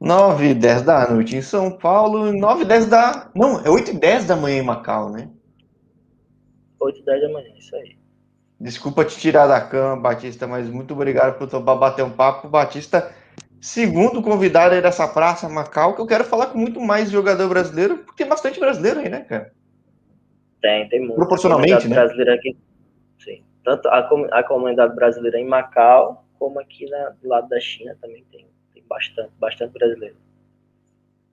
9 0.00 0.50
e 0.50 0.54
10 0.54 0.82
da 0.82 1.10
noite 1.10 1.36
em 1.36 1.42
São 1.42 1.70
Paulo, 1.70 2.32
9 2.32 2.62
e 2.62 2.66
10 2.66 2.86
da. 2.86 3.30
Não, 3.34 3.60
é 3.64 3.68
8 3.68 3.90
e 3.90 3.94
10 3.94 4.26
da 4.26 4.36
manhã 4.36 4.58
em 4.58 4.64
Macau, 4.64 5.10
né? 5.10 5.28
8 6.80 7.00
e 7.00 7.04
10 7.04 7.22
da 7.22 7.28
manhã, 7.30 7.48
isso 7.58 7.74
aí. 7.74 7.98
Desculpa 8.60 9.04
te 9.04 9.18
tirar 9.18 9.46
da 9.46 9.60
cama, 9.60 10.00
Batista, 10.00 10.46
mas 10.46 10.68
muito 10.68 10.94
obrigado 10.94 11.36
por 11.36 11.48
topar 11.48 11.78
bater 11.78 12.04
um 12.04 12.10
papo. 12.10 12.48
Batista, 12.48 13.12
segundo 13.60 14.22
convidado 14.22 14.74
aí 14.74 14.82
dessa 14.82 15.06
praça, 15.08 15.48
Macau, 15.48 15.94
que 15.94 16.00
eu 16.00 16.06
quero 16.06 16.24
falar 16.24 16.46
com 16.46 16.58
muito 16.58 16.80
mais 16.80 17.10
jogador 17.10 17.48
brasileiro, 17.48 17.98
porque 17.98 18.22
tem 18.22 18.28
bastante 18.28 18.58
brasileiro 18.60 19.00
aí, 19.00 19.08
né, 19.08 19.20
cara? 19.20 19.52
Tem, 20.60 20.88
tem 20.88 21.00
muito. 21.00 21.14
Proporcionalmente, 21.14 21.88
né? 21.88 21.96
Brasileira 21.96 22.34
aqui, 22.34 22.56
sim. 23.18 23.42
Tanto 23.64 23.88
a, 23.88 24.08
a 24.32 24.42
comunidade 24.44 24.94
brasileira 24.94 25.38
em 25.38 25.46
Macau, 25.46 26.24
como 26.38 26.60
aqui 26.60 26.88
na, 26.88 27.10
do 27.20 27.28
lado 27.28 27.48
da 27.48 27.60
China 27.60 27.96
também 28.00 28.24
tem 28.30 28.46
bastante, 28.88 29.30
bastante 29.38 29.72
brasileiro. 29.72 30.16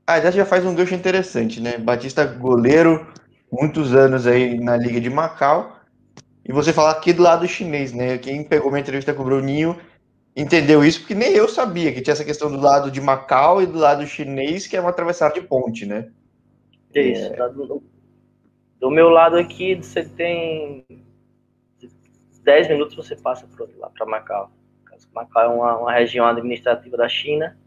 Ah, 0.08 0.20
já, 0.22 0.32
já 0.32 0.45
faz 0.45 0.66
um 0.66 0.76
gancho 0.76 0.94
interessante, 0.94 1.59
né? 1.59 1.78
Batista 1.78 2.23
goleiro, 2.26 3.08
muitos 3.52 3.95
anos 3.95 4.28
aí 4.28 4.59
na 4.59 4.78
Liga 4.78 5.02
de 5.02 5.09
Macau. 5.09 5.80
E 6.44 6.54
você 6.54 6.72
falar 6.72 6.91
aqui 6.91 7.12
do 7.12 7.23
lado 7.23 7.48
chinês, 7.48 7.91
né? 7.91 8.20
Quem 8.20 8.44
pegou 8.44 8.70
minha 8.70 8.81
entrevista 8.81 9.14
com 9.14 9.23
o 9.23 9.26
Bruninho 9.26 9.76
entendeu 10.36 10.84
isso, 10.84 11.00
porque 11.00 11.16
nem 11.16 11.31
eu 11.31 11.48
sabia 11.48 11.94
que 11.94 12.02
tinha 12.02 12.12
essa 12.12 12.26
questão 12.26 12.52
do 12.52 12.59
lado 12.59 12.91
de 12.91 13.00
Macau 13.02 13.62
e 13.62 13.66
do 13.66 13.80
lado 13.80 14.06
chinês, 14.06 14.67
que 14.67 14.76
é 14.76 14.81
uma 14.81 14.90
atravessar 14.90 15.31
de 15.31 15.42
ponte, 15.42 15.86
né? 15.86 16.12
Isso. 16.94 17.34
É... 17.34 17.50
Do, 17.50 17.81
do, 18.80 18.92
meu 18.92 19.09
lado 19.09 19.38
aqui, 19.38 19.76
você 19.76 20.03
tem 20.03 20.86
10 22.44 22.67
minutos 22.67 22.95
você 22.95 23.16
passa 23.16 23.48
para 23.94 24.06
Macau. 24.06 24.52
Macau 25.13 25.44
é 25.44 25.48
uma, 25.48 25.77
uma 25.77 25.91
região 25.91 26.26
administrativa 26.26 26.98
da 26.98 27.09
China 27.09 27.58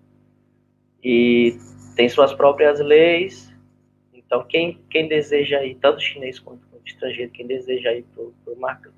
e 1.02 1.56
tem 1.96 2.08
suas 2.08 2.32
próprias 2.32 2.80
leis. 2.80 3.52
Então, 4.12 4.44
quem, 4.44 4.80
quem 4.90 5.08
deseja 5.08 5.64
ir, 5.64 5.76
tanto 5.76 6.00
chinês 6.00 6.38
quanto, 6.38 6.68
estrangeiro, 6.88 7.30
quem 7.30 7.46
deseja 7.46 7.92
ir 7.92 8.04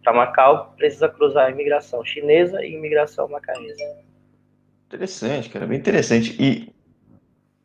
para 0.02 0.12
Macau, 0.12 0.74
precisa 0.77 1.08
cruzar 1.08 1.46
a 1.46 1.50
imigração 1.50 2.05
chinesa 2.05 2.64
e 2.64 2.74
imigração 2.74 3.28
macaense. 3.28 3.82
Interessante, 4.86 5.48
cara, 5.50 5.66
bem 5.66 5.78
interessante. 5.78 6.36
E, 6.40 6.72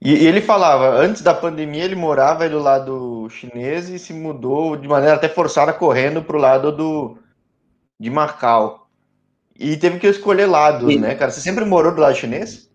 e, 0.02 0.24
e, 0.24 0.28
ele 0.28 0.42
falava, 0.42 0.90
antes 0.90 1.22
da 1.22 1.34
pandemia, 1.34 1.84
ele 1.84 1.96
morava 1.96 2.48
do 2.50 2.60
lado 2.60 3.28
chinês 3.30 3.90
e 3.90 3.98
se 3.98 4.14
mudou 4.14 4.76
de 4.76 4.88
maneira 4.88 5.16
até 5.16 5.28
forçada, 5.28 5.74
correndo 5.74 6.22
para 6.22 6.38
o 6.38 6.40
lado 6.40 6.72
do, 6.72 7.18
de 8.00 8.10
Macau. 8.10 8.85
E 9.58 9.78
teve 9.78 10.00
que 10.00 10.08
escolher 10.08 10.48
lados, 10.48 11.00
né, 11.00 11.16
cara? 11.16 11.32
Você 11.32 11.40
sempre 11.40 11.64
morou 11.64 11.94
do 11.94 12.02
lado 12.02 12.16
chinês? 12.16 12.70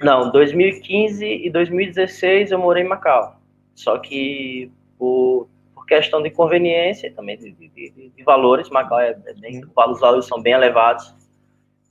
Não, 0.00 0.30
2015 0.32 1.24
e 1.24 1.50
2016 1.50 2.50
eu 2.50 2.58
morei 2.58 2.84
em 2.84 2.88
Macau. 2.88 3.40
Só 3.74 3.98
que 3.98 4.70
por, 4.98 5.48
por 5.74 5.86
questão 5.86 6.20
de 6.22 6.30
conveniência 6.30 7.12
também 7.14 7.38
de, 7.38 7.52
de, 7.52 7.68
de, 7.68 8.08
de, 8.10 8.22
valores, 8.24 8.68
Macau 8.68 8.98
é, 8.98 9.16
é 9.26 9.34
bem, 9.34 9.62
os 9.64 10.00
valores 10.00 10.26
são 10.26 10.42
bem 10.42 10.54
elevados. 10.54 11.14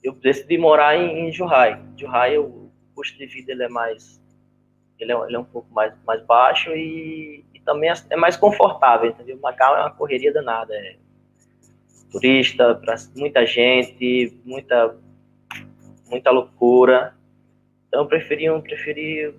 Eu 0.02 0.12
decidi 0.12 0.58
morar 0.58 0.96
em, 0.96 1.26
em 1.26 1.32
Zhuhai. 1.32 1.80
Zhuhai, 1.98 2.36
o 2.36 2.70
custo 2.94 3.16
de 3.16 3.26
vida 3.26 3.52
ele 3.52 3.64
é 3.64 3.68
mais, 3.68 4.20
ele 4.98 5.12
é, 5.12 5.16
ele 5.26 5.36
é 5.36 5.38
um 5.38 5.44
pouco 5.44 5.72
mais, 5.72 5.94
mais 6.06 6.22
baixo 6.26 6.70
e, 6.70 7.44
e 7.54 7.60
também 7.60 7.90
é, 7.90 7.94
é 8.10 8.16
mais 8.16 8.36
confortável, 8.36 9.10
entendeu? 9.10 9.38
Macau 9.42 9.74
é 9.74 9.80
uma 9.80 9.90
correria 9.90 10.32
danada, 10.32 10.74
é 10.74 10.96
turista, 12.10 12.74
para 12.74 12.96
muita 13.16 13.46
gente, 13.46 14.36
muita 14.44 14.96
muita 16.08 16.30
loucura. 16.30 17.14
Então 17.86 18.02
eu 18.02 18.06
preferi, 18.06 18.50
um, 18.50 18.60
preferi 18.60 19.34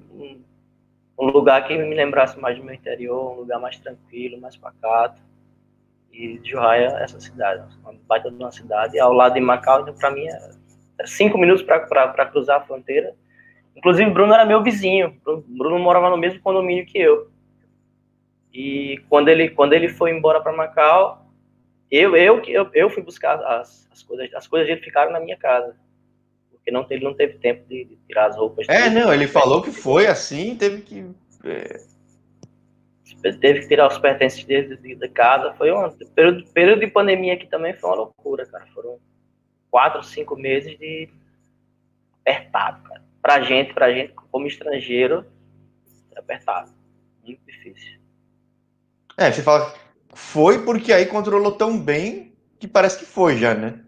um, 1.17 1.25
lugar 1.27 1.67
que 1.67 1.77
me 1.77 1.95
lembrasse 1.95 2.39
mais 2.39 2.57
do 2.57 2.63
meu 2.63 2.73
interior, 2.73 3.33
um 3.33 3.41
lugar 3.41 3.59
mais 3.59 3.77
tranquilo, 3.77 4.39
mais 4.39 4.55
pacato. 4.55 5.21
E 6.11 6.39
Juhaia, 6.43 6.87
essa 6.99 7.19
cidade, 7.19 7.63
uma 7.81 7.93
baita 8.07 8.31
de 8.31 8.37
uma 8.37 8.51
cidade. 8.51 8.99
ao 8.99 9.13
lado 9.13 9.33
de 9.33 9.39
Macau, 9.39 9.81
então 9.81 9.93
para 9.93 10.11
mim 10.11 10.25
é, 10.25 10.51
é 10.99 11.05
cinco 11.05 11.37
minutos 11.37 11.63
para 11.63 12.25
cruzar 12.25 12.57
a 12.57 12.65
fronteira. 12.65 13.13
Inclusive, 13.75 14.09
Bruno 14.09 14.33
era 14.33 14.45
meu 14.45 14.63
vizinho. 14.63 15.15
Bruno 15.23 15.79
morava 15.79 16.09
no 16.09 16.17
mesmo 16.17 16.41
condomínio 16.41 16.85
que 16.85 16.97
eu. 16.97 17.29
E 18.51 18.99
quando 19.07 19.29
ele, 19.29 19.49
quando 19.49 19.73
ele 19.73 19.87
foi 19.87 20.11
embora 20.11 20.41
para 20.41 20.51
Macau, 20.51 21.28
eu, 21.91 22.15
eu, 22.15 22.41
eu, 22.45 22.69
eu 22.73 22.89
fui 22.89 23.01
buscar 23.01 23.41
as, 23.43 23.87
as 23.91 24.03
coisas, 24.03 24.33
as 24.33 24.47
coisas 24.47 24.67
dele 24.67 24.81
ficaram 24.81 25.11
na 25.11 25.19
minha 25.19 25.37
casa. 25.37 25.75
Porque 26.51 26.71
não, 26.71 26.85
ele 26.89 27.03
não 27.03 27.13
teve 27.13 27.39
tempo 27.39 27.67
de, 27.67 27.85
de 27.85 27.95
tirar 28.07 28.27
as 28.27 28.35
roupas. 28.35 28.67
É, 28.69 28.89
não, 28.89 29.13
ele 29.13 29.27
falou 29.27 29.61
que 29.61 29.71
foi 29.71 30.07
assim, 30.07 30.55
teve 30.55 30.81
que. 30.81 31.05
É... 31.43 31.89
Teve 33.41 33.61
que 33.61 33.67
tirar 33.67 33.87
os 33.87 33.97
pertences 33.97 34.43
dele 34.45 34.77
de, 34.77 34.95
de 34.95 35.09
casa. 35.09 35.53
Foi 35.53 35.71
um 35.71 35.89
período, 36.15 36.45
período 36.51 36.79
de 36.79 36.87
pandemia 36.87 37.33
aqui 37.33 37.47
também 37.47 37.73
foi 37.73 37.89
uma 37.89 37.95
loucura, 37.95 38.45
cara. 38.45 38.65
Foram 38.67 38.97
quatro, 39.69 40.03
cinco 40.03 40.35
meses 40.37 40.77
de 40.77 41.09
apertado, 42.21 42.81
cara. 42.83 43.03
Pra 43.21 43.41
gente, 43.41 43.73
pra 43.73 43.91
gente, 43.91 44.13
como 44.31 44.47
estrangeiro, 44.47 45.25
é 46.15 46.19
apertado. 46.19 46.71
Muito 47.23 47.41
difícil. 47.45 47.99
É, 49.17 49.31
você 49.31 49.41
fala 49.41 49.73
foi 50.13 50.63
porque 50.63 50.91
aí 50.91 51.05
controlou 51.05 51.51
tão 51.51 51.77
bem 51.77 52.33
que 52.59 52.67
parece 52.67 52.99
que 52.99 53.05
foi 53.05 53.37
já, 53.37 53.53
né? 53.53 53.83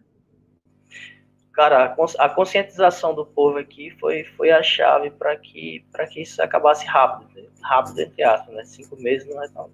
Cara, 1.54 1.96
a 2.18 2.30
conscientização 2.30 3.14
do 3.14 3.26
povo 3.26 3.58
aqui 3.58 3.92
foi, 4.00 4.24
foi 4.24 4.52
a 4.52 4.64
chave 4.64 5.12
para 5.12 5.36
que, 5.36 5.84
que 6.12 6.22
isso 6.22 6.42
acabasse 6.42 6.86
rápido. 6.86 7.30
Né? 7.36 7.48
Rápido, 7.62 8.00
entre 8.00 8.24
aspas, 8.24 8.56
né? 8.56 8.64
Cinco 8.64 8.96
meses 8.96 9.28
não 9.28 9.44
é 9.44 9.50
tão. 9.50 9.70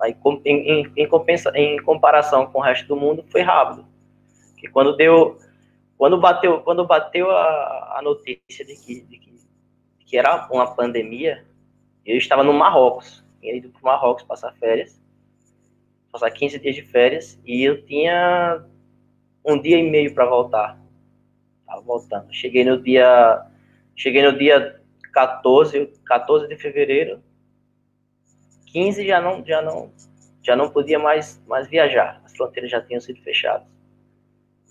Aí, 0.00 0.16
em, 0.44 0.90
em, 0.96 1.06
compensa, 1.06 1.52
em 1.54 1.80
comparação 1.82 2.46
com 2.46 2.58
o 2.58 2.62
resto 2.62 2.88
do 2.88 2.96
mundo, 2.96 3.24
foi 3.30 3.42
rápido. 3.42 3.86
Que 4.56 4.68
quando 4.68 4.96
deu. 4.96 5.38
Quando 5.98 6.18
bateu, 6.18 6.60
quando 6.62 6.84
bateu 6.84 7.30
a, 7.30 7.98
a 7.98 8.02
notícia 8.02 8.64
de 8.64 8.74
que, 8.74 9.02
de 9.02 9.18
que, 9.18 9.30
de 9.98 10.04
que 10.04 10.16
era 10.16 10.48
uma 10.50 10.74
pandemia, 10.74 11.44
eu 12.04 12.16
estava 12.16 12.42
no 12.42 12.52
Marrocos. 12.52 13.22
Tinha 13.40 13.54
ido 13.54 13.68
para 13.68 13.80
o 13.80 13.84
Marrocos 13.84 14.24
passar 14.24 14.52
férias 14.54 15.01
passar 16.12 16.30
15 16.30 16.58
dias 16.58 16.76
de 16.76 16.82
férias 16.82 17.40
e 17.44 17.64
eu 17.64 17.82
tinha 17.86 18.62
um 19.44 19.60
dia 19.60 19.78
e 19.78 19.90
meio 19.90 20.14
para 20.14 20.26
voltar. 20.26 20.78
Tava 21.66 21.80
voltando. 21.80 22.32
Cheguei 22.32 22.64
no 22.64 22.80
dia 22.80 23.46
cheguei 23.96 24.22
no 24.22 24.36
dia 24.36 24.80
14, 25.12 25.90
14 26.04 26.46
de 26.46 26.56
fevereiro. 26.56 27.22
15 28.66 29.06
já 29.06 29.20
não 29.20 29.44
já 29.44 29.62
não 29.62 29.90
já 30.42 30.54
não 30.54 30.70
podia 30.70 30.98
mais 30.98 31.42
mais 31.46 31.66
viajar. 31.66 32.20
As 32.24 32.36
fronteiras 32.36 32.70
já 32.70 32.82
tinham 32.82 33.00
sido 33.00 33.20
fechadas. 33.22 33.66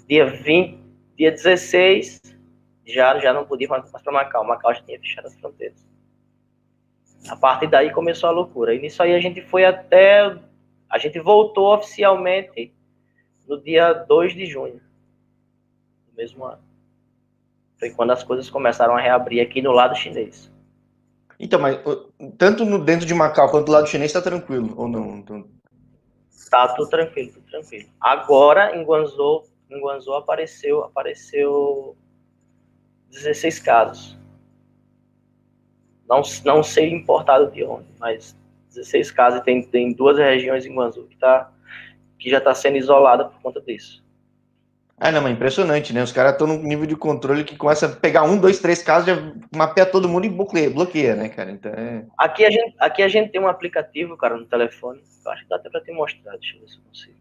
Dia 0.07 0.25
20, 0.25 0.79
dia 1.17 1.31
16 1.31 2.21
já 2.85 3.17
já 3.19 3.33
não 3.33 3.45
podia 3.45 3.67
mais 3.67 3.89
para 3.89 4.11
Macau. 4.11 4.45
Macau 4.45 4.73
já 4.75 4.81
tinha 4.83 4.99
fechado 4.99 5.27
as 5.27 5.35
fronteiras. 5.39 5.83
A 7.29 7.35
partir 7.35 7.67
daí 7.67 7.91
começou 7.91 8.29
a 8.29 8.31
loucura. 8.31 8.75
E 8.75 8.79
nisso 8.79 9.01
aí 9.01 9.15
a 9.15 9.19
gente 9.19 9.41
foi 9.41 9.65
até 9.65 10.35
a 10.91 10.97
gente 10.97 11.19
voltou 11.19 11.73
oficialmente 11.73 12.73
no 13.47 13.59
dia 13.59 13.93
2 13.93 14.33
de 14.33 14.45
junho 14.45 14.81
do 16.07 16.15
mesmo 16.15 16.43
ano. 16.43 16.61
Foi 17.79 17.89
quando 17.91 18.11
as 18.11 18.23
coisas 18.23 18.49
começaram 18.49 18.95
a 18.95 18.99
reabrir 18.99 19.41
aqui 19.41 19.61
no 19.61 19.71
lado 19.71 19.95
chinês. 19.95 20.51
Então, 21.39 21.59
mas 21.59 21.79
tanto 22.37 22.65
no, 22.65 22.83
dentro 22.83 23.07
de 23.07 23.13
Macau 23.13 23.49
quanto 23.49 23.67
do 23.67 23.71
lado 23.71 23.87
chinês 23.87 24.11
está 24.11 24.21
tranquilo, 24.21 24.73
ou 24.77 24.87
não? 24.87 25.17
Então... 25.17 25.47
Tá 26.51 26.67
tudo 26.75 26.89
tranquilo, 26.89 27.31
tudo 27.31 27.45
tranquilo. 27.49 27.89
Agora, 27.99 28.75
em 28.75 28.83
Guangzhou, 28.83 29.47
em 29.69 29.79
Guangzhou 29.79 30.15
apareceu, 30.15 30.83
apareceu 30.83 31.95
16 33.09 33.59
casos. 33.59 34.17
Não, 36.07 36.21
não 36.43 36.61
sei 36.61 36.91
importado 36.91 37.49
de 37.49 37.63
onde, 37.63 37.87
mas 37.97 38.35
16 38.71 39.11
casos 39.11 39.39
e 39.39 39.43
tem, 39.43 39.61
tem 39.63 39.93
duas 39.93 40.17
regiões 40.17 40.65
em 40.65 40.73
Guangzhou 40.73 41.05
que, 41.05 41.17
tá, 41.17 41.51
que 42.17 42.29
já 42.29 42.37
está 42.37 42.53
sendo 42.53 42.77
isolada 42.77 43.25
por 43.25 43.41
conta 43.41 43.61
disso. 43.61 44.01
Ah, 45.03 45.11
não, 45.11 45.19
mas 45.19 45.31
impressionante, 45.31 45.91
né? 45.93 46.03
Os 46.03 46.11
caras 46.11 46.33
estão 46.33 46.45
num 46.45 46.61
nível 46.61 46.85
de 46.85 46.95
controle 46.95 47.43
que 47.43 47.57
começa 47.57 47.87
a 47.87 47.89
pegar 47.89 48.21
um, 48.21 48.39
dois, 48.39 48.59
três 48.59 48.83
casos, 48.83 49.07
já 49.07 49.33
mapeia 49.55 49.83
todo 49.83 50.07
mundo 50.07 50.25
e 50.27 50.29
bloqueia, 50.29 50.69
bloqueia 50.69 51.15
né, 51.15 51.27
cara? 51.27 51.49
Então 51.49 51.71
é... 51.71 52.05
aqui, 52.15 52.45
a 52.45 52.51
gente, 52.51 52.75
aqui 52.77 53.01
a 53.01 53.07
gente 53.07 53.31
tem 53.31 53.41
um 53.41 53.47
aplicativo, 53.47 54.15
cara, 54.15 54.37
no 54.37 54.45
telefone. 54.45 55.01
Eu 55.25 55.31
acho 55.31 55.41
que 55.41 55.49
dá 55.49 55.55
até 55.55 55.71
para 55.71 55.81
te 55.81 55.91
mostrar, 55.91 56.37
deixa 56.37 56.55
eu 56.55 56.61
ver 56.61 56.67
se 56.67 56.77
eu 56.77 56.83
consigo. 56.87 57.15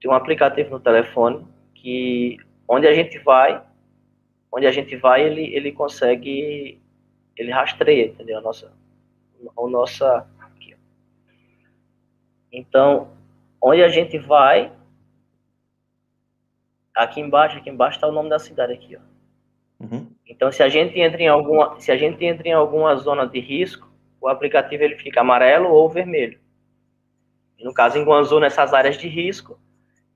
Tem 0.00 0.10
um 0.10 0.14
aplicativo 0.14 0.70
no 0.70 0.80
telefone 0.80 1.46
que 1.74 2.38
onde 2.66 2.86
a 2.86 2.94
gente 2.94 3.18
vai, 3.18 3.62
onde 4.50 4.66
a 4.66 4.72
gente 4.72 4.96
vai, 4.96 5.26
ele, 5.26 5.54
ele 5.54 5.72
consegue, 5.72 6.80
ele 7.36 7.50
rastreia, 7.50 8.06
entendeu? 8.06 8.38
A 8.38 8.40
nossa, 8.40 8.72
a 9.46 9.68
nossa 9.68 10.26
então, 12.52 13.10
onde 13.60 13.82
a 13.82 13.88
gente 13.88 14.18
vai, 14.18 14.72
aqui 16.94 17.20
embaixo, 17.20 17.58
aqui 17.58 17.70
embaixo 17.70 17.96
está 17.96 18.08
o 18.08 18.12
nome 18.12 18.28
da 18.28 18.38
cidade 18.38 18.72
aqui, 18.72 18.96
ó. 18.96 19.00
Uhum. 19.80 20.10
Então, 20.26 20.50
se 20.50 20.62
a 20.62 20.68
gente 20.68 20.98
entra 20.98 21.22
em 21.22 21.28
alguma, 21.28 21.78
se 21.80 21.92
a 21.92 21.96
gente 21.96 22.24
entra 22.24 22.48
em 22.48 22.52
alguma 22.52 22.96
zona 22.96 23.26
de 23.26 23.38
risco, 23.38 23.88
o 24.20 24.28
aplicativo 24.28 24.82
ele 24.82 24.96
fica 24.96 25.20
amarelo 25.20 25.70
ou 25.70 25.88
vermelho. 25.88 26.38
E 27.58 27.64
no 27.64 27.72
caso, 27.72 27.98
em 27.98 28.04
Guangzhou, 28.04 28.40
nessas 28.40 28.74
áreas 28.74 28.98
de 28.98 29.08
risco, 29.08 29.58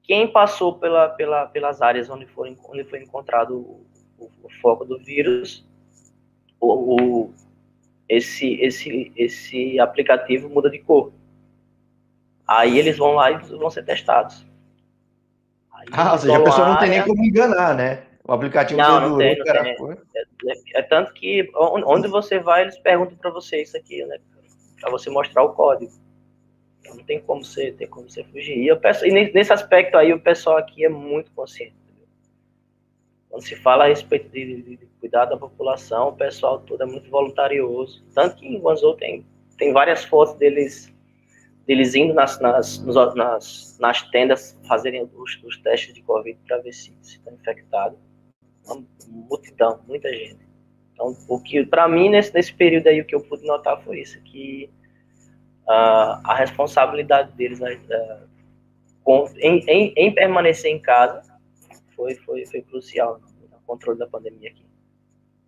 quem 0.02 0.26
passou 0.26 0.78
pela, 0.78 1.08
pela, 1.10 1.46
pelas 1.46 1.80
áreas 1.80 2.10
onde 2.10 2.26
foi, 2.26 2.56
onde 2.68 2.84
foi 2.84 3.02
encontrado 3.02 3.56
o, 3.56 3.86
o, 4.18 4.30
o 4.44 4.50
foco 4.60 4.84
do 4.84 4.98
vírus, 4.98 5.64
o, 6.60 6.66
o, 7.26 7.34
esse, 8.08 8.54
esse, 8.60 9.12
esse 9.16 9.78
aplicativo 9.78 10.48
muda 10.48 10.68
de 10.68 10.80
cor. 10.80 11.12
Aí 12.58 12.78
eles 12.78 12.96
vão 12.96 13.14
lá 13.14 13.30
e 13.30 13.36
vão 13.38 13.70
ser 13.70 13.84
testados. 13.84 14.46
Aí 15.72 15.86
ah, 15.92 16.12
ou 16.12 16.18
seja, 16.18 16.36
a 16.36 16.44
pessoa 16.44 16.68
não 16.68 16.78
tem 16.78 16.90
nem 16.90 17.02
como 17.02 17.24
enganar, 17.24 17.74
né? 17.74 18.02
O 18.24 18.32
aplicativo 18.32 18.80
não, 18.80 19.10
não 19.10 19.18
tem, 19.18 19.34
tem. 19.42 19.52
É, 19.54 19.72
é, 19.72 20.54
é, 20.76 20.82
tanto 20.82 21.12
que 21.12 21.50
onde 21.54 22.06
você 22.08 22.38
vai, 22.38 22.62
eles 22.62 22.78
perguntam 22.78 23.16
para 23.16 23.30
você 23.30 23.62
isso 23.62 23.76
aqui, 23.76 24.04
né? 24.04 24.18
Para 24.80 24.90
você 24.90 25.10
mostrar 25.10 25.42
o 25.42 25.54
código. 25.54 25.90
Então, 26.80 26.96
não 26.96 27.04
tem 27.04 27.20
como 27.20 27.44
você, 27.44 27.72
tem 27.72 27.88
como 27.88 28.08
você 28.08 28.22
fugir. 28.24 28.58
E, 28.58 28.68
eu 28.68 28.78
peço, 28.78 29.06
e 29.06 29.32
nesse 29.32 29.52
aspecto 29.52 29.96
aí, 29.96 30.12
o 30.12 30.20
pessoal 30.20 30.56
aqui 30.56 30.84
é 30.84 30.88
muito 30.88 31.32
consciente. 31.32 31.74
Entendeu? 31.84 32.06
Quando 33.28 33.42
se 33.42 33.56
fala 33.56 33.84
a 33.84 33.88
respeito 33.88 34.28
de, 34.28 34.62
de, 34.62 34.76
de, 34.76 34.86
cuidar 35.00 35.24
da 35.24 35.36
população, 35.36 36.08
o 36.08 36.16
pessoal 36.16 36.60
todo 36.60 36.82
é 36.82 36.86
muito 36.86 37.10
voluntarioso. 37.10 38.04
Tanto 38.14 38.36
que 38.36 38.46
em 38.46 38.60
Guangzhou 38.60 38.94
tem, 38.94 39.26
tem 39.56 39.72
várias 39.72 40.04
fotos 40.04 40.34
deles, 40.36 40.91
deles 41.66 41.94
indo 41.94 42.14
nas, 42.14 42.40
nas, 42.40 42.78
nas, 43.14 43.78
nas 43.80 44.02
tendas 44.10 44.58
fazerem 44.66 45.08
os, 45.14 45.42
os 45.44 45.56
testes 45.58 45.94
de 45.94 46.02
Covid 46.02 46.38
para 46.46 46.58
ver 46.58 46.72
se 46.72 46.92
estão 47.02 47.32
infectados. 47.34 47.98
Uma 48.66 48.84
multidão, 49.08 49.80
muita 49.86 50.08
gente. 50.12 50.40
Então, 50.92 51.16
o 51.28 51.40
que, 51.40 51.64
para 51.66 51.88
mim, 51.88 52.08
nesse, 52.08 52.32
nesse 52.32 52.52
período 52.54 52.86
aí, 52.86 53.00
o 53.00 53.04
que 53.04 53.14
eu 53.14 53.20
pude 53.20 53.44
notar 53.46 53.80
foi 53.82 54.00
isso, 54.00 54.20
que 54.22 54.70
uh, 55.64 56.20
a 56.24 56.34
responsabilidade 56.36 57.32
deles 57.32 57.60
uh, 57.60 58.28
com, 59.02 59.28
em, 59.36 59.64
em, 59.68 59.92
em, 59.96 60.14
permanecer 60.14 60.70
em 60.70 60.80
casa 60.80 61.22
foi, 61.96 62.14
foi, 62.16 62.46
foi 62.46 62.62
crucial 62.62 63.20
no 63.50 63.58
controle 63.66 63.98
da 63.98 64.06
pandemia 64.06 64.50
aqui. 64.50 64.64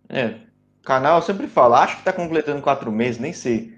É, 0.09 0.35
canal 0.83 1.21
sempre 1.21 1.47
falo, 1.47 1.75
acho 1.75 1.95
que 1.95 2.01
está 2.01 2.13
completando 2.13 2.61
quatro 2.61 2.91
meses, 2.91 3.19
nem 3.19 3.33
sei. 3.33 3.75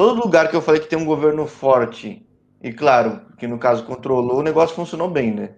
Todo 0.00 0.22
lugar 0.22 0.48
que 0.48 0.56
eu 0.56 0.62
falei 0.62 0.80
que 0.80 0.88
tem 0.88 0.98
um 0.98 1.04
governo 1.04 1.46
forte, 1.46 2.26
e 2.62 2.72
claro, 2.72 3.20
que 3.36 3.46
no 3.46 3.58
caso 3.58 3.84
controlou, 3.84 4.38
o 4.38 4.42
negócio 4.42 4.74
funcionou 4.74 5.10
bem, 5.10 5.30
né? 5.30 5.50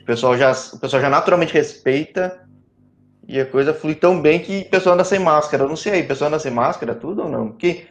O 0.00 0.04
pessoal 0.06 0.34
já, 0.34 0.50
o 0.50 0.80
pessoal 0.80 1.02
já 1.02 1.10
naturalmente 1.10 1.52
respeita 1.52 2.48
e 3.28 3.38
a 3.38 3.44
coisa 3.44 3.74
flui 3.74 3.94
tão 3.94 4.18
bem 4.18 4.40
que 4.40 4.60
o 4.60 4.70
pessoal 4.70 4.94
anda 4.94 5.04
sem 5.04 5.18
máscara. 5.18 5.64
Eu 5.64 5.68
não 5.68 5.76
sei 5.76 5.92
aí, 5.92 6.02
o 6.04 6.08
pessoal 6.08 6.28
anda 6.28 6.38
sem 6.38 6.50
máscara, 6.50 6.94
tudo 6.94 7.24
ou 7.24 7.28
não? 7.28 7.48
Porque 7.48 7.84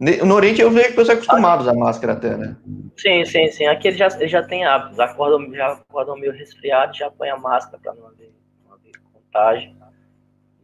no 0.00 0.34
Oriente 0.34 0.60
eu 0.60 0.70
vejo 0.72 0.88
que 0.88 0.94
o 0.94 0.96
pessoal 0.96 1.16
é 1.16 1.20
acostumado 1.20 1.60
a 1.60 1.62
usar 1.62 1.74
máscara 1.74 2.14
até, 2.14 2.36
né? 2.36 2.56
Sim, 2.96 3.24
sim, 3.24 3.52
sim. 3.52 3.66
Aqui 3.66 3.86
eles 3.86 4.00
já, 4.00 4.08
já 4.08 4.42
têm 4.42 4.64
hábitos, 4.64 4.98
acordam, 4.98 5.54
já 5.54 5.74
acordam 5.74 6.16
meio 6.16 6.32
resfriados, 6.32 6.98
já 6.98 7.08
põem 7.08 7.30
a 7.30 7.36
máscara 7.36 7.78
para 7.80 7.94
não 7.94 8.08
haver, 8.08 8.34
não 8.66 8.74
haver 8.74 8.90
contágio. 9.12 9.81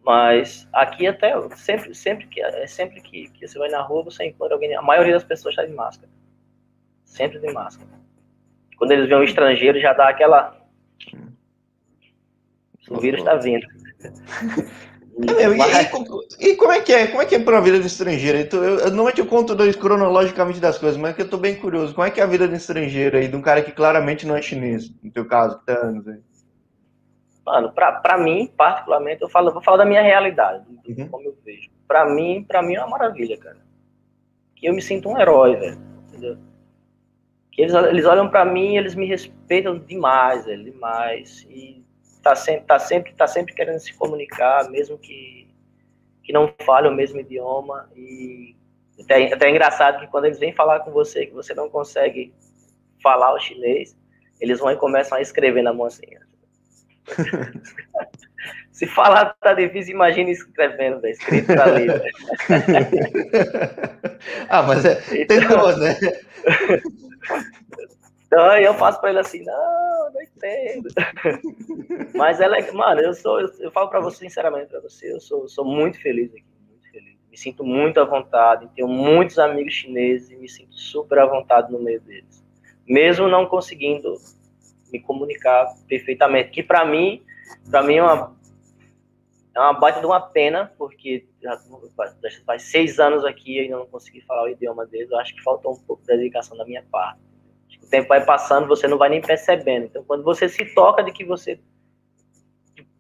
Mas 0.09 0.67
aqui 0.73 1.07
até 1.07 1.35
sempre, 1.55 1.95
sempre 1.95 2.27
que 2.29 2.41
é 2.41 2.67
sempre 2.67 2.99
que, 3.03 3.29
que 3.29 3.47
você 3.47 3.59
vai 3.59 3.69
na 3.69 3.83
rua, 3.83 4.05
você 4.05 4.25
encontra 4.25 4.55
alguém. 4.55 4.75
A 4.75 4.81
maioria 4.81 5.13
das 5.13 5.23
pessoas 5.23 5.53
está 5.53 5.67
de 5.67 5.75
máscara. 5.75 6.11
Sempre 7.05 7.39
de 7.39 7.53
máscara. 7.53 7.91
Quando 8.79 8.93
eles 8.93 9.07
veem 9.07 9.21
um 9.21 9.25
estrangeiro, 9.25 9.79
já 9.79 9.93
dá 9.93 10.09
aquela. 10.09 10.57
O 12.89 12.99
vírus 12.99 13.21
está 13.21 13.35
vindo. 13.35 13.67
E, 15.21 16.47
e, 16.47 16.51
e, 16.51 16.57
como 16.57 16.71
é 16.71 16.81
que 16.81 16.93
é? 16.93 17.09
Como 17.09 17.21
é 17.21 17.27
que 17.27 17.35
é 17.35 17.41
para 17.41 17.59
a 17.59 17.61
vida 17.61 17.81
do 17.81 17.87
estrangeiro? 17.89 18.39
Eu, 18.39 18.63
eu, 18.63 18.87
normalmente 18.87 19.19
eu 19.19 19.27
conto 19.27 19.53
dois, 19.53 19.75
cronologicamente 19.75 20.61
das 20.61 20.79
coisas, 20.79 20.97
mas 20.97 21.11
é 21.11 21.15
que 21.15 21.23
eu 21.23 21.25
estou 21.25 21.41
bem 21.41 21.57
curioso. 21.57 21.93
Como 21.93 22.07
é 22.07 22.11
que 22.13 22.21
é 22.21 22.23
a 22.23 22.27
vida 22.29 22.47
do 22.47 22.55
estrangeiro 22.55 23.17
aí, 23.17 23.27
de 23.27 23.35
um 23.35 23.43
cara 23.43 23.61
que 23.61 23.73
claramente 23.73 24.25
não 24.25 24.37
é 24.37 24.43
chinês, 24.43 24.93
no 25.03 25.11
teu 25.11 25.27
caso, 25.27 25.59
que 25.59 25.67
tá 25.67 25.73
anos 25.73 26.07
aí? 26.07 26.21
Mano, 27.49 27.73
para 27.73 28.19
mim, 28.19 28.53
particularmente, 28.55 29.23
eu 29.23 29.29
falo, 29.31 29.51
vou 29.51 29.63
falar 29.63 29.79
da 29.79 29.85
minha 29.87 30.03
realidade, 30.03 30.67
uhum. 30.87 31.09
como 31.09 31.25
eu 31.25 31.37
vejo. 31.43 31.71
Para 31.87 32.05
mim, 32.05 32.45
para 32.47 32.63
mim 32.63 32.75
é 32.75 32.81
uma 32.81 32.91
maravilha, 32.91 33.39
cara. 33.39 33.57
Que 34.55 34.69
eu 34.69 34.75
me 34.75 34.83
sinto 34.83 35.09
um 35.09 35.19
herói, 35.19 35.57
velho. 35.57 35.79
Entendeu? 36.09 36.37
Que 37.51 37.63
eles, 37.63 37.73
eles 37.73 38.05
olham 38.05 38.29
para 38.29 38.45
mim, 38.45 38.77
eles 38.77 38.95
me 38.95 39.07
respeitam 39.07 39.79
demais, 39.79 40.45
velho, 40.45 40.63
demais. 40.63 41.47
E 41.49 41.83
tá 42.23 42.35
sempre, 42.35 42.67
tá 42.67 42.79
sempre, 42.79 43.15
tá 43.15 43.27
sempre 43.27 43.55
querendo 43.55 43.79
se 43.79 43.95
comunicar, 43.95 44.69
mesmo 44.69 44.99
que, 44.99 45.49
que 46.23 46.31
não 46.31 46.53
fale 46.67 46.87
o 46.87 46.95
mesmo 46.95 47.19
idioma. 47.19 47.89
E 47.97 48.55
até, 49.01 49.33
até 49.33 49.47
é 49.47 49.51
engraçado 49.51 50.01
que 50.01 50.07
quando 50.09 50.27
eles 50.27 50.39
vêm 50.39 50.53
falar 50.53 50.81
com 50.81 50.91
você, 50.91 51.25
que 51.25 51.33
você 51.33 51.55
não 51.55 51.71
consegue 51.71 52.35
falar 53.03 53.33
o 53.33 53.41
chinês, 53.41 53.97
eles 54.39 54.61
vão 54.61 54.71
e 54.71 54.77
começam 54.77 55.17
a 55.17 55.23
escrever 55.23 55.63
na 55.63 55.73
mão 55.73 55.87
assim. 55.87 56.05
Se 58.71 58.87
falar 58.87 59.35
tá 59.41 59.55
difícil, 59.55 59.95
imagina 59.95 60.31
escrevendo, 60.31 61.01
véio, 61.01 61.13
escrito 61.13 61.47
pra 61.47 61.65
ler. 61.65 62.01
ah, 64.49 64.63
mas 64.63 64.85
é, 64.85 65.03
então, 65.15 65.41
tentou, 65.41 65.77
né? 65.79 65.97
Então 68.29 68.57
eu 68.59 68.75
faço 68.75 69.01
para 69.01 69.09
ele 69.09 69.21
assim, 69.21 69.43
não, 69.43 70.13
não 70.13 70.23
entendo. 70.23 70.89
Mas 72.15 72.41
ela 72.41 72.59
é, 72.59 72.73
mano, 72.73 73.01
eu 73.01 73.15
sou, 73.15 73.41
eu, 73.41 73.51
eu 73.59 73.71
falo 73.71 73.89
para 73.89 74.01
você 74.01 74.19
sinceramente 74.19 74.67
para 74.67 74.81
você, 74.81 75.11
eu 75.11 75.19
sou, 75.19 75.49
sou 75.49 75.65
muito 75.65 75.99
feliz 75.99 76.31
aqui, 76.33 76.45
muito 76.69 76.91
feliz. 76.93 77.17
Me 77.31 77.39
sinto 77.39 77.65
muito 77.65 77.99
à 77.99 78.05
vontade, 78.05 78.69
tenho 78.77 78.87
muitos 78.87 79.39
amigos 79.39 79.73
chineses 79.73 80.31
e 80.31 80.37
me 80.37 80.49
sinto 80.49 80.75
super 80.75 81.19
à 81.21 81.27
vontade 81.27 81.73
no 81.73 81.81
meio 81.81 82.03
deles, 82.03 82.45
mesmo 82.87 83.29
não 83.29 83.47
conseguindo 83.47 84.15
me 84.93 85.01
comunicar 85.01 85.67
perfeitamente. 85.89 86.51
Que 86.51 86.63
para 86.63 86.85
mim, 86.85 87.23
para 87.71 87.83
mim 87.83 87.97
é 87.97 88.03
uma 88.03 88.39
é 89.55 89.61
uma 89.61 89.73
baita 89.73 89.99
de 89.99 90.07
uma 90.07 90.21
pena, 90.21 90.73
porque 90.79 91.27
já 91.43 91.59
faz 92.47 92.63
seis 92.63 93.01
anos 93.01 93.25
aqui 93.25 93.57
e 93.57 93.61
ainda 93.61 93.79
não 93.79 93.87
consegui 93.87 94.21
falar 94.21 94.45
o 94.45 94.49
idioma 94.49 94.87
deles. 94.87 95.11
Eu 95.11 95.19
acho 95.19 95.35
que 95.35 95.43
faltou 95.43 95.73
um 95.73 95.81
pouco 95.81 96.03
de 96.03 96.09
dedicação 96.09 96.57
da 96.57 96.65
minha 96.65 96.85
parte 96.93 97.21
o 97.89 97.91
tempo 97.91 98.09
vai 98.09 98.25
passando, 98.25 98.69
você 98.69 98.87
não 98.87 98.99
vai 98.99 99.09
nem 99.09 99.21
percebendo. 99.21 99.87
Então, 99.87 100.05
quando 100.05 100.23
você 100.23 100.47
se 100.47 100.65
toca 100.75 101.03
de 101.03 101.11
que 101.11 101.25
você 101.25 101.59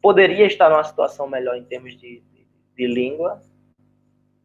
poderia 0.00 0.46
estar 0.46 0.70
numa 0.70 0.82
situação 0.82 1.28
melhor 1.28 1.56
em 1.56 1.64
termos 1.64 1.92
de, 1.92 2.20
de, 2.20 2.46
de 2.74 2.86
língua, 2.86 3.42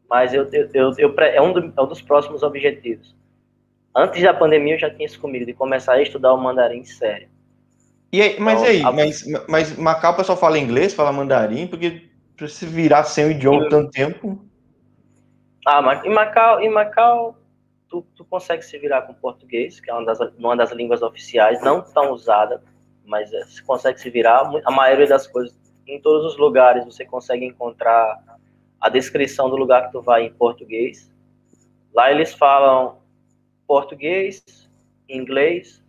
mas 0.10 0.34
eu, 0.34 0.44
eu, 0.52 0.70
eu, 0.74 0.94
eu 0.98 1.16
é, 1.20 1.42
um 1.42 1.54
do, 1.54 1.74
é 1.78 1.82
um 1.82 1.88
dos 1.88 2.02
próximos 2.02 2.44
objetivos. 2.44 3.16
Antes 3.96 4.22
da 4.22 4.34
pandemia, 4.34 4.76
eu 4.76 4.80
já 4.80 4.90
tinha 4.90 5.06
isso 5.06 5.20
comigo, 5.20 5.46
de 5.46 5.54
começar 5.54 5.94
a 5.94 6.02
estudar 6.02 6.34
o 6.34 6.38
mandarim 6.38 6.84
sério. 6.84 7.30
E 8.14 8.22
aí, 8.22 8.40
mas 8.40 8.62
então, 8.62 8.72
aí, 8.72 8.84
a... 8.84 8.92
mas, 8.92 9.26
mas 9.50 9.76
Macau 9.76 10.14
o 10.14 10.16
pessoal 10.16 10.38
fala 10.38 10.60
inglês, 10.60 10.94
fala 10.94 11.12
mandarim, 11.12 11.66
porque 11.66 12.12
para 12.38 12.48
se 12.48 12.64
virar 12.64 13.06
sem 13.06 13.26
o 13.26 13.32
idioma 13.32 13.68
tanto 13.70 13.90
tempo. 13.90 14.46
Ah, 15.66 15.82
mas 15.82 16.06
em 16.06 16.12
Macau, 16.12 16.62
em 16.62 16.70
Macau 16.70 17.36
tu, 17.90 18.06
tu 18.16 18.24
consegue 18.24 18.62
se 18.62 18.78
virar 18.78 19.02
com 19.02 19.16
português, 19.16 19.80
que 19.80 19.90
é 19.90 19.94
uma 19.96 20.06
das, 20.06 20.20
uma 20.38 20.56
das 20.56 20.72
línguas 20.72 21.02
oficiais, 21.02 21.60
não 21.64 21.82
tão 21.82 22.12
usada, 22.12 22.62
mas 23.04 23.34
é, 23.34 23.46
você 23.46 23.64
consegue 23.64 24.00
se 24.00 24.12
virar. 24.12 24.44
A 24.64 24.72
maioria 24.72 25.08
das 25.08 25.26
coisas, 25.26 25.58
em 25.88 26.00
todos 26.00 26.34
os 26.34 26.38
lugares, 26.38 26.86
você 26.86 27.04
consegue 27.04 27.44
encontrar 27.46 28.22
a 28.80 28.90
descrição 28.90 29.50
do 29.50 29.56
lugar 29.56 29.88
que 29.88 29.92
tu 29.92 30.04
vai 30.04 30.24
em 30.26 30.32
português. 30.32 31.12
Lá 31.92 32.12
eles 32.12 32.32
falam 32.32 33.00
português, 33.66 34.70
inglês, 35.10 35.84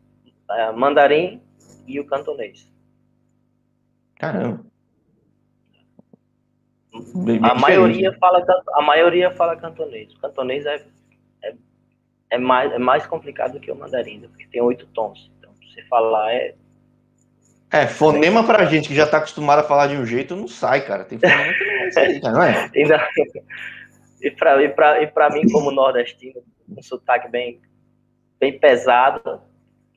é, 0.50 0.72
mandarim 0.72 1.42
e 1.86 2.00
o 2.00 2.06
cantonês. 2.06 2.72
Caramba. 4.16 4.64
a 7.42 7.54
maioria 7.54 8.16
fala 8.18 8.44
a 8.74 8.82
maioria 8.82 9.30
fala 9.32 9.56
cantonês. 9.56 10.12
O 10.14 10.20
cantonês 10.20 10.64
é 10.66 10.84
é 12.34 12.38
mais, 12.38 12.72
é 12.72 12.78
mais 12.78 13.06
complicado 13.06 13.52
do 13.52 13.60
que 13.60 13.70
o 13.70 13.76
mandarim, 13.76 14.18
né? 14.18 14.28
porque 14.28 14.46
tem 14.46 14.60
oito 14.60 14.86
tons. 14.86 15.30
Então, 15.38 15.52
você 15.62 15.82
falar 15.84 16.32
é. 16.32 16.54
É, 17.70 17.86
fonema 17.86 18.44
pra 18.44 18.64
gente 18.66 18.88
que 18.88 18.94
já 18.94 19.06
tá 19.06 19.18
acostumado 19.18 19.60
a 19.60 19.64
falar 19.64 19.86
de 19.88 19.96
um 19.96 20.04
jeito, 20.04 20.36
não 20.36 20.48
sai, 20.48 20.84
cara. 20.84 21.04
Tem 21.04 21.18
fonema 21.18 21.52
que 21.54 21.64
não 21.64 21.92
sai, 21.92 22.20
não 22.20 22.42
é? 22.42 22.70
e, 24.20 24.30
pra, 24.30 24.62
e, 24.62 24.68
pra, 24.68 25.02
e 25.02 25.06
pra 25.06 25.30
mim, 25.30 25.48
como 25.50 25.70
nordestino, 25.70 26.42
um 26.68 26.82
sotaque 26.82 27.28
bem, 27.28 27.60
bem 28.40 28.58
pesado. 28.58 29.40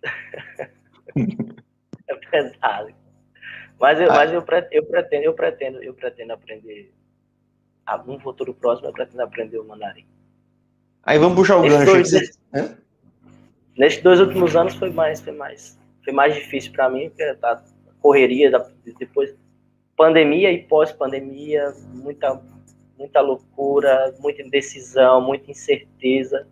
pesado. 2.30 2.94
Mas 3.80 4.00
eu, 4.00 4.12
ah. 4.12 4.16
mas 4.16 4.34
eu, 4.34 4.42
pretendo, 4.42 4.74
eu 4.74 4.84
pretendo, 4.84 5.24
eu 5.24 5.34
pretendo, 5.34 5.84
eu 5.84 5.94
pretendo 5.94 6.34
aprender. 6.34 6.94
A 7.86 8.02
um 8.02 8.20
futuro 8.20 8.54
próximo 8.54 8.90
eu 8.90 8.94
pretendo 8.94 9.22
aprender 9.22 9.58
o 9.58 9.64
mandarim. 9.64 10.06
Aí 11.04 11.18
vamos 11.18 11.38
puxar 11.38 11.58
o 11.58 11.62
gancho. 11.62 11.86
Dois, 11.86 12.12
nesses 13.78 14.02
dois 14.02 14.20
últimos 14.20 14.56
anos 14.56 14.76
foi 14.76 14.90
mais, 14.90 15.22
foi 15.22 15.32
mais, 15.32 15.80
foi 16.04 16.12
mais 16.12 16.36
difícil 16.36 16.74
para 16.74 16.90
mim, 16.90 17.10
porque 17.10 17.34
tá 17.36 17.64
correria 18.02 18.52
da, 18.52 18.70
depois 19.00 19.34
pandemia 19.96 20.52
e 20.52 20.64
pós-pandemia, 20.64 21.74
muita, 21.94 22.42
muita 22.98 23.22
loucura, 23.22 24.14
muita 24.20 24.42
indecisão, 24.42 25.22
muita 25.22 25.50
incerteza. 25.50 26.48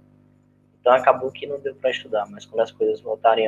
Então 0.80 0.94
acabou 0.94 1.32
que 1.32 1.46
não 1.46 1.60
deu 1.60 1.76
para 1.76 1.92
estudar, 1.92 2.26
mas 2.30 2.46
quando 2.46 2.62
as 2.62 2.72
coisas 2.72 3.02
voltarem 3.02 3.48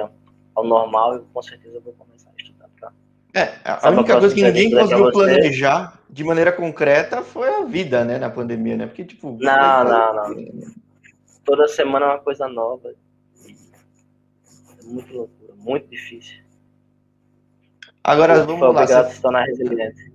ao 0.57 0.63
normal, 0.63 1.13
eu 1.13 1.25
com 1.31 1.41
certeza 1.41 1.79
vou 1.79 1.93
começar 1.93 2.31
a 2.31 2.41
estudar. 2.41 2.67
Pra... 2.79 2.91
É, 3.33 3.53
a 3.63 3.89
única 3.91 4.19
coisa 4.19 4.33
que 4.33 4.41
ninguém 4.41 4.71
conseguiu 4.71 5.11
planejar 5.11 5.99
de 6.09 6.23
maneira 6.23 6.51
concreta 6.51 7.21
foi 7.21 7.47
a 7.47 7.63
vida, 7.63 8.03
né, 8.03 8.17
na 8.17 8.29
pandemia, 8.29 8.75
né? 8.75 8.87
Porque, 8.87 9.05
tipo. 9.05 9.37
Não, 9.39 9.83
não, 9.83 10.13
não. 10.15 10.35
Toda 11.45 11.67
semana 11.67 12.07
é 12.07 12.09
uma 12.09 12.19
coisa 12.19 12.47
nova. 12.47 12.89
É 12.89 14.83
muito 14.83 15.13
loucura, 15.13 15.53
muito 15.55 15.87
difícil. 15.87 16.39
Agora 18.03 18.43
vamos 18.43 18.59
Foi 18.59 18.67
lá. 18.69 18.81
Obrigado 18.81 19.07
você... 19.07 19.15
se 19.15 19.21
tornar 19.21 19.43
resiliente. 19.43 20.11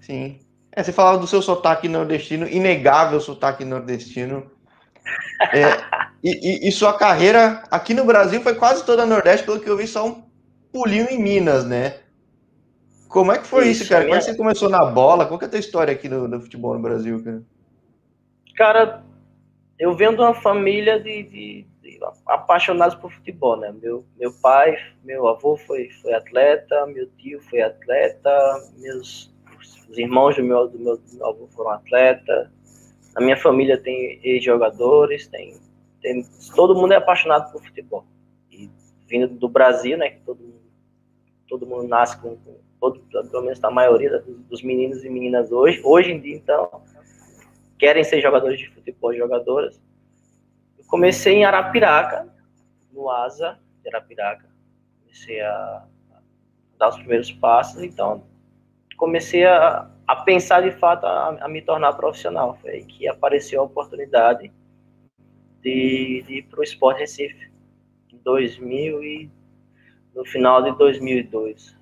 Sim. 0.00 0.38
É, 0.70 0.82
você 0.82 0.92
falava 0.92 1.18
do 1.18 1.26
seu 1.26 1.40
sotaque 1.40 1.88
nordestino, 1.88 2.46
inegável 2.46 3.20
sotaque 3.20 3.64
nordestino. 3.64 4.50
É, 5.52 5.62
e, 6.22 6.66
e, 6.66 6.68
e, 6.68 6.72
sua 6.72 6.96
carreira 6.96 7.62
aqui 7.70 7.94
no 7.94 8.04
Brasil 8.04 8.40
foi 8.40 8.54
quase 8.54 8.84
toda 8.84 9.06
Nordeste, 9.06 9.44
pelo 9.44 9.60
que 9.60 9.68
eu 9.68 9.76
vi, 9.76 9.86
só 9.86 10.06
um 10.06 10.22
pulinho 10.72 11.08
em 11.08 11.20
Minas, 11.20 11.64
né? 11.64 11.98
Como 13.08 13.32
é 13.32 13.38
que 13.38 13.46
foi 13.46 13.68
isso, 13.68 13.82
isso 13.82 13.90
cara? 13.90 14.04
Minha... 14.04 14.14
Como 14.14 14.22
é 14.22 14.24
que 14.24 14.30
você 14.30 14.36
começou 14.36 14.68
na 14.68 14.84
bola? 14.84 15.26
Qual 15.26 15.38
que 15.38 15.44
é 15.44 15.48
a 15.48 15.50
tua 15.50 15.60
história 15.60 15.92
aqui 15.92 16.08
no, 16.08 16.28
no 16.28 16.40
futebol 16.40 16.74
no 16.74 16.80
Brasil, 16.80 17.22
cara? 17.22 17.42
Cara, 18.56 19.04
eu 19.78 19.94
venho 19.94 20.14
de 20.14 20.22
uma 20.22 20.34
família 20.34 21.00
de, 21.00 21.22
de 21.24 21.66
apaixonados 22.26 22.94
por 22.94 23.12
futebol, 23.12 23.56
né? 23.56 23.74
Meu, 23.82 24.04
meu 24.18 24.32
pai, 24.40 24.76
meu 25.04 25.26
avô 25.26 25.56
foi, 25.56 25.90
foi 26.00 26.14
atleta, 26.14 26.86
meu 26.86 27.08
tio 27.18 27.40
foi 27.42 27.60
atleta, 27.60 28.30
meus 28.78 29.32
os 29.92 29.98
irmãos 29.98 30.36
do 30.36 30.42
meu, 30.42 30.68
do 30.68 30.78
meu, 30.78 30.96
do 30.96 31.14
meu 31.14 31.26
avô 31.26 31.46
foram 31.48 31.72
atleta. 31.72 32.50
A 33.14 33.20
minha 33.20 33.36
família 33.36 33.76
tem 33.76 34.18
ex-jogadores, 34.24 35.26
tem, 35.28 35.60
tem, 36.02 36.26
todo 36.54 36.74
mundo 36.74 36.92
é 36.92 36.96
apaixonado 36.96 37.50
por 37.52 37.62
futebol. 37.64 38.04
E 38.50 38.68
vindo 39.06 39.28
do 39.28 39.48
Brasil, 39.48 39.96
né? 39.96 40.10
Que 40.10 40.20
todo, 40.20 40.54
todo 41.48 41.66
mundo 41.66 41.88
nasce 41.88 42.20
com, 42.20 42.36
com 42.36 42.56
todo, 42.80 43.00
pelo 43.30 43.42
menos 43.42 43.62
a 43.62 43.70
maioria 43.70 44.22
dos 44.50 44.62
meninos 44.62 45.04
e 45.04 45.08
meninas 45.08 45.50
hoje, 45.52 45.80
hoje 45.84 46.12
em 46.12 46.20
dia, 46.20 46.36
então, 46.36 46.82
querem 47.78 48.02
ser 48.02 48.20
jogadores 48.20 48.58
de 48.58 48.68
futebol, 48.68 49.14
jogadoras 49.14 49.80
comecei 50.92 51.36
em 51.36 51.44
Arapiraca, 51.46 52.28
no 52.92 53.08
ASA 53.08 53.58
de 53.82 53.88
Arapiraca. 53.88 54.46
Comecei 55.00 55.40
a, 55.40 55.86
dar 56.78 56.90
os 56.90 56.96
primeiros 56.96 57.32
passos, 57.32 57.82
então 57.82 58.26
comecei 58.98 59.46
a, 59.46 59.90
a 60.06 60.16
pensar 60.16 60.60
de 60.60 60.70
fato 60.72 61.06
a, 61.06 61.38
a, 61.40 61.48
me 61.48 61.62
tornar 61.62 61.94
profissional. 61.94 62.58
Foi 62.60 62.72
aí 62.72 62.84
que 62.84 63.08
apareceu 63.08 63.62
a 63.62 63.64
oportunidade 63.64 64.52
de, 65.62 66.24
de 66.26 66.34
ir 66.38 66.42
para 66.44 66.60
o 66.60 66.64
Sport 66.64 66.98
Recife, 66.98 67.50
em 68.12 68.18
2000 68.18 69.02
e 69.02 69.30
no 70.14 70.24
final 70.24 70.62
de 70.62 70.76
2002. 70.76 71.76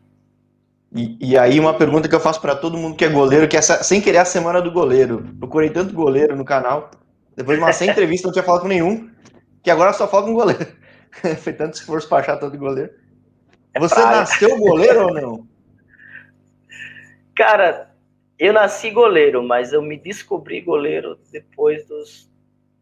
E, 0.94 1.16
e, 1.20 1.38
aí 1.38 1.60
uma 1.60 1.74
pergunta 1.74 2.08
que 2.08 2.14
eu 2.14 2.20
faço 2.20 2.40
para 2.40 2.56
todo 2.56 2.76
mundo 2.76 2.96
que 2.96 3.04
é 3.04 3.08
goleiro, 3.08 3.46
que 3.46 3.56
é 3.56 3.62
sem 3.62 4.00
querer 4.00 4.18
a 4.18 4.24
semana 4.24 4.60
do 4.60 4.72
goleiro. 4.72 5.24
Procurei 5.38 5.70
tanto 5.70 5.94
goleiro 5.94 6.34
no 6.34 6.44
canal 6.44 6.90
depois 7.36 7.56
de 7.56 7.64
uma 7.64 7.72
sem 7.72 7.88
entrevista, 7.90 8.26
não 8.26 8.32
tinha 8.32 8.44
falado 8.44 8.62
com 8.62 8.68
nenhum, 8.68 9.08
que 9.62 9.70
agora 9.70 9.92
só 9.92 10.08
falta 10.08 10.28
com 10.28 10.34
goleiro. 10.34 10.66
Foi 11.42 11.52
tanto 11.52 11.74
esforço 11.74 12.08
para 12.08 12.18
achar 12.18 12.36
todo 12.36 12.58
goleiro. 12.58 12.92
É 13.72 13.80
Você 13.80 13.94
praia. 13.94 14.20
nasceu 14.20 14.56
goleiro 14.58 15.06
ou 15.06 15.14
não? 15.14 15.48
Cara, 17.36 17.94
eu 18.38 18.52
nasci 18.52 18.90
goleiro, 18.90 19.42
mas 19.42 19.72
eu 19.72 19.80
me 19.80 19.96
descobri 19.96 20.60
goleiro 20.60 21.18
depois 21.30 21.86
dos 21.86 22.29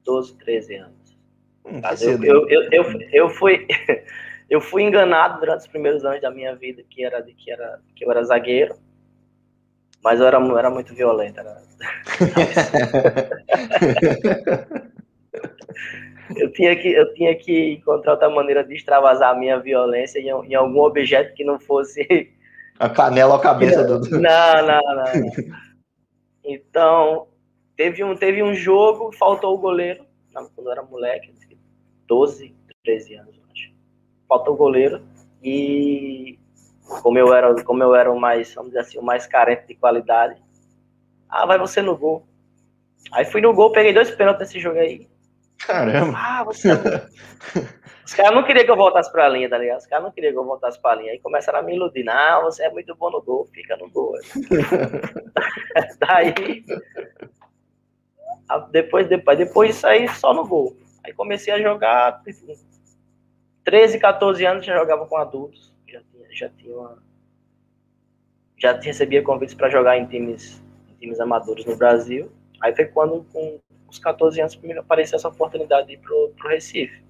12, 0.08 0.34
13 0.38 0.74
anos. 0.76 1.18
Hum, 1.66 1.82
eu, 2.00 2.24
eu, 2.24 2.48
eu, 2.48 2.62
eu, 2.72 2.84
eu, 3.12 3.28
fui, 3.28 3.66
eu 4.48 4.58
fui 4.58 4.82
enganado 4.82 5.40
durante 5.40 5.60
os 5.60 5.66
primeiros 5.66 6.02
anos 6.02 6.22
da 6.22 6.30
minha 6.30 6.56
vida 6.56 6.82
que 6.88 7.04
era 7.04 7.20
de 7.20 7.34
que 7.34 7.50
era 7.50 7.78
que 7.94 8.06
eu 8.06 8.10
era 8.10 8.24
zagueiro. 8.24 8.74
Mas 10.02 10.18
eu 10.18 10.26
era, 10.26 10.38
eu 10.38 10.56
era 10.56 10.70
muito 10.70 10.94
violento. 10.94 11.40
Era... 11.40 11.58
eu, 16.36 16.52
tinha 16.52 16.76
que, 16.76 16.88
eu 16.88 17.12
tinha 17.14 17.34
que 17.34 17.72
encontrar 17.72 18.12
outra 18.12 18.30
maneira 18.30 18.62
de 18.64 18.74
extravasar 18.74 19.34
a 19.34 19.38
minha 19.38 19.58
violência 19.58 20.20
em, 20.20 20.28
em 20.28 20.54
algum 20.54 20.80
objeto 20.80 21.34
que 21.34 21.44
não 21.44 21.60
fosse. 21.60 22.32
A 22.78 22.88
canela 22.88 23.34
ou 23.34 23.40
a 23.40 23.42
cabeça 23.42 23.84
do. 23.98 24.00
Não, 24.08 24.66
não, 24.66 24.80
não. 24.94 25.04
Então, 26.44 27.26
teve 27.78 28.02
um, 28.02 28.16
teve 28.16 28.42
um 28.42 28.52
jogo, 28.52 29.12
faltou 29.12 29.54
o 29.54 29.58
goleiro. 29.58 30.04
Quando 30.34 30.66
eu 30.66 30.72
era 30.72 30.82
moleque, 30.82 31.32
12, 32.06 32.54
13 32.84 33.14
anos, 33.14 33.40
acho. 33.50 33.72
Faltou 34.28 34.54
o 34.54 34.56
goleiro. 34.56 35.00
E 35.42 36.38
como 37.02 37.18
eu 37.18 37.32
era, 37.32 37.62
como 37.62 37.82
eu 37.82 37.94
era 37.94 38.10
o 38.10 38.20
mais, 38.20 38.52
vamos 38.52 38.70
dizer 38.70 38.80
assim, 38.80 38.98
o 38.98 39.02
mais 39.02 39.26
carente 39.26 39.68
de 39.68 39.76
qualidade. 39.76 40.42
Ah, 41.28 41.46
vai 41.46 41.58
você 41.58 41.80
no 41.80 41.96
gol. 41.96 42.26
Aí 43.12 43.24
fui 43.24 43.40
no 43.40 43.54
gol, 43.54 43.70
peguei 43.70 43.92
dois 43.92 44.10
pênaltis 44.10 44.48
nesse 44.48 44.58
jogo 44.58 44.78
aí. 44.78 45.08
Caramba. 45.58 46.16
Ah, 46.16 46.44
você. 46.44 46.72
É 46.72 46.74
Os 48.04 48.14
caras 48.14 48.34
não 48.34 48.42
queriam 48.42 48.64
que 48.64 48.70
eu 48.70 48.76
voltasse 48.76 49.12
pra 49.12 49.28
linha, 49.28 49.50
tá 49.50 49.58
ligado? 49.58 49.78
Os 49.78 49.86
caras 49.86 50.04
não 50.04 50.10
queriam 50.10 50.32
que 50.32 50.38
eu 50.38 50.44
voltasse 50.44 50.80
pra 50.80 50.94
linha. 50.94 51.12
Aí 51.12 51.18
começaram 51.20 51.58
a 51.58 51.62
me 51.62 51.74
iludir. 51.74 52.04
Não, 52.04 52.42
você 52.42 52.64
é 52.64 52.70
muito 52.70 52.94
bom 52.96 53.10
no 53.10 53.20
gol, 53.20 53.46
fica 53.52 53.76
no 53.76 53.90
gol. 53.90 54.14
Daí. 56.00 56.64
Depois, 58.70 59.08
depois, 59.08 59.38
depois 59.38 59.70
disso 59.70 59.86
aí, 59.86 60.08
só 60.08 60.32
no 60.32 60.46
gol. 60.46 60.76
Aí 61.04 61.12
comecei 61.12 61.52
a 61.52 61.60
jogar. 61.60 62.22
13, 63.64 63.98
14 63.98 64.46
anos 64.46 64.64
já 64.64 64.76
jogava 64.76 65.06
com 65.06 65.16
adultos 65.16 65.68
já 66.38 66.48
tinha 66.50 66.76
uma, 66.76 67.02
já 68.56 68.72
recebia 68.78 69.22
convites 69.22 69.54
para 69.54 69.68
jogar 69.68 69.98
em 69.98 70.06
times, 70.06 70.62
em 70.88 70.94
times 70.94 71.20
amadores 71.20 71.64
no 71.64 71.76
Brasil. 71.76 72.30
Aí 72.60 72.74
foi 72.74 72.86
quando, 72.86 73.24
com 73.32 73.60
os 73.88 73.98
14 73.98 74.40
anos, 74.40 74.58
apareceu 74.78 75.16
essa 75.16 75.28
oportunidade 75.28 75.88
de 75.88 75.94
ir 75.94 75.98
pro, 75.98 76.32
pro 76.36 76.48
Recife. 76.48 77.02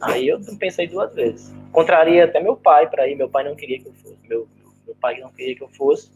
Aí 0.00 0.28
eu 0.28 0.40
pensei 0.58 0.86
duas 0.86 1.14
vezes. 1.14 1.54
Contraria 1.72 2.24
até 2.24 2.40
meu 2.40 2.56
pai 2.56 2.88
para 2.88 3.08
ir, 3.08 3.16
meu 3.16 3.28
pai 3.28 3.44
não 3.44 3.56
queria 3.56 3.80
que 3.80 3.88
eu 3.88 3.94
fosse, 3.94 4.28
meu, 4.28 4.48
meu 4.84 4.94
pai 4.96 5.20
não 5.20 5.32
queria 5.32 5.56
que 5.56 5.62
eu 5.62 5.68
fosse. 5.68 6.10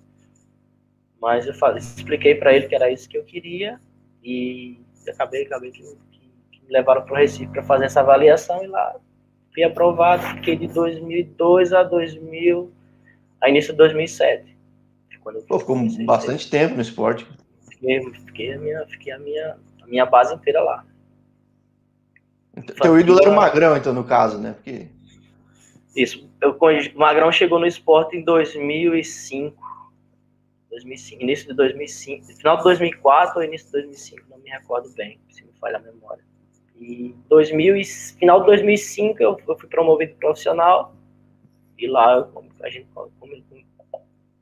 Mas 1.20 1.46
eu 1.46 1.54
falei, 1.54 1.78
expliquei 1.78 2.34
para 2.34 2.54
ele 2.54 2.66
que 2.66 2.74
era 2.74 2.90
isso 2.90 3.08
que 3.08 3.16
eu 3.16 3.24
queria 3.24 3.80
e 4.22 4.78
acabei, 5.08 5.44
acabei 5.44 5.70
que, 5.70 5.82
que, 5.82 6.62
me 6.62 6.72
levaram 6.72 7.02
para 7.02 7.14
o 7.14 7.16
Recife 7.16 7.50
para 7.52 7.62
fazer 7.62 7.86
essa 7.86 8.00
avaliação 8.00 8.62
e 8.62 8.66
lá 8.66 8.96
fui 9.52 9.62
aprovado, 9.64 10.22
fiquei 10.36 10.56
de 10.56 10.68
2002 10.68 11.72
a 11.72 11.82
2000, 11.82 12.72
a 13.40 13.48
início 13.48 13.72
de 13.72 13.78
2007. 13.78 14.56
Quando 15.20 15.42
Pô, 15.42 15.58
ficou 15.58 15.76
bastante 16.06 16.50
tempo 16.50 16.76
no 16.76 16.80
esporte. 16.80 17.26
Fiquei, 17.68 18.00
fiquei, 18.26 18.54
a, 18.54 18.58
minha, 18.58 18.86
fiquei 18.86 19.12
a, 19.12 19.18
minha, 19.18 19.56
a 19.82 19.86
minha 19.86 20.06
base 20.06 20.34
inteira 20.34 20.62
lá. 20.62 20.84
Então, 22.56 22.74
teu 22.76 22.98
ídolo 22.98 23.20
era 23.20 23.30
o 23.30 23.36
Magrão, 23.36 23.76
então, 23.76 23.92
no 23.92 24.04
caso, 24.04 24.38
né? 24.38 24.54
Porque... 24.54 24.88
Isso. 25.94 26.28
Eu, 26.40 26.56
o 26.58 26.98
Magrão 26.98 27.30
chegou 27.30 27.58
no 27.58 27.66
esporte 27.66 28.16
em 28.16 28.24
2005. 28.24 29.62
2005, 30.70 31.22
início 31.22 31.48
de 31.48 31.54
2005, 31.54 32.26
final 32.36 32.56
de 32.56 32.62
2004 32.62 33.38
ou 33.38 33.44
início 33.44 33.66
de 33.66 33.72
2005, 33.72 34.22
não 34.30 34.38
me 34.38 34.50
recordo 34.50 34.88
bem, 34.94 35.20
se 35.28 35.44
me 35.44 35.52
falha 35.60 35.76
a 35.76 35.80
memória. 35.80 36.24
E 36.76 37.14
2000, 37.28 37.74
final 38.18 38.40
de 38.40 38.46
2005 38.46 39.22
eu, 39.22 39.36
fui 39.58 39.68
promovido 39.68 40.14
profissional 40.14 40.94
e 41.76 41.86
lá 41.86 42.26
a 42.62 42.70
gente 42.70 42.88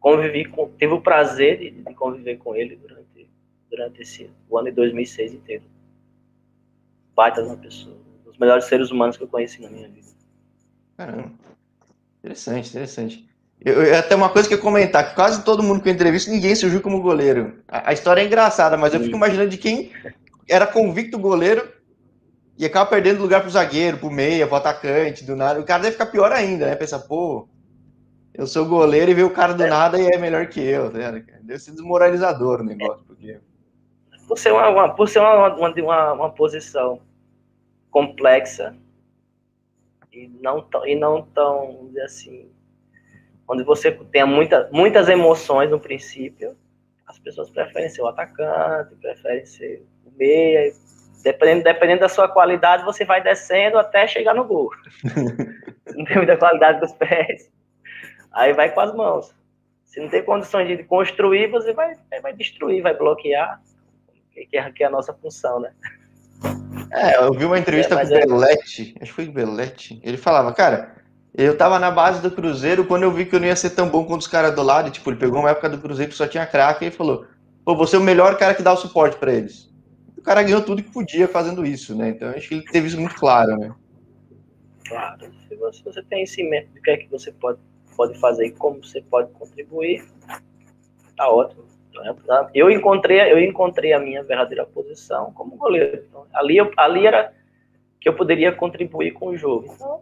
convivi 0.01 0.45
com, 0.45 0.65
o 0.65 1.01
prazer 1.01 1.59
de, 1.59 1.71
de, 1.71 1.95
conviver 1.95 2.37
com 2.37 2.55
ele 2.55 2.77
durante, 2.77 3.29
durante 3.71 4.03
esse 4.03 4.31
o 4.49 4.59
ano 4.59 4.69
de 4.69 4.77
2006 4.77 5.35
inteiro. 5.35 5.65
Baita 7.15 7.43
de 7.43 7.49
uma 7.49 7.57
pessoa, 7.57 7.97
um 7.97 8.25
dos 8.25 8.39
melhores 8.39 8.67
seres 8.67 8.91
humanos 8.91 9.17
que 9.17 9.25
eu 9.25 9.29
conheci 9.29 9.61
na 9.61 9.71
minha 9.71 9.89
vida. 9.89 10.07
Caramba, 10.97 11.33
interessante, 12.21 12.69
interessante. 12.69 13.28
Eu, 13.61 13.99
até 13.99 14.15
uma 14.15 14.29
coisa 14.29 14.49
que 14.49 14.55
eu 14.55 14.61
comentar, 14.61 15.09
que 15.09 15.15
quase 15.15 15.43
todo 15.43 15.63
mundo 15.63 15.83
que 15.83 15.89
eu 15.89 15.93
entrevisto, 15.93 16.31
ninguém 16.31 16.55
surgiu 16.55 16.81
como 16.81 17.03
goleiro. 17.03 17.59
A, 17.67 17.91
a 17.91 17.93
história 17.93 18.21
é 18.21 18.25
engraçada, 18.25 18.77
mas 18.77 18.95
eu 18.95 19.01
fico 19.01 19.17
imaginando 19.17 19.51
de 19.51 19.59
quem 19.59 19.91
era 20.49 20.67
convicto 20.67 21.19
goleiro 21.19 21.69
e 22.57 22.65
acaba 22.65 22.91
perdendo 22.91 23.21
lugar 23.21 23.41
pro 23.41 23.51
zagueiro, 23.51 23.99
pro 23.99 24.11
meia, 24.11 24.47
pro 24.47 24.57
atacante, 24.57 25.25
do 25.25 25.37
nada. 25.37 25.61
O 25.61 25.65
cara 25.65 25.83
deve 25.83 25.93
ficar 25.93 26.07
pior 26.07 26.33
ainda, 26.33 26.67
né? 26.67 26.77
Pensa, 26.77 26.99
pô, 26.99 27.49
eu 28.35 28.47
sou 28.47 28.67
goleiro 28.67 29.11
e 29.11 29.15
vê 29.15 29.23
o 29.23 29.31
cara 29.31 29.53
do 29.53 29.65
é. 29.65 29.69
nada 29.69 30.01
e 30.01 30.07
é 30.07 30.17
melhor 30.17 30.47
que 30.47 30.61
eu, 30.61 30.91
tá 30.91 31.11
Deve 31.43 31.59
ser 31.59 31.73
desmoralizador 31.73 32.61
o 32.61 32.65
negócio, 32.65 33.05
porque. 33.05 33.41
Por 34.27 34.39
ser 34.39 34.53
uma, 34.53 34.69
uma 34.69 34.95
por 34.95 35.09
ser 35.09 35.21
uma, 35.21 35.55
uma, 35.55 35.71
uma, 35.71 36.13
uma, 36.13 36.31
posição 36.31 37.01
complexa 37.91 38.77
e 40.13 40.29
não 40.41 40.61
tão, 40.61 40.87
e 40.87 40.95
não 40.95 41.23
tão, 41.23 41.91
assim, 42.05 42.49
onde 43.49 43.63
você 43.63 43.91
tem 43.91 44.25
muita, 44.25 44.69
muitas 44.71 45.09
emoções 45.09 45.71
no 45.71 45.81
princípio, 45.81 46.57
as 47.07 47.19
pessoas 47.19 47.49
preferem 47.49 47.89
ser 47.89 48.03
o 48.03 48.07
atacante, 48.07 48.95
preferem 48.97 49.47
ser 49.47 49.83
o 50.05 50.17
meia, 50.19 50.73
dependendo, 51.23 51.65
dependendo 51.65 52.01
da 52.01 52.09
sua 52.09 52.29
qualidade, 52.29 52.85
você 52.85 53.05
vai 53.05 53.23
descendo 53.23 53.79
até 53.79 54.07
chegar 54.07 54.35
no 54.35 54.45
gol. 54.45 54.71
não 55.97 56.05
tem 56.05 56.17
muita 56.17 56.37
qualidade 56.37 56.81
dos 56.81 56.93
pés. 56.93 57.51
Aí 58.31 58.53
vai 58.53 58.71
com 58.71 58.81
as 58.81 58.95
mãos. 58.95 59.35
Se 59.87 60.01
não 60.01 60.09
tem 60.11 60.23
condições 60.23 60.69
de 60.69 60.85
construir, 60.85 61.51
você 61.51 61.73
vai, 61.73 61.95
vai 62.23 62.35
destruir, 62.35 62.83
vai 62.83 62.95
bloquear, 62.95 63.61
que 64.31 64.57
é, 64.57 64.71
que 64.71 64.85
é 64.85 64.87
a 64.87 64.91
nossa 64.91 65.15
função, 65.15 65.59
né? 65.59 65.73
É, 66.93 67.17
eu 67.17 67.33
vi 67.33 67.45
uma 67.45 67.59
entrevista 67.59 67.95
é, 67.95 68.05
com 68.05 68.13
o 68.13 68.17
é- 68.17 68.27
Belete, 68.27 68.95
acho 69.01 69.11
que 69.11 69.13
foi 69.13 69.27
o 69.27 69.33
Belete, 69.33 70.01
ele 70.05 70.17
falava, 70.17 70.53
cara, 70.53 70.98
eu 71.45 71.57
tava 71.57 71.79
na 71.79 71.89
base 71.89 72.21
do 72.21 72.33
Cruzeiro 72.33 72.85
quando 72.85 73.05
eu 73.05 73.13
vi 73.13 73.25
que 73.25 73.37
eu 73.37 73.39
não 73.39 73.47
ia 73.47 73.55
ser 73.55 73.71
tão 73.71 73.89
bom 73.89 74.05
quanto 74.05 74.23
os 74.23 74.27
caras 74.27 74.53
do 74.55 74.63
lado, 74.63 74.91
tipo, 74.91 75.09
ele 75.09 75.21
pegou 75.21 75.39
uma 75.39 75.51
época 75.51 75.69
do 75.69 75.79
Cruzeiro 75.79 76.11
que 76.11 76.17
só 76.17 76.27
tinha 76.27 76.45
craque 76.45 76.87
e 76.87 76.91
falou, 76.91 77.27
pô, 77.65 77.77
você 77.77 77.95
é 77.95 77.99
o 77.99 78.03
melhor 78.03 78.37
cara 78.37 78.55
que 78.55 78.63
dá 78.63 78.73
o 78.73 78.77
suporte 78.77 79.17
para 79.17 79.33
eles. 79.33 79.73
O 80.17 80.23
cara 80.23 80.43
ganhou 80.43 80.61
tudo 80.61 80.83
que 80.83 80.91
podia 80.91 81.29
fazendo 81.29 81.65
isso, 81.65 81.97
né? 81.97 82.09
Então 82.09 82.29
acho 82.31 82.49
que 82.49 82.55
ele 82.57 82.65
teve 82.65 82.89
isso 82.89 83.01
muito 83.01 83.15
claro, 83.15 83.57
né? 83.57 83.73
Claro, 84.89 85.31
se 85.49 85.55
você, 85.55 85.83
você 85.85 86.03
tem 86.03 86.25
esse 86.25 86.43
método 86.43 86.75
do 86.75 86.83
que 86.83 86.91
é 86.91 86.97
que 86.97 87.09
você 87.09 87.31
pode, 87.31 87.61
pode 87.97 88.19
fazer 88.19 88.47
e 88.47 88.51
como 88.51 88.83
você 88.83 89.01
pode 89.01 89.31
contribuir, 89.31 90.05
tá 91.17 91.31
ótimo. 91.31 91.63
Então, 91.91 92.49
eu 92.53 92.69
encontrei, 92.69 93.21
eu 93.21 93.39
encontrei 93.39 93.93
a 93.93 94.01
minha 94.01 94.25
verdadeira 94.25 94.67
posição 94.67 95.33
como 95.33 95.57
goleiro. 95.57 96.05
Então, 96.09 96.27
ali, 96.33 96.57
eu, 96.57 96.71
ali 96.77 97.07
era 97.07 97.33
que 98.01 98.09
eu 98.09 98.15
poderia 98.15 98.53
contribuir 98.53 99.13
com 99.13 99.29
o 99.29 99.37
jogo. 99.37 99.73
Então, 99.75 100.01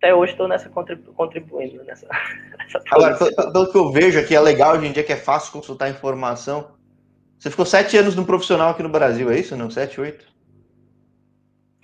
até 0.00 0.14
hoje 0.14 0.32
estou 0.32 0.48
nessa 0.48 0.70
contribu 0.70 1.12
contribuindo 1.12 1.84
nessa, 1.84 2.08
nessa 2.58 2.82
Agora, 2.90 3.18
pelo 3.52 3.70
que 3.70 3.76
eu 3.76 3.92
vejo 3.92 4.18
aqui, 4.18 4.34
é 4.34 4.40
legal 4.40 4.74
hoje 4.74 4.86
em 4.86 4.92
dia 4.92 5.04
que 5.04 5.12
é 5.12 5.16
fácil 5.16 5.52
consultar 5.52 5.90
informação. 5.90 6.70
Você 7.38 7.50
ficou 7.50 7.66
sete 7.66 7.98
anos 7.98 8.16
no 8.16 8.24
profissional 8.24 8.70
aqui 8.70 8.82
no 8.82 8.88
Brasil, 8.88 9.30
é 9.30 9.38
isso? 9.38 9.54
Não? 9.56 9.70
Sete, 9.70 10.00
oito? 10.00 10.26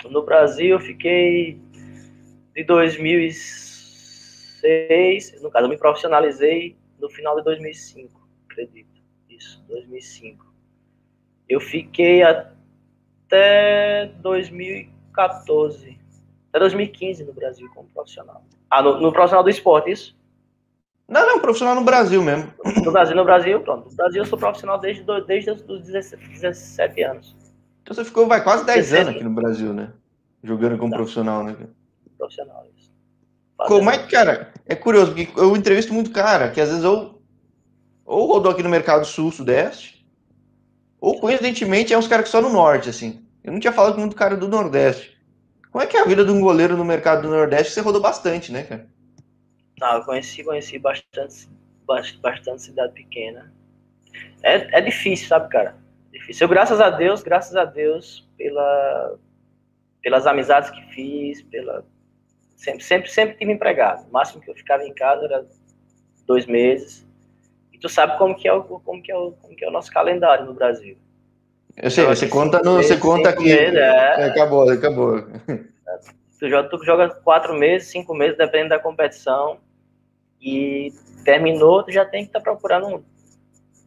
No 0.09 0.25
Brasil 0.25 0.71
eu 0.71 0.81
fiquei 0.81 1.61
de 2.55 2.65
2006, 2.65 5.43
no 5.43 5.51
caso 5.51 5.67
eu 5.67 5.71
me 5.71 5.77
profissionalizei 5.77 6.75
no 6.99 7.11
final 7.11 7.37
de 7.37 7.45
2005, 7.45 8.27
acredito. 8.51 8.97
Isso, 9.29 9.63
2005. 9.69 10.47
Eu 11.49 11.61
fiquei 11.61 12.23
até 12.23 14.07
2014 14.21 15.96
até 16.57 16.59
2015 16.61 17.25
no 17.25 17.33
Brasil 17.33 17.69
como 17.75 17.89
profissional. 17.89 18.43
Ah, 18.71 18.83
no, 18.83 19.01
no 19.01 19.13
profissional 19.13 19.45
do 19.45 19.51
esporte, 19.51 19.91
isso? 19.91 20.17
Não, 21.09 21.25
não, 21.27 21.41
profissional 21.41 21.75
no 21.75 21.85
Brasil 21.85 22.23
mesmo. 22.23 22.53
No 22.85 22.91
Brasil, 22.91 23.15
no 23.15 23.25
Brasil, 23.25 23.61
pronto. 23.61 23.89
No 23.89 23.97
Brasil 23.97 24.23
eu 24.23 24.27
sou 24.27 24.39
profissional 24.39 24.79
desde, 24.79 25.05
desde 25.27 25.51
os 25.51 25.63
17, 25.63 27.03
anos. 27.03 27.37
Então 27.83 27.95
você 27.95 28.05
ficou, 28.05 28.27
vai, 28.27 28.43
quase 28.43 28.65
10 28.65 28.95
anos 28.95 29.15
aqui 29.15 29.23
no 29.23 29.31
Brasil, 29.31 29.73
né? 29.73 29.93
Jogando 30.43 30.77
como 30.79 30.91
tá. 30.91 30.97
profissional, 30.97 31.45
né? 31.45 31.57
Profissional, 32.19 32.67
isso. 32.77 32.91
Como 33.57 33.89
é 33.91 33.99
que, 33.99 34.11
cara, 34.11 34.53
é 34.67 34.75
curioso, 34.75 35.15
porque 35.15 35.29
eu 35.41 35.57
entrevisto 35.57 35.95
muito 35.95 36.11
cara, 36.11 36.51
que 36.51 36.61
às 36.61 36.71
vezes 36.71 36.85
ou, 36.85 37.23
ou 38.05 38.27
rodou 38.27 38.51
aqui 38.51 38.63
no 38.63 38.69
mercado 38.69 39.05
sul, 39.05 39.31
sudeste, 39.31 40.05
ou 41.01 41.21
coincidentemente 41.21 41.95
é 41.95 41.99
uns 41.99 42.09
caras 42.09 42.25
que 42.25 42.31
só 42.31 42.43
no 42.43 42.51
norte, 42.51 42.89
assim. 42.89 43.25
Eu 43.45 43.53
não 43.53 43.61
tinha 43.61 43.73
falado 43.73 43.95
com 43.95 44.01
muito 44.01 44.17
cara 44.17 44.37
do 44.37 44.49
nordeste. 44.49 45.16
Como 45.76 45.85
é 45.85 45.87
que 45.87 45.95
é 45.99 46.00
a 46.00 46.06
vida 46.06 46.25
de 46.25 46.30
um 46.30 46.40
goleiro 46.40 46.75
no 46.75 46.87
mercado 46.87 47.21
do 47.21 47.28
Nordeste? 47.28 47.71
Você 47.71 47.83
rodou 47.83 48.00
bastante, 48.00 48.50
né, 48.50 48.62
cara? 48.62 48.88
Ah, 49.83 49.97
eu 49.97 50.04
conheci, 50.06 50.42
conheci 50.42 50.78
bastante, 50.78 51.47
bastante 52.23 52.62
cidade 52.62 52.95
pequena. 52.95 53.52
É, 54.42 54.78
é 54.78 54.80
difícil, 54.80 55.28
sabe, 55.28 55.50
cara? 55.50 55.76
Difícil. 56.11 56.47
Eu, 56.47 56.49
graças 56.49 56.80
a 56.80 56.88
Deus, 56.88 57.23
graças 57.23 57.54
a 57.56 57.66
Deus, 57.66 58.26
pela, 58.39 59.19
pelas 60.00 60.26
amizades 60.26 60.71
que 60.71 60.80
fiz, 60.95 61.43
pela 61.43 61.84
sempre, 62.56 62.82
sempre, 62.82 63.10
sempre 63.10 63.36
tive 63.36 63.52
empregado. 63.52 64.08
O 64.08 64.12
máximo 64.12 64.41
que 64.41 64.50
eu 64.50 64.54
ficava 64.54 64.82
em 64.82 64.95
casa 64.95 65.26
era 65.26 65.47
dois 66.26 66.47
meses. 66.47 67.06
E 67.71 67.78
tu 67.78 67.91
sabe 67.91 68.17
como 68.17 68.34
que 68.34 68.49
é 68.49 68.52
o, 68.54 68.62
como 68.65 69.02
que 69.02 69.12
é 69.12 69.15
o, 69.15 69.32
como 69.32 69.54
que 69.54 69.62
é 69.62 69.69
o 69.69 69.73
nosso 69.73 69.93
calendário 69.93 70.47
no 70.47 70.54
Brasil. 70.54 70.97
Eu 71.76 71.91
sei, 71.91 72.04
você 72.06 72.26
conta, 72.26 72.60
no, 72.62 72.76
você 72.76 72.97
conta 72.97 73.28
aqui. 73.28 73.45
Meses, 73.45 73.75
é. 73.75 74.21
é. 74.21 74.25
Acabou, 74.25 74.71
acabou. 74.71 75.23
Tu 76.39 76.49
joga, 76.49 76.69
tu 76.69 76.84
joga 76.84 77.08
quatro 77.08 77.54
meses, 77.54 77.89
cinco 77.89 78.15
meses, 78.15 78.36
dependendo 78.36 78.71
da 78.71 78.78
competição. 78.78 79.58
E 80.41 80.93
terminou, 81.25 81.82
tu 81.82 81.91
já 81.91 82.04
tem 82.04 82.23
que 82.23 82.28
estar 82.28 82.41
tá 82.41 82.45
procurando 82.45 83.04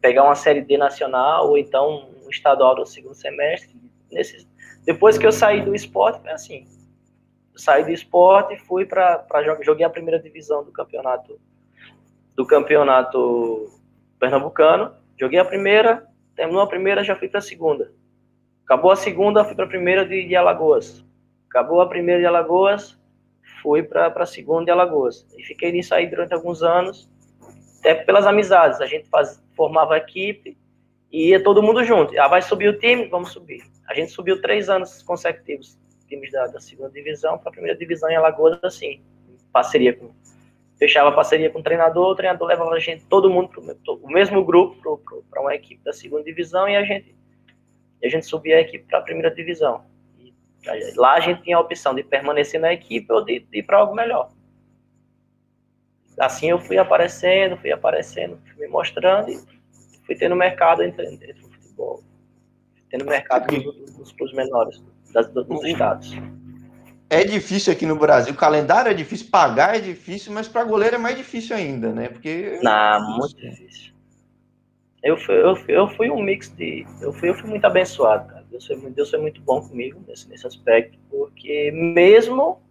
pegar 0.00 0.24
uma 0.24 0.34
série 0.34 0.62
D 0.62 0.76
nacional 0.76 1.48
ou 1.48 1.58
então 1.58 2.08
um 2.24 2.30
estadual 2.30 2.74
do 2.74 2.86
segundo 2.86 3.14
semestre. 3.14 3.70
Nesse, 4.10 4.46
depois 4.84 5.18
que 5.18 5.26
eu 5.26 5.32
saí 5.32 5.60
do 5.60 5.74
esporte, 5.74 6.20
foi 6.20 6.30
assim. 6.30 6.66
Eu 7.52 7.58
saí 7.58 7.84
do 7.84 7.90
esporte 7.90 8.54
e 8.54 8.58
fui 8.58 8.86
para 8.86 9.24
jogar. 9.44 9.62
Joguei 9.62 9.84
a 9.84 9.90
primeira 9.90 10.18
divisão 10.18 10.64
do 10.64 10.72
campeonato 10.72 11.38
do 12.34 12.46
campeonato 12.46 13.70
pernambucano. 14.18 14.94
Joguei 15.18 15.38
a 15.38 15.44
primeira, 15.44 16.06
Terminou 16.40 16.62
a 16.62 16.66
primeira, 16.66 17.04
já 17.04 17.14
fui 17.14 17.28
para 17.28 17.36
a 17.36 17.42
segunda. 17.42 17.92
Acabou 18.64 18.90
a 18.90 18.96
segunda, 18.96 19.44
fui 19.44 19.54
para 19.54 19.66
a 19.66 19.68
primeira 19.68 20.06
de, 20.06 20.26
de, 20.26 20.34
Alagoas. 20.34 21.04
Acabou 21.46 21.82
a 21.82 21.86
primeira 21.86 22.18
de 22.18 22.24
Alagoas, 22.24 22.98
fui 23.62 23.82
para 23.82 24.06
a 24.06 24.24
segunda 24.24 24.64
de 24.64 24.70
Alagoas. 24.70 25.26
E 25.36 25.42
fiquei 25.42 25.70
nisso 25.70 25.94
aí 25.94 26.06
durante 26.06 26.32
alguns 26.32 26.62
anos, 26.62 27.10
até 27.80 27.94
pelas 27.94 28.26
amizades. 28.26 28.80
A 28.80 28.86
gente 28.86 29.06
faz, 29.10 29.44
formava 29.54 29.98
equipe 29.98 30.56
e 31.12 31.28
ia 31.28 31.44
todo 31.44 31.62
mundo 31.62 31.84
junto. 31.84 32.18
Ah, 32.18 32.26
vai 32.26 32.40
subir 32.40 32.70
o 32.70 32.78
time? 32.78 33.06
Vamos 33.08 33.32
subir. 33.32 33.62
A 33.86 33.92
gente 33.92 34.10
subiu 34.10 34.40
três 34.40 34.70
anos 34.70 35.02
consecutivos, 35.02 35.78
times 36.08 36.32
da, 36.32 36.46
da 36.46 36.58
segunda 36.58 36.88
divisão 36.88 37.36
para 37.36 37.50
a 37.50 37.52
primeira 37.52 37.76
divisão 37.76 38.08
em 38.08 38.16
Alagoas, 38.16 38.58
assim, 38.62 39.02
parceria 39.52 39.92
com 39.92 40.08
fechava 40.80 41.12
parceria 41.12 41.50
com 41.50 41.58
o 41.58 41.62
treinador, 41.62 42.10
o 42.10 42.14
treinador 42.14 42.48
levava 42.48 42.70
a 42.70 42.80
gente, 42.80 43.04
todo 43.04 43.28
mundo, 43.28 43.50
pro, 43.50 43.62
o 44.02 44.08
mesmo 44.08 44.42
grupo, 44.42 44.98
para 45.30 45.42
uma 45.42 45.54
equipe 45.54 45.84
da 45.84 45.92
segunda 45.92 46.24
divisão 46.24 46.66
e 46.66 46.74
a 46.74 46.82
gente, 46.82 47.14
a 48.02 48.08
gente 48.08 48.24
subia 48.24 48.56
a 48.56 48.60
equipe 48.62 48.86
para 48.86 48.98
a 48.98 49.02
primeira 49.02 49.30
divisão. 49.30 49.84
E, 50.18 50.32
lá 50.96 51.16
a 51.16 51.20
gente 51.20 51.42
tinha 51.42 51.58
a 51.58 51.60
opção 51.60 51.94
de 51.94 52.02
permanecer 52.02 52.58
na 52.58 52.72
equipe 52.72 53.12
ou 53.12 53.22
de, 53.22 53.40
de 53.40 53.58
ir 53.58 53.62
para 53.62 53.76
algo 53.76 53.94
melhor. 53.94 54.30
Assim 56.18 56.48
eu 56.48 56.58
fui 56.58 56.78
aparecendo, 56.78 57.58
fui 57.58 57.70
aparecendo, 57.70 58.38
fui 58.46 58.66
me 58.66 58.72
mostrando 58.72 59.30
e 59.30 59.38
fui 60.06 60.14
tendo 60.14 60.34
mercado 60.34 60.82
entre, 60.82 61.06
entre 61.06 61.32
o 61.32 61.50
futebol, 61.50 62.02
tendo 62.88 63.04
mercado 63.04 63.52
nos 63.98 64.12
clubes 64.12 64.34
menores 64.34 64.82
das, 65.12 65.28
dos 65.28 65.62
estados 65.62 66.16
é 67.10 67.24
difícil 67.24 67.72
aqui 67.72 67.84
no 67.84 67.96
Brasil. 67.96 68.32
O 68.32 68.36
calendário 68.36 68.88
é 68.88 68.94
difícil, 68.94 69.28
pagar 69.30 69.76
é 69.76 69.80
difícil, 69.80 70.32
mas 70.32 70.46
para 70.46 70.62
goleiro 70.62 70.94
é 70.94 70.98
mais 70.98 71.16
difícil 71.16 71.56
ainda, 71.56 71.92
né? 71.92 72.08
Porque. 72.08 72.60
Não, 72.62 73.18
muito 73.18 73.36
difícil. 73.36 73.92
Eu 75.02 75.16
fui, 75.16 75.34
eu, 75.34 75.56
fui, 75.56 75.76
eu 75.76 75.88
fui 75.88 76.10
um 76.10 76.22
mix 76.22 76.48
de. 76.54 76.86
Eu 77.02 77.12
fui, 77.12 77.30
eu 77.30 77.34
fui 77.34 77.50
muito 77.50 77.64
abençoado, 77.64 78.28
cara. 78.28 78.44
Deus 78.48 78.64
foi, 78.64 78.76
Deus 78.90 79.10
foi 79.10 79.18
muito 79.18 79.40
bom 79.40 79.60
comigo 79.60 80.00
nesse, 80.06 80.28
nesse 80.28 80.46
aspecto, 80.46 80.98
porque 81.10 81.72
mesmo, 81.72 82.62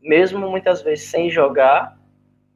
mesmo 0.00 0.48
muitas 0.48 0.82
vezes 0.82 1.08
sem 1.08 1.28
jogar, 1.28 1.98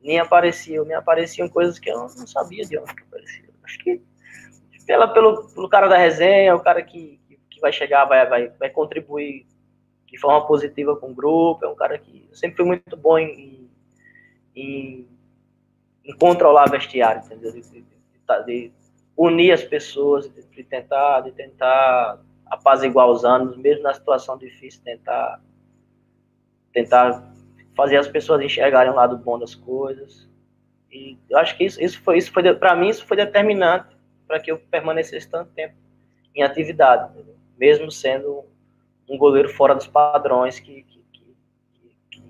nem 0.01 0.21
apareciam, 0.21 0.85
me 0.85 0.95
apareciam 0.95 1.49
coisas 1.49 1.79
que 1.79 1.91
eu 1.91 1.99
não 1.99 2.09
sabia 2.09 2.65
de 2.65 2.79
onde 2.79 2.93
apareciam. 2.93 3.49
Acho 3.65 3.79
que 3.79 4.01
pela, 4.87 5.09
pelo, 5.09 5.49
pelo 5.49 5.69
cara 5.69 5.89
da 5.89 5.97
resenha, 5.97 6.55
o 6.55 6.61
cara 6.61 6.83
que, 6.83 7.19
que, 7.27 7.39
que 7.51 7.61
vai 7.61 7.73
chegar, 7.73 8.05
vai, 8.05 8.29
vai, 8.29 8.49
vai 8.51 8.71
contribuir 8.71 9.47
de 10.15 10.21
forma 10.21 10.47
positiva 10.47 10.95
com 10.95 11.11
o 11.11 11.15
grupo, 11.15 11.65
é 11.65 11.69
um 11.69 11.75
cara 11.75 11.99
que 11.99 12.29
sempre 12.33 12.59
foi 12.59 12.65
muito 12.65 12.97
bom 12.97 13.19
em, 13.19 13.69
em, 14.55 15.09
em 16.05 16.17
controlar 16.17 16.71
vestiário, 16.71 17.21
entendeu? 17.25 17.51
De, 17.53 17.61
de, 17.61 17.85
de, 18.47 18.73
unir 19.17 19.51
as 19.51 19.65
pessoas, 19.65 20.33
de, 20.33 20.63
tentar, 20.63 21.23
de 21.23 21.33
tentar 21.33 22.21
apaziguar 22.47 23.09
os 23.09 23.25
ânimos, 23.25 23.57
mesmo 23.57 23.83
na 23.83 23.93
situação 23.93 24.39
difícil, 24.39 24.81
tentar, 24.85 25.41
tentar 26.73 27.35
fazer 27.77 27.97
as 27.97 28.07
pessoas 28.07 28.41
enxergarem 28.41 28.93
o 28.93 28.95
lado 28.95 29.19
bom 29.19 29.37
das 29.37 29.57
coisas. 29.57 30.31
E 30.93 31.19
eu 31.29 31.39
acho 31.39 31.57
que 31.57 31.65
isso, 31.65 31.83
isso 31.83 32.01
foi, 32.03 32.19
isso 32.19 32.31
foi 32.31 32.55
para 32.55 32.77
mim, 32.77 32.89
isso 32.89 33.05
foi 33.05 33.17
determinante 33.17 33.97
para 34.29 34.39
que 34.39 34.53
eu 34.53 34.59
permanecesse 34.59 35.29
tanto 35.29 35.51
tempo 35.55 35.75
em 36.37 36.45
atividade, 36.45 37.11
entendeu? 37.11 37.35
mesmo 37.59 37.91
sendo 37.91 38.45
um 39.09 39.19
goleiro 39.19 39.49
fora 39.49 39.75
dos 39.75 39.87
padrões 39.87 40.59
que, 40.59 40.83
que, 40.83 41.05
que, 42.11 42.23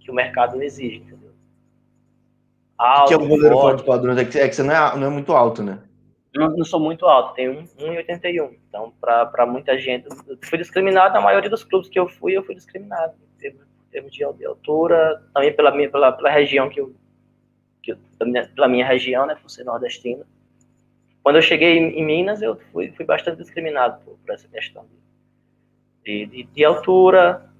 que 0.00 0.10
o 0.10 0.14
mercado 0.14 0.62
exige, 0.62 0.98
entendeu? 0.98 1.30
Alto, 2.78 3.08
que 3.08 3.14
é 3.14 3.16
um 3.16 3.28
goleiro 3.28 3.54
forte, 3.54 3.60
fora 3.60 3.76
dos 3.76 3.86
padrões? 3.86 4.18
É 4.18 4.24
que, 4.24 4.38
é 4.38 4.48
que 4.48 4.54
você 4.54 4.62
não 4.62 4.74
é, 4.74 4.96
não 4.96 5.06
é 5.06 5.10
muito 5.10 5.32
alto, 5.32 5.62
né? 5.62 5.82
Não, 6.34 6.50
não 6.50 6.64
sou 6.64 6.78
muito 6.78 7.06
alto, 7.06 7.34
tenho 7.34 7.62
1,81. 7.78 8.56
Então, 8.68 8.92
para 9.00 9.46
muita 9.46 9.78
gente, 9.78 10.06
eu 10.28 10.38
fui 10.44 10.58
discriminado 10.58 11.14
na 11.14 11.20
maioria 11.20 11.48
dos 11.48 11.64
clubes 11.64 11.88
que 11.88 11.98
eu 11.98 12.06
fui, 12.06 12.36
eu 12.36 12.44
fui 12.44 12.54
discriminado 12.54 13.14
em 13.36 13.50
termos, 13.90 14.12
de 14.12 14.44
altura, 14.44 15.22
também 15.32 15.54
pela, 15.56 15.70
minha, 15.74 15.90
pela, 15.90 16.12
pela 16.12 16.28
região 16.28 16.68
que 16.68 16.78
eu, 16.78 16.94
que 17.82 17.96
minha, 18.22 18.46
pela 18.48 18.68
minha 18.68 18.86
região, 18.86 19.24
né, 19.24 19.34
por 19.34 19.50
ser 19.50 19.64
nordestino. 19.64 20.26
Quando 21.22 21.36
eu 21.36 21.42
cheguei 21.42 21.78
em, 21.78 21.98
em 21.98 22.04
Minas, 22.04 22.42
eu 22.42 22.56
fui, 22.70 22.92
fui 22.92 23.06
bastante 23.06 23.38
discriminado 23.38 24.04
por, 24.04 24.18
por 24.18 24.34
essa 24.34 24.46
questão 24.48 24.84
de, 24.84 25.05
de, 26.06 26.44
de 26.44 26.64
altura. 26.64 27.50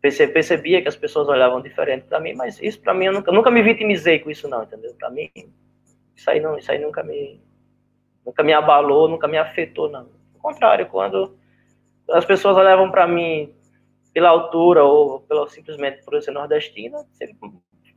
Perce, 0.00 0.28
percebia 0.28 0.80
que 0.80 0.88
as 0.88 0.94
pessoas 0.94 1.26
olhavam 1.26 1.60
diferente 1.60 2.04
para 2.04 2.20
mim, 2.20 2.32
mas 2.32 2.62
isso 2.62 2.80
para 2.80 2.94
mim 2.94 3.06
eu 3.06 3.12
nunca, 3.12 3.32
nunca 3.32 3.50
me 3.50 3.60
vitimizei 3.62 4.20
com 4.20 4.30
isso 4.30 4.46
não, 4.46 4.62
entendeu? 4.62 4.94
Para 4.96 5.10
mim 5.10 5.28
isso 6.14 6.30
aí 6.30 6.38
não, 6.38 6.56
isso 6.56 6.70
aí 6.70 6.78
nunca 6.78 7.02
me 7.02 7.40
nunca 8.24 8.42
me 8.44 8.52
abalou, 8.52 9.08
nunca 9.08 9.26
me 9.26 9.36
afetou 9.36 9.90
não. 9.90 10.08
Ao 10.34 10.40
contrário, 10.40 10.86
quando 10.86 11.36
as 12.10 12.24
pessoas 12.24 12.56
olhavam 12.56 12.92
para 12.92 13.08
mim 13.08 13.52
pela 14.14 14.28
altura 14.28 14.84
ou 14.84 15.20
pelo 15.22 15.48
simplesmente 15.48 16.04
por 16.04 16.14
eu 16.14 16.22
ser 16.22 16.30
nordestina, 16.30 17.04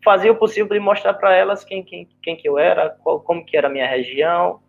fazia 0.04 0.32
o 0.32 0.36
possível 0.36 0.74
de 0.74 0.80
mostrar 0.80 1.14
para 1.14 1.36
elas 1.36 1.64
quem, 1.64 1.84
quem, 1.84 2.10
quem 2.24 2.36
que 2.36 2.50
eu 2.50 2.58
era, 2.58 2.90
qual, 2.90 3.20
como 3.20 3.46
que 3.46 3.56
era 3.56 3.68
a 3.68 3.72
minha 3.72 3.88
região 3.88 4.60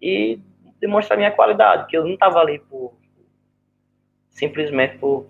e 0.00 0.40
demonstrar 0.80 1.18
minha 1.18 1.30
qualidade, 1.30 1.86
que 1.88 1.96
eu 1.96 2.04
não 2.04 2.14
estava 2.14 2.38
ali 2.38 2.58
por 2.58 2.97
simplesmente 4.38 4.96
por 4.98 5.26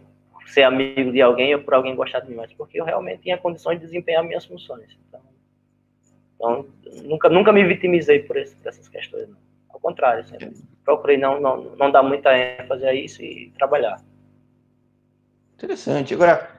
ser 0.46 0.62
amigo 0.62 1.10
de 1.12 1.20
alguém 1.20 1.54
ou 1.54 1.62
por 1.62 1.74
alguém 1.74 1.94
gostar 1.94 2.20
de 2.20 2.30
mim, 2.30 2.36
mas 2.36 2.52
porque 2.52 2.80
eu 2.80 2.84
realmente 2.84 3.22
tinha 3.22 3.36
condições 3.36 3.78
de 3.78 3.86
desempenhar 3.86 4.22
minhas 4.24 4.44
funções. 4.44 4.98
Então, 5.08 5.20
então 6.34 6.66
nunca, 7.04 7.28
nunca 7.28 7.52
me 7.52 7.64
vitimizei 7.64 8.20
por, 8.20 8.36
esse, 8.36 8.54
por 8.56 8.68
essas 8.68 8.88
questões. 8.88 9.28
Não. 9.28 9.36
Ao 9.70 9.80
contrário, 9.80 10.24
sempre 10.26 10.52
procurei 10.84 11.16
não, 11.16 11.40
não, 11.40 11.76
não 11.76 11.90
dar 11.90 12.02
muita 12.02 12.36
ênfase 12.36 12.86
a 12.86 12.94
isso 12.94 13.22
e 13.22 13.52
trabalhar. 13.58 14.00
Interessante. 15.54 16.14
Agora, 16.14 16.50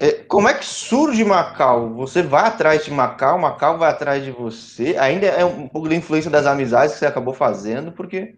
é, 0.00 0.12
como 0.12 0.48
é 0.48 0.54
que 0.54 0.64
surge 0.64 1.24
Macau? 1.24 1.90
Você 1.94 2.22
vai 2.22 2.46
atrás 2.46 2.84
de 2.84 2.90
Macau, 2.90 3.38
Macau 3.38 3.78
vai 3.78 3.90
atrás 3.90 4.24
de 4.24 4.30
você. 4.30 4.96
Ainda 4.98 5.26
é 5.26 5.44
um 5.44 5.68
pouco 5.68 5.88
da 5.88 5.94
influência 5.94 6.30
das 6.30 6.46
amizades 6.46 6.94
que 6.94 7.00
você 7.00 7.06
acabou 7.06 7.34
fazendo, 7.34 7.92
porque 7.92 8.36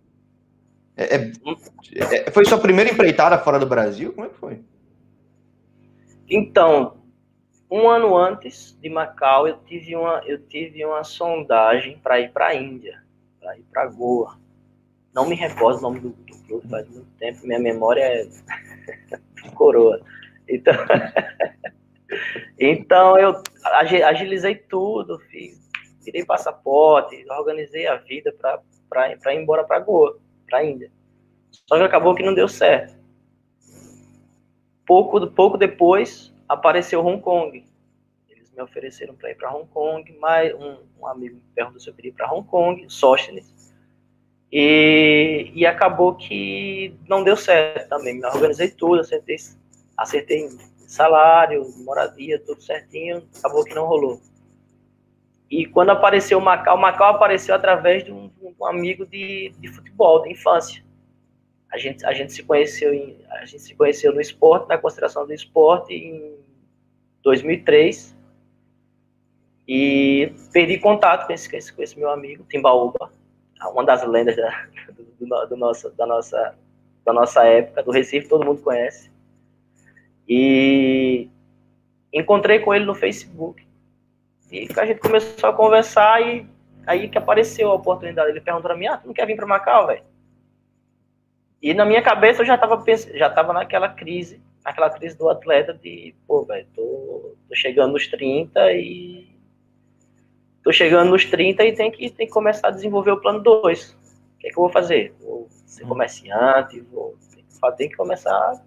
é, 1.01 1.17
é, 1.17 2.29
é, 2.29 2.31
foi 2.31 2.45
sua 2.45 2.59
primeira 2.59 2.91
empreitada 2.91 3.39
fora 3.39 3.59
do 3.59 3.65
Brasil? 3.65 4.13
Como 4.13 4.27
é 4.27 4.29
que 4.29 4.37
foi? 4.37 4.61
Então, 6.29 6.99
um 7.71 7.89
ano 7.89 8.15
antes 8.15 8.79
de 8.79 8.91
Macau, 8.91 9.49
eu 9.49 9.57
tive 9.65 9.97
uma, 9.97 10.23
eu 10.27 10.39
tive 10.47 10.85
uma 10.85 11.03
sondagem 11.03 11.99
para 11.99 12.21
ir 12.21 12.31
para 12.33 12.49
a 12.49 12.55
Índia, 12.55 13.03
para 13.41 13.57
ir 13.57 13.65
para 13.73 13.87
Goa. 13.87 14.39
Não 15.15 15.27
me 15.27 15.35
recordo 15.35 15.79
o 15.79 15.83
nome 15.83 16.01
do, 16.01 16.11
do 16.11 16.39
clube, 16.47 16.69
faz 16.69 16.87
muito 16.89 17.11
tempo, 17.19 17.47
minha 17.47 17.59
memória 17.59 18.03
é 18.03 18.29
coroa. 19.55 20.01
Então, 20.47 20.75
então 22.61 23.19
eu 23.19 23.43
agilizei 24.07 24.55
tudo, 24.55 25.19
fiz, 25.31 25.59
tirei 26.05 26.27
passaporte, 26.27 27.25
organizei 27.31 27.87
a 27.87 27.97
vida 27.97 28.35
para 28.89 29.35
ir 29.35 29.41
embora 29.41 29.65
para 29.65 29.81
Goa, 29.81 30.19
para 30.51 30.59
a 30.59 30.65
Índia. 30.65 30.91
Só 31.67 31.79
que 31.79 31.85
acabou 31.85 32.15
que 32.15 32.23
não 32.23 32.35
deu 32.35 32.49
certo. 32.49 32.99
Pouco, 34.85 35.25
pouco 35.29 35.57
depois 35.57 36.35
apareceu 36.49 37.01
Hong 37.01 37.23
Kong. 37.23 37.65
Eles 38.29 38.51
me 38.51 38.61
ofereceram 38.61 39.15
para 39.15 39.31
ir 39.31 39.37
para 39.37 39.51
Hong 39.55 39.69
Kong, 39.69 40.13
mas 40.21 40.53
um, 40.55 40.79
um, 41.01 41.07
amigo 41.07 41.37
me 41.37 41.43
perguntou 41.55 41.81
se 41.81 41.89
eu 41.89 41.95
queria 41.95 42.11
ir 42.11 42.15
para 42.15 42.31
Hong 42.31 42.47
Kong, 42.47 42.85
Sóstenes. 42.89 43.73
E, 44.53 45.53
e 45.55 45.65
acabou 45.65 46.17
que 46.17 46.93
não 47.09 47.23
deu 47.23 47.37
certo 47.37 47.89
também. 47.89 48.19
Me 48.19 48.27
organizei 48.27 48.69
tudo, 48.69 49.01
acertei 49.01 49.37
acertei 49.97 50.49
salário, 50.89 51.65
moradia, 51.85 52.41
tudo 52.41 52.61
certinho, 52.61 53.23
acabou 53.39 53.63
que 53.63 53.75
não 53.75 53.87
rolou. 53.87 54.21
E 55.51 55.67
quando 55.67 55.91
apareceu 55.91 56.39
o 56.39 56.41
Macau, 56.41 56.77
o 56.77 56.81
Macau 56.81 57.11
apareceu 57.11 57.55
através 57.55 58.05
de 58.05 58.13
um, 58.13 58.31
um 58.41 58.67
amigo 58.67 59.05
de, 59.05 59.53
de, 59.59 59.69
futebol, 59.69 60.23
de 60.23 60.31
infância. 60.31 60.85
A 61.73 61.77
gente, 61.77 62.07
a 62.07 62.13
gente 62.13 62.33
se 62.33 62.45
conheceu 62.45 62.95
em, 62.95 63.17
a 63.29 63.45
gente 63.45 63.63
se 63.63 63.75
conheceu 63.75 64.15
no 64.15 64.21
esporte, 64.21 64.69
na 64.69 64.79
consideração 64.79 65.27
do 65.27 65.33
esporte 65.35 65.93
em 65.93 66.37
2003. 67.23 68.17
E 69.67 70.33
perdi 70.53 70.79
contato 70.79 71.27
com 71.27 71.33
esse, 71.33 71.73
com 71.73 71.83
esse 71.83 71.99
meu 71.99 72.11
amigo, 72.11 72.45
Timbaúba, 72.49 73.11
uma 73.73 73.85
das 73.85 74.07
lendas 74.07 74.37
da, 74.37 74.69
do, 75.19 75.47
do 75.47 75.57
nosso, 75.57 75.91
da, 75.91 76.07
nossa, 76.07 76.55
da 77.05 77.13
nossa 77.13 77.45
época, 77.45 77.83
do 77.83 77.91
Recife, 77.91 78.29
todo 78.29 78.45
mundo 78.45 78.63
conhece. 78.63 79.11
E 80.29 81.29
encontrei 82.13 82.61
com 82.61 82.73
ele 82.73 82.85
no 82.85 82.95
Facebook. 82.95 83.70
E 84.51 84.69
a 84.77 84.87
gente 84.87 85.01
começou 85.01 85.51
a 85.51 85.53
conversar 85.53 86.21
e 86.23 86.47
aí 86.87 87.09
que 87.09 87.19
apareceu 87.19 87.71
a 87.71 87.75
oportunidade. 87.75 88.31
Ele 88.31 88.41
perguntou 88.41 88.69
pra 88.69 88.77
mim, 88.77 88.87
ah, 88.87 88.97
tu 88.97 89.07
não 89.07 89.15
quer 89.15 89.27
vir 89.27 89.37
para 89.37 89.47
Macau, 89.47 89.87
velho? 89.87 90.03
E 91.63 91.75
na 91.75 91.85
minha 91.85 92.03
cabeça 92.03 92.43
eu 92.43 92.47
já 92.47 92.57
tava, 92.57 92.83
já 93.15 93.31
tava 93.31 93.53
naquela 93.53 93.89
crise, 93.89 94.43
naquela 94.65 94.91
crise 94.91 95.17
do 95.17 95.29
atleta 95.29 95.75
de, 95.75 96.15
pô, 96.27 96.43
velho, 96.45 96.67
tô, 96.75 97.37
tô 97.49 97.55
chegando 97.55 97.93
nos 97.93 98.07
30 98.09 98.73
e 98.73 99.29
tô 100.65 100.73
chegando 100.73 101.11
nos 101.11 101.25
30 101.25 101.65
e 101.65 101.73
tem 101.73 101.91
que, 101.91 102.11
tem 102.11 102.27
que 102.27 102.33
começar 102.33 102.69
a 102.69 102.73
desenvolver 102.73 103.13
o 103.13 103.21
plano 103.21 103.41
2. 103.41 103.91
O 103.91 104.39
que 104.39 104.49
é 104.49 104.51
que 104.51 104.59
eu 104.59 104.63
vou 104.63 104.71
fazer? 104.71 105.15
Vou 105.21 105.49
ser 105.51 105.83
uhum. 105.83 105.91
comerciante, 105.91 106.81
vou, 106.81 107.15
tem, 107.33 107.45
que, 107.45 107.77
tem 107.77 107.89
que 107.91 107.97
começar 107.97 108.61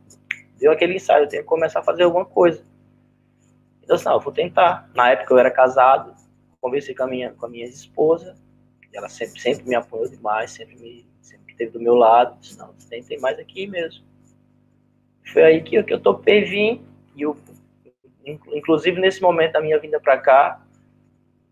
deu 0.63 0.71
aquele 0.71 0.95
ensaio, 0.95 1.27
tenho 1.27 1.43
que 1.43 1.49
começar 1.49 1.81
a 1.81 1.83
fazer 1.83 2.03
alguma 2.03 2.25
coisa. 2.25 2.63
Então, 3.83 3.95
assim, 3.95 4.05
não, 4.05 4.13
eu 4.13 4.19
vou 4.19 4.33
tentar. 4.33 4.89
Na 4.95 5.09
época 5.09 5.33
eu 5.33 5.37
era 5.37 5.51
casado, 5.51 6.15
conversei 6.61 6.95
com 6.95 7.03
a 7.03 7.07
minha, 7.07 7.31
com 7.33 7.45
a 7.45 7.49
minha 7.49 7.65
esposa, 7.65 8.35
ela 8.93 9.09
sempre, 9.09 9.39
sempre 9.39 9.67
me 9.67 9.75
apoiou 9.75 10.07
demais, 10.07 10.51
sempre 10.51 10.75
me 10.75 11.05
sempre 11.23 11.51
esteve 11.51 11.71
do 11.71 11.79
meu 11.79 11.95
lado, 11.95 12.37
disse, 12.39 12.57
não, 12.57 12.73
tem, 12.89 13.19
mais 13.19 13.39
aqui 13.39 13.65
mesmo. 13.65 14.03
Foi 15.31 15.43
aí 15.43 15.61
que, 15.61 15.81
que 15.81 15.93
eu 15.93 15.99
topei 15.99 16.43
vir, 16.43 16.81
e 17.15 17.21
eu, 17.21 17.35
inclusive 18.25 18.99
nesse 18.99 19.21
momento 19.21 19.53
da 19.53 19.61
minha 19.61 19.79
vinda 19.79 19.99
para 19.99 20.17
cá, 20.17 20.61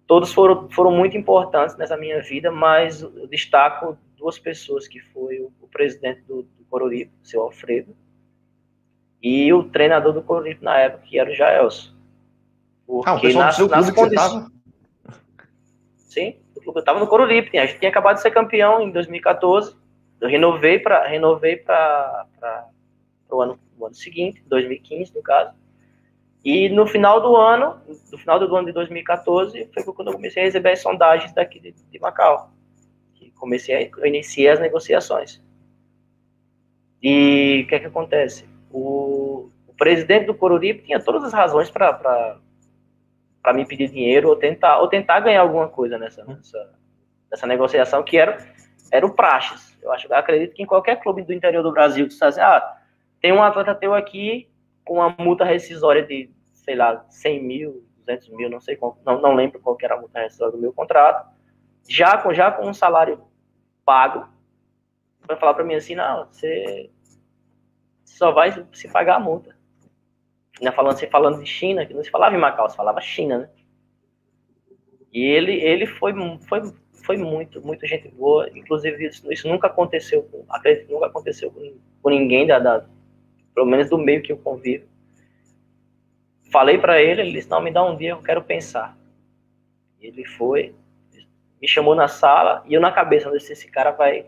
todos 0.06 0.34
foram, 0.34 0.70
foram 0.70 0.92
muito 0.92 1.18
importantes 1.18 1.76
nessa 1.78 1.96
minha 1.96 2.22
vida, 2.22 2.52
mas 2.52 3.02
eu 3.02 3.28
destaco 3.28 3.98
duas 4.18 4.38
pessoas, 4.38 4.88
que 4.88 5.00
foi 5.00 5.40
o, 5.40 5.52
o 5.62 5.68
presidente 5.68 6.22
do, 6.24 6.44
do 6.44 6.66
Coruripe, 6.70 7.12
seu 7.24 7.42
Alfredo, 7.42 7.96
e 9.24 9.54
o 9.54 9.64
treinador 9.64 10.14
do 10.14 10.22
Corinthians 10.22 10.62
na 10.62 10.78
época, 10.78 11.04
que 11.06 11.18
era 11.18 11.30
o 11.30 11.34
Jaelson. 11.34 11.94
Porque 13.00 13.28
ah, 13.28 13.32
o 13.32 13.34
nas, 13.34 13.58
nas 13.58 13.92
condições. 13.92 14.52
Sim, 15.98 16.36
eu 16.66 16.80
estava 16.80 17.00
no 17.00 17.08
Coruripe, 17.08 17.58
a 17.58 17.66
gente 17.66 17.80
tinha 17.80 17.90
acabado 17.90 18.16
de 18.16 18.22
ser 18.22 18.32
campeão 18.32 18.82
em 18.82 18.92
2014. 18.92 19.76
Eu 20.20 20.28
renovei 20.28 20.78
para 20.78 21.08
renovei 21.08 21.58
para 21.58 22.26
o 23.30 23.42
ano, 23.42 23.60
o 23.78 23.86
ano 23.86 23.96
seguinte, 23.96 24.44
2015, 24.46 25.16
no 25.16 25.24
caso. 25.24 25.54
E 26.44 26.70
no 26.70 26.86
final 26.86 27.22
do 27.22 27.36
ano, 27.36 27.78
no 28.12 28.18
final 28.18 28.40
do 28.40 28.56
ano 28.56 28.68
de 28.68 28.74
2014, 28.74 29.70
foi 29.74 29.94
quando 29.94 30.10
eu 30.10 30.14
comecei 30.14 30.44
a 30.44 30.46
receber 30.46 30.72
as 30.72 30.82
sondagens 30.82 31.32
daqui 31.34 31.60
de, 31.60 31.72
de 31.72 32.00
Macau. 32.00 32.52
Que 33.14 33.32
comecei 33.32 33.76
a, 33.76 33.82
eu 33.82 34.06
iniciei 34.06 34.50
as 34.50 34.60
negociações. 34.60 35.42
E 37.02 37.64
o 37.64 37.68
que 37.68 37.76
é 37.76 37.80
que 37.80 37.86
acontece? 37.86 38.52
o, 38.72 39.50
o 39.68 39.74
presidente 39.78 40.26
do 40.26 40.34
Coruripe 40.34 40.84
tinha 40.84 41.00
todas 41.00 41.24
as 41.24 41.34
razões 41.34 41.70
para 41.70 42.38
me 43.54 43.66
pedir 43.66 43.90
dinheiro 43.90 44.30
ou 44.30 44.36
tentar, 44.36 44.80
ou 44.80 44.88
tentar 44.88 45.20
ganhar 45.20 45.42
alguma 45.42 45.68
coisa 45.68 45.98
nessa, 45.98 46.24
nessa, 46.24 46.74
nessa 47.30 47.48
negociação, 47.48 48.04
que 48.04 48.18
era, 48.18 48.38
era 48.92 49.06
o 49.06 49.14
Praxes. 49.14 49.78
Eu 49.82 49.92
acho, 49.92 50.08
eu 50.08 50.16
acredito 50.16 50.54
que 50.54 50.62
em 50.62 50.66
qualquer 50.66 50.98
clube 50.98 51.24
do 51.24 51.34
interior 51.34 51.64
do 51.64 51.72
Brasil 51.72 52.08
que 52.08 52.14
você 52.14 52.26
assim, 52.26 52.42
ah, 52.42 52.78
tem 53.20 53.34
um 53.34 53.42
atleta 53.42 53.74
teu 53.74 53.94
aqui 53.94 54.50
com 54.86 54.96
uma 54.96 55.16
multa 55.18 55.44
rescisória 55.44 56.04
de, 56.04 56.30
sei 56.54 56.76
lá, 56.76 57.06
100 57.10 57.44
mil, 57.44 57.86
200 58.06 58.30
mil, 58.30 58.50
não 58.50 58.60
sei, 58.60 58.78
não, 59.06 59.20
não 59.20 59.34
lembro 59.34 59.60
qual 59.60 59.78
era 59.82 59.96
a 59.96 60.00
multa 60.00 60.20
rescisória 60.20 60.54
do 60.54 60.62
meu 60.62 60.74
contrato, 60.74 61.30
já 61.88 62.18
com, 62.18 62.34
já 62.34 62.52
com 62.52 62.68
um 62.68 62.74
salário 62.74 63.24
pago, 63.86 64.28
vai 65.28 65.38
falar 65.38 65.54
para 65.54 65.64
mim 65.64 65.76
assim, 65.76 65.96
não, 65.96 66.26
você 66.26 66.90
só 68.06 68.32
vai 68.32 68.52
se 68.74 68.88
pagar 68.92 69.16
a 69.16 69.20
multa. 69.20 69.56
Ainda 70.62 70.72
falando, 70.72 70.96
você 70.96 71.08
falando 71.08 71.40
de 71.40 71.50
China, 71.50 71.88
que 71.88 71.94
não 71.94 72.04
se 72.04 72.12
falava 72.12 72.36
em 72.36 72.40
Macau, 72.40 72.70
se 72.70 72.78
falava 72.78 73.02
China, 73.02 73.40
né? 73.40 73.50
E 75.12 75.26
ele, 75.26 75.54
ele 75.54 75.88
foi, 75.88 76.14
foi, 76.48 76.62
foi 77.04 77.18
muito, 77.18 77.66
muito 77.66 77.86
gente 77.88 78.08
boa. 78.10 78.48
Inclusive, 78.56 79.08
isso, 79.08 79.34
isso 79.34 79.48
nunca 79.48 79.66
aconteceu, 79.66 80.22
com, 80.24 80.46
acredito 80.48 80.92
nunca 80.92 81.08
aconteceu 81.08 81.52
com, 81.52 81.78
com 82.04 82.10
ninguém, 82.12 82.46
da, 82.46 82.60
da, 82.60 82.86
pelo 83.56 83.66
menos 83.66 83.90
do 83.90 83.98
meio 83.98 84.22
que 84.22 84.32
eu 84.32 84.38
convivo. 84.38 84.86
Falei 86.52 86.78
para 86.78 87.02
ele, 87.02 87.22
ele 87.22 87.32
disse: 87.32 87.50
Não, 87.50 87.60
me 87.60 87.72
dá 87.72 87.84
um 87.84 87.98
dia, 87.98 88.12
eu 88.12 88.22
quero 88.22 88.44
pensar. 88.44 88.96
Ele 90.00 90.24
foi, 90.26 90.76
me 91.60 91.68
chamou 91.68 91.96
na 91.96 92.08
sala 92.08 92.64
e 92.68 92.74
eu 92.76 92.82
na 92.82 92.92
cabeça, 92.92 93.28
eu 93.28 93.34
disse: 93.34 93.54
Esse 93.54 93.68
cara 93.68 93.90
vai, 93.90 94.28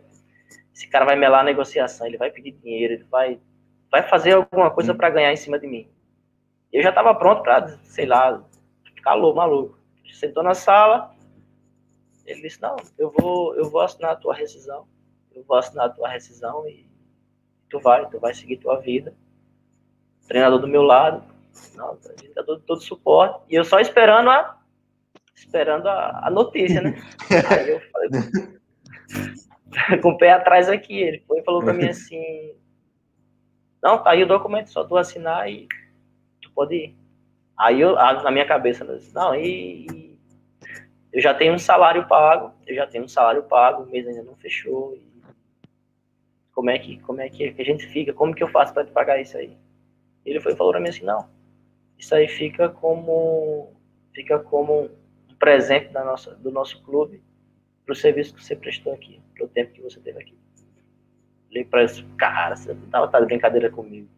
esse 0.74 0.88
cara 0.88 1.06
vai 1.06 1.16
melar 1.16 1.42
a 1.42 1.44
negociação, 1.46 2.08
ele 2.08 2.18
vai 2.18 2.32
pedir 2.32 2.54
dinheiro, 2.54 2.96
ele 2.96 3.04
vai 3.04 3.40
vai 3.92 4.02
fazer 4.02 4.32
alguma 4.32 4.72
coisa 4.72 4.96
para 4.96 5.12
ganhar 5.12 5.32
em 5.32 5.38
cima 5.38 5.60
de 5.60 5.68
mim. 5.68 5.88
Eu 6.74 6.82
já 6.82 6.90
estava 6.90 7.14
pronto 7.14 7.44
para, 7.44 7.78
sei 7.84 8.08
lá, 8.08 8.44
ficar 8.96 9.14
louco, 9.14 9.38
maluco. 9.38 9.78
Sentou 10.12 10.42
na 10.42 10.56
sala, 10.56 11.14
ele 12.26 12.42
disse, 12.42 12.62
não, 12.62 12.76
eu 12.98 13.12
vou, 13.12 13.56
eu 13.56 13.70
vou 13.70 13.82
assinar 13.82 14.12
a 14.12 14.16
tua 14.16 14.34
rescisão, 14.34 14.88
eu 15.34 15.44
vou 15.44 15.58
assinar 15.58 15.86
a 15.86 15.90
tua 15.90 16.10
rescisão 16.10 16.68
e 16.68 16.90
tu 17.70 17.80
vai, 17.80 18.10
tu 18.10 18.20
vai 18.20 18.34
seguir 18.34 18.58
tua 18.58 18.80
vida. 18.80 19.14
treinador 20.28 20.60
do 20.60 20.68
meu 20.68 20.82
lado, 20.82 21.24
não, 21.76 21.98
gente 22.20 22.34
dá 22.34 22.44
todo, 22.44 22.82
suporte, 22.82 23.40
e 23.50 23.56
eu 23.56 23.64
só 23.64 23.80
esperando 23.80 24.30
a, 24.30 24.58
esperando 25.36 25.88
a, 25.88 26.28
a 26.28 26.30
notícia, 26.32 26.82
né? 26.82 26.96
Aí 27.52 27.70
eu 27.70 27.82
falei, 27.92 28.10
com 30.02 30.10
o 30.10 30.18
pé 30.18 30.32
atrás 30.32 30.70
aqui, 30.70 31.00
ele 31.00 31.24
foi 31.28 31.40
e 31.40 31.44
falou 31.44 31.62
pra 31.62 31.74
mim 31.74 31.86
assim, 31.90 32.56
não, 33.82 34.02
tá 34.02 34.12
aí 34.12 34.24
o 34.24 34.28
documento, 34.28 34.72
só 34.72 34.84
tu 34.86 34.96
assinar 34.96 35.50
e 35.52 35.68
pode 36.54 36.76
ir. 36.76 36.96
Aí 37.58 37.82
eu, 37.82 37.96
na 37.96 38.32
minha 38.32 38.46
cabeça, 38.46 38.84
eu 38.84 38.98
disse, 38.98 39.14
não, 39.14 39.36
e, 39.36 40.18
eu 41.12 41.22
já 41.22 41.34
tenho 41.34 41.54
um 41.54 41.60
salário 41.60 42.08
pago, 42.08 42.52
eu 42.66 42.76
já 42.76 42.88
tenho 42.88 43.04
um 43.04 43.08
salário 43.08 43.44
pago, 43.44 43.84
o 43.84 43.86
mês 43.86 44.08
ainda 44.08 44.24
não 44.24 44.36
fechou. 44.36 44.98
como 46.52 46.70
é 46.70 46.80
que 46.80 46.98
como 47.00 47.22
é 47.22 47.30
que 47.30 47.56
a 47.58 47.64
gente 47.64 47.86
fica? 47.88 48.14
Como 48.14 48.34
que 48.34 48.44
eu 48.44 48.48
faço 48.48 48.74
para 48.74 48.86
pagar 48.86 49.22
isso 49.22 49.38
aí? 49.38 49.56
Ele 50.26 50.40
foi 50.40 50.56
falou 50.56 50.74
para 50.74 50.82
mim 50.82 50.90
assim, 50.90 51.04
não, 51.04 51.30
isso 51.98 52.16
aí 52.16 52.28
fica 52.28 52.70
como 52.70 53.74
fica 54.14 54.40
como 54.40 54.90
um 55.30 55.36
presente 55.38 55.90
da 55.90 56.04
nossa, 56.04 56.36
do 56.36 56.52
nosso 56.52 56.82
clube 56.84 57.22
para 57.86 57.94
o 57.94 57.96
serviço 57.96 58.34
que 58.34 58.44
você 58.44 58.56
prestou 58.56 58.94
aqui, 58.94 59.22
para 59.36 59.46
o 59.46 59.48
tempo 59.48 59.74
que 59.74 59.82
você 59.82 60.00
teve 60.00 60.20
aqui. 60.20 60.38
Falei 61.48 61.66
para 61.66 61.84
ele, 61.84 62.06
cara, 62.18 62.56
você 62.56 62.76
tava 62.90 63.08
tá 63.08 63.20
de 63.20 63.26
brincadeira 63.26 63.70
comigo. 63.70 64.10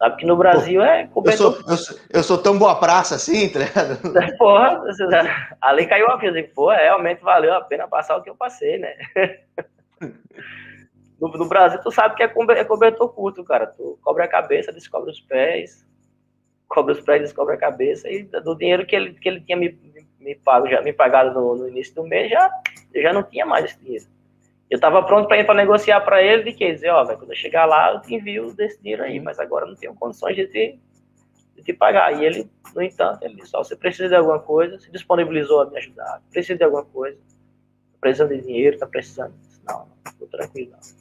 Sabe 0.00 0.16
que 0.16 0.24
no 0.24 0.34
Brasil 0.34 0.80
Pô, 0.80 0.86
é 0.86 1.06
cobertor... 1.08 1.46
eu, 1.46 1.52
sou, 1.52 1.70
eu, 1.70 1.76
sou, 1.76 1.98
eu 2.08 2.22
sou 2.22 2.38
tão 2.38 2.58
boa 2.58 2.74
praça 2.74 3.16
assim, 3.16 3.50
tá 3.50 3.58
ligado? 3.58 4.00
Porra, 4.38 4.82
ali 5.60 5.86
caiu 5.86 6.06
a 6.08 6.18
ficha. 6.18 6.50
Pô, 6.54 6.70
realmente 6.70 7.22
valeu 7.22 7.52
a 7.52 7.60
pena 7.60 7.86
passar 7.86 8.16
o 8.16 8.22
que 8.22 8.30
eu 8.30 8.34
passei, 8.34 8.78
né? 8.78 8.94
No, 11.20 11.28
no 11.28 11.46
Brasil, 11.46 11.78
tu 11.82 11.90
sabe 11.90 12.14
que 12.14 12.22
é, 12.22 12.32
é 12.56 12.64
cobertor 12.64 13.12
curto, 13.12 13.44
cara. 13.44 13.66
Tu 13.66 13.98
cobre 14.00 14.22
a 14.22 14.26
cabeça, 14.26 14.72
descobre 14.72 15.10
os 15.10 15.20
pés, 15.20 15.86
cobre 16.66 16.94
os 16.94 17.00
pés, 17.02 17.20
descobre 17.20 17.56
a 17.56 17.58
cabeça, 17.58 18.08
e 18.08 18.22
do 18.22 18.56
dinheiro 18.56 18.86
que 18.86 18.96
ele, 18.96 19.12
que 19.12 19.28
ele 19.28 19.42
tinha 19.42 19.54
me, 19.54 19.78
me, 20.18 20.34
pago, 20.34 20.66
já, 20.66 20.80
me 20.80 20.94
pagado 20.94 21.38
no, 21.38 21.56
no 21.56 21.68
início 21.68 21.94
do 21.94 22.04
mês, 22.04 22.30
já, 22.30 22.50
eu 22.94 23.02
já 23.02 23.12
não 23.12 23.22
tinha 23.22 23.44
mais 23.44 23.66
esse 23.66 23.78
dinheiro. 23.78 24.06
Eu 24.70 24.76
estava 24.76 25.02
pronto 25.02 25.26
para 25.26 25.38
ir 25.38 25.44
para 25.44 25.54
negociar 25.56 26.00
para 26.00 26.22
ele 26.22 26.44
de 26.44 26.52
que 26.52 26.72
dizer, 26.72 26.90
ó, 26.90 27.04
véio, 27.04 27.18
quando 27.18 27.30
eu 27.30 27.36
chegar 27.36 27.66
lá, 27.66 27.92
eu 27.92 28.00
te 28.00 28.14
envio 28.14 28.54
desse 28.54 28.80
dinheiro 28.80 29.02
aí, 29.02 29.18
mas 29.18 29.40
agora 29.40 29.66
não 29.66 29.74
tenho 29.74 29.92
condições 29.96 30.36
de 30.36 30.46
te, 30.46 30.78
de 31.56 31.62
te 31.62 31.72
pagar. 31.72 32.12
E 32.12 32.24
ele, 32.24 32.48
no 32.72 32.80
entanto, 32.80 33.24
ele 33.24 33.34
disse, 33.34 33.56
ó, 33.56 33.64
você 33.64 33.74
precisa 33.74 34.08
de 34.08 34.14
alguma 34.14 34.38
coisa, 34.38 34.78
se 34.78 34.88
disponibilizou 34.92 35.62
a 35.62 35.66
me 35.68 35.76
ajudar, 35.76 36.22
precisa 36.30 36.56
de 36.56 36.62
alguma 36.62 36.84
coisa, 36.84 37.18
tá 37.18 37.98
precisando 38.00 38.28
de 38.28 38.42
dinheiro, 38.42 38.78
tá 38.78 38.86
precisando. 38.86 39.34
Disse, 39.40 39.60
não, 39.66 39.88
não, 39.88 40.12
tô 40.20 40.26
tranquilo. 40.26 40.70
Não. 40.70 41.00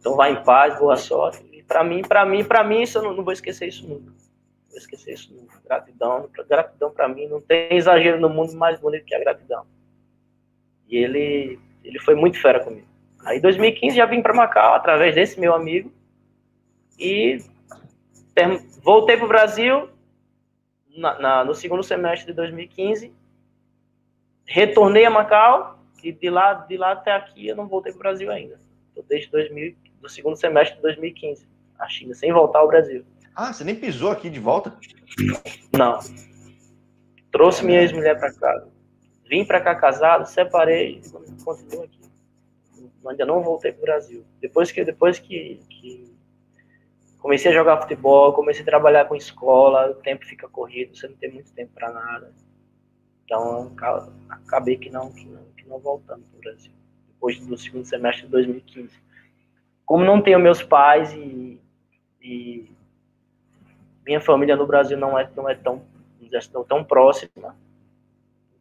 Então 0.00 0.16
vai 0.16 0.32
em 0.32 0.42
paz, 0.42 0.76
boa 0.76 0.96
sorte. 0.96 1.46
E 1.52 1.62
para 1.62 1.84
mim, 1.84 2.02
para 2.02 2.26
mim, 2.26 2.44
para 2.44 2.64
mim, 2.64 2.82
isso 2.82 2.98
eu 2.98 3.04
não, 3.04 3.14
não, 3.14 3.22
vou 3.22 3.32
esquecer 3.32 3.68
isso 3.68 3.88
nunca. 3.88 4.10
Não 4.10 4.68
vou 4.68 4.78
esquecer 4.78 5.14
isso 5.14 5.32
nunca. 5.32 5.60
Gratidão, 5.64 6.28
gratidão 6.48 6.90
para 6.90 7.08
mim, 7.08 7.28
não 7.28 7.40
tem 7.40 7.76
exagero 7.76 8.20
no 8.20 8.28
mundo 8.28 8.52
mais 8.56 8.80
bonito 8.80 9.04
que 9.04 9.14
a 9.14 9.20
gratidão. 9.20 9.64
E 10.88 10.96
ele 10.96 11.58
ele 11.84 11.98
foi 12.00 12.14
muito 12.14 12.40
fera 12.40 12.58
comigo. 12.58 12.86
Aí, 13.24 13.38
em 13.38 13.40
2015, 13.40 13.96
já 13.96 14.06
vim 14.06 14.22
para 14.22 14.34
Macau 14.34 14.74
através 14.74 15.14
desse 15.14 15.38
meu 15.38 15.54
amigo 15.54 15.92
e 16.98 17.38
voltei 18.82 19.16
para 19.16 19.24
o 19.24 19.28
Brasil 19.28 19.88
na, 20.96 21.18
na, 21.18 21.44
no 21.44 21.54
segundo 21.54 21.82
semestre 21.82 22.26
de 22.28 22.32
2015. 22.34 23.12
Retornei 24.46 25.04
a 25.04 25.10
Macau 25.10 25.78
e 26.02 26.12
de 26.12 26.28
lá, 26.28 26.54
de 26.54 26.76
lá 26.76 26.92
até 26.92 27.12
aqui 27.12 27.48
eu 27.48 27.56
não 27.56 27.66
voltei 27.66 27.92
para 27.92 27.98
o 27.98 28.02
Brasil 28.02 28.30
ainda. 28.30 28.60
Estou 28.88 29.04
desde 29.08 29.30
2000, 29.30 29.74
do 30.00 30.08
segundo 30.08 30.36
semestre 30.36 30.76
de 30.76 30.82
2015, 30.82 31.48
a 31.78 31.88
China, 31.88 32.14
sem 32.14 32.32
voltar 32.32 32.60
ao 32.60 32.68
Brasil. 32.68 33.04
Ah, 33.34 33.52
você 33.52 33.64
nem 33.64 33.74
pisou 33.74 34.10
aqui 34.10 34.30
de 34.30 34.38
volta? 34.38 34.76
Não. 35.72 35.98
Trouxe 37.32 37.64
minha 37.64 37.80
ex-mulher 37.80 38.18
para 38.18 38.32
cá. 38.32 38.64
Vim 39.28 39.44
para 39.44 39.60
cá 39.60 39.74
casado, 39.74 40.26
separei, 40.26 41.00
continuo 41.44 41.84
aqui. 41.84 42.00
Ainda 43.06 43.26
não 43.26 43.42
voltei 43.42 43.72
para 43.72 43.80
o 43.80 43.84
Brasil. 43.84 44.24
Depois 44.40 44.70
que 44.70 44.84
depois 44.84 45.18
que, 45.18 45.60
que, 45.68 46.14
comecei 47.18 47.50
a 47.50 47.54
jogar 47.54 47.80
futebol, 47.80 48.32
comecei 48.32 48.62
a 48.62 48.66
trabalhar 48.66 49.06
com 49.06 49.16
escola, 49.16 49.90
o 49.90 49.94
tempo 49.94 50.24
fica 50.24 50.48
corrido, 50.48 50.96
você 50.96 51.08
não 51.08 51.16
tem 51.16 51.32
muito 51.32 51.52
tempo 51.52 51.72
para 51.74 51.90
nada. 51.90 52.32
Então 53.24 53.72
acabei 54.28 54.76
que 54.76 54.90
não 54.90 55.10
que 55.10 55.26
não, 55.26 55.42
que 55.56 55.66
não 55.66 55.78
voltando 55.78 56.22
para 56.24 56.38
o 56.38 56.40
Brasil. 56.40 56.72
Depois 57.08 57.38
do 57.40 57.56
segundo 57.56 57.86
semestre 57.86 58.26
de 58.26 58.32
2015. 58.32 58.90
Como 59.86 60.04
não 60.04 60.20
tenho 60.20 60.38
meus 60.38 60.62
pais 60.62 61.12
e, 61.12 61.60
e 62.20 62.70
minha 64.04 64.20
família 64.20 64.56
no 64.56 64.66
Brasil 64.66 64.98
não 64.98 65.18
é 65.18 65.30
não 65.34 65.48
é 65.48 65.54
tão 65.54 65.82
tão 66.66 66.82
próxima 66.82 67.54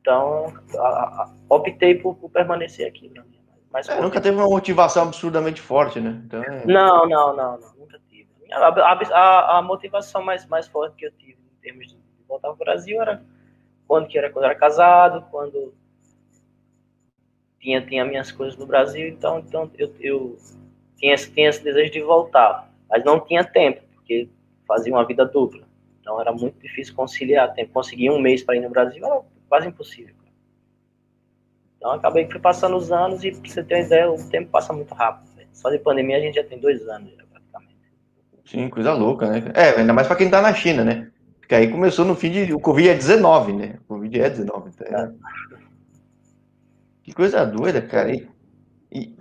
então, 0.03 0.53
a, 0.77 0.83
a, 0.83 1.33
optei 1.47 1.95
por, 1.95 2.15
por, 2.15 2.29
permanecer 2.29 2.85
aqui. 2.85 3.09
Né? 3.09 3.23
Mas, 3.71 3.87
é, 3.87 4.01
nunca 4.01 4.19
teve 4.19 4.35
uma 4.35 4.49
motivação 4.49 5.03
absurdamente 5.03 5.61
forte, 5.61 6.01
né? 6.01 6.21
Então, 6.25 6.43
é... 6.43 6.65
não, 6.65 7.07
não, 7.07 7.33
não, 7.33 7.57
não, 7.57 7.73
nunca 7.79 7.97
tive. 8.09 8.27
A, 8.51 8.67
a, 8.67 9.57
a, 9.57 9.61
motivação 9.61 10.21
mais, 10.21 10.45
mais 10.45 10.67
forte 10.67 10.97
que 10.97 11.05
eu 11.05 11.11
tive 11.13 11.37
em 11.41 11.61
termos 11.61 11.87
de 11.87 11.97
voltar 12.27 12.49
para 12.49 12.55
o 12.55 12.57
Brasil 12.57 13.01
era 13.01 13.23
quando, 13.87 14.07
que 14.07 14.17
era 14.17 14.29
quando 14.29 14.43
eu 14.43 14.49
era 14.49 14.59
casado, 14.59 15.25
quando 15.31 15.73
tinha, 17.57 17.81
tinha 17.81 18.03
minhas 18.03 18.29
coisas 18.29 18.57
no 18.57 18.65
Brasil, 18.65 19.07
então, 19.07 19.39
então 19.39 19.71
eu, 19.77 19.95
eu 20.01 20.37
tinha, 20.97 21.15
tinha 21.15 21.49
esse 21.49 21.63
desejo 21.63 21.93
de 21.93 22.01
voltar, 22.01 22.69
mas 22.89 23.05
não 23.05 23.21
tinha 23.21 23.41
tempo, 23.41 23.81
porque 23.95 24.27
fazia 24.67 24.91
uma 24.91 25.05
vida 25.05 25.25
dupla. 25.25 25.63
Então 26.01 26.19
era 26.19 26.33
muito 26.33 26.59
difícil 26.59 26.93
conciliar 26.93 27.53
tempo. 27.53 27.71
Conseguir 27.71 28.09
um 28.09 28.19
mês 28.19 28.43
para 28.43 28.57
ir 28.57 28.59
no 28.59 28.69
Brasil 28.69 29.05
era 29.05 29.21
quase 29.47 29.67
impossível. 29.67 30.15
Então 31.77 31.91
acabei 31.91 32.29
fui 32.29 32.39
passando 32.39 32.77
os 32.77 32.91
anos 32.91 33.23
e 33.23 33.31
pra 33.31 33.49
você 33.49 33.63
ter 33.63 33.75
uma 33.75 33.85
ideia, 33.85 34.11
o 34.11 34.29
tempo 34.29 34.49
passa 34.49 34.71
muito 34.71 34.93
rápido. 34.93 35.33
Só 35.53 35.69
de 35.69 35.77
pandemia 35.77 36.17
a 36.17 36.19
gente 36.19 36.35
já 36.35 36.43
tem 36.43 36.59
dois 36.59 36.81
anos, 36.87 37.11
já, 37.11 37.23
praticamente. 37.25 37.77
Sim, 38.45 38.69
coisa 38.69 38.93
louca, 38.93 39.29
né? 39.29 39.51
É, 39.53 39.79
ainda 39.79 39.93
mais 39.93 40.07
para 40.07 40.15
quem 40.15 40.29
tá 40.29 40.41
na 40.41 40.53
China, 40.53 40.83
né? 40.83 41.11
Porque 41.39 41.53
aí 41.53 41.69
começou 41.69 42.03
no 42.05 42.15
fim 42.15 42.31
de. 42.31 42.53
O 42.53 42.59
Covid 42.59 42.89
é 42.89 42.93
19, 42.95 43.53
né? 43.53 43.79
O 43.83 43.95
Covid 43.95 44.19
é 44.19 44.29
19. 44.29 44.69
Então 44.69 44.87
é... 44.87 45.11
Que 47.03 47.13
coisa 47.13 47.45
doida, 47.45 47.81
cara. 47.81 48.11
E, 48.11 48.27
e, 48.91 49.15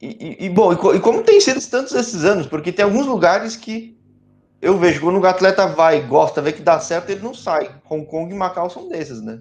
e, 0.00 0.46
e 0.46 0.50
bom, 0.50 0.72
e, 0.72 1.00
como 1.00 1.22
tem 1.22 1.40
sido 1.40 1.60
tantos 1.70 1.94
esses 1.94 2.24
anos? 2.24 2.46
Porque 2.46 2.72
tem 2.72 2.84
alguns 2.84 3.06
lugares 3.06 3.56
que 3.56 3.95
eu 4.66 4.76
vejo 4.76 5.00
quando 5.00 5.20
o 5.20 5.26
atleta 5.26 5.68
vai, 5.68 6.00
gosta, 6.00 6.42
vê 6.42 6.52
que 6.52 6.60
dá 6.60 6.80
certo, 6.80 7.10
ele 7.10 7.22
não 7.22 7.32
sai. 7.32 7.70
Hong 7.88 8.04
Kong 8.04 8.34
e 8.34 8.36
Macau 8.36 8.68
são 8.68 8.88
desses, 8.88 9.22
né? 9.22 9.40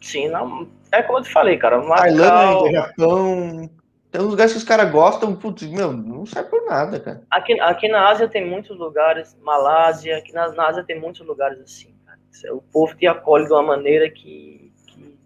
Sim, 0.00 0.28
não, 0.28 0.68
é 0.92 1.02
como 1.02 1.18
eu 1.18 1.22
te 1.22 1.32
falei, 1.32 1.56
cara. 1.56 1.78
Macau... 1.78 1.96
Tailândia, 1.96 2.72
Japão. 2.72 3.68
Tem 4.12 4.20
uns 4.20 4.28
lugares 4.28 4.52
que 4.52 4.58
os 4.58 4.64
caras 4.64 4.90
gostam, 4.90 5.34
putz, 5.34 5.62
meu, 5.62 5.92
não 5.92 6.24
sai 6.24 6.44
por 6.44 6.64
nada, 6.64 7.00
cara. 7.00 7.22
Aqui, 7.28 7.58
aqui 7.58 7.88
na 7.88 8.08
Ásia 8.08 8.28
tem 8.28 8.48
muitos 8.48 8.78
lugares, 8.78 9.36
Malásia, 9.42 10.18
aqui 10.18 10.32
na, 10.32 10.52
na 10.52 10.68
Ásia 10.68 10.84
tem 10.84 11.00
muitos 11.00 11.26
lugares 11.26 11.58
assim, 11.60 11.92
cara. 12.06 12.18
O 12.54 12.60
povo 12.60 12.94
te 12.94 13.06
acolhe 13.06 13.46
de 13.46 13.52
uma 13.52 13.62
maneira 13.62 14.08
que, 14.10 14.72
que 14.86 15.16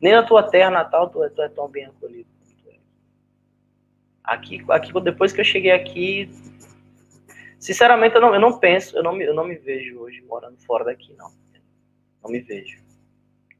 nem 0.00 0.12
na 0.12 0.22
tua 0.22 0.44
terra 0.44 0.70
natal 0.70 1.08
tu, 1.08 1.24
é, 1.24 1.28
tu 1.30 1.42
é 1.42 1.48
tão 1.48 1.66
bem 1.66 1.86
acolhido. 1.86 2.28
Aqui, 4.22 4.62
aqui, 4.68 4.92
depois 5.00 5.32
que 5.32 5.40
eu 5.40 5.44
cheguei 5.44 5.70
aqui, 5.70 6.28
Sinceramente, 7.66 8.14
eu 8.14 8.20
não, 8.20 8.32
eu 8.32 8.40
não 8.40 8.60
penso, 8.60 8.96
eu 8.96 9.02
não, 9.02 9.12
me, 9.12 9.24
eu 9.24 9.34
não 9.34 9.42
me 9.42 9.56
vejo 9.56 9.98
hoje 9.98 10.22
morando 10.22 10.56
fora 10.64 10.84
daqui, 10.84 11.12
não. 11.14 11.32
Não 12.22 12.30
me 12.30 12.38
vejo. 12.38 12.80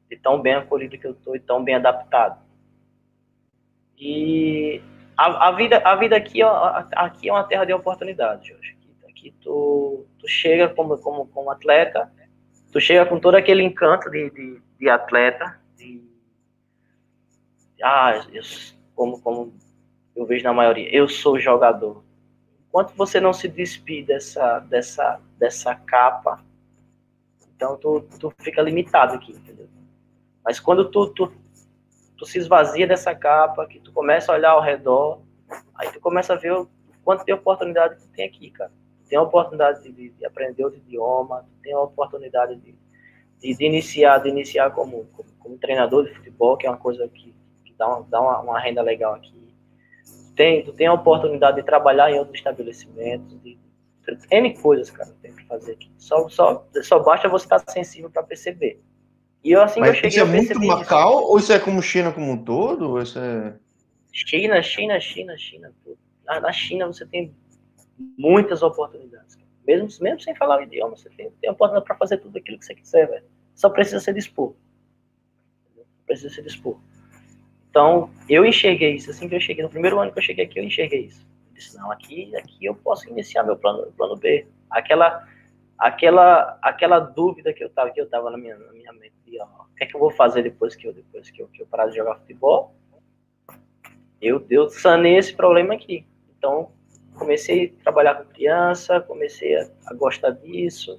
E 0.08 0.16
tão 0.16 0.40
bem 0.40 0.54
acolhido 0.54 0.96
que 0.96 1.08
eu 1.08 1.10
estou 1.10 1.34
e 1.34 1.40
tão 1.40 1.64
bem 1.64 1.74
adaptado. 1.74 2.40
E 3.98 4.80
a, 5.16 5.48
a, 5.48 5.50
vida, 5.50 5.78
a 5.78 5.96
vida 5.96 6.16
aqui, 6.16 6.40
aqui 6.40 7.28
é 7.28 7.32
uma 7.32 7.42
terra 7.42 7.64
de 7.64 7.72
oportunidades, 7.72 8.46
Jorge. 8.46 8.78
Aqui 9.08 9.34
tu, 9.40 10.06
tu 10.20 10.28
chega 10.28 10.68
como, 10.68 10.96
como, 10.98 11.26
como 11.26 11.50
atleta, 11.50 12.08
tu 12.70 12.80
chega 12.80 13.06
com 13.06 13.18
todo 13.18 13.34
aquele 13.34 13.64
encanto 13.64 14.08
de, 14.08 14.30
de, 14.30 14.62
de 14.78 14.88
atleta, 14.88 15.60
de, 15.76 16.00
ah, 17.82 18.24
eu, 18.32 18.42
como, 18.94 19.20
como 19.20 19.52
eu 20.14 20.24
vejo 20.24 20.44
na 20.44 20.52
maioria, 20.52 20.94
eu 20.94 21.08
sou 21.08 21.40
jogador 21.40 22.05
enquanto 22.76 22.94
você 22.94 23.18
não 23.18 23.32
se 23.32 23.48
despir 23.48 24.04
dessa, 24.04 24.58
dessa, 24.58 25.18
dessa 25.38 25.74
capa, 25.74 26.44
então 27.56 27.74
tu, 27.78 28.02
tu 28.20 28.30
fica 28.38 28.60
limitado 28.60 29.14
aqui, 29.14 29.32
entendeu? 29.32 29.66
Mas 30.44 30.60
quando 30.60 30.90
tu, 30.90 31.06
tu, 31.08 31.32
tu 32.18 32.26
se 32.26 32.36
esvazia 32.36 32.86
dessa 32.86 33.14
capa, 33.14 33.66
que 33.66 33.80
tu 33.80 33.90
começa 33.92 34.30
a 34.30 34.34
olhar 34.34 34.50
ao 34.50 34.60
redor, 34.60 35.22
aí 35.74 35.90
tu 35.90 35.98
começa 36.00 36.34
a 36.34 36.36
ver 36.36 36.52
o 36.52 36.68
quanto 37.02 37.24
de 37.24 37.32
oportunidade 37.32 37.98
tu 37.98 38.08
tem 38.08 38.26
aqui, 38.26 38.50
cara. 38.50 38.70
Tem 39.08 39.16
a 39.16 39.22
oportunidade 39.22 39.90
de, 39.90 40.10
de 40.10 40.26
aprender 40.26 40.62
outro 40.62 40.78
idioma, 40.78 41.46
tem 41.62 41.72
a 41.72 41.80
oportunidade 41.80 42.56
de, 42.56 42.74
de, 43.40 43.56
de 43.56 43.64
iniciar, 43.64 44.18
de 44.18 44.28
iniciar 44.28 44.70
como, 44.72 45.06
como, 45.14 45.30
como, 45.38 45.56
treinador 45.56 46.04
de 46.04 46.14
futebol, 46.14 46.58
que 46.58 46.66
é 46.66 46.70
uma 46.70 46.76
coisa 46.76 47.08
que, 47.08 47.34
que 47.64 47.72
dá, 47.72 47.88
uma, 47.88 48.06
dá 48.06 48.20
uma, 48.20 48.40
uma, 48.40 48.60
renda 48.60 48.82
legal 48.82 49.14
aqui. 49.14 49.45
Tem, 50.36 50.62
tu 50.62 50.72
tem 50.72 50.86
a 50.86 50.92
oportunidade 50.92 51.56
de 51.56 51.62
trabalhar 51.62 52.12
em 52.12 52.18
outros 52.18 52.36
estabelecimentos, 52.36 53.40
de, 53.42 53.58
N 54.30 54.54
coisas, 54.58 54.90
cara, 54.90 55.10
tem 55.20 55.34
que 55.34 55.44
fazer 55.46 55.72
aqui. 55.72 55.90
Só, 55.98 56.28
só, 56.28 56.64
só 56.82 56.98
basta 57.00 57.28
você 57.28 57.46
estar 57.46 57.58
sensível 57.68 58.10
para 58.10 58.22
perceber. 58.22 58.80
E 59.42 59.52
eu, 59.52 59.62
assim, 59.62 59.80
Mas 59.80 59.90
eu 59.90 59.94
cheguei 59.94 60.08
isso 60.10 60.20
é 60.20 60.24
muito 60.24 60.60
Macau, 60.60 61.20
isso. 61.20 61.28
ou 61.28 61.38
isso 61.38 61.52
é 61.52 61.58
como 61.58 61.82
China 61.82 62.12
como 62.12 62.30
um 62.30 62.36
todo? 62.36 62.90
Ou 62.90 63.02
isso 63.02 63.18
é... 63.18 63.54
China, 64.12 64.62
China, 64.62 65.00
China, 65.00 65.36
China. 65.36 65.72
Na, 66.24 66.40
na 66.40 66.52
China 66.52 66.86
você 66.86 67.06
tem 67.06 67.34
muitas 68.18 68.62
oportunidades. 68.62 69.38
Mesmo, 69.66 69.88
mesmo 70.00 70.20
sem 70.20 70.34
falar 70.36 70.58
o 70.58 70.62
idioma, 70.62 70.96
você 70.96 71.08
tem, 71.10 71.30
tem 71.40 71.50
oportunidade 71.50 71.86
para 71.86 71.96
fazer 71.96 72.18
tudo 72.18 72.36
aquilo 72.38 72.58
que 72.58 72.64
você 72.64 72.74
quiser, 72.74 73.08
velho. 73.08 73.24
Só 73.54 73.68
precisa 73.68 74.00
se 74.00 74.12
dispor. 74.12 74.54
Precisa 76.06 76.32
se 76.32 76.42
dispor. 76.42 76.78
Então, 77.76 78.08
eu 78.26 78.42
enxerguei 78.42 78.94
isso. 78.94 79.10
Assim 79.10 79.28
que 79.28 79.34
eu 79.34 79.40
cheguei, 79.40 79.62
no 79.62 79.68
primeiro 79.68 80.00
ano 80.00 80.10
que 80.10 80.18
eu 80.18 80.22
cheguei 80.22 80.46
aqui, 80.46 80.58
eu 80.58 80.64
enxerguei 80.64 81.00
isso. 81.00 81.20
Eu 81.48 81.54
disse, 81.54 81.76
não, 81.76 81.92
aqui, 81.92 82.34
aqui 82.34 82.64
eu 82.64 82.74
posso 82.74 83.06
iniciar 83.06 83.42
meu 83.42 83.54
plano, 83.54 83.92
plano 83.92 84.16
B. 84.16 84.46
Aquela, 84.70 85.28
aquela, 85.76 86.58
aquela 86.62 86.98
dúvida 86.98 87.52
que 87.52 87.62
eu 87.62 87.68
tava, 87.68 87.90
que 87.90 88.00
eu 88.00 88.08
tava 88.08 88.30
na 88.30 88.38
minha, 88.38 88.56
na 88.56 88.72
minha 88.72 88.90
mente, 88.94 89.12
ó, 89.38 89.64
o 89.64 89.74
que 89.76 89.84
é 89.84 89.86
que 89.86 89.94
eu 89.94 90.00
vou 90.00 90.10
fazer 90.10 90.42
depois 90.42 90.74
que 90.74 90.88
eu, 90.88 90.94
depois 90.94 91.30
que 91.30 91.42
eu, 91.42 91.48
que 91.48 91.60
eu 91.60 91.66
parar 91.66 91.88
de 91.88 91.96
jogar 91.96 92.14
futebol? 92.14 92.74
Eu, 94.22 94.46
eu 94.48 94.70
sanei 94.70 95.18
esse 95.18 95.34
problema 95.34 95.74
aqui. 95.74 96.06
Então, 96.38 96.72
comecei 97.14 97.76
a 97.78 97.82
trabalhar 97.82 98.14
com 98.14 98.32
criança, 98.32 99.02
comecei 99.02 99.54
a, 99.54 99.68
a 99.88 99.92
gostar 99.92 100.30
disso, 100.30 100.98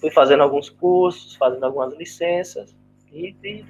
fui 0.00 0.12
fazendo 0.12 0.44
alguns 0.44 0.70
cursos, 0.70 1.34
fazendo 1.34 1.64
algumas 1.64 1.92
licenças 1.94 2.76
e, 3.10 3.34
e 3.42 3.64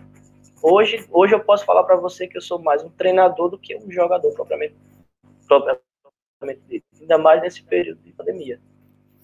hoje, 0.62 1.06
hoje 1.10 1.34
eu 1.34 1.40
posso 1.40 1.64
falar 1.64 1.84
para 1.84 1.96
você 1.96 2.26
que 2.26 2.36
eu 2.36 2.42
sou 2.42 2.58
mais 2.58 2.82
um 2.82 2.90
treinador 2.90 3.48
do 3.48 3.58
que 3.58 3.76
um 3.76 3.90
jogador 3.90 4.32
propriamente, 4.32 4.74
propriamente 5.46 6.60
dito, 6.68 6.86
ainda 7.00 7.18
mais 7.18 7.42
nesse 7.42 7.62
período 7.62 8.00
de 8.02 8.12
pandemia. 8.12 8.60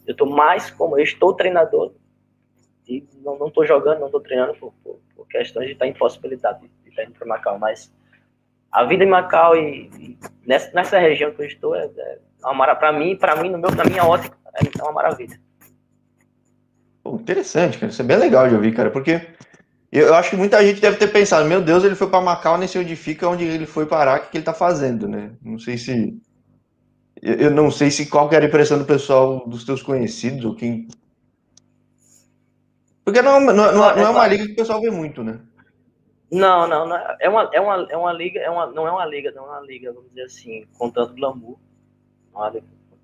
Eu 0.06 0.12
estou 0.12 0.28
mais 0.28 0.70
como 0.70 0.98
eu 0.98 1.04
estou 1.04 1.34
treinador 1.34 1.92
e 2.86 3.04
não 3.22 3.48
estou 3.48 3.66
jogando, 3.66 3.98
não 3.98 4.06
estou 4.06 4.20
treinando 4.20 4.54
por, 4.54 4.72
por, 4.82 5.00
por, 5.14 5.26
questões 5.26 5.66
de 5.66 5.72
estar 5.72 5.86
em 5.86 5.92
possibilidade 5.92 6.60
de, 6.60 6.88
estar 6.88 7.04
indo 7.04 7.14
para 7.14 7.26
Macau, 7.26 7.58
mas 7.58 7.92
a 8.70 8.84
vida 8.84 9.02
em 9.02 9.08
Macau 9.08 9.56
e, 9.56 9.90
e 9.98 10.18
nessa, 10.46 10.70
nessa 10.72 10.98
região 10.98 11.32
que 11.32 11.42
eu 11.42 11.46
estou 11.46 11.74
é, 11.74 11.84
é 11.84 12.18
para 12.76 12.92
mim, 12.92 13.16
para 13.16 13.36
mim, 13.36 13.50
no 13.50 13.58
meu, 13.58 13.70
na 13.72 13.84
minha 13.84 14.04
ótica, 14.04 14.36
é 14.54 14.82
uma 14.82 14.92
maravilha. 14.92 15.40
Pô, 17.02 17.16
interessante, 17.16 17.78
cara. 17.78 17.90
Isso 17.90 18.02
é 18.02 18.04
bem 18.04 18.16
legal 18.16 18.48
de 18.48 18.54
ouvir, 18.54 18.74
cara, 18.74 18.90
porque 18.90 19.20
eu 19.98 20.14
acho 20.14 20.30
que 20.30 20.36
muita 20.36 20.62
gente 20.62 20.80
deve 20.80 20.98
ter 20.98 21.06
pensado, 21.08 21.48
meu 21.48 21.62
Deus, 21.62 21.82
ele 21.82 21.94
foi 21.94 22.10
para 22.10 22.20
Macau, 22.20 22.58
nem 22.58 22.68
sei 22.68 22.82
onde 22.82 22.94
fica, 22.96 23.28
onde 23.28 23.44
ele 23.44 23.64
foi 23.64 23.86
parar, 23.86 24.18
o 24.18 24.22
que, 24.24 24.30
que 24.30 24.36
ele 24.36 24.44
tá 24.44 24.52
fazendo, 24.52 25.08
né? 25.08 25.32
Não 25.42 25.58
sei 25.58 25.78
se. 25.78 26.20
Eu 27.22 27.50
não 27.50 27.70
sei 27.70 27.90
se 27.90 28.06
qual 28.06 28.30
era 28.30 28.44
a 28.44 28.48
impressão 28.48 28.78
do 28.78 28.84
pessoal, 28.84 29.48
dos 29.48 29.64
teus 29.64 29.82
conhecidos, 29.82 30.44
ou 30.44 30.54
quem. 30.54 30.86
Porque 33.04 33.22
não, 33.22 33.40
não, 33.40 33.54
não, 33.54 33.72
não 33.72 34.06
é 34.06 34.08
uma 34.10 34.26
liga 34.26 34.44
que 34.44 34.52
o 34.52 34.56
pessoal 34.56 34.80
vê 34.80 34.90
muito, 34.90 35.24
né? 35.24 35.40
Não, 36.30 36.66
não, 36.66 36.86
não 36.86 36.96
é 36.96 37.28
uma, 37.28 37.50
é 37.52 37.60
uma, 37.60 37.88
é 37.90 37.96
uma 37.96 38.12
liga, 38.12 38.40
é 38.40 38.50
uma, 38.50 38.66
não 38.66 38.86
é 38.86 38.90
uma 38.90 39.06
liga, 39.06 39.30
não 39.30 39.44
é 39.44 39.48
uma 39.48 39.60
liga, 39.60 39.92
vamos 39.92 40.10
dizer 40.10 40.24
assim, 40.24 40.66
com 40.76 40.90
tanto 40.90 41.14
glamour. 41.14 41.56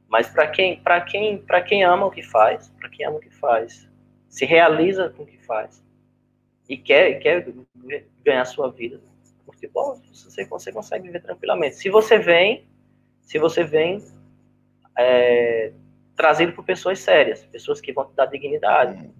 Mas 0.08 0.28
para 0.28 0.48
quem, 0.48 0.78
para 0.80 1.00
quem, 1.00 1.38
para 1.38 1.62
quem 1.62 1.84
ama 1.84 2.06
o 2.06 2.10
que 2.10 2.22
faz, 2.22 2.70
para 2.78 2.90
quem 2.90 3.06
ama 3.06 3.16
o 3.16 3.20
que 3.20 3.30
faz, 3.30 3.88
se 4.28 4.44
realiza 4.44 5.08
com 5.08 5.22
o 5.22 5.26
que 5.26 5.38
faz 5.46 5.81
e 6.72 6.76
quer, 6.78 7.18
quer 7.18 7.46
ganhar 8.24 8.44
sua 8.46 8.70
vida 8.70 8.98
no 9.46 9.52
futebol, 9.52 10.00
você, 10.10 10.46
você 10.46 10.72
consegue 10.72 11.06
viver 11.06 11.20
tranquilamente. 11.20 11.76
Se 11.76 11.90
você 11.90 12.18
vem, 12.18 12.66
se 13.20 13.38
você 13.38 13.62
vem 13.62 14.02
é, 14.96 15.72
trazido 16.16 16.52
por 16.52 16.64
pessoas 16.64 16.98
sérias, 16.98 17.44
pessoas 17.44 17.78
que 17.78 17.92
vão 17.92 18.06
te 18.06 18.14
dar 18.14 18.24
dignidade. 18.24 19.10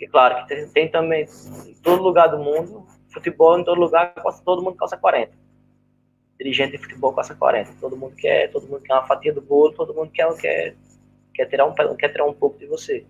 E 0.00 0.06
claro 0.08 0.42
que 0.42 0.48
tem, 0.48 0.68
tem 0.68 0.90
também 0.90 1.26
em 1.66 1.74
todo 1.74 2.02
lugar 2.02 2.26
do 2.26 2.38
mundo, 2.38 2.84
futebol 3.08 3.56
em 3.56 3.64
todo 3.64 3.80
lugar, 3.80 4.12
todo 4.44 4.62
mundo 4.62 4.76
calça 4.76 4.96
40 4.96 5.46
dirigente 6.36 6.72
de 6.72 6.78
futebol 6.78 7.14
passa 7.14 7.34
40. 7.34 7.76
Todo 7.80 7.96
mundo 7.96 8.14
quer, 8.14 8.50
todo 8.50 8.66
mundo 8.66 8.82
quer 8.82 8.92
uma 8.94 9.06
fatia 9.06 9.32
do 9.32 9.40
bolo, 9.40 9.72
todo 9.72 9.94
mundo 9.94 10.10
quer, 10.10 10.30
quer, 10.36 10.76
quer, 11.32 11.46
tirar, 11.46 11.64
um, 11.64 11.72
quer 11.96 12.08
tirar 12.08 12.26
um 12.26 12.34
pouco 12.34 12.58
de 12.58 12.66
você. 12.66 13.06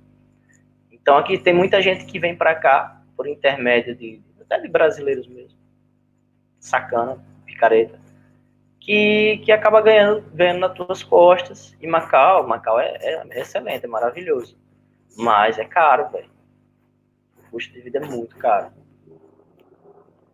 Então 0.93 1.17
aqui 1.17 1.37
tem 1.39 1.53
muita 1.53 1.83
gente 1.83 2.05
que 2.05 2.21
vem 2.21 2.37
para 2.37 2.55
cá 2.55 2.96
por 3.17 3.27
intermédio 3.27 3.95
de 3.95 4.21
até 4.41 4.61
de 4.61 4.69
brasileiros 4.69 5.27
mesmo, 5.27 5.59
sacana, 6.61 7.19
picareta, 7.45 7.99
que, 8.81 9.43
que 9.45 9.51
acaba 9.51 9.81
ganhando, 9.81 10.23
ganhando 10.33 10.61
nas 10.61 10.75
tuas 10.75 11.03
costas. 11.03 11.77
E 11.81 11.87
Macau, 11.87 12.47
Macau 12.47 12.79
é, 12.79 12.97
é, 13.01 13.27
é 13.31 13.41
excelente, 13.41 13.85
é 13.85 13.89
maravilhoso, 13.89 14.57
mas 15.17 15.59
é 15.59 15.65
caro, 15.65 16.09
velho. 16.11 16.31
O 17.37 17.51
custo 17.51 17.73
de 17.73 17.81
vida 17.81 17.99
é 17.99 18.07
muito 18.07 18.37
caro. 18.37 18.71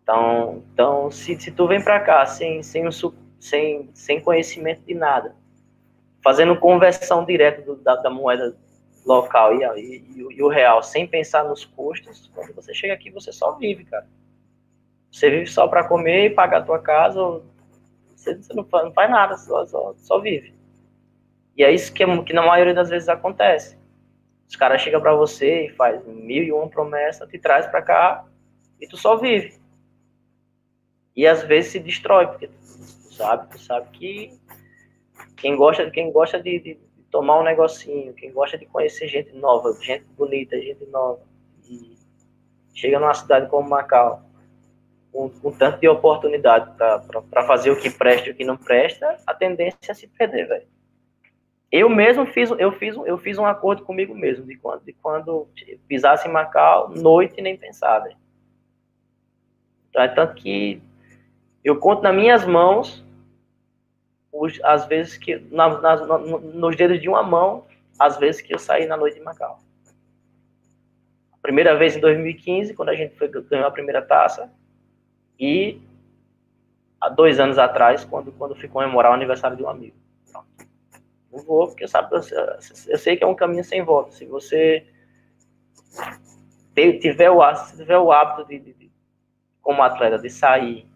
Então, 0.03 0.63
então 0.73 1.09
se, 1.09 1.39
se 1.39 1.51
tu 1.51 1.65
vem 1.67 1.81
para 1.81 1.99
cá 1.99 2.25
sem, 2.25 2.61
sem, 2.61 2.87
um, 2.87 2.91
sem, 3.39 3.89
sem 3.93 4.21
conhecimento 4.21 4.85
de 4.85 4.93
nada, 4.93 5.35
fazendo 6.23 6.59
conversão 6.59 7.25
direta 7.25 7.61
do, 7.61 7.75
da, 7.77 7.95
da, 7.95 8.09
moeda 8.09 8.55
local 9.05 9.55
e, 9.55 9.63
e, 9.79 10.03
e, 10.17 10.43
o 10.43 10.47
real, 10.47 10.81
sem 10.81 11.07
pensar 11.07 11.43
nos 11.43 11.65
custos, 11.65 12.31
quando 12.33 12.53
você 12.53 12.73
chega 12.73 12.93
aqui, 12.93 13.09
você 13.09 13.31
só 13.31 13.53
vive, 13.53 13.85
cara. 13.85 14.07
Você 15.11 15.29
vive 15.29 15.47
só 15.47 15.67
para 15.67 15.87
comer 15.87 16.25
e 16.25 16.29
pagar 16.29 16.59
a 16.59 16.65
tua 16.65 16.79
casa, 16.79 17.41
você, 18.15 18.35
você 18.35 18.53
não, 18.53 18.63
faz, 18.63 18.85
não, 18.85 18.93
faz, 18.93 19.11
nada, 19.11 19.37
só, 19.37 19.65
só, 19.65 19.93
só 19.97 20.19
vive. 20.19 20.53
E 21.55 21.63
é 21.63 21.71
isso 21.71 21.93
que, 21.93 22.05
que 22.23 22.33
na 22.33 22.41
maioria 22.41 22.73
das 22.73 22.89
vezes 22.89 23.09
acontece. 23.09 23.77
Os 24.47 24.55
caras 24.55 24.81
chegam 24.81 25.01
para 25.01 25.15
você 25.15 25.67
e 25.67 25.69
faz 25.69 26.05
mil 26.05 26.43
e 26.43 26.51
uma 26.51 26.67
promessa, 26.67 27.27
te 27.27 27.37
traz 27.37 27.67
para 27.67 27.81
cá 27.81 28.25
e 28.79 28.87
tu 28.87 28.97
só 28.97 29.17
vive. 29.17 29.53
E 31.15 31.27
às 31.27 31.43
vezes 31.43 31.71
se 31.71 31.79
destrói, 31.79 32.27
porque 32.27 32.47
tu 32.47 33.13
sabe, 33.13 33.49
tu 33.49 33.59
sabe 33.59 33.87
que 33.91 34.39
quem 35.37 35.55
gosta, 35.55 35.89
quem 35.91 36.11
gosta 36.11 36.41
de, 36.41 36.59
de, 36.59 36.79
tomar 37.13 37.39
um 37.39 37.43
negocinho, 37.43 38.11
quem 38.15 38.31
gosta 38.31 38.57
de 38.57 38.65
conhecer 38.65 39.07
gente 39.07 39.35
nova, 39.35 39.71
gente 39.79 40.03
bonita, 40.17 40.59
gente 40.59 40.83
nova, 40.87 41.21
e 41.63 41.95
chega 42.73 42.99
numa 42.99 43.13
cidade 43.13 43.47
como 43.51 43.69
Macau, 43.69 44.23
com, 45.11 45.29
com 45.29 45.51
tanto 45.51 45.79
de 45.79 45.87
oportunidade 45.87 46.75
para 46.75 47.43
fazer 47.45 47.69
o 47.69 47.79
que 47.79 47.91
presta 47.91 48.27
e 48.27 48.31
o 48.31 48.35
que 48.35 48.43
não 48.43 48.57
presta, 48.57 49.15
a 49.27 49.33
tendência 49.35 49.77
é 49.91 49.93
se 49.93 50.07
perder, 50.07 50.47
velho. 50.47 50.67
Eu 51.71 51.87
mesmo 51.87 52.25
fiz, 52.25 52.49
eu 52.57 52.71
fiz, 52.71 52.95
eu 52.95 53.17
fiz 53.19 53.37
um 53.37 53.45
acordo 53.45 53.83
comigo 53.83 54.15
mesmo 54.15 54.43
de 54.47 54.55
quando, 54.55 54.83
de 54.83 54.93
quando 54.93 55.47
pisasse 55.87 56.27
em 56.27 56.31
Macau, 56.31 56.89
noite 56.89 57.39
nem 57.43 57.55
pensar, 57.55 57.99
velho. 57.99 58.17
Então, 59.91 60.01
é 60.01 60.07
tanto 60.07 60.33
que 60.33 60.81
eu 61.63 61.79
conto 61.79 62.01
nas 62.01 62.15
minhas 62.15 62.43
mãos, 62.43 63.05
os, 64.33 64.59
as 64.63 64.87
vezes 64.87 65.15
que, 65.15 65.37
na, 65.51 65.79
na, 65.79 65.95
no, 65.95 66.39
nos 66.39 66.75
dedos 66.75 66.99
de 66.99 67.07
uma 67.07 67.21
mão, 67.21 67.65
as 67.99 68.17
vezes 68.17 68.41
que 68.41 68.53
eu 68.53 68.57
saí 68.57 68.87
na 68.87 68.97
noite 68.97 69.19
de 69.19 69.21
Macau. 69.21 69.59
A 71.31 71.37
primeira 71.37 71.75
vez 71.75 71.95
em 71.95 71.99
2015, 71.99 72.73
quando 72.73 72.89
a 72.89 72.95
gente 72.95 73.15
foi, 73.15 73.27
ganhou 73.27 73.67
a 73.67 73.71
primeira 73.71 74.01
taça, 74.01 74.51
e 75.39 75.79
há 76.99 77.09
dois 77.09 77.39
anos 77.39 77.59
atrás, 77.59 78.03
quando, 78.03 78.31
quando 78.31 78.55
fui 78.55 78.67
comemorar 78.67 79.11
o 79.11 79.15
aniversário 79.15 79.55
de 79.55 79.63
um 79.63 79.69
amigo. 79.69 79.95
Não 81.31 81.43
vou, 81.43 81.67
porque 81.67 81.87
sabe, 81.87 82.15
eu, 82.15 82.21
eu 82.87 82.97
sei 82.97 83.15
que 83.17 83.23
é 83.23 83.27
um 83.27 83.35
caminho 83.35 83.63
sem 83.63 83.83
volta. 83.83 84.11
Se 84.11 84.25
você 84.25 84.85
tiver 87.01 87.29
o, 87.29 87.39
tiver 87.75 87.97
o 87.97 88.11
hábito 88.11 88.47
de, 88.47 88.59
de, 88.59 88.73
de 88.73 88.91
como 89.61 89.81
atleta, 89.81 90.17
de 90.17 90.29
sair 90.29 90.87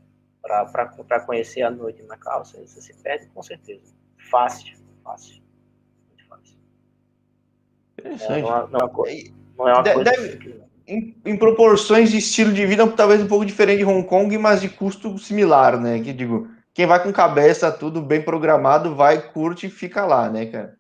para 0.48 1.20
conhecer 1.26 1.62
a 1.62 1.70
noite 1.70 2.02
na 2.04 2.18
calça, 2.18 2.60
você 2.66 2.82
se 2.82 2.93
perde 3.02 3.28
com 3.28 3.43
certeza. 3.43 3.93
Fácil, 4.30 4.78
fácil. 5.04 5.41
Muito 6.10 6.28
fácil. 6.28 6.58
Interessante. 8.00 8.39
É, 8.39 8.41
não, 8.41 8.58
é, 8.58 8.68
não, 8.68 8.80
é 9.06 9.28
não 9.58 9.68
é 9.68 9.74
uma 9.74 9.84
coisa. 9.84 10.04
Deve, 10.04 10.68
em, 10.88 11.16
em, 11.26 11.38
proporções 11.38 12.12
de 12.12 12.18
estilo 12.18 12.54
de 12.54 12.66
vida, 12.66 12.88
talvez 12.88 13.22
um 13.22 13.28
pouco 13.28 13.45
diferente 13.45 13.80
de 13.80 13.86
Hong 13.86 14.08
Kong, 14.08 14.38
mas 14.38 14.62
de 14.62 14.70
custo 14.70 15.18
similar, 15.18 15.80
né? 15.80 16.00
Que 16.00 16.14
digo, 16.14 16.48
quem 16.74 16.86
vai 16.86 17.02
com 17.02 17.12
cabeça, 17.12 17.72
tudo 17.72 18.02
bem 18.02 18.22
programado, 18.22 18.95
vai, 18.95 19.32
curte 19.32 19.68
e 19.68 19.70
fica 19.70 20.06
lá, 20.06 20.30
né, 20.30 20.45
cara? 20.45 20.78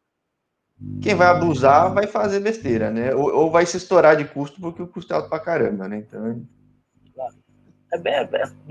Quem 1.01 1.15
vai 1.15 1.27
abusar 1.27 1.91
vai 1.91 2.05
fazer 2.05 2.39
besteira, 2.39 2.91
né? 2.91 3.13
Ou, 3.13 3.33
ou 3.33 3.51
vai 3.51 3.65
se 3.65 3.77
estourar 3.77 4.15
de 4.15 4.25
custo 4.25 4.61
porque 4.61 4.81
o 4.81 4.87
custo 4.87 5.11
é 5.11 5.15
alto 5.15 5.27
pra 5.27 5.39
caramba, 5.39 5.87
né? 5.87 5.97
Então. 5.97 6.45
É 7.91 7.97
bem, 7.97 8.13
é 8.13 8.25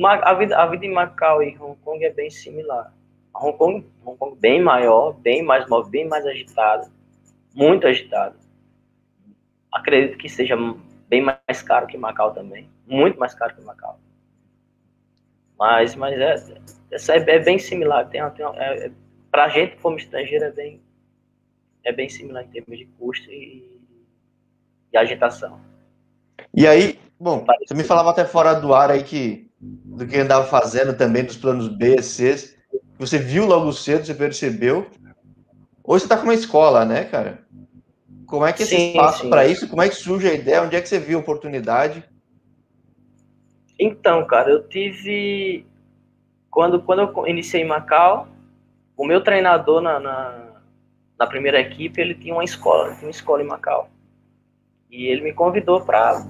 a, 0.05 0.35
vida, 0.35 0.59
a 0.59 0.67
vida 0.67 0.85
em 0.85 0.93
Macau 0.93 1.43
e 1.43 1.57
Hong 1.59 1.77
Kong 1.83 2.05
é 2.05 2.13
bem 2.13 2.31
similar. 2.31 2.93
Hong 3.35 3.57
Kong, 3.57 3.87
Hong 4.05 4.19
Kong 4.19 4.39
bem 4.39 4.63
maior, 4.63 5.13
bem 5.13 5.43
mais 5.43 5.67
bem 5.89 6.07
mais 6.07 6.27
agitado, 6.27 6.91
muito 7.55 7.87
agitado. 7.87 8.39
Acredito 9.73 10.19
que 10.19 10.29
seja 10.29 10.57
bem 11.09 11.23
mais 11.23 11.63
caro 11.63 11.87
que 11.87 11.97
Macau 11.97 12.33
também, 12.33 12.69
muito 12.87 13.19
mais 13.19 13.35
caro 13.35 13.55
que 13.55 13.63
Macau. 13.63 13.99
Mas, 15.59 15.95
mas 15.95 16.19
é, 16.19 16.35
é, 16.91 17.17
é 17.17 17.39
bem 17.39 17.59
similar. 17.59 18.09
Tem, 18.09 18.21
tem, 18.31 18.45
é, 18.45 18.87
é, 18.87 18.93
Para 19.31 19.45
a 19.45 19.49
gente, 19.49 19.77
como 19.77 19.97
estrangeiro, 19.97 20.45
é 20.45 20.51
bem, 20.51 20.83
é 21.85 21.93
bem 21.93 22.09
similar 22.09 22.45
em 22.45 22.49
termos 22.49 22.79
de 22.79 22.85
custo 22.99 23.31
e, 23.31 23.81
e 24.93 24.97
agitação. 24.97 25.59
E 26.55 26.67
aí, 26.67 26.99
bom, 27.19 27.45
você 27.67 27.75
me 27.75 27.85
falava 27.85 28.11
até 28.11 28.25
fora 28.25 28.55
do 28.55 28.75
ar 28.75 28.91
aí 28.91 29.03
que 29.03 29.47
do 29.61 30.07
que 30.07 30.19
andava 30.19 30.47
fazendo 30.47 30.95
também 30.95 31.25
dos 31.25 31.37
planos 31.37 31.69
B, 31.69 32.03
C, 32.03 32.57
você 32.99 33.19
viu 33.19 33.47
logo 33.47 33.73
cedo, 33.73 34.05
você 34.05 34.15
percebeu. 34.15 34.87
Hoje 35.83 36.03
você 36.03 36.07
está 36.07 36.17
com 36.17 36.25
uma 36.25 36.35
escola, 36.35 36.85
né, 36.85 37.05
cara? 37.05 37.47
Como 38.27 38.45
é 38.45 38.53
que 38.53 38.65
esse 38.65 38.77
sim, 38.77 38.89
espaço 38.89 39.29
para 39.29 39.47
isso? 39.47 39.69
Como 39.69 39.83
é 39.83 39.89
que 39.89 39.95
surge 39.95 40.29
a 40.29 40.35
ideia? 40.35 40.63
Onde 40.63 40.77
é 40.77 40.81
que 40.81 40.89
você 40.89 40.99
viu 40.99 41.19
a 41.19 41.21
oportunidade? 41.21 42.05
Então, 43.79 44.27
cara, 44.27 44.51
eu 44.51 44.67
tive. 44.69 45.65
Quando, 46.51 46.81
quando 46.81 47.03
eu 47.03 47.27
iniciei 47.27 47.63
em 47.63 47.67
Macau, 47.67 48.29
o 48.97 49.07
meu 49.07 49.23
treinador 49.23 49.81
na, 49.81 50.01
na, 50.01 50.47
na 51.19 51.27
primeira 51.27 51.61
equipe, 51.61 52.01
ele 52.01 52.15
tinha 52.15 52.35
uma 52.35 52.45
escola, 52.45 52.95
tinha 52.95 53.07
uma 53.07 53.11
escola 53.11 53.43
em 53.43 53.47
Macau. 53.47 53.91
E 54.91 55.07
ele 55.07 55.23
me 55.23 55.33
convidou 55.33 55.81
para 55.81 56.23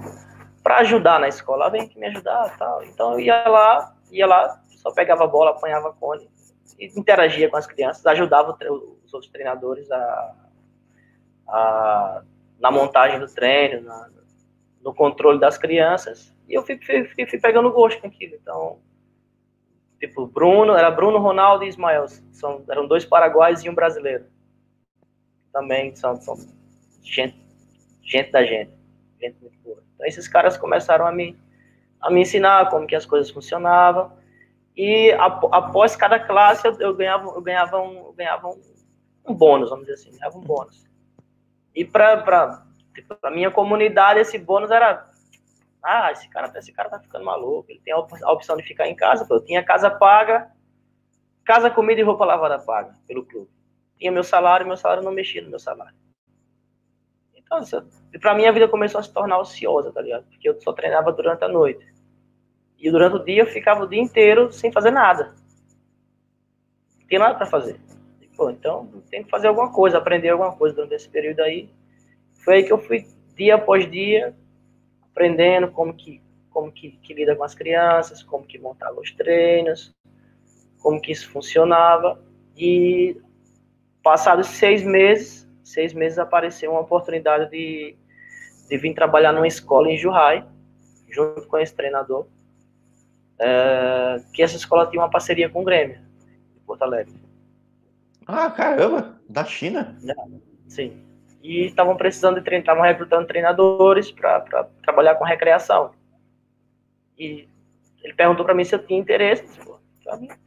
para 0.63 0.79
ajudar 0.79 1.17
na 1.17 1.29
escola, 1.29 1.67
ah, 1.67 1.69
vem 1.69 1.83
aqui 1.83 1.97
me 1.97 2.07
ajudar, 2.07 2.57
tal. 2.57 2.83
Então 2.83 3.13
eu 3.13 3.21
ia 3.21 3.47
lá, 3.47 3.95
ia 4.11 4.27
lá, 4.27 4.61
só 4.67 4.91
pegava 4.91 5.23
a 5.23 5.27
bola, 5.27 5.51
apanhava 5.51 5.93
cone, 5.93 6.29
interagia 6.77 7.49
com 7.49 7.55
as 7.55 7.65
crianças, 7.65 8.05
ajudava 8.05 8.57
os 9.05 9.13
outros 9.13 9.31
treinadores 9.31 9.89
a, 9.89 10.35
a 11.47 12.21
na 12.59 12.71
montagem 12.71 13.19
do 13.19 13.27
treino, 13.27 13.81
na, 13.81 14.09
no 14.81 14.93
controle 14.93 15.39
das 15.39 15.57
crianças. 15.57 16.35
E 16.47 16.53
eu 16.53 16.63
fui, 16.63 16.77
fui, 16.83 17.25
fui, 17.25 17.39
pegando 17.39 17.71
gosto 17.71 18.01
com 18.01 18.07
aquilo. 18.07 18.35
Então, 18.35 18.79
tipo, 19.99 20.25
Bruno, 20.25 20.73
era 20.73 20.89
Bruno, 20.91 21.19
Ronaldo 21.19 21.63
e 21.63 21.67
Ismael. 21.67 22.07
São, 22.31 22.63
eram 22.69 22.87
dois 22.87 23.05
paraguaios 23.05 23.63
e 23.63 23.69
um 23.69 23.75
brasileiro. 23.75 24.25
Também 25.53 25.95
são, 25.95 26.19
são 26.19 26.35
gente, 27.03 27.37
gente 28.07 28.31
da 28.31 28.43
gente. 28.43 28.71
Gente 29.21 29.37
muito 29.41 29.57
boa. 29.59 29.83
Então, 29.93 30.07
esses 30.07 30.27
caras 30.27 30.57
começaram 30.57 31.05
a 31.05 31.11
me, 31.11 31.37
a 32.01 32.09
me 32.09 32.21
ensinar 32.21 32.69
como 32.69 32.87
que 32.87 32.95
as 32.95 33.05
coisas 33.05 33.29
funcionavam. 33.29 34.11
E 34.75 35.11
após 35.51 35.95
cada 35.95 36.19
classe, 36.19 36.67
eu, 36.67 36.79
eu 36.79 36.95
ganhava, 36.95 37.29
eu 37.29 37.41
ganhava, 37.41 37.79
um, 37.79 37.97
eu 37.97 38.13
ganhava 38.13 38.47
um, 38.47 38.61
um 39.27 39.33
bônus, 39.33 39.69
vamos 39.69 39.85
dizer 39.85 39.95
assim. 39.95 40.17
Ganhava 40.17 40.37
um 40.37 40.41
bônus. 40.41 40.87
E 41.75 41.83
para 41.83 42.63
tipo, 42.93 43.17
a 43.21 43.31
minha 43.31 43.51
comunidade, 43.51 44.19
esse 44.19 44.37
bônus 44.37 44.71
era 44.71 45.07
ah, 45.83 46.11
esse 46.11 46.27
cara, 46.29 46.51
esse 46.57 46.71
cara 46.71 46.89
tá 46.89 46.99
ficando 46.99 47.23
maluco, 47.23 47.71
ele 47.71 47.79
tem 47.79 47.93
a 47.93 48.31
opção 48.31 48.57
de 48.57 48.63
ficar 48.63 48.87
em 48.87 48.95
casa, 48.95 49.25
eu 49.29 49.43
tinha 49.43 49.63
casa 49.63 49.89
paga, 49.89 50.51
casa, 51.45 51.69
comida 51.69 52.01
e 52.01 52.03
roupa 52.03 52.25
lavada 52.25 52.59
paga 52.59 52.93
pelo 53.07 53.25
clube. 53.25 53.49
Tinha 53.97 54.11
meu 54.11 54.23
salário, 54.23 54.67
meu 54.67 54.75
salário 54.75 55.03
não 55.03 55.11
mexia 55.11 55.41
no 55.41 55.49
meu 55.49 55.59
salário. 55.59 55.95
Então, 57.47 57.87
para 58.19 58.35
mim 58.35 58.45
a 58.45 58.51
vida 58.51 58.67
começou 58.67 58.99
a 58.99 59.03
se 59.03 59.11
tornar 59.11 59.39
ociosa, 59.39 59.91
tá 59.91 60.01
ligado? 60.01 60.25
Porque 60.25 60.49
eu 60.49 60.59
só 60.61 60.73
treinava 60.73 61.11
durante 61.11 61.43
a 61.43 61.47
noite. 61.47 61.85
E 62.77 62.91
durante 62.91 63.15
o 63.15 63.23
dia 63.23 63.41
eu 63.41 63.47
ficava 63.47 63.83
o 63.83 63.87
dia 63.87 64.01
inteiro 64.01 64.51
sem 64.51 64.71
fazer 64.71 64.91
nada. 64.91 65.33
Não 66.99 67.07
tinha 67.07 67.19
nada 67.19 67.35
para 67.35 67.45
fazer. 67.45 67.79
Pô, 68.35 68.51
então 68.51 68.87
tem 69.09 69.23
que 69.23 69.31
fazer 69.31 69.47
alguma 69.47 69.71
coisa, 69.71 69.97
aprender 69.97 70.29
alguma 70.29 70.55
coisa 70.55 70.75
durante 70.75 70.93
esse 70.93 71.09
período 71.09 71.39
aí. 71.39 71.69
Foi 72.35 72.55
aí 72.57 72.63
que 72.63 72.71
eu 72.71 72.77
fui 72.77 73.07
dia 73.35 73.55
após 73.55 73.89
dia 73.89 74.35
aprendendo 75.11 75.71
como 75.71 75.93
que, 75.95 76.21
como 76.51 76.71
que, 76.71 76.91
que 76.91 77.13
lida 77.15 77.35
com 77.35 77.43
as 77.43 77.55
crianças, 77.55 78.21
como 78.21 78.45
que 78.45 78.59
montava 78.59 78.99
os 78.99 79.11
treinos, 79.11 79.91
como 80.79 81.01
que 81.01 81.11
isso 81.11 81.29
funcionava. 81.31 82.21
E 82.55 83.19
passados 84.03 84.47
seis 84.47 84.83
meses, 84.83 85.46
seis 85.67 85.93
meses 85.93 86.19
apareceu 86.19 86.71
uma 86.71 86.81
oportunidade 86.81 87.49
de, 87.49 87.95
de 88.69 88.77
vir 88.77 88.93
trabalhar 88.93 89.31
numa 89.31 89.47
escola 89.47 89.89
em 89.89 89.97
Juhai, 89.97 90.45
junto 91.09 91.47
com 91.47 91.57
esse 91.57 91.75
treinador, 91.75 92.27
é, 93.39 94.21
que 94.33 94.41
essa 94.41 94.55
escola 94.55 94.87
tinha 94.87 95.01
uma 95.01 95.09
parceria 95.09 95.49
com 95.49 95.61
o 95.61 95.65
Grêmio, 95.65 95.99
de 96.53 96.59
Porto 96.61 96.83
Alegre. 96.83 97.15
Ah, 98.25 98.49
caramba, 98.51 99.19
da 99.29 99.45
China? 99.45 99.95
É, 100.03 100.13
sim 100.67 101.07
e 101.47 101.65
estavam 101.65 101.95
precisando 101.95 102.35
de 102.35 102.41
treinar, 102.41 102.63
estavam 102.63 102.83
recrutando 102.83 103.25
treinadores 103.25 104.11
para 104.11 104.67
trabalhar 104.83 105.15
com 105.15 105.23
recreação. 105.23 105.91
E 107.17 107.47
ele 108.03 108.13
perguntou 108.13 108.45
para 108.45 108.53
mim 108.53 108.65
se 108.65 108.75
eu 108.75 108.85
tinha 108.85 108.99
interesse, 108.99 109.57
pô, 109.61 109.79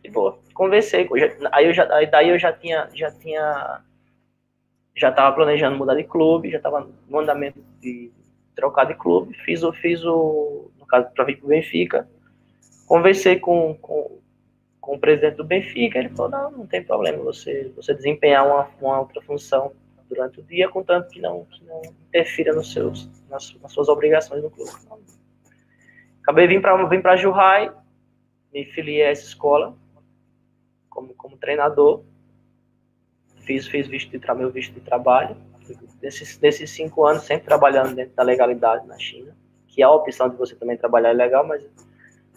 de 0.03 0.11
boa. 0.11 0.39
Conversei, 0.53 1.09
aí 1.53 1.67
eu 1.67 1.73
já, 1.73 1.95
aí 1.95 2.07
daí 2.07 2.29
eu 2.29 2.39
já 2.39 2.53
tinha, 2.53 2.87
já 2.93 3.11
tinha, 3.11 3.81
já 4.97 5.11
estava 5.11 5.35
planejando 5.35 5.77
mudar 5.77 5.95
de 5.95 6.05
clube, 6.05 6.51
já 6.51 6.59
estava 6.59 6.89
no 7.09 7.19
andamento 7.19 7.61
de 7.81 8.11
trocar 8.55 8.85
de 8.85 8.95
clube, 8.95 9.35
fiz 9.45 9.63
o, 9.63 9.73
fiz 9.73 10.05
o, 10.05 10.71
no 10.79 10.87
caso 10.87 11.09
para 11.15 11.25
vir 11.25 11.37
para 11.37 11.47
o 11.47 11.49
Benfica, 11.49 12.09
conversei 12.87 13.39
com, 13.39 13.75
com, 13.81 14.19
com 14.81 14.97
o 14.97 14.99
presidente 14.99 15.37
do 15.37 15.45
Benfica, 15.45 15.99
ele 15.99 16.11
falou, 16.11 16.31
não, 16.31 16.51
não 16.51 16.67
tem 16.67 16.83
problema, 16.83 17.23
você, 17.23 17.73
você 17.75 17.95
desempenhar 17.95 18.47
uma, 18.47 18.69
uma 18.81 19.01
outra 19.01 19.23
função 19.23 19.73
durante 20.09 20.41
o 20.41 20.43
dia, 20.43 20.69
contanto 20.69 21.09
que 21.09 21.21
não, 21.21 21.45
que 21.45 21.65
não 21.65 21.81
interfira 22.09 22.53
nos 22.53 22.73
seus, 22.73 23.09
nas, 23.31 23.55
nas 23.63 23.73
suas 23.73 23.89
obrigações 23.89 24.43
no 24.43 24.51
clube. 24.51 24.71
Acabei 26.23 26.49
vindo 26.49 26.61
para 26.61 26.77
vim 26.89 27.01
para 27.01 27.17
Juhai, 27.17 27.73
me 28.53 28.65
filiei 28.67 29.07
a 29.07 29.11
essa 29.11 29.25
escola 29.25 29.77
como, 30.89 31.15
como 31.15 31.37
treinador, 31.37 32.03
fiz, 33.51 33.67
fiz 33.67 33.89
visto 33.89 34.17
de, 34.17 34.35
meu 34.35 34.51
visto 34.51 34.73
de 34.73 34.81
trabalho, 34.81 35.37
desses, 36.01 36.37
desses 36.39 36.71
cinco 36.71 37.05
anos 37.05 37.25
sempre 37.25 37.47
trabalhando 37.47 37.95
dentro 37.95 38.15
da 38.15 38.23
legalidade 38.23 38.87
na 38.87 38.97
China, 38.97 39.37
que 39.67 39.83
é 39.83 39.85
a 39.85 39.91
opção 39.91 40.29
de 40.29 40.37
você 40.37 40.55
também 40.55 40.77
trabalhar 40.77 41.11
é 41.11 41.15
legal, 41.15 41.45
mas 41.45 41.65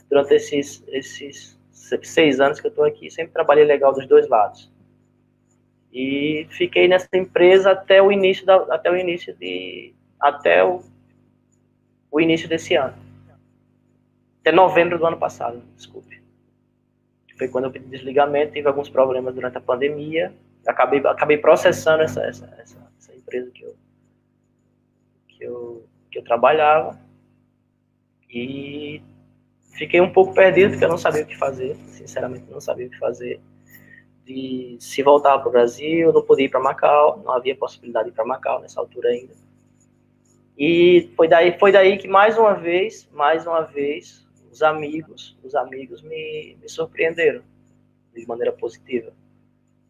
durante 0.09 0.33
esses, 0.33 0.83
esses 0.87 1.59
seis 2.01 2.39
anos 2.39 2.59
que 2.59 2.67
eu 2.67 2.69
estou 2.69 2.85
aqui, 2.85 3.11
sempre 3.11 3.31
trabalhei 3.31 3.63
legal 3.63 3.93
dos 3.93 4.07
dois 4.07 4.27
lados. 4.27 4.71
E 5.91 6.47
fiquei 6.49 6.87
nessa 6.87 7.07
empresa 7.13 7.71
até 7.71 8.01
o 8.01 8.11
início 8.11 8.43
da, 8.45 8.55
até 8.73 8.89
o 8.89 8.97
início 8.97 9.35
de 9.35 9.93
até 10.19 10.63
o, 10.63 10.81
o 12.11 12.19
início 12.19 12.49
desse 12.49 12.73
ano. 12.73 12.95
Até 14.41 14.51
novembro 14.51 14.97
do 14.97 15.05
ano 15.05 15.17
passado, 15.17 15.61
desculpe. 15.75 16.23
Foi 17.37 17.47
quando 17.47 17.65
eu 17.65 17.71
pedi 17.71 17.85
desligamento, 17.85 18.53
tive 18.53 18.67
alguns 18.67 18.89
problemas 18.89 19.35
durante 19.35 19.57
a 19.57 19.61
pandemia. 19.61 20.33
Acabei, 20.65 21.01
acabei 21.05 21.37
processando 21.37 22.03
essa, 22.03 22.21
essa, 22.21 22.45
essa, 22.57 22.91
essa 22.97 23.15
empresa 23.15 23.51
que 23.51 23.63
eu, 23.63 23.75
que, 25.27 25.43
eu, 25.43 25.89
que 26.11 26.19
eu 26.19 26.23
trabalhava. 26.23 26.99
E 28.29 29.01
fiquei 29.77 30.01
um 30.01 30.11
pouco 30.11 30.33
perdido, 30.33 30.71
porque 30.71 30.85
eu 30.85 30.89
não 30.89 30.97
sabia 30.97 31.23
o 31.23 31.27
que 31.27 31.37
fazer. 31.37 31.75
Sinceramente, 31.87 32.49
não 32.49 32.61
sabia 32.61 32.87
o 32.87 32.89
que 32.89 32.97
fazer 32.97 33.41
de 34.25 34.77
se 34.79 35.03
voltar 35.03 35.37
para 35.39 35.49
o 35.49 35.51
Brasil, 35.51 36.13
não 36.13 36.21
podia 36.21 36.45
ir 36.45 36.49
para 36.49 36.59
Macau, 36.59 37.21
não 37.23 37.33
havia 37.33 37.55
possibilidade 37.55 38.05
de 38.05 38.11
ir 38.11 38.15
para 38.15 38.25
Macau 38.25 38.61
nessa 38.61 38.79
altura 38.79 39.09
ainda. 39.09 39.33
E 40.57 41.11
foi 41.15 41.27
daí, 41.27 41.57
foi 41.59 41.71
daí 41.71 41.97
que 41.97 42.07
mais 42.07 42.37
uma 42.37 42.53
vez, 42.53 43.09
mais 43.11 43.45
uma 43.45 43.61
vez, 43.61 44.25
os 44.51 44.61
amigos, 44.61 45.37
os 45.43 45.55
amigos 45.55 46.01
me, 46.01 46.57
me 46.61 46.69
surpreenderam 46.69 47.41
de 48.13 48.25
maneira 48.27 48.51
positiva. 48.51 49.11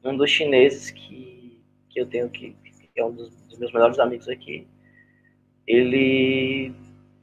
Um 0.04 0.18
dos 0.18 0.30
chineses 0.30 0.92
que, 0.92 1.62
que 1.90 2.00
eu 2.00 2.06
tenho 2.06 2.30
que, 2.30 2.56
que 2.94 3.00
é 3.00 3.06
um 3.06 3.12
dos, 3.12 3.34
dos 3.48 3.58
meus 3.58 3.72
melhores 3.72 4.00
amigos 4.00 4.28
aqui, 4.28 4.68
ele 5.66 6.74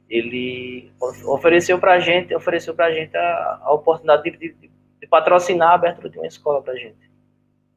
ele 0.09 0.91
ofereceu 1.25 1.79
para 1.79 1.93
a 1.93 1.99
gente, 1.99 2.35
ofereceu 2.35 2.75
para 2.75 2.87
a 2.87 2.91
gente 2.91 3.15
a, 3.15 3.59
a 3.61 3.73
oportunidade 3.73 4.23
de, 4.23 4.37
de, 4.37 4.69
de 4.99 5.07
patrocinar 5.07 5.69
a 5.69 5.75
abertura 5.75 6.09
de 6.09 6.17
uma 6.17 6.27
escola 6.27 6.61
para 6.61 6.75
gente, 6.75 7.09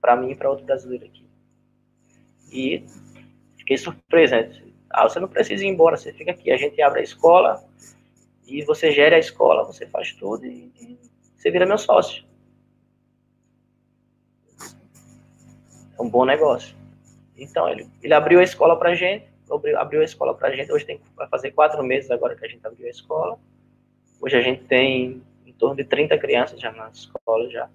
para 0.01 0.17
mim 0.17 0.33
e 0.33 0.35
para 0.35 0.51
outro 0.51 0.65
brasileiro 0.67 1.07
aqui. 1.07 1.25
E 2.53 2.85
fiquei 3.57 3.77
surpreso, 3.77 4.35
né? 4.35 4.51
Ah, 4.91 5.09
você 5.09 5.21
não 5.21 5.29
precisa 5.29 5.65
ir 5.65 5.69
embora, 5.69 5.97
você 5.97 6.13
fica 6.13 6.33
aqui, 6.33 6.51
a 6.51 6.57
gente 6.57 6.81
abre 6.83 7.01
a 7.01 7.05
escola 7.05 7.65
e 8.47 8.63
você 8.65 8.91
gera 8.91 9.15
a 9.15 9.21
escola, 9.21 9.65
você 9.65 9.87
faz 9.87 10.13
tudo 10.15 10.45
e, 10.45 10.73
e 10.81 10.99
você 11.37 11.53
vira 11.53 11.67
meu 11.67 11.79
sócio. 11.79 12.25
É 15.99 16.03
um 16.03 16.09
bom 16.09 16.25
negócio. 16.25 16.77
Então 17.37 17.69
ele, 17.69 17.89
ele 18.03 18.15
abriu 18.15 18.41
a 18.41 18.43
escola 18.43 18.79
para 18.79 18.95
gente, 18.95 19.27
abriu, 19.51 19.79
abriu 19.79 20.01
a 20.01 20.05
escola 20.05 20.35
para 20.35 20.55
gente. 20.55 20.73
Hoje 20.73 20.85
tem 20.85 21.01
vai 21.17 21.29
fazer 21.29 21.51
quatro 21.51 21.83
meses 21.83 22.11
agora 22.11 22.37
que 22.37 22.45
a 22.45 22.49
gente 22.49 22.67
abriu 22.67 22.87
a 22.87 22.91
escola. 22.91 23.39
Hoje 24.21 24.37
a 24.37 24.41
gente 24.41 24.65
tem 24.65 25.23
em 25.45 25.53
torno 25.53 25.77
de 25.77 25.85
30 25.85 26.17
crianças 26.19 26.61
já 26.61 26.73
na 26.73 26.89
escola 26.89 27.49
já. 27.51 27.69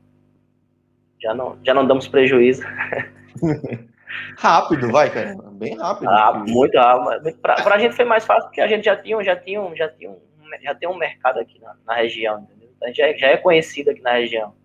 Já 1.20 1.34
não, 1.34 1.58
já 1.64 1.74
não 1.74 1.86
damos 1.86 2.08
prejuízo. 2.08 2.64
Rápido, 4.38 4.92
vai, 4.92 5.10
cara. 5.10 5.36
Bem 5.54 5.78
rápido. 5.78 6.10
Rápido, 6.10 6.52
muito 6.52 6.78
rápido. 6.78 7.38
Pra, 7.38 7.56
pra 7.56 7.78
gente 7.78 7.96
foi 7.96 8.06
mais 8.06 8.26
fácil 8.26 8.46
porque 8.46 8.62
a 8.62 8.68
gente 8.68 8.86
já 8.86 8.96
tinha, 8.96 9.22
já 9.24 9.36
tinha, 9.36 9.76
já 9.76 9.90
tinha, 9.90 10.10
um, 10.10 10.18
já 10.62 10.74
tem 10.74 10.90
um 10.90 10.98
mercado 10.98 11.40
aqui 11.40 11.60
na, 11.60 11.76
na 11.86 11.94
região, 11.94 12.40
entendeu? 12.40 12.70
A 12.82 12.88
gente 12.88 12.98
já, 12.98 13.14
já 13.14 13.28
é 13.28 13.38
conhecido 13.38 13.92
aqui 13.92 14.02
na 14.02 14.14
região. 14.14 14.56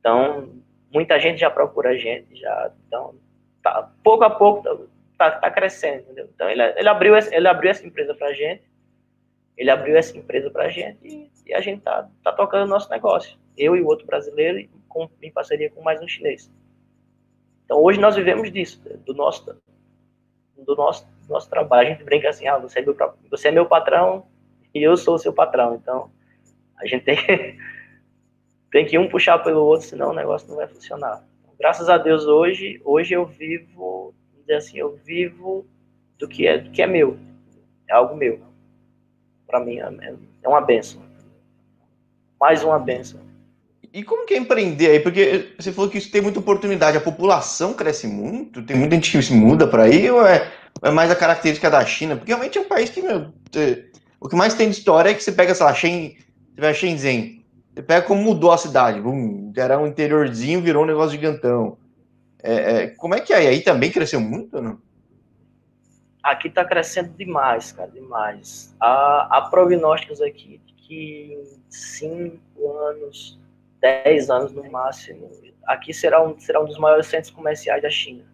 Então, 0.00 0.50
muita 0.92 1.18
gente 1.18 1.38
já 1.40 1.50
procura 1.50 1.90
a 1.90 1.96
gente, 1.96 2.36
já. 2.36 2.72
Então, 2.86 3.14
tá, 3.62 3.90
pouco 4.02 4.24
a 4.24 4.30
pouco 4.30 4.88
tá, 5.18 5.30
tá 5.30 5.50
crescendo, 5.50 6.02
entendeu? 6.02 6.28
Então, 6.34 6.48
ele, 6.48 6.62
ele, 6.62 6.88
abriu, 6.88 7.14
ele 7.16 7.48
abriu 7.48 7.70
essa 7.70 7.86
empresa 7.86 8.14
pra 8.14 8.32
gente, 8.32 8.62
ele 9.56 9.70
abriu 9.70 9.96
essa 9.96 10.16
empresa 10.16 10.50
pra 10.50 10.68
gente 10.68 10.98
e, 11.02 11.30
e 11.46 11.54
a 11.54 11.60
gente 11.60 11.82
tá, 11.82 12.08
tá 12.22 12.32
tocando 12.32 12.64
o 12.64 12.70
nosso 12.70 12.90
negócio. 12.90 13.38
Eu 13.56 13.74
e 13.74 13.80
o 13.80 13.86
outro 13.86 14.06
brasileiro, 14.06 14.68
com, 14.88 15.08
em 15.22 15.32
parceria 15.32 15.70
com 15.70 15.82
mais 15.82 16.00
um 16.02 16.08
chinês. 16.08 16.50
Então, 17.64 17.82
hoje 17.82 18.00
nós 18.00 18.14
vivemos 18.14 18.50
disso, 18.52 18.80
do 19.04 19.12
nosso, 19.12 19.44
do 20.56 20.76
nosso, 20.76 21.06
nosso 21.28 21.50
trabalho. 21.50 21.88
A 21.88 21.90
gente 21.90 22.04
brinca 22.04 22.28
assim, 22.28 22.46
ah, 22.46 22.58
você 22.58 22.78
é, 22.78 22.82
meu, 22.82 22.96
você 23.30 23.48
é 23.48 23.50
meu 23.50 23.66
patrão 23.66 24.26
e 24.74 24.82
eu 24.82 24.96
sou 24.96 25.16
o 25.16 25.18
seu 25.18 25.32
patrão. 25.32 25.74
Então, 25.74 26.10
a 26.78 26.86
gente 26.86 27.04
tem, 27.04 27.16
tem 28.76 28.84
que 28.84 28.98
um 28.98 29.08
puxar 29.08 29.38
pelo 29.38 29.64
outro, 29.64 29.86
senão 29.86 30.10
o 30.10 30.14
negócio 30.14 30.46
não 30.48 30.56
vai 30.56 30.68
funcionar. 30.68 31.24
Graças 31.58 31.88
a 31.88 31.96
Deus, 31.96 32.26
hoje, 32.26 32.78
hoje 32.84 33.14
eu 33.14 33.24
vivo, 33.24 34.14
assim, 34.54 34.76
eu 34.76 35.00
vivo 35.02 35.64
do 36.18 36.28
que 36.28 36.46
é, 36.46 36.58
do 36.58 36.70
que 36.70 36.82
é 36.82 36.86
meu. 36.86 37.16
É 37.88 37.94
algo 37.94 38.14
meu. 38.14 38.38
Para 39.46 39.60
mim, 39.60 39.78
é, 39.78 40.14
é 40.42 40.48
uma 40.48 40.60
benção. 40.60 41.00
Mais 42.38 42.62
uma 42.62 42.78
benção. 42.78 43.18
E 43.94 44.02
como 44.02 44.26
que 44.26 44.34
é 44.34 44.36
empreender 44.36 44.90
aí? 44.90 45.00
Porque 45.00 45.54
você 45.58 45.72
falou 45.72 45.90
que 45.90 45.96
isso 45.96 46.12
tem 46.12 46.20
muita 46.20 46.40
oportunidade. 46.40 46.98
A 46.98 47.00
população 47.00 47.72
cresce 47.72 48.06
muito? 48.06 48.62
Tem 48.62 48.76
muita 48.76 48.96
gente 48.96 49.10
que 49.10 49.22
se 49.22 49.32
muda 49.32 49.66
para 49.66 49.84
aí? 49.84 50.10
Ou 50.10 50.26
é, 50.26 50.52
é, 50.82 50.90
mais 50.90 51.10
a 51.10 51.16
característica 51.16 51.70
da 51.70 51.82
China? 51.86 52.14
Porque 52.14 52.30
realmente 52.30 52.58
é 52.58 52.60
um 52.60 52.68
país 52.68 52.90
que, 52.90 53.00
meu, 53.00 53.32
o 54.20 54.28
que 54.28 54.36
mais 54.36 54.52
tem 54.52 54.68
de 54.68 54.76
história 54.76 55.08
é 55.08 55.14
que 55.14 55.24
você 55.24 55.32
pega, 55.32 55.54
sei 55.54 55.64
lá, 55.64 55.72
Shen, 55.72 56.18
você 56.54 56.60
vai 56.60 56.74
Shenzhen. 56.74 57.45
Pega 57.82 58.06
como 58.06 58.22
mudou 58.22 58.52
a 58.52 58.58
cidade. 58.58 59.00
Bum, 59.00 59.52
era 59.56 59.78
um 59.78 59.86
interiorzinho, 59.86 60.62
virou 60.62 60.82
um 60.82 60.86
negócio 60.86 61.12
gigantão. 61.12 61.76
É, 62.42 62.54
é, 62.54 62.86
como 62.88 63.14
é 63.14 63.20
que 63.20 63.32
é? 63.32 63.38
Aí 63.38 63.60
também 63.60 63.90
cresceu 63.90 64.20
muito, 64.20 64.60
não? 64.60 64.78
Aqui 66.22 66.48
está 66.48 66.64
crescendo 66.64 67.10
demais, 67.10 67.72
cara, 67.72 67.90
demais. 67.90 68.74
Há, 68.80 69.28
há 69.30 69.42
prognósticos 69.42 70.20
aqui 70.20 70.60
que 70.66 71.32
em 71.32 71.60
cinco 71.68 72.78
anos 72.78 73.38
10 73.80 74.30
anos 74.30 74.52
no 74.52 74.68
máximo, 74.70 75.30
aqui 75.64 75.92
será 75.92 76.22
um, 76.22 76.38
será 76.40 76.60
um 76.60 76.66
dos 76.66 76.78
maiores 76.78 77.06
centros 77.06 77.30
comerciais 77.30 77.82
da 77.82 77.90
China. 77.90 78.24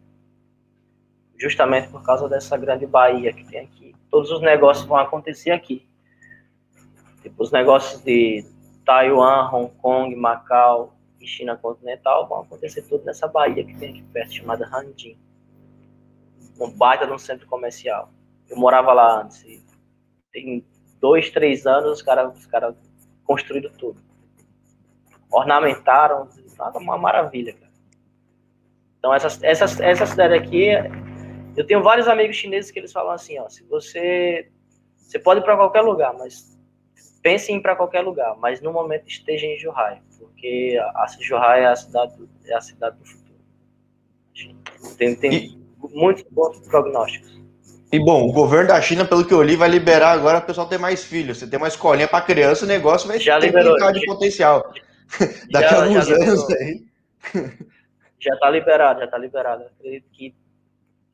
Justamente 1.39 1.89
por 1.89 2.03
causa 2.03 2.29
dessa 2.29 2.57
grande 2.57 2.87
baía 2.87 3.33
que 3.33 3.45
tem 3.45 3.61
aqui. 3.61 3.95
Todos 4.11 4.31
os 4.31 4.41
negócios 4.41 4.87
vão 4.87 4.97
acontecer 4.97 5.51
aqui. 5.51 5.87
Tipo, 7.23 7.43
os 7.43 7.51
negócios 7.51 8.03
de 8.03 8.45
Taiwan, 8.85 9.49
Hong 9.53 9.73
Kong, 9.77 10.15
Macau 10.15 10.95
e 11.21 11.27
China 11.27 11.57
continental 11.57 12.29
vão 12.29 12.41
acontecer 12.41 12.83
tudo 12.83 13.05
nessa 13.05 13.29
baía 13.29 13.65
que 13.65 13.77
tem 13.77 13.91
aqui 13.91 14.03
perto, 14.13 14.35
chamada 14.35 14.67
Hanjin. 14.67 15.19
Um 16.61 16.71
baita 16.71 17.07
de 17.07 17.13
um 17.13 17.19
centro 17.19 17.47
comercial. 17.47 18.11
Eu 18.49 18.57
morava 18.57 18.93
lá 18.93 19.23
antes. 19.23 19.45
tem 20.33 20.65
dois, 21.01 21.31
três 21.31 21.67
anos 21.67 21.99
os 21.99 22.03
caras 22.03 22.47
cara 22.47 22.77
construíram 23.25 23.71
tudo 23.73 24.01
ornamentaram, 25.33 26.29
nada 26.59 26.79
uma 26.79 26.99
maravilha, 26.99 27.55
cara. 27.55 27.73
Então 28.99 29.13
essa, 29.13 29.45
essa, 29.45 29.85
essa 29.85 30.07
cidade 30.07 30.35
aqui, 30.35 30.69
eu 31.57 31.67
tenho 31.67 31.83
vários 31.83 32.07
amigos 32.07 32.37
chineses 32.37 32.71
que 32.71 32.79
eles 32.79 32.93
falam 32.93 33.13
assim, 33.13 33.39
ó, 33.41 33.49
se 33.49 33.65
você 33.65 34.49
você 34.99 35.19
pode 35.19 35.41
ir 35.41 35.43
para 35.43 35.57
qualquer 35.57 35.83
lugar, 35.83 36.15
mas 36.15 36.52
pense 37.23 37.53
em 37.53 37.57
ir 37.57 37.61
para 37.61 37.77
qualquer 37.77 38.01
lugar, 38.01 38.37
mas 38.39 38.61
no 38.61 38.73
momento 38.73 39.07
esteja 39.07 39.47
em 39.47 39.59
Zhuhai, 39.59 40.01
porque 40.19 40.79
a, 40.95 41.07
Zhuhai 41.07 41.63
é 41.63 41.67
a 41.67 41.77
cidade 41.77 42.17
do, 42.17 42.29
é 42.47 42.55
a 42.55 42.61
cidade 42.61 42.97
do 42.99 43.05
futuro. 43.05 43.23
Tem, 44.99 45.15
tem 45.15 45.33
e, 45.33 45.59
muitos 45.95 46.25
bons 46.31 46.59
prognósticos. 46.69 47.41
E 47.93 47.99
bom, 48.01 48.27
o 48.27 48.33
governo 48.33 48.69
da 48.69 48.81
China, 48.81 49.05
pelo 49.05 49.25
que 49.25 49.35
eu 49.35 49.43
li, 49.43 49.55
vai 49.55 49.69
liberar 49.69 50.13
agora 50.13 50.39
o 50.39 50.43
pessoal 50.43 50.67
ter 50.67 50.79
mais 50.79 51.05
filhos. 51.05 51.39
Você 51.39 51.47
tem 51.47 51.59
uma 51.59 51.69
escolinha 51.69 52.09
para 52.09 52.25
criança, 52.25 52.65
o 52.65 52.69
negócio 52.69 53.07
vai 53.07 53.21
já 53.21 53.39
ter 53.39 53.47
liberou, 53.47 53.77
de 53.93 54.01
já, 54.01 54.07
potencial. 54.07 54.73
Daqui 55.51 55.69
já, 55.69 55.77
a 55.77 55.85
alguns 55.85 56.09
anos 56.09 56.51
aí. 56.51 56.83
Já 58.19 58.37
tá 58.39 58.49
liberado, 58.49 59.01
já 59.01 59.07
tá 59.07 59.19
liberado. 59.19 59.65
Eu 59.65 59.69
acredito 59.79 60.07
que. 60.11 60.35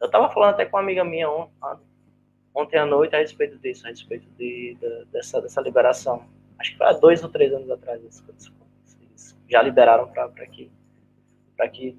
Eu 0.01 0.09
tava 0.09 0.33
falando 0.33 0.51
até 0.51 0.67
com 0.67 0.77
uma 0.77 0.83
amiga 0.83 1.05
minha 1.05 1.29
ontem, 1.29 1.53
ontem 2.59 2.77
à 2.77 2.85
noite 2.85 3.15
a 3.15 3.19
respeito 3.19 3.57
disso, 3.59 3.87
a 3.87 3.91
respeito 3.91 4.27
de, 4.37 4.77
de, 4.81 5.05
dessa, 5.13 5.41
dessa 5.41 5.61
liberação. 5.61 6.25
Acho 6.59 6.73
que 6.73 6.79
foi 6.79 6.87
há 6.89 6.93
dois 6.93 7.23
ou 7.23 7.29
três 7.31 7.53
anos 7.53 7.71
atrás. 7.71 8.01
Eles 8.03 8.23
já 9.49 9.63
liberaram 9.63 10.09
para 10.09 10.47
que, 10.47 10.71
pra 11.57 11.69
que 11.69 11.97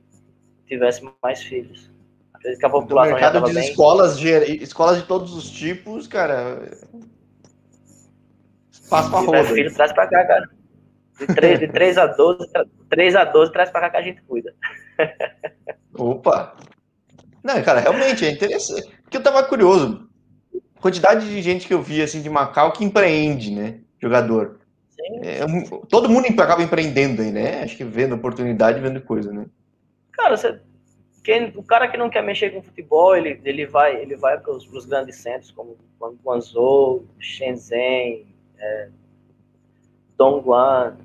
tivesse 0.68 1.02
mais 1.24 1.42
filhos. 1.42 1.90
Acredito 2.34 2.60
que 2.60 2.66
a 2.66 2.70
população. 2.70 3.14
Mercado 3.14 3.46
de 3.46 3.54
bem. 3.54 3.70
escolas, 3.70 4.20
de 4.20 4.30
escolas 4.64 4.98
de 4.98 5.08
todos 5.08 5.34
os 5.34 5.50
tipos, 5.50 6.08
cara. 6.08 6.78
Espaço 8.72 9.10
pra 9.10 9.20
roda. 9.20 9.44
filho, 9.46 9.74
traz 9.74 9.94
pra 9.94 10.08
cá, 10.08 10.26
cara. 10.26 10.50
De 11.18 11.28
3, 11.28 11.60
de 11.60 11.68
3 11.68 11.98
a 11.98 12.06
12, 12.08 12.48
3 12.90 13.16
a 13.16 13.26
12 13.26 13.52
traz 13.52 13.70
para 13.70 13.82
cá 13.82 13.90
que 13.90 13.98
a 13.98 14.02
gente 14.02 14.22
cuida. 14.22 14.54
Opa! 15.96 16.56
Não, 17.44 17.62
cara, 17.62 17.80
realmente 17.80 18.26
é 18.26 18.32
interessante. 18.32 18.90
Porque 19.04 19.18
eu 19.18 19.24
tava 19.24 19.44
curioso. 19.44 20.09
Quantidade 20.82 21.28
de 21.28 21.42
gente 21.42 21.68
que 21.68 21.74
eu 21.74 21.82
vi 21.82 22.02
assim 22.02 22.22
de 22.22 22.30
Macau 22.30 22.72
que 22.72 22.84
empreende, 22.84 23.52
né? 23.52 23.80
Jogador. 24.02 24.60
É, 25.24 25.40
todo 25.90 26.10
mundo 26.10 26.28
acaba 26.42 26.62
empreendendo 26.62 27.22
aí, 27.22 27.32
né? 27.32 27.64
Acho 27.64 27.76
que 27.76 27.84
vendo 27.84 28.16
oportunidade, 28.16 28.80
vendo 28.80 29.02
coisa, 29.02 29.32
né? 29.32 29.46
Cara, 30.12 30.36
você, 30.36 30.60
quem, 31.24 31.54
o 31.56 31.64
cara 31.64 31.88
que 31.88 31.98
não 31.98 32.10
quer 32.10 32.24
mexer 32.24 32.52
com 32.52 32.62
futebol, 32.62 33.16
ele, 33.16 33.40
ele 33.44 33.66
vai, 33.66 34.02
ele 34.02 34.16
vai 34.16 34.40
para 34.40 34.52
os 34.52 34.86
grandes 34.86 35.18
centros 35.18 35.52
como 35.52 35.78
Guangzhou, 36.24 37.06
Shenzhen, 37.20 38.26
é, 38.58 38.90
Dongguan, 40.18 40.98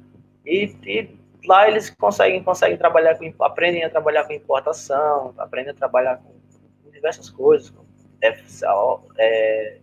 e, 0.44 0.74
e 0.84 1.18
lá 1.46 1.68
eles 1.68 1.90
conseguem, 1.90 2.42
conseguem 2.42 2.76
trabalhar 2.76 3.16
com, 3.16 3.32
aprendem 3.40 3.84
a 3.84 3.90
trabalhar 3.90 4.24
com 4.24 4.32
importação, 4.32 5.34
aprendem 5.38 5.72
a 5.72 5.74
trabalhar 5.74 6.16
com, 6.16 6.32
com 6.82 6.90
diversas 6.90 7.30
coisas, 7.30 7.70
com, 7.70 7.84
é, 8.24 8.42
é, 9.18 9.78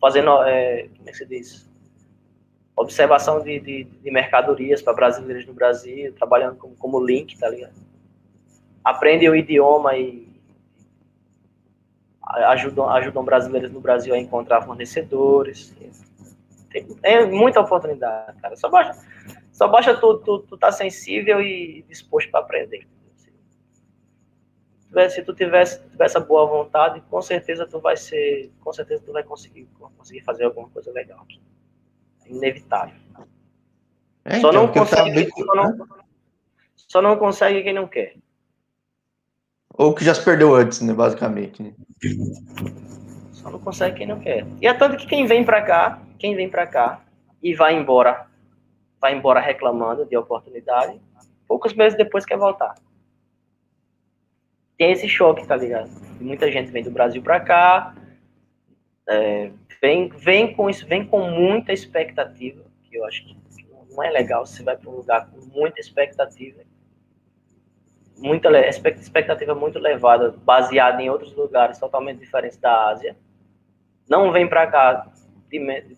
fazendo, 0.00 0.42
é, 0.42 0.88
como 0.96 1.08
é 1.08 1.12
que 1.12 1.18
se 1.18 1.26
diz? 1.26 1.70
Observação 2.76 3.42
de, 3.42 3.58
de, 3.60 3.84
de 3.84 4.10
mercadorias 4.10 4.82
para 4.82 4.92
brasileiros 4.92 5.46
no 5.46 5.52
Brasil, 5.52 6.14
trabalhando 6.14 6.56
como, 6.56 6.76
como 6.76 7.04
link, 7.04 7.38
tá 7.38 7.48
ligado? 7.48 7.74
Aprendem 8.84 9.28
o 9.28 9.36
idioma 9.36 9.96
e 9.96 10.28
ajudam, 12.22 12.88
ajudam 12.90 13.24
brasileiros 13.24 13.70
no 13.72 13.80
Brasil 13.80 14.14
a 14.14 14.18
encontrar 14.18 14.62
fornecedores. 14.62 15.74
Tem, 16.70 16.84
tem 16.86 17.30
muita 17.30 17.60
oportunidade, 17.60 18.40
cara. 18.40 18.56
Só 18.56 18.68
basta, 18.68 19.04
só 19.52 19.68
basta 19.68 19.94
tu, 19.96 20.18
tu, 20.18 20.38
tu 20.40 20.56
tá 20.56 20.70
sensível 20.70 21.42
e 21.42 21.84
disposto 21.88 22.30
para 22.30 22.40
aprender. 22.40 22.86
Se 25.08 25.22
tu 25.22 25.34
tivesse, 25.34 25.80
tivesse 25.90 26.16
a 26.16 26.20
boa 26.20 26.46
vontade, 26.46 27.00
com 27.08 27.22
certeza 27.22 27.66
tu 27.66 27.80
vai 27.80 27.96
ser, 27.96 28.52
com 28.60 28.72
certeza 28.72 29.02
tu 29.04 29.12
vai 29.12 29.22
conseguir, 29.22 29.68
conseguir 29.96 30.20
fazer 30.22 30.44
alguma 30.44 30.68
coisa 30.68 30.92
legal 30.92 31.20
aqui. 31.20 31.40
É 32.26 32.30
inevitável. 32.30 32.94
É, 34.24 34.40
só, 34.40 34.50
então, 34.50 34.52
não 34.52 34.68
consegue, 34.72 35.24
tá 35.24 35.36
só, 35.36 35.54
não, 35.54 35.88
só 36.76 37.02
não 37.02 37.16
consegue 37.16 37.62
quem 37.62 37.72
não 37.72 37.88
quer. 37.88 38.16
Ou 39.74 39.94
que 39.94 40.04
já 40.04 40.14
se 40.14 40.24
perdeu 40.24 40.54
antes, 40.54 40.80
né, 40.82 40.92
basicamente. 40.92 41.62
Né? 41.62 41.74
Só 43.32 43.50
não 43.50 43.58
consegue 43.58 43.98
quem 43.98 44.06
não 44.06 44.20
quer. 44.20 44.46
E 44.60 44.66
é 44.66 44.74
tanto 44.74 44.96
que 44.96 45.06
quem 45.06 45.24
vem 45.24 45.44
para 45.44 45.62
cá, 45.62 46.02
quem 46.18 46.34
vem 46.34 46.50
para 46.50 46.66
cá 46.66 47.02
e 47.42 47.54
vai 47.54 47.74
embora 47.74 48.28
vai 49.00 49.14
embora 49.14 49.40
reclamando 49.40 50.04
de 50.04 50.16
oportunidade, 50.16 51.00
poucos 51.48 51.72
meses 51.72 51.96
depois 51.96 52.26
quer 52.26 52.36
voltar. 52.36 52.74
Tem 54.80 54.92
esse 54.92 55.06
choque, 55.06 55.46
tá 55.46 55.54
ligado? 55.54 55.90
Muita 56.18 56.50
gente 56.50 56.70
vem 56.70 56.82
do 56.82 56.90
Brasil 56.90 57.20
para 57.20 57.38
cá, 57.38 57.94
é, 59.06 59.50
vem, 59.78 60.08
vem 60.08 60.54
com 60.54 60.70
isso, 60.70 60.86
vem 60.86 61.04
com 61.04 61.20
muita 61.30 61.70
expectativa, 61.70 62.64
que 62.84 62.96
eu 62.96 63.04
acho 63.04 63.26
que 63.26 63.36
não 63.90 64.02
é 64.02 64.08
legal. 64.08 64.46
Você 64.46 64.62
vai 64.62 64.78
para 64.78 64.88
um 64.88 64.94
lugar 64.94 65.28
com 65.28 65.38
muita 65.54 65.78
expectativa, 65.80 66.62
muita 68.16 68.48
expectativa 68.68 69.54
muito 69.54 69.76
elevada, 69.76 70.30
baseada 70.30 71.02
em 71.02 71.10
outros 71.10 71.36
lugares 71.36 71.78
totalmente 71.78 72.20
diferentes 72.20 72.56
da 72.56 72.88
Ásia. 72.88 73.14
Não 74.08 74.32
vem 74.32 74.48
para 74.48 74.66
cá 74.66 75.12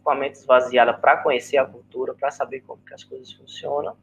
com 0.02 0.10
a 0.10 0.14
mente 0.16 0.34
esvaziada 0.34 0.92
para 0.92 1.18
conhecer 1.18 1.56
a 1.56 1.64
cultura, 1.64 2.14
para 2.14 2.32
saber 2.32 2.62
como 2.62 2.82
que 2.84 2.94
as 2.94 3.04
coisas 3.04 3.32
funcionam. 3.32 3.96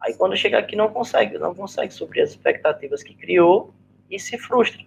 Aí 0.00 0.14
quando 0.14 0.34
chega 0.34 0.58
aqui 0.58 0.74
não 0.74 0.90
consegue, 0.90 1.36
não 1.36 1.54
consegue 1.54 1.92
suprir 1.92 2.22
as 2.22 2.30
expectativas 2.30 3.02
que 3.02 3.12
criou 3.12 3.74
e 4.10 4.18
se 4.18 4.38
frustra. 4.38 4.82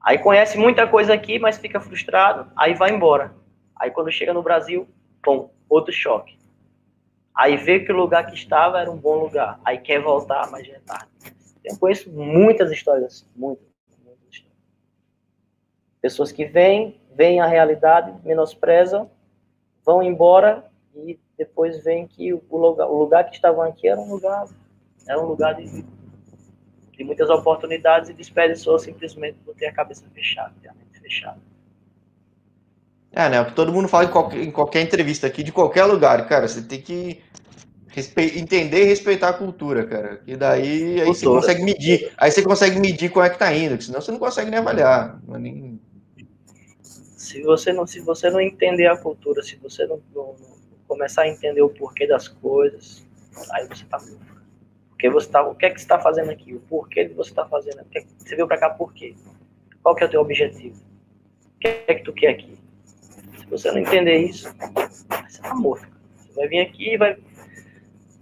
Aí 0.00 0.18
conhece 0.18 0.58
muita 0.58 0.86
coisa 0.86 1.14
aqui, 1.14 1.38
mas 1.38 1.58
fica 1.58 1.80
frustrado, 1.80 2.50
aí 2.56 2.74
vai 2.74 2.90
embora. 2.90 3.34
Aí 3.74 3.90
quando 3.90 4.12
chega 4.12 4.34
no 4.34 4.42
Brasil, 4.42 4.86
bom, 5.24 5.52
outro 5.68 5.92
choque. 5.92 6.38
Aí 7.34 7.56
vê 7.56 7.80
que 7.80 7.90
o 7.90 7.96
lugar 7.96 8.26
que 8.26 8.34
estava 8.34 8.80
era 8.80 8.90
um 8.90 8.96
bom 8.96 9.16
lugar. 9.16 9.58
Aí 9.64 9.78
quer 9.78 10.00
voltar, 10.00 10.50
mas 10.50 10.66
já 10.66 10.74
é 10.74 10.80
tarde. 10.80 11.08
Eu 11.64 11.76
conheço 11.78 12.10
muitas 12.10 12.70
histórias 12.70 13.06
assim, 13.06 13.26
muitas, 13.34 13.66
muitas. 14.04 14.44
Pessoas 16.00 16.30
que 16.30 16.44
vêm, 16.44 17.00
veem 17.14 17.40
a 17.40 17.46
realidade, 17.46 18.14
menosprezam, 18.22 19.10
vão 19.84 20.02
embora 20.02 20.70
e 20.94 21.18
depois 21.36 21.82
veem 21.82 22.06
que 22.06 22.32
o 22.32 22.56
lugar, 22.56 22.88
o 22.88 22.98
lugar 22.98 23.24
que 23.24 23.34
estavam 23.34 23.62
aqui 23.62 23.88
era 23.88 24.00
um 24.00 24.08
lugar, 24.08 24.46
era 25.08 25.20
um 25.20 25.26
lugar 25.26 25.54
de 25.54 25.84
de 26.96 27.04
muitas 27.04 27.28
oportunidades 27.28 28.10
e 28.10 28.14
desperdiçou 28.14 28.78
simplesmente 28.78 29.36
por 29.44 29.54
ter 29.54 29.66
a 29.66 29.72
cabeça 29.72 30.04
fechada, 30.14 30.52
a 30.68 30.74
mente 30.74 31.00
fechada. 31.00 31.40
É, 33.12 33.28
né? 33.28 33.40
O 33.40 33.46
que 33.46 33.52
todo 33.52 33.72
mundo 33.72 33.88
fala 33.88 34.04
em 34.04 34.10
qualquer, 34.10 34.42
em 34.42 34.50
qualquer 34.50 34.82
entrevista 34.82 35.26
aqui, 35.26 35.42
de 35.42 35.52
qualquer 35.52 35.84
lugar, 35.84 36.26
cara. 36.28 36.48
Você 36.48 36.62
tem 36.62 36.80
que 36.80 37.22
entender 38.36 38.82
e 38.82 38.86
respeitar 38.86 39.28
a 39.28 39.32
cultura, 39.32 39.86
cara. 39.86 40.20
E 40.26 40.34
daí 40.36 41.00
aí 41.00 41.06
você 41.06 41.24
consegue 41.24 41.62
medir. 41.62 42.12
Aí 42.16 42.30
você 42.30 42.42
consegue 42.42 42.80
medir 42.80 43.10
como 43.10 43.24
é 43.24 43.30
que 43.30 43.38
tá 43.38 43.54
indo, 43.54 43.80
senão 43.80 44.00
você 44.00 44.10
não 44.10 44.18
consegue 44.18 44.50
nem 44.50 44.58
avaliar. 44.58 45.20
Não 45.26 45.36
é 45.36 45.38
nem... 45.38 45.80
Se 47.16 47.40
você 47.42 47.72
não, 47.72 47.86
se 47.86 48.00
você 48.00 48.30
não 48.30 48.40
entender 48.40 48.86
a 48.86 48.96
cultura, 48.96 49.42
se 49.42 49.56
você 49.56 49.86
não, 49.86 50.00
não, 50.12 50.34
não 50.38 50.54
começar 50.88 51.22
a 51.22 51.28
entender 51.28 51.62
o 51.62 51.70
porquê 51.70 52.06
das 52.06 52.26
coisas, 52.28 53.04
aí 53.52 53.66
você 53.68 53.84
tá 53.84 53.98
porque 54.94 55.10
você 55.10 55.28
tá, 55.28 55.42
o 55.42 55.54
que 55.54 55.66
é 55.66 55.70
que 55.70 55.78
você 55.78 55.84
está 55.84 55.98
fazendo 55.98 56.30
aqui? 56.30 56.54
O 56.54 56.60
porquê 56.60 57.06
que 57.06 57.14
você 57.14 57.30
está 57.30 57.44
fazendo? 57.44 57.84
Que 57.90 57.98
é 57.98 58.02
que, 58.02 58.08
você 58.16 58.36
veio 58.36 58.46
para 58.46 58.58
cá 58.58 58.70
por 58.70 58.92
quê? 58.92 59.14
Qual 59.82 59.94
que 59.94 60.04
é 60.04 60.06
o 60.06 60.10
teu 60.10 60.20
objetivo? 60.20 60.80
O 61.56 61.58
que 61.58 61.68
é 61.68 61.94
que 61.94 62.04
tu 62.04 62.12
quer 62.12 62.28
aqui? 62.28 62.56
Se 63.38 63.46
você 63.46 63.72
não 63.72 63.78
entender 63.78 64.18
isso, 64.18 64.54
você 65.28 65.42
tá 65.42 65.54
morto. 65.54 65.86
Você 66.16 66.32
vai 66.34 66.48
vir 66.48 66.60
aqui 66.60 66.96
vai 66.96 67.18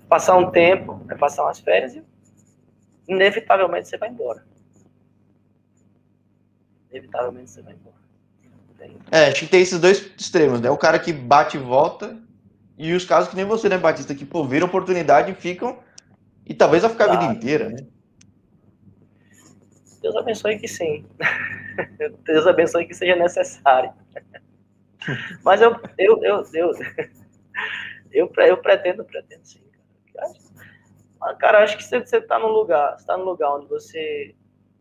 passar 0.08 0.36
um 0.36 0.50
tempo, 0.50 0.94
vai 1.06 1.16
passar 1.16 1.44
umas 1.44 1.60
férias 1.60 1.94
e 1.94 2.02
inevitavelmente 3.06 3.88
você 3.88 3.98
vai 3.98 4.08
embora. 4.08 4.42
Inevitavelmente 6.90 7.50
você 7.50 7.62
vai 7.62 7.74
embora. 7.74 8.02
É, 9.10 9.26
acho 9.26 9.40
que 9.40 9.46
tem 9.46 9.60
esses 9.60 9.78
dois 9.78 10.10
extremos, 10.18 10.60
né? 10.60 10.70
O 10.70 10.78
cara 10.78 10.98
que 10.98 11.12
bate 11.12 11.56
e 11.56 11.60
volta, 11.60 12.18
e 12.76 12.92
os 12.94 13.04
casos 13.04 13.28
que 13.28 13.36
nem 13.36 13.44
você, 13.44 13.68
né, 13.68 13.78
Batista, 13.78 14.14
que 14.14 14.24
pô, 14.24 14.44
viram 14.44 14.66
oportunidade 14.66 15.30
e 15.30 15.34
ficam 15.34 15.78
e 16.46 16.54
talvez 16.54 16.82
vai 16.82 16.90
ficar 16.90 17.10
a 17.10 17.16
vida 17.16 17.32
inteira, 17.32 17.68
né? 17.68 17.86
Deus 20.00 20.16
abençoe 20.16 20.58
que 20.58 20.66
sim. 20.66 21.06
Deus 22.24 22.46
abençoe 22.46 22.86
que 22.86 22.94
seja 22.94 23.14
necessário. 23.14 23.92
Mas 25.44 25.60
eu, 25.60 25.76
eu, 25.96 26.22
eu, 26.22 26.44
eu, 26.52 26.72
eu, 28.12 28.32
eu 28.36 28.56
pretendo, 28.58 29.04
pretendo 29.04 29.46
sim. 29.46 29.62
Cara, 31.20 31.34
cara 31.36 31.62
acho 31.62 31.76
que 31.76 31.84
você 31.84 31.98
está 31.98 32.38
no 32.38 32.48
lugar, 32.48 32.96
está 32.96 33.16
no 33.16 33.24
lugar 33.24 33.54
onde 33.54 33.66
você, 33.66 34.34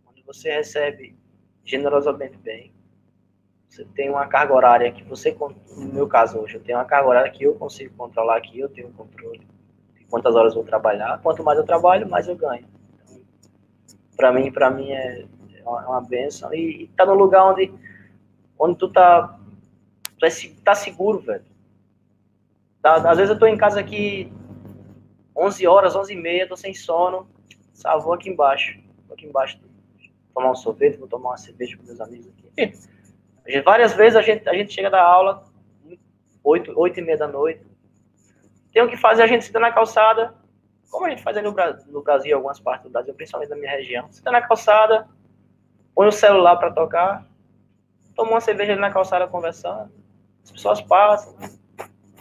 onde 0.07 0.23
você 0.23 0.51
recebe 0.51 1.15
generosamente 1.63 2.37
bem. 2.37 2.73
Você 3.69 3.85
tem 3.95 4.09
uma 4.09 4.27
carga 4.27 4.53
horária 4.53 4.91
que 4.91 5.03
você, 5.03 5.37
no 5.77 5.93
meu 5.93 6.07
caso 6.07 6.39
hoje, 6.39 6.55
eu 6.55 6.61
tenho 6.61 6.79
uma 6.79 6.85
carga 6.85 7.07
horária 7.07 7.31
que 7.31 7.43
eu 7.43 7.55
consigo 7.55 7.95
controlar 7.95 8.37
aqui, 8.37 8.59
eu 8.59 8.67
tenho 8.67 8.91
controle 8.91 9.47
quantas 10.11 10.35
horas 10.35 10.53
vou 10.53 10.63
trabalhar. 10.63 11.19
Quanto 11.23 11.43
mais 11.43 11.57
eu 11.57 11.65
trabalho, 11.65 12.07
mais 12.09 12.27
eu 12.27 12.35
ganho. 12.35 12.65
Para 14.15 14.31
mim, 14.33 14.51
para 14.51 14.69
mim 14.69 14.91
é, 14.91 15.25
é 15.63 15.63
uma 15.63 16.01
benção 16.01 16.53
e, 16.53 16.87
tá 16.95 17.05
no 17.05 17.13
lugar 17.13 17.45
onde 17.45 17.73
onde 18.59 18.77
tu 18.77 18.89
tá 18.89 19.39
tu 20.19 20.25
é, 20.25 20.29
tá 20.63 20.75
seguro, 20.75 21.19
velho. 21.19 21.45
Tá, 22.81 22.95
às 23.09 23.17
vezes 23.17 23.31
eu 23.31 23.39
tô 23.39 23.47
em 23.47 23.57
casa 23.57 23.79
aqui 23.79 24.31
11 25.35 25.65
horas, 25.65 25.95
11 25.95 26.13
e 26.13 26.15
meia, 26.15 26.47
tô 26.47 26.55
sem 26.55 26.73
sono, 26.73 27.27
só 27.73 27.97
vou 27.97 28.13
aqui 28.13 28.29
embaixo, 28.29 28.79
vou 29.07 29.15
aqui 29.15 29.25
embaixo 29.25 29.59
tomar 30.33 30.51
um 30.51 30.55
sorvete, 30.55 30.97
vou 30.97 31.07
tomar 31.07 31.29
uma 31.29 31.37
cerveja 31.37 31.77
com 31.77 31.83
meus 31.83 32.01
amigos 32.01 32.27
aqui. 32.27 33.61
Várias 33.63 33.93
vezes 33.93 34.15
a 34.15 34.21
gente, 34.21 34.47
a 34.47 34.53
gente 34.53 34.73
chega 34.73 34.89
da 34.89 35.01
aula 35.01 35.43
8, 36.43 36.73
8 36.75 36.99
e 36.99 37.03
meia 37.03 37.17
da 37.17 37.27
noite, 37.27 37.65
tem 38.73 38.81
o 38.81 38.89
que 38.89 38.97
fazer 38.97 39.23
a 39.23 39.27
gente 39.27 39.45
senta 39.45 39.59
na 39.59 39.71
calçada, 39.71 40.33
como 40.89 41.05
a 41.05 41.09
gente 41.09 41.23
faz 41.23 41.35
no, 41.41 41.53
no 41.91 42.01
Brasil, 42.01 42.35
algumas 42.35 42.59
partes 42.59 42.83
do 42.83 42.91
Brasil, 42.91 43.13
principalmente 43.13 43.49
na 43.49 43.55
minha 43.55 43.71
região. 43.71 44.07
Senta 44.11 44.31
na 44.31 44.41
calçada, 44.41 45.07
põe 45.93 46.07
o 46.07 46.11
celular 46.11 46.55
para 46.57 46.71
tocar, 46.71 47.25
toma 48.15 48.31
uma 48.31 48.41
cerveja 48.41 48.73
ali 48.73 48.81
na 48.81 48.91
calçada 48.91 49.27
conversando. 49.27 49.89
As 50.43 50.51
pessoas 50.51 50.81
passam, 50.81 51.35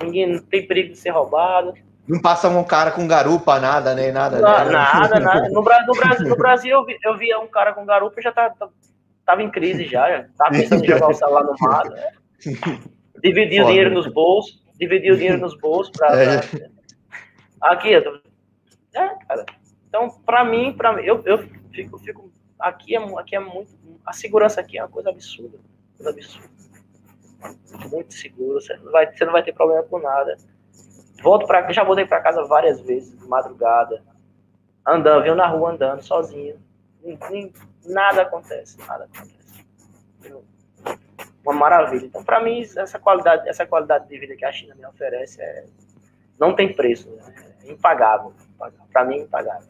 ninguém 0.03 0.34
não 0.34 0.42
tem 0.42 0.66
perigo 0.66 0.92
de 0.92 0.98
ser 0.98 1.11
roubado. 1.11 1.74
Não 2.07 2.20
passa 2.20 2.48
um 2.48 2.64
cara 2.64 2.90
com 2.90 3.07
garupa, 3.07 3.61
nada, 3.61 3.94
nem 3.94 4.11
nada. 4.11 4.40
Não, 4.40 4.64
né? 4.64 4.72
Nada, 4.72 5.20
nada. 5.20 5.48
No, 5.51 5.62
Brasil, 5.62 5.86
no 5.86 5.94
Brasil, 5.94 6.28
no 6.28 6.36
Brasil 6.36 6.70
eu, 6.70 6.84
vi, 6.84 6.98
eu 7.05 7.16
via 7.16 7.38
um 7.38 7.46
cara 7.46 7.72
com 7.72 7.86
garupa 7.86 8.18
e 8.18 8.22
já 8.22 8.32
tá, 8.32 8.51
tá, 8.51 8.68
tava 9.24 9.42
em 9.42 9.51
crise 9.51 9.84
já. 9.84 10.09
já 10.09 10.26
tava 10.36 10.51
pensando 10.51 10.84
em 10.84 10.88
jogar 10.88 11.07
o 11.11 11.14
celular 11.14 11.44
no 11.44 11.55
mar. 11.61 11.88
Né? 11.88 12.12
Dividir 13.22 13.62
o 13.62 13.66
dinheiro 13.66 13.90
nos 13.90 14.07
bolsos 14.09 14.61
dividir 14.81 15.12
o 15.12 15.16
dinheiro 15.16 15.39
nos 15.39 15.57
bolsos 15.57 15.93
para. 15.97 16.20
É. 16.20 16.41
Aqui, 17.61 17.93
eu 17.93 18.03
tô... 18.03 18.20
é, 18.99 19.09
cara. 19.26 19.45
Então, 19.87 20.09
para 20.24 20.45
mim, 20.45 20.72
para 20.72 21.03
eu, 21.03 21.22
eu 21.26 21.39
fico, 21.70 21.99
fico 21.99 22.33
aqui 22.59 22.97
é, 22.97 23.18
aqui 23.18 23.37
é 23.37 23.41
muito 23.41 23.78
a 24.07 24.12
segurança 24.12 24.61
aqui 24.61 24.78
é 24.78 24.83
uma 24.83 24.89
coisa 24.89 25.11
absurda, 25.11 25.59
coisa 25.97 26.11
absurda. 26.11 26.49
Muito 27.91 28.14
seguro, 28.14 28.61
você 28.61 28.76
não 28.76 28.91
vai, 28.91 29.12
você 29.12 29.24
não 29.24 29.33
vai 29.33 29.43
ter 29.43 29.53
problema 29.53 29.83
com 29.85 29.99
nada. 29.99 30.37
Volto 31.22 31.47
para, 31.47 31.70
já 31.72 31.85
voltei 31.85 32.07
para 32.07 32.20
casa 32.20 32.45
várias 32.45 32.81
vezes, 32.81 33.18
de 33.18 33.26
madrugada, 33.28 34.03
andando, 34.87 35.22
viu 35.22 35.35
na 35.35 35.47
rua 35.47 35.72
andando 35.72 36.03
sozinho, 36.03 36.59
nada 37.85 38.22
acontece, 38.22 38.78
nada 38.78 39.05
acontece 39.05 39.41
uma 41.45 41.55
maravilha. 41.55 42.07
Então, 42.07 42.22
para 42.22 42.43
mim, 42.43 42.61
essa 42.61 42.99
qualidade, 42.99 43.49
essa 43.49 43.66
qualidade 43.66 44.09
de 44.09 44.18
vida 44.18 44.36
que 44.36 44.45
a 44.45 44.53
China 44.53 44.74
me 44.74 44.86
oferece 44.86 45.41
é, 45.41 45.64
não 46.38 46.55
tem 46.55 46.72
preço, 46.72 47.09
né? 47.11 47.34
é 47.64 47.72
impagável. 47.72 48.32
Para 48.93 49.05
mim, 49.05 49.16
é 49.16 49.22
impagável. 49.22 49.68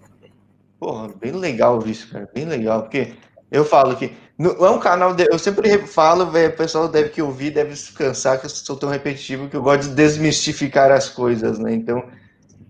Porra, 0.79 1.09
bem 1.09 1.33
legal 1.33 1.79
isso, 1.87 2.11
cara, 2.11 2.29
bem 2.33 2.47
legal, 2.47 2.83
porque 2.83 3.15
eu 3.51 3.65
falo 3.65 3.95
que 3.97 4.17
não 4.39 4.53
é 4.65 4.71
um 4.71 4.79
canal, 4.79 5.15
de, 5.15 5.27
eu 5.31 5.39
sempre 5.39 5.87
falo, 5.87 6.31
véio, 6.31 6.49
o 6.49 6.57
pessoal 6.57 6.89
deve 6.89 7.11
que 7.11 7.21
ouvir, 7.21 7.51
deve 7.51 7.77
se 7.77 7.93
cansar 7.93 8.41
que 8.41 8.47
eu 8.47 8.51
sou 8.51 8.77
tão 8.77 8.89
repetitivo 8.89 9.49
que 9.51 9.57
eu 9.57 9.63
gosto 9.63 9.91
de 9.91 9.95
desmistificar 9.95 10.91
as 10.91 11.11
coisas, 11.11 11.59
né? 11.59 11.75
Então, 11.75 12.03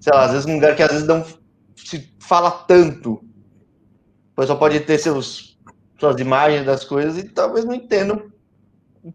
sei 0.00 0.12
lá, 0.12 0.24
às 0.24 0.32
vezes 0.32 0.46
um 0.46 0.54
lugar 0.54 0.74
que 0.74 0.82
às 0.82 0.90
vezes 0.90 1.06
não 1.06 1.24
se 1.76 2.12
fala 2.18 2.50
tanto, 2.50 3.12
o 3.12 4.40
pessoal 4.40 4.58
pode 4.58 4.80
ter 4.80 4.98
seus 4.98 5.50
suas 6.00 6.18
imagens 6.18 6.64
das 6.64 6.82
coisas 6.82 7.18
e 7.18 7.28
talvez 7.28 7.64
não 7.64 7.74
entendam 7.74 8.29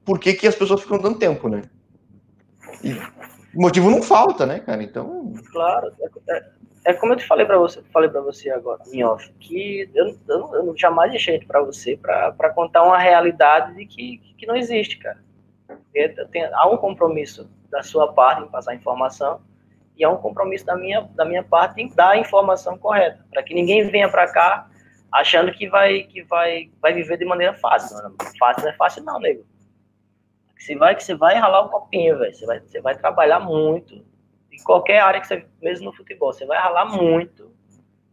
por 0.03 0.19
que, 0.19 0.33
que 0.33 0.47
as 0.47 0.55
pessoas 0.55 0.81
ficam 0.81 0.97
dando 0.97 1.19
tempo, 1.19 1.47
né? 1.47 1.63
E 2.83 2.99
motivo 3.53 3.89
não 3.89 4.01
falta, 4.01 4.45
né, 4.45 4.59
cara? 4.59 4.83
Então. 4.83 5.33
Claro, 5.51 5.91
é, 5.99 6.35
é, 6.35 6.45
é 6.85 6.93
como 6.93 7.13
eu 7.13 7.17
te 7.17 7.25
falei 7.25 7.45
para 7.45 7.57
você, 7.57 7.81
falei 7.93 8.09
para 8.09 8.21
você 8.21 8.49
agora, 8.49 8.81
que 9.39 9.89
eu, 9.93 10.17
eu, 10.27 10.55
eu 10.55 10.77
jamais 10.77 11.11
deixei 11.11 11.39
para 11.39 11.61
você 11.61 11.97
para 11.97 12.49
contar 12.53 12.83
uma 12.83 12.97
realidade 12.97 13.75
de 13.75 13.85
que, 13.85 14.17
que 14.37 14.45
não 14.45 14.55
existe, 14.55 14.97
cara. 14.97 15.23
Tem, 16.31 16.43
há 16.45 16.67
um 16.67 16.77
compromisso 16.77 17.49
da 17.71 17.81
sua 17.81 18.11
parte 18.13 18.43
em 18.43 18.47
passar 18.47 18.75
informação 18.75 19.39
e 19.97 20.03
há 20.03 20.09
um 20.09 20.17
compromisso 20.17 20.65
da 20.65 20.75
minha, 20.75 21.01
da 21.15 21.23
minha 21.23 21.43
parte 21.43 21.81
em 21.81 21.87
dar 21.87 22.11
a 22.11 22.17
informação 22.17 22.77
correta, 22.77 23.25
para 23.31 23.41
que 23.41 23.53
ninguém 23.53 23.89
venha 23.89 24.09
para 24.09 24.27
cá 24.27 24.69
achando 25.11 25.51
que 25.53 25.69
vai 25.69 26.03
que 26.03 26.21
vai 26.23 26.69
vai 26.81 26.93
viver 26.93 27.17
de 27.17 27.25
maneira 27.25 27.53
fácil. 27.53 27.97
Não, 28.03 28.15
fácil 28.37 28.63
não 28.63 28.69
é 28.69 28.73
fácil 28.73 29.03
não, 29.03 29.19
nego. 29.19 29.45
Você 30.57 30.75
vai 30.75 30.95
que 30.95 31.03
você 31.03 31.15
vai 31.15 31.35
ralar 31.35 31.65
um 31.65 31.69
copinho, 31.69 32.17
velho. 32.17 32.33
Você 32.33 32.45
vai, 32.45 32.59
você 32.59 32.81
vai 32.81 32.97
trabalhar 32.97 33.39
muito. 33.39 34.05
Em 34.51 34.63
qualquer 34.63 34.99
área 34.99 35.19
que 35.19 35.27
você, 35.27 35.45
mesmo 35.61 35.85
no 35.85 35.93
futebol, 35.93 36.31
você 36.31 36.45
vai 36.45 36.57
ralar 36.57 36.85
muito. 36.85 37.53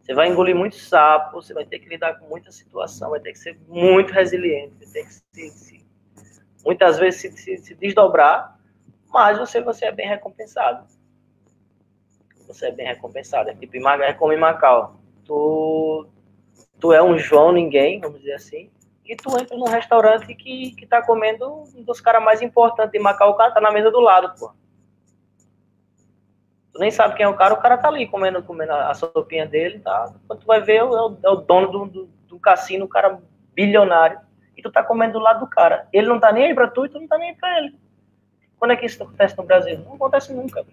Você 0.03 0.15
vai 0.15 0.29
engolir 0.29 0.55
muito 0.55 0.75
sapo, 0.75 1.41
você 1.41 1.55
vai 1.55 1.65
ter 1.65 1.79
que 1.79 1.89
lidar 1.89 2.19
com 2.19 2.27
muita 2.27 2.51
situação, 2.51 3.11
vai 3.11 3.21
ter 3.21 3.33
que 3.33 3.39
ser 3.39 3.57
muito 3.69 4.13
resiliente, 4.13 4.75
vai 4.81 4.89
ter 4.89 5.05
que 5.05 5.13
se, 5.13 5.51
se, 5.51 5.87
muitas 6.65 6.99
vezes 6.99 7.21
se, 7.21 7.33
se, 7.33 7.57
se, 7.59 7.75
desdobrar, 7.77 8.59
mas 9.09 9.39
você, 9.39 9.61
você 9.61 9.85
é 9.87 9.93
bem 9.93 10.09
recompensado. 10.09 10.87
Você 12.49 12.67
é 12.67 12.73
bem 12.73 12.87
recompensado. 12.87 13.51
É 13.51 13.55
tipo, 13.55 13.77
é 13.77 14.13
como 14.13 14.33
em 14.33 14.39
Macau. 14.39 15.01
Tu, 15.25 16.09
tu 16.81 16.93
é 16.93 17.01
um 17.01 17.17
João 17.17 17.53
ninguém, 17.53 18.01
vamos 18.01 18.19
dizer 18.19 18.35
assim, 18.35 18.71
e 19.05 19.17
tu 19.17 19.37
entra 19.39 19.57
num 19.57 19.69
restaurante 19.69 20.35
que, 20.35 20.73
que 20.73 20.87
tá 20.87 21.03
comendo 21.03 21.65
um 21.75 21.83
dos 21.83 22.01
caras 22.01 22.23
mais 22.23 22.41
importantes 22.41 22.93
de 22.93 22.99
Macau, 22.99 23.31
o 23.31 23.35
cara 23.35 23.53
tá 23.53 23.61
na 23.61 23.71
mesa 23.71 23.91
do 23.91 24.01
lado, 24.01 24.33
pô. 24.39 24.53
Tu 26.73 26.79
nem 26.79 26.91
sabe 26.91 27.17
quem 27.17 27.25
é 27.25 27.29
o 27.29 27.37
cara, 27.37 27.53
o 27.53 27.61
cara 27.61 27.77
tá 27.77 27.89
ali 27.89 28.07
comendo, 28.07 28.43
comendo 28.43 28.73
a 28.73 28.95
sopinha 28.95 29.47
dele, 29.47 29.81
tá? 29.81 30.15
Quando 30.27 30.41
tu 30.41 30.47
vai 30.47 30.61
ver, 30.61 30.77
é 30.77 30.85
o, 30.85 31.19
é 31.23 31.29
o 31.29 31.37
dono 31.37 31.71
do, 31.71 31.87
do, 31.87 32.07
do 32.29 32.39
cassino, 32.39 32.87
o 32.87 32.89
cara 32.89 33.21
bilionário, 33.55 34.21
e 34.57 34.63
tu 34.63 34.71
tá 34.71 34.83
comendo 34.83 35.15
do 35.15 35.19
lado 35.19 35.41
do 35.41 35.47
cara. 35.47 35.87
Ele 35.93 36.07
não 36.07 36.19
tá 36.19 36.33
nem 36.33 36.47
aí 36.47 36.55
pra 36.55 36.69
tu 36.69 36.87
e 36.87 36.89
tu 36.89 36.99
não 36.99 37.07
tá 37.07 37.19
nem 37.19 37.31
aí 37.31 37.37
pra 37.37 37.59
ele. 37.59 37.79
Quando 38.59 38.71
é 38.71 38.77
que 38.77 38.87
isso 38.87 39.03
acontece 39.03 39.37
no 39.37 39.45
Brasil? 39.45 39.79
Não 39.81 39.95
acontece 39.95 40.33
nunca. 40.33 40.65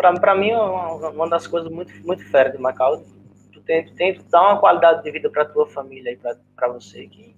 Para 0.00 0.34
mim, 0.34 0.52
uma, 0.52 1.10
uma 1.10 1.28
das 1.28 1.46
coisas 1.46 1.70
muito, 1.70 1.92
muito 2.06 2.24
férias 2.30 2.56
de 2.56 2.58
Macau, 2.58 3.04
tu 3.52 3.60
tem, 3.60 3.84
tu 3.84 3.94
tem 3.94 4.14
tu 4.14 4.22
dar 4.30 4.40
uma 4.40 4.58
qualidade 4.58 5.02
de 5.02 5.10
vida 5.10 5.28
para 5.28 5.44
tua 5.44 5.66
família 5.66 6.10
e 6.12 6.16
para 6.16 6.68
você 6.68 7.06
que, 7.06 7.36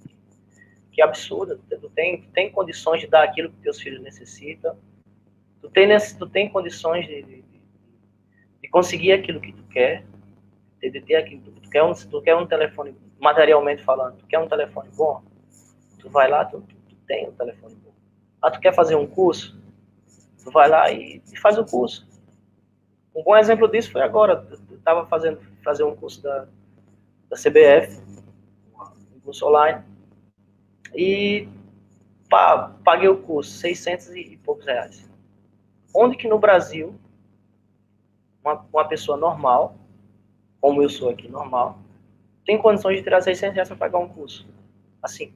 que 0.93 1.03
é 1.03 1.05
absurda. 1.05 1.59
Tu 1.69 1.91
tem, 1.91 2.23
tu 2.23 2.31
tem 2.31 2.53
condições 2.53 3.01
de 3.01 3.09
dar 3.09 3.25
aquilo 3.25 3.51
que 3.51 3.57
teus 3.57 3.81
filhos 3.81 4.01
necessitam. 4.01 4.79
Tu 5.61 5.69
tem, 5.71 5.89
tu 6.17 6.29
tem 6.29 6.49
condições 6.51 7.05
de, 7.05 7.23
de, 7.25 7.45
de 8.63 8.69
conseguir 8.69 9.11
aquilo 9.11 9.41
que 9.41 9.53
tu 9.53 9.65
quer, 9.65 10.05
de, 10.81 10.89
de 10.89 11.01
ter 11.01 11.17
aquilo. 11.17 11.43
Tu 11.43 11.69
quer, 11.69 11.83
um, 11.83 11.93
tu 11.93 12.23
quer 12.23 12.37
um 12.37 12.47
telefone, 12.47 12.95
materialmente 13.19 13.83
falando, 13.83 14.19
tu 14.19 14.27
quer 14.29 14.39
um 14.39 14.49
telefone 14.49 14.89
bom, 14.95 15.21
tu 15.99 16.09
vai 16.09 16.31
lá, 16.31 16.45
tu, 16.45 16.61
tu, 16.61 16.77
tu 16.77 16.97
tem 17.09 17.29
um 17.29 17.33
telefone 17.33 17.75
bom. 17.75 17.91
Ah, 18.41 18.53
tu 18.53 18.61
quer 18.61 18.73
fazer 18.73 18.95
um 18.95 19.07
curso? 19.07 19.61
Tu 20.45 20.51
vai 20.53 20.69
lá 20.69 20.93
e, 20.93 21.21
e 21.33 21.37
faz 21.37 21.59
o 21.59 21.65
curso 21.65 22.12
um 23.15 23.23
bom 23.23 23.37
exemplo 23.37 23.69
disso 23.69 23.93
foi 23.93 24.03
agora. 24.03 24.47
Eu 24.71 24.77
estava 24.77 25.07
fazendo 25.07 25.41
fazer 25.63 25.85
um 25.85 25.95
curso 25.95 26.23
da, 26.23 26.47
da 27.29 27.37
CBF, 27.37 28.01
um 29.17 29.21
curso 29.21 29.47
online, 29.47 29.83
e 30.95 31.49
pá, 32.29 32.73
paguei 32.85 33.09
o 33.09 33.19
curso, 33.19 33.53
600 33.53 34.11
e 34.11 34.41
poucos 34.43 34.67
reais. 34.67 35.09
Onde 35.95 36.17
que 36.17 36.27
no 36.27 36.39
Brasil, 36.39 36.95
uma, 38.43 38.65
uma 38.73 38.89
pessoa 38.89 39.17
normal, 39.17 39.77
como 40.61 40.83
eu 40.83 40.89
sou 40.89 41.11
aqui, 41.11 41.29
normal, 41.29 41.79
tem 42.47 42.59
condições 42.59 42.97
de 42.97 43.03
tirar 43.03 43.21
600 43.21 43.55
reais 43.55 43.69
para 43.69 43.77
pagar 43.77 43.99
um 43.99 44.09
curso? 44.09 44.47
Assim. 45.03 45.33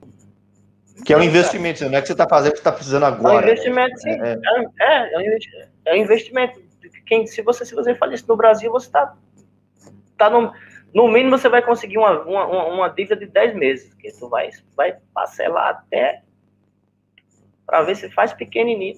Que 1.05 1.13
é 1.13 1.17
um 1.17 1.23
investimento, 1.23 1.85
não 1.85 1.99
é 1.99 2.01
que 2.01 2.07
você 2.07 2.15
está 2.15 2.27
fazendo, 2.27 2.53
você 2.53 2.59
está 2.59 2.73
precisando 2.73 3.05
agora. 3.05 3.47
É 3.47 3.51
um 3.51 3.53
investimento, 3.53 3.99
sim. 3.99 4.11
É, 4.11 4.39
é, 4.81 5.15
é, 5.15 5.69
é 5.85 5.93
um 5.93 5.97
investimento 5.97 6.66
quem, 7.07 7.27
se 7.27 7.41
você 7.43 7.65
se 7.65 7.75
você 7.75 7.95
faz 7.95 8.13
isso 8.13 8.29
no 8.29 8.37
Brasil, 8.37 8.71
você 8.71 8.87
está 8.87 9.17
tá 10.19 10.29
no, 10.29 10.53
no 10.95 11.09
mínimo 11.09 11.39
você 11.39 11.49
vai 11.49 11.63
conseguir 11.63 11.99
uma, 11.99 12.23
uma, 12.23 12.67
uma 12.67 12.89
dívida 12.89 13.17
de 13.17 13.27
10 13.27 13.55
meses, 13.55 13.95
que 13.95 14.11
tu 14.13 14.29
vai, 14.29 14.51
vai 14.75 14.97
parcelar 15.15 15.69
até 15.71 16.23
para 17.65 17.83
ver 17.83 17.97
se 17.97 18.11
faz 18.11 18.33
pequenininho. 18.33 18.97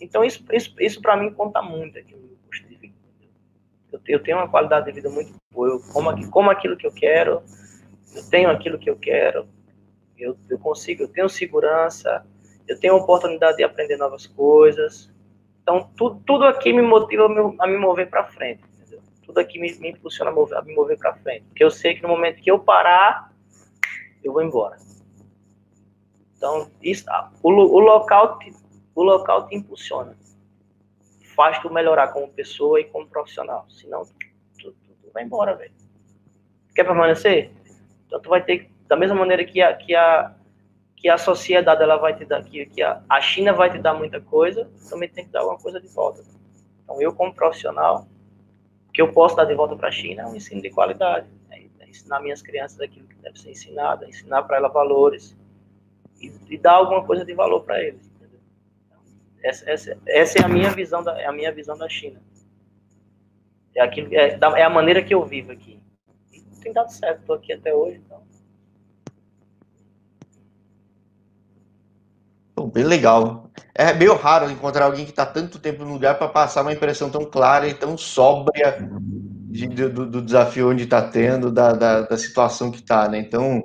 Então 0.00 0.24
isso, 0.24 0.44
isso, 0.52 0.74
isso 0.78 1.02
para 1.02 1.16
mim 1.16 1.32
conta 1.32 1.60
muito 1.60 1.98
aqui 1.98 2.14
no 2.14 2.36
custo 2.46 2.66
de 2.68 2.76
vida. 2.76 2.94
Eu, 3.92 4.00
eu, 4.06 4.22
tenho 4.22 4.38
uma 4.38 4.48
qualidade 4.48 4.86
de 4.86 4.92
vida 4.92 5.10
muito 5.10 5.34
boa, 5.52 5.68
eu 5.68 5.80
como, 5.92 6.30
como 6.30 6.50
aquilo 6.50 6.76
que 6.76 6.86
eu 6.86 6.92
quero, 6.92 7.42
eu 8.14 8.30
tenho 8.30 8.50
aquilo 8.50 8.78
que 8.78 8.88
eu 8.88 8.96
quero, 8.96 9.48
eu, 10.16 10.36
eu 10.48 10.58
consigo, 10.58 11.02
eu 11.02 11.08
tenho 11.08 11.28
segurança, 11.28 12.24
eu 12.66 12.78
tenho 12.78 12.96
oportunidade 12.96 13.56
de 13.56 13.64
aprender 13.64 13.96
novas 13.96 14.26
coisas, 14.26 15.12
então, 15.68 15.90
tudo, 15.98 16.22
tudo 16.24 16.46
aqui 16.46 16.72
me 16.72 16.80
motiva 16.80 17.26
a 17.58 17.66
me 17.66 17.76
mover 17.76 18.08
para 18.08 18.24
frente. 18.24 18.64
Entendeu? 18.78 19.02
Tudo 19.22 19.38
aqui 19.38 19.60
me, 19.60 19.70
me 19.74 19.90
impulsiona 19.90 20.30
a, 20.30 20.34
mover, 20.34 20.56
a 20.56 20.62
me 20.62 20.74
mover 20.74 20.96
para 20.96 21.12
frente. 21.16 21.44
Porque 21.44 21.62
eu 21.62 21.70
sei 21.70 21.94
que 21.94 22.02
no 22.02 22.08
momento 22.08 22.40
que 22.40 22.50
eu 22.50 22.58
parar, 22.58 23.30
eu 24.24 24.32
vou 24.32 24.42
embora. 24.42 24.78
Então, 26.34 26.70
isso, 26.80 27.04
o, 27.42 27.50
o, 27.50 27.80
local 27.80 28.38
te, 28.38 28.50
o 28.94 29.02
local 29.02 29.46
te 29.46 29.56
impulsiona. 29.56 30.16
Faz 31.36 31.58
tu 31.58 31.70
melhorar 31.70 32.08
como 32.14 32.28
pessoa 32.28 32.80
e 32.80 32.84
como 32.84 33.06
profissional. 33.06 33.66
Senão, 33.68 34.04
tu, 34.58 34.72
tu, 34.72 34.92
tu 35.02 35.12
vai 35.12 35.22
embora, 35.22 35.54
velho. 35.54 35.74
Quer 36.74 36.84
permanecer? 36.84 37.52
Então, 38.06 38.18
tu 38.22 38.30
vai 38.30 38.42
ter, 38.42 38.70
da 38.86 38.96
mesma 38.96 39.16
maneira 39.16 39.44
que 39.44 39.60
a, 39.60 39.76
que 39.76 39.94
a, 39.94 40.34
que 40.98 41.08
a 41.08 41.16
sociedade 41.16 41.80
ela 41.82 41.96
vai 41.96 42.14
te 42.14 42.24
dar, 42.24 42.42
que, 42.42 42.66
que 42.66 42.82
a, 42.82 43.00
a 43.08 43.20
China 43.20 43.52
vai 43.52 43.70
te 43.70 43.78
dar 43.78 43.94
muita 43.94 44.20
coisa, 44.20 44.68
também 44.90 45.08
tem 45.08 45.24
que 45.24 45.30
dar 45.30 45.40
alguma 45.40 45.58
coisa 45.58 45.80
de 45.80 45.86
volta. 45.86 46.24
Então, 46.82 47.00
eu 47.00 47.14
como 47.14 47.32
profissional, 47.32 48.08
o 48.88 48.92
que 48.92 49.00
eu 49.00 49.12
posso 49.12 49.36
dar 49.36 49.44
de 49.44 49.54
volta 49.54 49.76
para 49.76 49.88
a 49.88 49.92
China 49.92 50.22
é 50.22 50.26
um 50.26 50.34
ensino 50.34 50.60
de 50.60 50.70
qualidade, 50.70 51.28
né? 51.48 51.66
ensinar 51.86 52.20
minhas 52.20 52.42
crianças 52.42 52.80
aquilo 52.80 53.06
que 53.06 53.14
deve 53.16 53.38
ser 53.38 53.50
ensinado, 53.50 54.04
ensinar 54.06 54.42
para 54.42 54.56
elas 54.56 54.72
valores 54.72 55.36
e, 56.20 56.32
e, 56.48 56.58
dar 56.58 56.72
alguma 56.72 57.04
coisa 57.04 57.24
de 57.24 57.32
valor 57.32 57.62
para 57.62 57.80
eles. 57.80 58.10
Então, 58.86 58.98
essa, 59.44 59.70
essa, 59.70 59.98
essa, 60.04 60.40
é 60.40 60.44
a 60.44 60.48
minha 60.48 60.70
visão 60.70 61.02
da, 61.02 61.20
é 61.20 61.26
a 61.26 61.32
minha 61.32 61.52
visão 61.52 61.78
da 61.78 61.88
China. 61.88 62.20
É, 63.76 63.80
aquilo, 63.80 64.12
é, 64.12 64.36
é 64.36 64.62
a 64.64 64.70
maneira 64.70 65.00
que 65.00 65.14
eu 65.14 65.24
vivo 65.24 65.52
aqui. 65.52 65.80
E 66.32 66.40
tem 66.60 66.72
dado 66.72 66.90
certo, 66.90 67.20
estou 67.20 67.36
aqui 67.36 67.52
até 67.52 67.72
hoje, 67.72 68.00
então 72.58 72.68
bem 72.68 72.84
legal. 72.84 73.50
É 73.74 73.92
meio 73.94 74.14
raro 74.16 74.50
encontrar 74.50 74.86
alguém 74.86 75.04
que 75.04 75.10
está 75.10 75.24
tanto 75.24 75.58
tempo 75.58 75.84
no 75.84 75.92
lugar 75.92 76.18
para 76.18 76.28
passar 76.28 76.62
uma 76.62 76.72
impressão 76.72 77.08
tão 77.08 77.24
clara 77.24 77.68
e 77.68 77.74
tão 77.74 77.96
sóbria 77.96 78.90
de, 79.48 79.68
do, 79.68 80.06
do, 80.06 80.20
desafio 80.20 80.70
onde 80.70 80.84
está 80.84 81.00
tendo, 81.00 81.52
da, 81.52 81.72
da, 81.72 82.00
da, 82.02 82.16
situação 82.16 82.70
que 82.70 82.78
está, 82.78 83.08
né? 83.08 83.18
Então, 83.18 83.62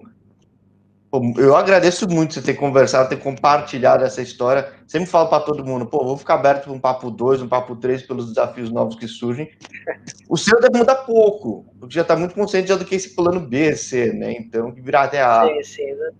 eu 1.37 1.55
agradeço 1.55 2.07
muito 2.07 2.33
você 2.33 2.41
ter 2.41 2.53
conversado, 2.53 3.09
ter 3.09 3.17
compartilhado 3.17 4.03
essa 4.03 4.21
história. 4.21 4.71
Sempre 4.87 5.09
falo 5.09 5.29
para 5.29 5.43
todo 5.43 5.65
mundo, 5.65 5.85
pô, 5.85 6.03
vou 6.03 6.17
ficar 6.17 6.35
aberto 6.35 6.65
para 6.65 6.73
um 6.73 6.79
papo 6.79 7.09
2, 7.09 7.41
um 7.41 7.47
papo 7.47 7.75
3 7.75 8.03
pelos 8.03 8.29
desafios 8.29 8.71
novos 8.71 8.95
que 8.95 9.07
surgem. 9.07 9.49
O 10.29 10.37
seu 10.37 10.59
deve 10.59 10.77
mudar 10.77 10.95
pouco, 10.95 11.65
porque 11.79 11.95
já 11.95 12.01
está 12.01 12.15
muito 12.15 12.35
consciente 12.35 12.69
já 12.69 12.75
do 12.75 12.85
que 12.85 12.95
esse 12.95 13.15
plano 13.15 13.39
B 13.39 13.75
ser, 13.75 14.13
né? 14.13 14.31
Então, 14.33 14.71
virar 14.71 15.03
até 15.03 15.21
A. 15.21 15.45
Sim, 15.45 15.63
sim, 15.63 15.91
né? 15.93 16.11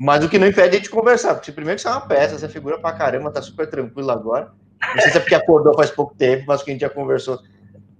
Mas 0.00 0.24
o 0.24 0.30
que 0.30 0.38
não 0.38 0.46
impede 0.46 0.76
a 0.76 0.78
gente 0.78 0.88
conversar, 0.88 1.34
porque 1.34 1.52
primeiro 1.52 1.76
que 1.76 1.82
você 1.82 1.88
é 1.88 1.90
uma 1.90 2.00
peça, 2.00 2.38
você 2.38 2.48
figura 2.48 2.78
pra 2.78 2.94
caramba, 2.94 3.30
tá 3.30 3.42
super 3.42 3.68
tranquilo 3.68 4.10
agora. 4.10 4.50
Não 4.94 5.02
sei 5.02 5.10
se 5.10 5.18
é 5.18 5.20
porque 5.20 5.34
acordou 5.34 5.74
faz 5.74 5.90
pouco 5.90 6.14
tempo, 6.14 6.44
mas 6.46 6.62
que 6.62 6.70
a 6.70 6.72
gente 6.72 6.80
já 6.80 6.88
conversou, 6.88 7.38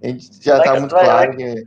a 0.01 0.07
gente 0.07 0.43
já 0.43 0.57
vai 0.57 0.65
tá 0.65 0.79
muito 0.79 0.95
claro 0.95 1.37
que. 1.37 1.63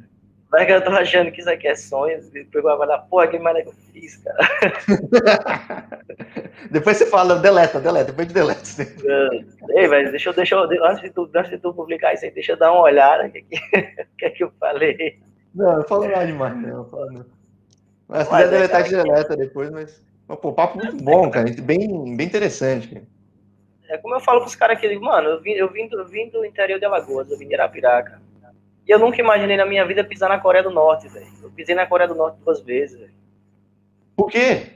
Vai 0.50 0.66
que 0.66 0.72
eu 0.72 0.82
tô 0.82 0.90
achando 0.90 1.30
que 1.30 1.40
isso 1.40 1.48
aqui 1.48 1.68
é 1.68 1.76
sonho, 1.76 2.20
pegou 2.50 2.72
a 2.72 2.76
falar, 2.76 2.98
porra, 3.02 3.28
que 3.28 3.36
é 3.36 3.62
que 3.62 3.68
eu 3.68 3.74
fiz, 3.92 4.16
cara. 4.16 6.00
depois 6.68 6.96
você 6.96 7.06
fala, 7.06 7.36
deleta, 7.36 7.80
deleta, 7.80 8.06
depois 8.06 8.26
de 8.26 8.34
deleta. 8.34 8.60
Ei, 9.70 9.86
mas 9.86 10.10
deixa 10.10 10.30
eu, 10.30 10.34
deixa 10.34 10.56
eu, 10.56 10.84
antes 10.84 11.02
de 11.02 11.10
tu, 11.10 11.30
antes 11.32 11.50
de 11.52 11.58
tu 11.58 11.72
publicar 11.72 12.12
isso 12.12 12.24
aí, 12.24 12.32
deixa 12.32 12.52
eu 12.52 12.56
dar 12.56 12.72
uma 12.72 12.82
olhada, 12.82 13.26
o 13.26 13.30
que, 13.30 13.40
que, 14.18 14.24
é 14.24 14.30
que 14.30 14.42
eu 14.42 14.50
falei. 14.58 15.20
Não, 15.54 15.76
não 15.76 15.84
falo 15.84 16.08
nada 16.08 16.26
demais, 16.26 16.56
não, 16.56 16.78
não 16.78 16.84
falo 16.86 17.12
não. 17.12 17.26
Mas 18.08 18.26
se 18.26 18.30
quiser 18.34 18.50
deletar, 18.50 18.80
é, 18.80 18.88
deleta 18.88 19.36
depois, 19.36 19.70
mas 19.70 20.04
Pô, 20.26 20.52
papo 20.52 20.78
muito 20.78 20.96
bom, 21.02 21.30
cara. 21.30 21.50
Bem, 21.62 22.16
bem 22.16 22.26
interessante. 22.26 23.02
É 23.88 23.98
como 23.98 24.14
eu 24.14 24.20
falo 24.20 24.40
pros 24.40 24.56
caras 24.56 24.78
aqui, 24.78 24.98
mano, 24.98 25.28
eu 25.28 25.40
vim, 25.40 25.52
eu, 25.52 25.70
vim 25.70 25.88
do, 25.88 26.00
eu 26.00 26.06
vim 26.06 26.28
do 26.30 26.44
interior 26.44 26.78
de 26.78 26.84
Alagoas, 26.84 27.30
eu 27.30 27.38
vim 27.38 27.46
de 27.46 27.54
Arapiraca. 27.54 28.20
E 28.86 28.90
eu 28.90 28.98
nunca 28.98 29.20
imaginei 29.20 29.56
na 29.56 29.66
minha 29.66 29.84
vida 29.86 30.04
pisar 30.04 30.28
na 30.28 30.38
Coreia 30.38 30.62
do 30.62 30.70
Norte, 30.70 31.08
velho. 31.08 31.26
Eu 31.42 31.50
pisei 31.50 31.74
na 31.74 31.86
Coreia 31.86 32.08
do 32.08 32.14
Norte 32.14 32.38
duas 32.44 32.60
vezes, 32.60 32.98
velho. 32.98 33.12
Por 34.16 34.30
quê? 34.30 34.74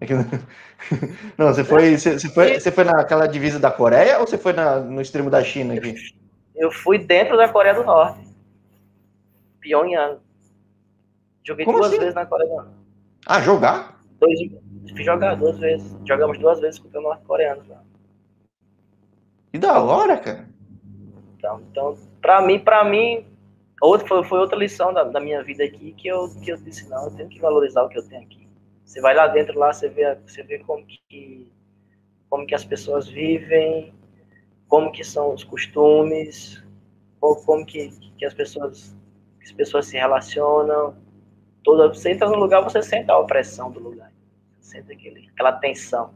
É 0.00 0.06
não, 1.38 1.46
você 1.46 1.62
foi, 1.62 1.96
você, 1.96 2.18
foi, 2.28 2.58
você 2.58 2.72
foi 2.72 2.84
naquela 2.84 3.26
divisa 3.26 3.58
da 3.58 3.70
Coreia 3.70 4.18
ou 4.18 4.26
você 4.26 4.36
foi 4.36 4.52
na, 4.52 4.80
no 4.80 5.00
extremo 5.00 5.30
da 5.30 5.42
China 5.42 5.74
aqui? 5.74 5.94
Eu 6.56 6.70
fui 6.70 6.98
dentro 6.98 7.36
da 7.36 7.48
Coreia 7.48 7.74
do 7.74 7.84
Norte. 7.84 8.20
Pyongyang. 9.60 10.18
Joguei 11.44 11.64
Como 11.64 11.78
duas 11.78 11.90
assim? 11.90 12.00
vezes 12.00 12.14
na 12.14 12.26
Coreia 12.26 12.48
do 12.48 12.56
Norte. 12.56 12.70
Ah, 13.26 13.40
jogar? 13.40 14.00
Dois, 14.18 14.38
Fui 14.90 15.04
jogar 15.04 15.36
duas 15.36 15.58
vezes. 15.58 15.96
Jogamos 16.04 16.38
duas 16.38 16.60
vezes 16.60 16.80
contra 16.80 17.00
o 17.00 17.02
norte-coreano. 17.02 17.62
Que 19.52 19.58
da 19.58 19.82
hora, 19.82 20.18
cara. 20.18 20.48
Então, 21.36 21.60
então 21.70 21.98
pra 22.20 22.40
mim, 22.40 22.58
pra 22.58 22.84
mim, 22.84 23.26
outra, 23.80 24.06
foi, 24.06 24.24
foi 24.24 24.38
outra 24.38 24.58
lição 24.58 24.92
da, 24.92 25.04
da, 25.04 25.20
minha 25.20 25.42
vida 25.42 25.64
aqui 25.64 25.92
que 25.92 26.08
eu, 26.08 26.28
que 26.42 26.50
eu 26.50 26.56
disse, 26.56 26.88
não, 26.88 27.04
eu 27.04 27.10
tenho 27.10 27.28
que 27.28 27.40
valorizar 27.40 27.82
o 27.82 27.88
que 27.88 27.98
eu 27.98 28.08
tenho 28.08 28.22
aqui. 28.22 28.48
Você 28.84 29.00
vai 29.00 29.14
lá 29.14 29.26
dentro, 29.26 29.58
lá, 29.58 29.72
você 29.72 29.88
vê, 29.88 30.14
você 30.26 30.42
vê 30.42 30.58
como 30.60 30.84
que, 30.86 31.52
como 32.28 32.46
que 32.46 32.54
as 32.54 32.64
pessoas 32.64 33.08
vivem, 33.08 33.94
como 34.68 34.92
que 34.92 35.04
são 35.04 35.34
os 35.34 35.44
costumes, 35.44 36.62
como 37.20 37.64
que, 37.66 37.90
que 38.16 38.24
as 38.24 38.34
pessoas 38.34 38.96
que 39.38 39.46
as 39.46 39.52
pessoas 39.52 39.86
se 39.86 39.96
relacionam. 39.96 40.96
Toda, 41.64 41.88
você 41.88 42.12
entra 42.12 42.28
no 42.28 42.36
lugar, 42.36 42.62
você 42.62 42.82
sente 42.82 43.10
a 43.10 43.18
opressão 43.18 43.70
do 43.70 43.80
lugar 43.80 44.12
sente 44.62 44.92
aquele, 44.92 45.28
aquela 45.34 45.52
tensão. 45.52 46.14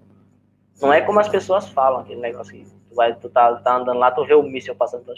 Não 0.80 0.92
é 0.92 1.01
como 1.01 1.20
as 1.20 1.28
pessoas 1.28 1.68
falam, 1.70 2.01
aquele 2.01 2.20
negócio 2.20 2.53
que 2.53 2.64
tu, 2.88 2.94
vai, 2.94 3.14
tu 3.14 3.28
tá, 3.28 3.55
tá 3.57 3.76
andando 3.76 3.99
lá, 3.99 4.11
tu 4.11 4.24
vê 4.24 4.34
o 4.34 4.42
míssil 4.42 4.74
passando. 4.74 5.05
Tu... 5.05 5.14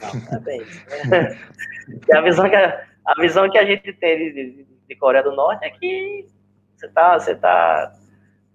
Não, 0.00 0.36
é 0.36 0.40
bem 0.40 0.62
isso. 0.62 0.86
Né? 1.08 1.38
a, 2.18 2.20
visão 2.20 2.48
que 2.48 2.56
a, 2.56 2.86
a 3.06 3.14
visão 3.20 3.50
que 3.50 3.58
a 3.58 3.64
gente 3.64 3.92
tem 3.94 4.18
de, 4.18 4.32
de, 4.32 4.66
de 4.88 4.96
Coreia 4.96 5.22
do 5.22 5.32
Norte 5.32 5.64
é 5.64 5.70
que 5.70 6.26
você 6.76 6.88
tá, 6.88 7.18
você 7.18 7.34
tá, 7.34 7.92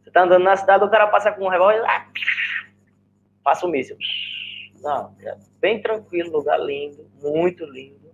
você 0.04 0.12
tá 0.12 0.24
andando 0.24 0.44
na 0.44 0.58
cidade, 0.58 0.84
o 0.84 0.90
cara 0.90 1.08
passa 1.08 1.32
com 1.32 1.46
um 1.46 1.50
revólver 1.50 1.82
e 1.82 3.44
passa 3.44 3.66
o 3.66 3.70
míssil. 3.70 3.98
Não, 4.82 5.16
é 5.22 5.38
bem 5.60 5.82
tranquilo, 5.82 6.32
lugar 6.32 6.60
lindo, 6.60 7.10
muito 7.22 7.66
lindo, 7.66 8.12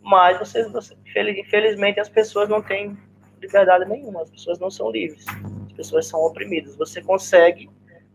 mas 0.00 0.38
você, 0.38 0.68
você, 0.68 0.96
infelizmente 1.06 1.98
as 1.98 2.08
pessoas 2.08 2.48
não 2.48 2.62
têm 2.62 2.96
liberdade 3.40 3.88
nenhuma, 3.88 4.22
as 4.22 4.30
pessoas 4.30 4.58
não 4.58 4.70
são 4.70 4.90
livres, 4.90 5.24
as 5.66 5.72
pessoas 5.72 6.06
são 6.06 6.20
oprimidas. 6.20 6.76
Você 6.76 7.02
consegue, 7.02 7.68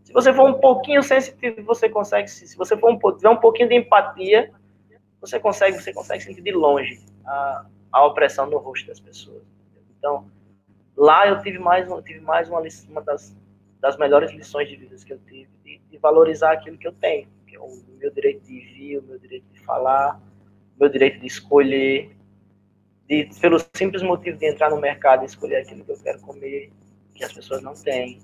se 0.04 0.14
você 0.14 0.34
for 0.34 0.50
um 0.50 0.60
pouquinho 0.60 1.04
sensitivo, 1.04 1.64
você 1.64 1.90
consegue, 1.90 2.28
se 2.30 2.58
você 2.58 2.76
for 2.78 2.92
um, 2.92 2.98
tiver 3.16 3.30
um 3.30 3.38
pouquinho 3.38 3.70
de 3.70 3.76
empatia, 3.76 4.52
você 5.20 5.40
consegue, 5.40 5.80
você 5.80 5.94
consegue 5.94 6.24
sentir 6.24 6.42
de 6.42 6.52
longe 6.52 7.00
a, 7.26 7.66
a 7.92 8.06
opressão 8.06 8.48
no 8.48 8.58
rosto 8.58 8.88
das 8.88 9.00
pessoas. 9.00 9.44
Então, 9.98 10.30
lá 10.98 11.28
eu 11.28 11.40
tive 11.42 11.60
mais, 11.60 11.88
eu 11.88 12.02
tive 12.02 12.20
mais 12.20 12.50
uma, 12.50 12.62
uma 12.90 13.02
das, 13.02 13.36
das 13.80 13.98
melhores 13.98 14.32
lições 14.32 14.68
de 14.68 14.76
vida 14.76 14.96
que 15.06 15.14
eu 15.14 15.20
tive, 15.20 15.50
de, 15.64 15.80
de 15.90 15.98
valorizar 16.00 16.54
aquilo 16.54 16.78
que 16.78 16.88
eu 16.88 16.94
tenho, 16.94 17.28
que 17.48 17.56
é 17.56 17.60
o 17.60 17.70
meu 18.00 18.12
direito 18.12 18.44
de 18.46 18.60
vir, 18.60 18.98
o 18.98 19.04
meu 19.04 19.20
direito 19.20 19.46
de 19.54 19.60
falar, 19.60 20.20
o 20.76 20.80
meu 20.80 20.90
direito 20.90 21.20
de 21.20 21.28
escolher, 21.28 22.18
de, 23.12 23.30
pelo 23.42 23.58
simples 23.76 24.02
motivo 24.02 24.38
de 24.38 24.46
entrar 24.46 24.70
no 24.70 24.80
mercado 24.80 25.24
e 25.24 25.26
escolher 25.26 25.58
aquilo 25.58 25.84
que 25.84 25.92
eu 25.92 26.00
quero 26.00 26.22
comer, 26.22 26.72
que 27.14 27.26
as 27.26 27.34
pessoas 27.34 27.62
não 27.62 27.74
têm. 27.74 28.22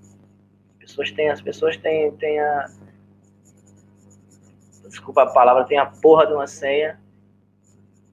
As 0.72 0.78
pessoas 0.78 1.12
têm, 1.12 1.30
as 1.30 1.42
pessoas 1.42 1.76
têm, 1.76 2.10
têm 2.14 2.40
a, 2.40 2.72
desculpa 4.88 5.24
a 5.24 5.34
palavra, 5.34 5.66
tem 5.66 5.78
a 5.78 5.88
porra 5.88 6.26
de 6.26 6.34
uma 6.34 6.48
senha, 6.48 6.98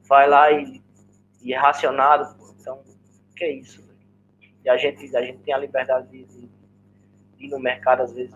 vai 0.09 0.29
lá 0.29 0.51
e, 0.51 0.83
e 1.41 1.55
é 1.55 1.57
racionado, 1.57 2.35
então, 2.61 2.83
o 3.31 3.35
que 3.37 3.45
é 3.45 3.53
isso? 3.53 3.85
E 4.65 4.69
a 4.69 4.77
gente, 4.77 5.17
a 5.17 5.23
gente 5.23 5.39
tem 5.45 5.55
a 5.55 5.59
liberdade 5.59 6.09
de, 6.09 6.25
de, 6.25 6.49
de 7.37 7.47
ir 7.47 7.51
no 7.51 7.61
mercado, 7.61 8.03
às 8.03 8.13
vezes, 8.13 8.35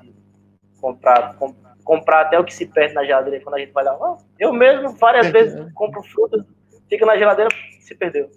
comprar, 0.80 1.34
com, 1.34 1.52
comprar 1.82 2.20
até 2.20 2.38
o 2.38 2.44
que 2.44 2.54
se 2.54 2.66
perde 2.66 2.94
na 2.94 3.04
geladeira, 3.04 3.42
quando 3.42 3.56
a 3.56 3.58
gente 3.58 3.72
vai 3.72 3.82
lá, 3.82 3.98
oh, 3.98 4.18
eu 4.38 4.52
mesmo, 4.52 4.90
várias 4.90 5.26
é, 5.26 5.30
vezes, 5.32 5.72
compro 5.72 6.04
frutas, 6.04 6.44
fica 6.88 7.04
na 7.04 7.18
geladeira, 7.18 7.50
se 7.88 7.94
perdeu. 7.94 8.30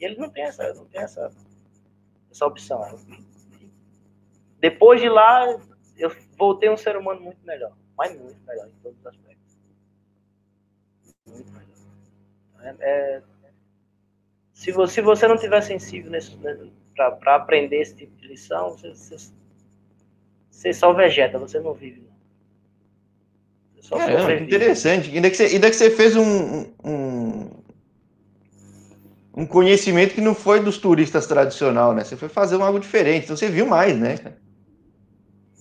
E 0.00 0.04
ele 0.04 0.16
não 0.16 0.28
tem 0.28 0.42
essa, 0.42 0.74
não 0.74 0.84
tem 0.86 1.00
essa, 1.00 1.32
essa 2.30 2.46
opção. 2.46 2.98
Depois 4.60 5.00
de 5.00 5.08
lá, 5.08 5.46
eu 5.96 6.14
voltei 6.36 6.68
um 6.68 6.76
ser 6.76 6.96
humano 6.96 7.20
muito 7.20 7.38
melhor, 7.44 7.72
mas 7.96 8.18
muito 8.18 8.38
melhor 8.44 8.66
em 8.68 8.82
todos 8.82 8.98
os 8.98 9.06
aspectos. 9.06 9.58
É, 12.60 12.74
é, 12.80 13.22
se, 14.52 14.72
você, 14.72 14.94
se 14.94 15.00
você 15.00 15.28
não 15.28 15.38
tiver 15.38 15.60
sensível 15.60 16.10
né, 16.10 16.18
para 16.94 17.36
aprender 17.36 17.80
esse 17.80 17.94
tipo 17.94 18.14
de 18.16 18.26
lição, 18.26 18.70
você, 18.70 18.88
você, 18.88 19.32
você, 20.50 20.72
só 20.72 20.92
vegeta, 20.92 21.38
você 21.38 21.60
não 21.60 21.74
vive. 21.74 22.00
Não. 22.00 22.16
Você 23.76 23.82
só 23.82 24.00
é, 24.00 24.40
interessante. 24.40 25.14
Ainda 25.14 25.30
que, 25.30 25.36
você, 25.36 25.44
ainda 25.44 25.70
que 25.70 25.76
você 25.76 25.90
fez 25.90 26.16
um, 26.16 26.72
um, 26.84 27.65
um 29.36 29.46
conhecimento 29.46 30.14
que 30.14 30.20
não 30.20 30.34
foi 30.34 30.60
dos 30.60 30.78
turistas 30.78 31.26
tradicional, 31.26 31.92
né? 31.92 32.02
Você 32.02 32.16
foi 32.16 32.28
fazer 32.28 32.60
algo 32.60 32.80
diferente, 32.80 33.24
então 33.24 33.36
você 33.36 33.48
viu 33.48 33.66
mais, 33.66 33.98
né? 33.98 34.16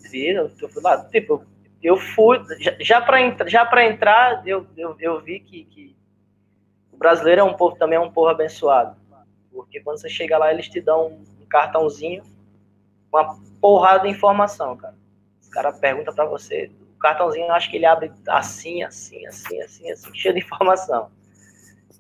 Vi, 0.09 0.30
eu, 0.30 0.49
fui 0.49 0.82
lá, 0.82 1.03
tipo, 1.09 1.45
eu 1.84 1.97
fui, 1.97 2.39
já, 2.59 2.76
já 2.80 3.01
para 3.01 3.47
já 3.47 3.65
para 3.65 3.86
entrar, 3.86 4.47
eu, 4.47 4.65
eu, 4.78 4.95
eu 4.97 5.21
vi 5.21 5.41
que, 5.41 5.65
que 5.65 5.95
o 6.91 6.97
brasileiro 6.97 7.41
é 7.41 7.43
um 7.43 7.53
povo 7.53 7.76
também 7.76 7.97
é 7.97 7.99
um 7.99 8.11
povo 8.11 8.30
abençoado. 8.30 8.95
Porque 9.51 9.82
quando 9.82 9.99
você 9.99 10.09
chega 10.09 10.38
lá, 10.38 10.53
eles 10.53 10.69
te 10.69 10.80
dão 10.80 11.07
um 11.41 11.45
cartãozinho 11.47 12.23
uma 13.15 13.39
porrada 13.61 14.03
de 14.03 14.09
informação, 14.09 14.76
cara. 14.76 14.95
Os 15.41 15.49
caras 15.49 15.80
perguntam 15.80 16.13
para 16.13 16.26
você, 16.26 16.69
o 16.95 16.99
cartãozinho, 16.99 17.45
eu 17.45 17.53
acho 17.53 17.69
que 17.69 17.78
ele 17.78 17.86
abre 17.86 18.11
assim, 18.28 18.84
assim, 18.84 19.26
assim, 19.26 19.61
assim, 19.61 19.89
assim, 19.89 20.13
cheio 20.13 20.34
de 20.34 20.41
informação. 20.41 21.09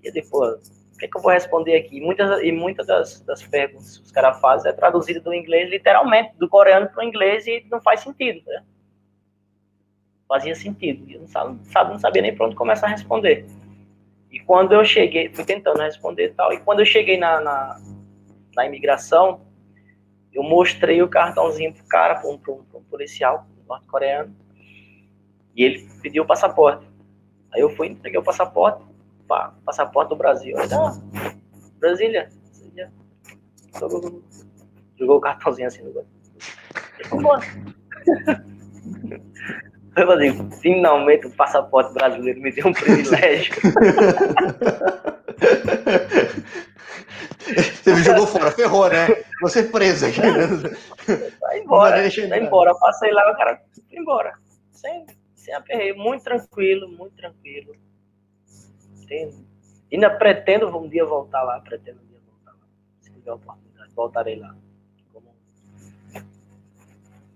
E 0.03 0.11
depois, 0.11 0.59
o 0.95 0.97
que, 0.97 1.05
é 1.05 1.07
que 1.09 1.17
eu 1.17 1.21
vou 1.21 1.31
responder 1.31 1.75
aqui? 1.75 1.99
Muitas, 1.99 2.41
e 2.41 2.51
muitas 2.53 2.87
das, 2.87 3.19
das 3.21 3.43
perguntas 3.43 3.97
que 3.97 4.05
os 4.05 4.11
caras 4.11 4.39
fazem 4.39 4.71
é 4.71 4.73
traduzido 4.73 5.19
do 5.19 5.33
inglês, 5.33 5.69
literalmente, 5.69 6.33
do 6.37 6.47
coreano 6.47 6.87
para 6.87 7.03
o 7.03 7.07
inglês, 7.07 7.45
e 7.45 7.65
não 7.69 7.81
faz 7.81 7.99
sentido, 7.99 8.41
né? 8.45 8.63
Fazia 10.27 10.55
sentido. 10.55 11.05
Eu 11.11 11.19
não, 11.19 11.27
sabe, 11.27 11.91
não 11.91 11.99
sabia 11.99 12.21
nem 12.21 12.33
para 12.33 12.45
onde 12.45 12.55
começar 12.55 12.87
a 12.87 12.91
responder. 12.91 13.45
E 14.31 14.39
quando 14.39 14.71
eu 14.71 14.85
cheguei, 14.85 15.29
fui 15.33 15.43
tentando 15.43 15.81
responder 15.81 16.27
e 16.27 16.33
tal, 16.33 16.53
e 16.53 16.59
quando 16.61 16.79
eu 16.79 16.85
cheguei 16.85 17.17
na, 17.17 17.41
na, 17.41 17.81
na 18.55 18.65
imigração, 18.65 19.41
eu 20.33 20.43
mostrei 20.43 21.01
o 21.01 21.09
cartãozinho 21.09 21.73
pro 21.73 21.85
cara, 21.87 22.15
para 22.15 22.29
um, 22.29 22.39
um, 22.47 22.77
um, 22.77 22.83
policial 22.83 23.45
norte-coreano, 23.67 24.33
e 25.53 25.61
ele 25.61 25.89
pediu 26.01 26.23
o 26.23 26.25
passaporte. 26.25 26.85
Aí 27.51 27.59
eu 27.59 27.69
fui, 27.69 27.87
entreguei 27.87 28.19
o 28.19 28.23
passaporte, 28.23 28.81
pá, 29.27 29.53
passaporte 29.65 30.09
do 30.09 30.15
Brasil. 30.15 30.57
Aí, 30.57 30.67
ah, 30.71 30.97
Brasília, 31.79 32.29
Brasília. 32.51 32.91
Jogou, 34.97 35.17
o 35.17 35.21
cartãozinho 35.21 35.67
assim 35.67 35.83
no. 35.83 35.93
Eu 39.95 40.07
falei, 40.07 40.31
finalmente 40.61 41.25
o 41.25 41.31
passaporte 41.31 41.93
brasileiro 41.93 42.41
me 42.41 42.51
deu 42.51 42.67
um 42.67 42.73
privilégio. 42.73 43.55
Você 47.85 47.93
me 47.93 48.03
jogou 48.03 48.27
fora, 48.27 48.51
ferrou, 48.51 48.89
né? 48.89 49.07
Você 49.41 49.63
presa 49.63 50.07
aqui. 50.07 50.19
Né? 50.19 50.75
Vai 51.39 51.59
embora, 51.59 52.09
vai 52.27 52.41
embora. 52.41 52.71
Eu 52.71 52.79
passei 52.79 53.11
lá, 53.11 53.31
o 53.31 53.37
cara 53.37 53.61
foi 53.89 53.99
embora. 53.99 54.33
Sem, 54.71 55.05
sem 55.35 55.53
aperreio, 55.53 55.97
muito 55.97 56.23
tranquilo, 56.23 56.89
muito 56.89 57.15
tranquilo. 57.15 57.75
Tem, 59.07 59.31
ainda 59.91 60.09
pretendo 60.09 60.75
um 60.77 60.87
dia 60.87 61.05
voltar 61.05 61.43
lá, 61.43 61.59
pretendo 61.59 61.99
um 62.01 62.07
dia 62.07 62.19
voltar 62.25 62.51
lá. 62.51 62.67
Se 63.01 63.11
tiver 63.11 63.31
oportunidade, 63.31 63.91
voltarei 63.93 64.39
lá 64.39 64.55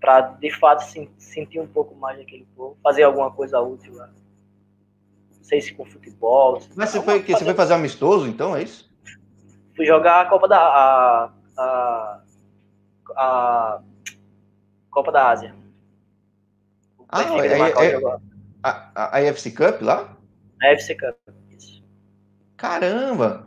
para 0.00 0.22
de 0.22 0.50
fato 0.50 0.82
sentir 1.18 1.60
um 1.60 1.66
pouco 1.66 1.94
mais 1.94 2.18
daquele 2.18 2.46
povo, 2.56 2.76
fazer 2.82 3.02
alguma 3.02 3.30
coisa 3.30 3.60
útil 3.60 3.94
lá. 3.94 4.06
Não 4.06 5.44
sei 5.44 5.60
se 5.60 5.74
com 5.74 5.84
futebol. 5.84 6.60
Mas 6.74 6.90
você 6.90 7.02
foi, 7.02 7.20
fazer... 7.20 7.32
você 7.34 7.44
foi 7.44 7.54
fazer 7.54 7.74
amistoso, 7.74 8.26
então, 8.26 8.56
é 8.56 8.62
isso? 8.62 8.90
Fui 9.76 9.84
jogar 9.84 10.22
a 10.22 10.24
Copa 10.26 10.48
da 10.48 10.58
a, 10.58 11.30
a, 11.58 12.20
a 13.16 13.82
Copa 14.90 15.12
da 15.12 15.28
Ásia. 15.28 15.54
ah, 17.08 17.22
é, 17.22 17.46
é, 17.46 17.96
a, 18.62 18.90
a, 18.94 19.16
a 19.16 19.20
FC 19.20 19.50
Cup 19.50 19.82
lá? 19.82 20.16
A 20.62 20.68
FC 20.68 20.94
Cup. 20.94 21.16
Caramba! 22.60 23.46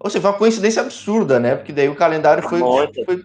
Ou 0.00 0.10
seja, 0.10 0.20
foi 0.20 0.30
uma 0.32 0.36
coincidência 0.36 0.82
absurda, 0.82 1.38
né? 1.38 1.54
Porque 1.54 1.72
daí 1.72 1.88
o 1.88 1.94
calendário 1.94 2.42
foi, 2.42 2.58
foi, 2.58 3.24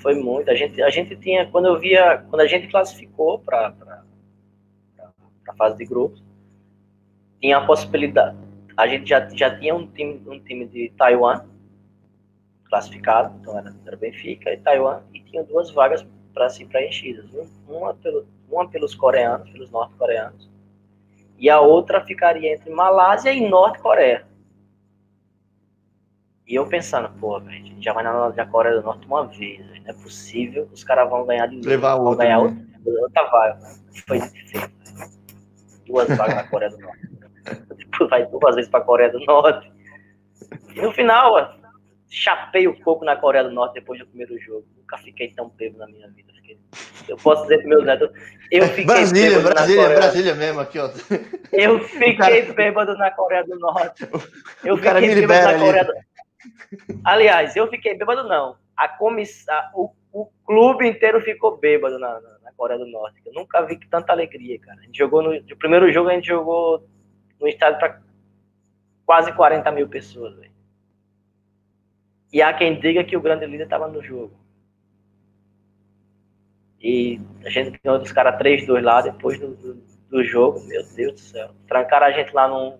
foi 0.00 0.14
muito. 0.14 0.50
A 0.50 0.54
gente, 0.54 0.80
a 0.80 0.88
gente 0.88 1.14
tinha, 1.16 1.46
quando 1.50 1.66
eu 1.66 1.78
via, 1.78 2.24
quando 2.30 2.40
a 2.40 2.46
gente 2.46 2.66
classificou 2.68 3.38
para 3.40 3.74
a 5.48 5.54
fase 5.54 5.76
de 5.76 5.84
grupos, 5.84 6.24
tinha 7.38 7.58
a 7.58 7.66
possibilidade. 7.66 8.38
A 8.74 8.86
gente 8.86 9.06
já, 9.06 9.28
já 9.28 9.54
tinha 9.58 9.74
um 9.74 9.86
time, 9.86 10.22
um 10.26 10.40
time 10.40 10.66
de 10.66 10.90
Taiwan 10.96 11.44
classificado, 12.70 13.36
então 13.38 13.58
era, 13.58 13.76
era 13.84 13.96
Benfica 13.98 14.50
e 14.50 14.56
Taiwan, 14.56 15.02
e 15.12 15.20
tinha 15.20 15.44
duas 15.44 15.70
vagas 15.70 16.06
para 16.32 16.48
ser 16.48 16.66
preenchidas. 16.68 17.26
Uma, 17.68 17.92
pelo, 17.92 18.26
uma 18.48 18.66
pelos 18.66 18.94
coreanos, 18.94 19.50
pelos 19.50 19.70
norte-coreanos, 19.70 20.48
e 21.38 21.50
a 21.50 21.60
outra 21.60 22.04
ficaria 22.04 22.54
entre 22.54 22.70
Malásia 22.70 23.32
e 23.32 23.48
Norte-Coreia. 23.48 24.26
E 26.46 26.54
eu 26.54 26.66
pensando, 26.66 27.08
pô, 27.18 27.36
a 27.36 27.40
gente 27.50 27.82
já 27.82 27.92
vai 27.92 28.04
na, 28.04 28.46
Coreia 28.46 28.76
do 28.76 28.82
Norte 28.82 29.04
uma 29.06 29.26
vez, 29.26 29.66
não 29.66 29.90
é 29.90 29.92
possível, 29.92 30.68
os 30.72 30.84
caras 30.84 31.10
vão 31.10 31.26
ganhar 31.26 31.46
de 31.46 31.60
Levar 31.60 31.96
vão 31.96 32.06
outra, 32.06 32.24
ganhar 32.24 32.38
né? 32.38 32.64
outra, 32.84 33.02
outra 33.02 33.22
vaga. 33.24 33.58
Foi 34.06 34.20
feito. 34.20 34.76
Duas 35.86 36.08
vagas 36.16 36.36
na 36.36 36.44
Coreia 36.44 36.70
do 36.70 36.78
Norte. 36.78 37.08
Depois 37.76 38.10
vai 38.10 38.26
duas 38.26 38.54
vezes 38.54 38.70
pra 38.70 38.80
Coreia 38.80 39.10
do 39.10 39.18
Norte. 39.24 39.72
E 40.74 40.80
no 40.80 40.92
final, 40.92 41.32
ó, 41.32 41.52
chapei 42.08 42.68
o 42.68 42.80
coco 42.80 43.04
na 43.04 43.16
Coreia 43.16 43.44
do 43.44 43.50
Norte 43.50 43.74
depois 43.74 43.98
do 43.98 44.06
primeiro 44.06 44.38
jogo. 44.38 44.64
Nunca 44.76 44.98
fiquei 44.98 45.32
tão 45.32 45.48
bebo 45.48 45.78
na 45.78 45.86
minha 45.88 46.08
vida. 46.10 46.32
Eu 47.08 47.16
posso 47.16 47.42
dizer 47.42 47.58
para 47.58 47.68
meus 47.68 47.84
netos, 47.84 48.10
eu 48.50 48.66
fiquei 48.68 48.84
Brasília, 48.84 49.40
Brasília, 49.40 49.88
Brasília 49.88 50.34
mesmo 50.34 50.60
aqui, 50.60 50.78
ó. 50.78 50.90
Eu 51.52 51.80
fiquei 51.80 52.16
cara... 52.16 52.52
bêbado 52.52 52.96
na 52.96 53.10
Coreia 53.10 53.44
do 53.44 53.58
Norte. 53.58 54.08
Eu 54.64 54.74
o 54.74 54.76
fiquei 54.76 55.14
bêbado 55.14 55.52
na 55.52 55.58
Coreia 55.58 55.84
do 55.84 55.92
Norte. 55.92 56.06
Aliás, 57.04 57.56
eu 57.56 57.68
fiquei 57.68 57.96
bêbado, 57.96 58.28
não. 58.28 58.56
A 58.76 58.88
comissão, 58.88 59.62
o, 59.74 59.90
o 60.12 60.26
clube 60.44 60.86
inteiro 60.86 61.20
ficou 61.20 61.56
bêbado 61.56 61.98
na, 61.98 62.20
na, 62.20 62.38
na, 62.42 62.52
Coreia 62.56 62.78
do 62.78 62.86
Norte. 62.86 63.20
Eu 63.24 63.32
nunca 63.32 63.62
vi 63.62 63.78
tanta 63.88 64.12
alegria, 64.12 64.58
cara. 64.58 64.80
A 64.80 64.84
gente 64.84 64.98
jogou 64.98 65.22
no, 65.22 65.32
no 65.32 65.56
primeiro 65.56 65.90
jogo, 65.92 66.08
a 66.08 66.14
gente 66.14 66.28
jogou 66.28 66.86
no 67.40 67.48
estádio 67.48 67.78
para 67.78 68.00
quase 69.04 69.32
40 69.32 69.70
mil 69.72 69.88
pessoas. 69.88 70.36
Véio. 70.36 70.52
E 72.32 72.42
há 72.42 72.52
quem 72.52 72.78
diga 72.78 73.04
que 73.04 73.16
o 73.16 73.20
grande 73.20 73.46
líder 73.46 73.64
estava 73.64 73.88
no 73.88 74.02
jogo. 74.02 74.45
E 76.86 77.20
a 77.44 77.50
gente 77.50 77.80
ganhou 77.82 77.98
dos 77.98 78.12
caras 78.12 78.40
3-2 78.40 78.80
lá 78.80 79.00
depois 79.00 79.40
do, 79.40 79.56
do, 79.56 79.74
do, 80.08 80.22
jogo. 80.22 80.60
Meu 80.66 80.84
Deus 80.94 81.14
do 81.14 81.18
céu. 81.18 81.50
Trancaram 81.66 82.06
a 82.06 82.12
gente 82.12 82.32
lá 82.32 82.46
num, 82.46 82.78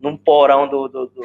num 0.00 0.16
porão 0.16 0.66
do, 0.66 0.88
do, 0.88 1.06
do 1.08 1.22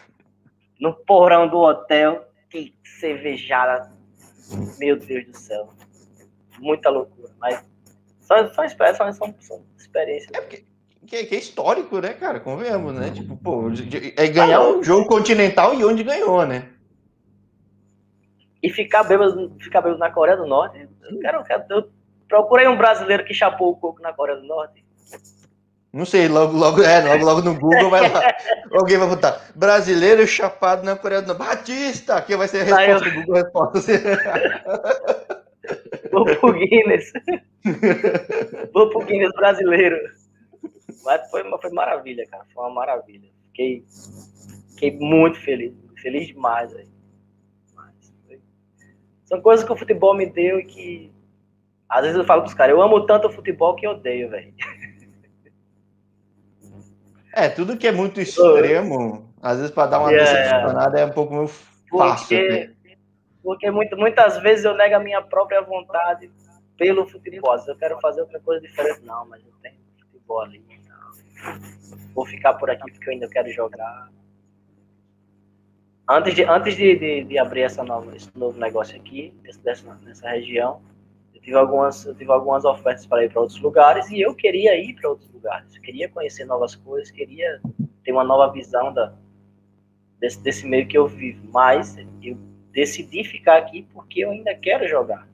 no 0.80 0.94
porão 0.94 1.46
do 1.46 1.58
hotel, 1.58 2.26
que 2.48 2.74
cervejada, 2.82 3.92
meu 4.78 4.96
Deus 4.96 5.26
do 5.26 5.36
céu, 5.36 5.68
muita 6.58 6.88
loucura, 6.88 7.34
mas 7.38 7.62
são, 8.20 8.48
são, 8.54 8.66
são, 8.66 9.12
são, 9.12 9.34
são 9.40 9.62
experiências. 9.76 10.30
É 10.32 10.40
porque, 10.40 10.64
que, 11.06 11.24
que, 11.26 11.34
é 11.34 11.38
histórico, 11.38 11.98
né, 12.00 12.14
cara? 12.14 12.40
Convenhamos, 12.40 12.94
né? 12.94 13.10
Tipo, 13.10 13.36
pô, 13.36 13.64
é 14.16 14.26
ganhar 14.28 14.62
um 14.62 14.82
jogo 14.82 15.06
continental 15.06 15.74
e 15.74 15.84
onde 15.84 16.02
ganhou, 16.02 16.46
né? 16.46 16.70
E 18.64 18.70
ficar 18.70 19.04
bêbado, 19.04 19.54
ficar 19.60 19.82
bêbado 19.82 20.00
na 20.00 20.10
Coreia 20.10 20.38
do 20.38 20.46
Norte. 20.46 20.88
Eu, 21.02 21.20
quero, 21.20 21.44
eu, 21.68 21.90
procurei 22.26 22.66
um 22.66 22.78
brasileiro 22.78 23.22
que 23.22 23.34
chapou 23.34 23.70
o 23.70 23.76
coco 23.76 24.00
na 24.00 24.10
Coreia 24.10 24.40
do 24.40 24.46
Norte. 24.46 24.82
Não 25.92 26.06
sei, 26.06 26.28
logo, 26.28 26.56
logo, 26.56 26.82
é, 26.82 26.98
logo, 27.04 27.24
logo 27.26 27.42
no 27.42 27.60
Google 27.60 27.90
vai 27.90 28.10
lá. 28.10 28.22
Alguém 28.72 28.96
vai 28.96 29.06
botar 29.06 29.38
brasileiro 29.54 30.26
chapado 30.26 30.82
na 30.82 30.96
Coreia 30.96 31.20
do 31.20 31.34
Norte. 31.34 31.40
Batista! 31.40 32.16
Aqui 32.16 32.34
vai 32.34 32.48
ser 32.48 32.62
a 32.62 32.64
resposta 32.64 33.06
eu... 33.06 33.12
do 33.12 33.20
Google 33.20 33.42
Resposta. 33.42 33.92
Vou 36.10 36.24
pro 36.24 36.52
Guinness. 36.54 37.12
Vou 38.72 38.88
pro 38.88 39.04
Guinness 39.04 39.32
brasileiro. 39.34 39.98
Mas 41.04 41.30
foi, 41.30 41.42
foi 41.60 41.70
maravilha, 41.70 42.26
cara. 42.30 42.46
Foi 42.54 42.64
uma 42.64 42.72
maravilha. 42.72 43.28
Fiquei, 43.48 43.84
fiquei 44.70 44.90
muito 44.92 45.38
feliz. 45.42 45.74
Feliz 46.00 46.28
demais. 46.28 46.74
Aí. 46.74 46.93
São 49.24 49.40
coisas 49.40 49.64
que 49.64 49.72
o 49.72 49.76
futebol 49.76 50.14
me 50.14 50.26
deu 50.26 50.60
e 50.60 50.64
que. 50.64 51.12
Às 51.88 52.02
vezes 52.02 52.16
eu 52.16 52.24
falo 52.24 52.42
pros 52.42 52.54
caras, 52.54 52.74
eu 52.74 52.82
amo 52.82 53.06
tanto 53.06 53.28
o 53.28 53.32
futebol 53.32 53.74
que 53.76 53.86
odeio, 53.86 54.30
velho. 54.30 54.52
É, 57.32 57.48
tudo 57.48 57.76
que 57.76 57.86
é 57.86 57.92
muito 57.92 58.20
extremo, 58.20 59.32
às 59.42 59.56
vezes 59.58 59.72
para 59.72 59.88
dar 59.88 59.98
uma 59.98 60.10
yeah. 60.10 60.30
decepcionada 60.30 61.00
é 61.00 61.04
um 61.04 61.10
pouco 61.10 61.34
meio 61.34 61.48
fácil. 61.48 62.38
Porque, 62.38 62.48
né? 62.48 62.96
porque 63.42 63.70
muito, 63.70 63.96
muitas 63.96 64.38
vezes 64.38 64.64
eu 64.64 64.74
nego 64.74 64.94
a 64.94 65.00
minha 65.00 65.20
própria 65.20 65.60
vontade 65.60 66.30
pelo 66.78 67.06
futebol. 67.08 67.56
Eu 67.66 67.76
quero 67.76 67.98
fazer 68.00 68.20
outra 68.20 68.40
coisa 68.40 68.60
diferente, 68.60 69.00
não, 69.02 69.26
mas 69.26 69.44
eu 69.44 69.52
tenho 69.60 69.76
futebol 70.00 70.40
ali. 70.42 70.64
Vou 72.14 72.24
ficar 72.24 72.54
por 72.54 72.70
aqui 72.70 72.90
porque 72.90 73.08
eu 73.08 73.12
ainda 73.12 73.28
quero 73.28 73.50
jogar. 73.50 74.08
Antes 76.08 76.34
de, 76.34 76.44
antes 76.44 76.76
de, 76.76 76.96
de, 76.96 77.24
de 77.24 77.38
abrir 77.38 77.62
essa 77.62 77.82
nova, 77.82 78.14
esse 78.14 78.30
novo 78.36 78.58
negócio 78.58 78.94
aqui, 78.96 79.32
dessa, 79.62 79.94
nessa 80.02 80.28
região, 80.28 80.82
eu 81.34 81.40
tive 81.40 81.56
algumas, 81.56 82.04
eu 82.04 82.14
tive 82.14 82.30
algumas 82.30 82.64
ofertas 82.64 83.06
para 83.06 83.24
ir 83.24 83.30
para 83.30 83.40
outros 83.40 83.60
lugares 83.60 84.10
e 84.10 84.20
eu 84.20 84.34
queria 84.34 84.76
ir 84.76 84.94
para 84.94 85.08
outros 85.08 85.30
lugares. 85.32 85.74
Eu 85.74 85.80
queria 85.80 86.08
conhecer 86.08 86.44
novas 86.44 86.74
coisas, 86.74 87.10
queria 87.10 87.60
ter 88.02 88.12
uma 88.12 88.24
nova 88.24 88.52
visão 88.52 88.92
da, 88.92 89.14
desse, 90.20 90.42
desse 90.42 90.66
meio 90.66 90.86
que 90.86 90.96
eu 90.96 91.06
vivo. 91.06 91.40
Mas 91.50 91.96
eu 92.22 92.36
decidi 92.70 93.24
ficar 93.24 93.56
aqui 93.56 93.86
porque 93.94 94.20
eu 94.20 94.30
ainda 94.30 94.54
quero 94.54 94.86
jogar. 94.86 95.26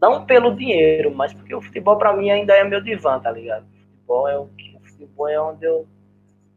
Não 0.00 0.24
pelo 0.24 0.56
dinheiro, 0.56 1.14
mas 1.14 1.32
porque 1.34 1.54
o 1.54 1.60
futebol 1.60 1.98
para 1.98 2.16
mim 2.16 2.30
ainda 2.30 2.54
é 2.54 2.64
meu 2.64 2.80
divã, 2.80 3.20
tá 3.20 3.30
ligado? 3.30 3.64
O 3.64 3.76
futebol 3.76 4.28
é 4.28 4.38
o 4.38 4.46
que 4.48 4.72
futebol 5.02 5.28
é 5.28 5.40
onde 5.40 5.64
eu, 5.64 5.86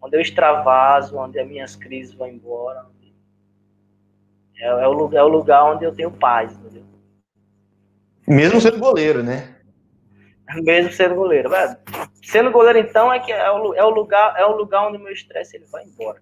onde 0.05 0.15
eu 0.15 0.21
extravaso, 0.21 1.17
onde 1.17 1.39
as 1.39 1.47
minhas 1.47 1.75
crises 1.75 2.13
vão 2.13 2.27
embora. 2.27 2.85
É, 4.57 4.67
é, 4.67 4.87
o, 4.87 4.93
lugar, 4.93 5.19
é 5.19 5.23
o 5.23 5.27
lugar 5.27 5.63
onde 5.65 5.83
eu 5.83 5.93
tenho 5.93 6.11
paz, 6.11 6.53
entendeu? 6.53 6.83
Mesmo 8.27 8.61
sendo 8.61 8.79
goleiro, 8.79 9.23
né? 9.23 9.55
Mesmo 10.61 10.91
sendo 10.91 11.15
goleiro. 11.15 11.49
Velho. 11.49 11.75
Sendo 12.23 12.51
goleiro, 12.51 12.79
então, 12.79 13.11
é 13.11 13.19
que 13.19 13.31
é 13.31 13.51
o, 13.51 13.73
é 13.73 13.83
o, 13.83 13.89
lugar, 13.89 14.35
é 14.39 14.45
o 14.45 14.55
lugar 14.55 14.87
onde 14.87 14.97
o 14.97 15.01
meu 15.01 15.11
estresse 15.11 15.57
ele 15.57 15.65
vai 15.65 15.83
embora. 15.83 16.21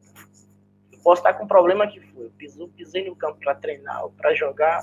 Eu 0.92 1.00
posso 1.04 1.20
estar 1.20 1.34
com 1.34 1.44
o 1.44 1.48
problema 1.48 1.86
que 1.86 2.00
foi. 2.00 2.26
Eu 2.26 2.32
piso, 2.38 2.68
pisei 2.70 3.08
no 3.08 3.16
campo 3.16 3.40
para 3.40 3.54
treinar, 3.54 4.08
para 4.18 4.34
jogar. 4.34 4.82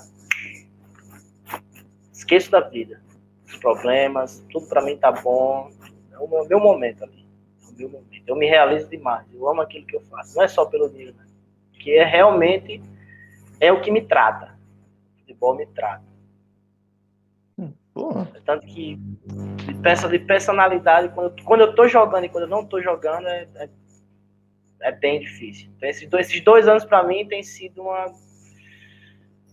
Esqueço 2.13 2.51
da 2.51 2.61
vida. 2.61 3.01
Os 3.47 3.57
problemas, 3.57 4.45
tudo 4.51 4.67
para 4.67 4.81
mim 4.81 4.95
tá 4.95 5.11
bom. 5.11 5.71
É 6.11 6.19
o 6.19 6.27
meu, 6.27 6.45
meu 6.45 6.59
momento 6.59 7.03
ali 7.03 7.20
meu 7.81 7.89
momento. 7.89 8.23
Eu 8.27 8.35
me 8.35 8.47
realizo 8.47 8.89
demais. 8.89 9.25
Eu 9.33 9.47
amo 9.49 9.61
aquilo 9.61 9.85
que 9.85 9.95
eu 9.95 10.01
faço. 10.01 10.35
Não 10.35 10.43
é 10.43 10.47
só 10.47 10.65
pelo 10.65 10.89
dinheiro, 10.89 11.13
né? 11.15 11.25
Que 11.73 11.97
é 11.97 12.05
realmente 12.05 12.81
é 13.59 13.71
o 13.71 13.81
que 13.81 13.91
me 13.91 14.01
trata. 14.01 14.57
O 15.15 15.19
futebol 15.19 15.55
me 15.55 15.65
trata. 15.67 16.03
Hum, 17.57 17.73
Tanto 18.45 18.65
que 18.65 18.95
de, 18.95 19.73
peça, 19.75 20.07
de 20.07 20.19
personalidade, 20.19 21.13
quando, 21.13 21.37
eu, 21.37 21.45
quando 21.45 21.61
eu 21.61 21.75
tô 21.75 21.87
jogando 21.87 22.25
e 22.25 22.29
quando 22.29 22.43
eu 22.43 22.49
não 22.49 22.65
tô 22.65 22.81
jogando, 22.81 23.27
é, 23.27 23.47
é, 23.55 23.69
é 24.81 24.91
bem 24.91 25.19
difícil. 25.19 25.69
Então, 25.75 25.89
esses, 25.89 26.09
dois, 26.09 26.27
esses 26.27 26.41
dois 26.41 26.67
anos 26.67 26.85
para 26.85 27.03
mim 27.03 27.27
tem 27.27 27.43
sido 27.43 27.81
uma, 27.81 28.11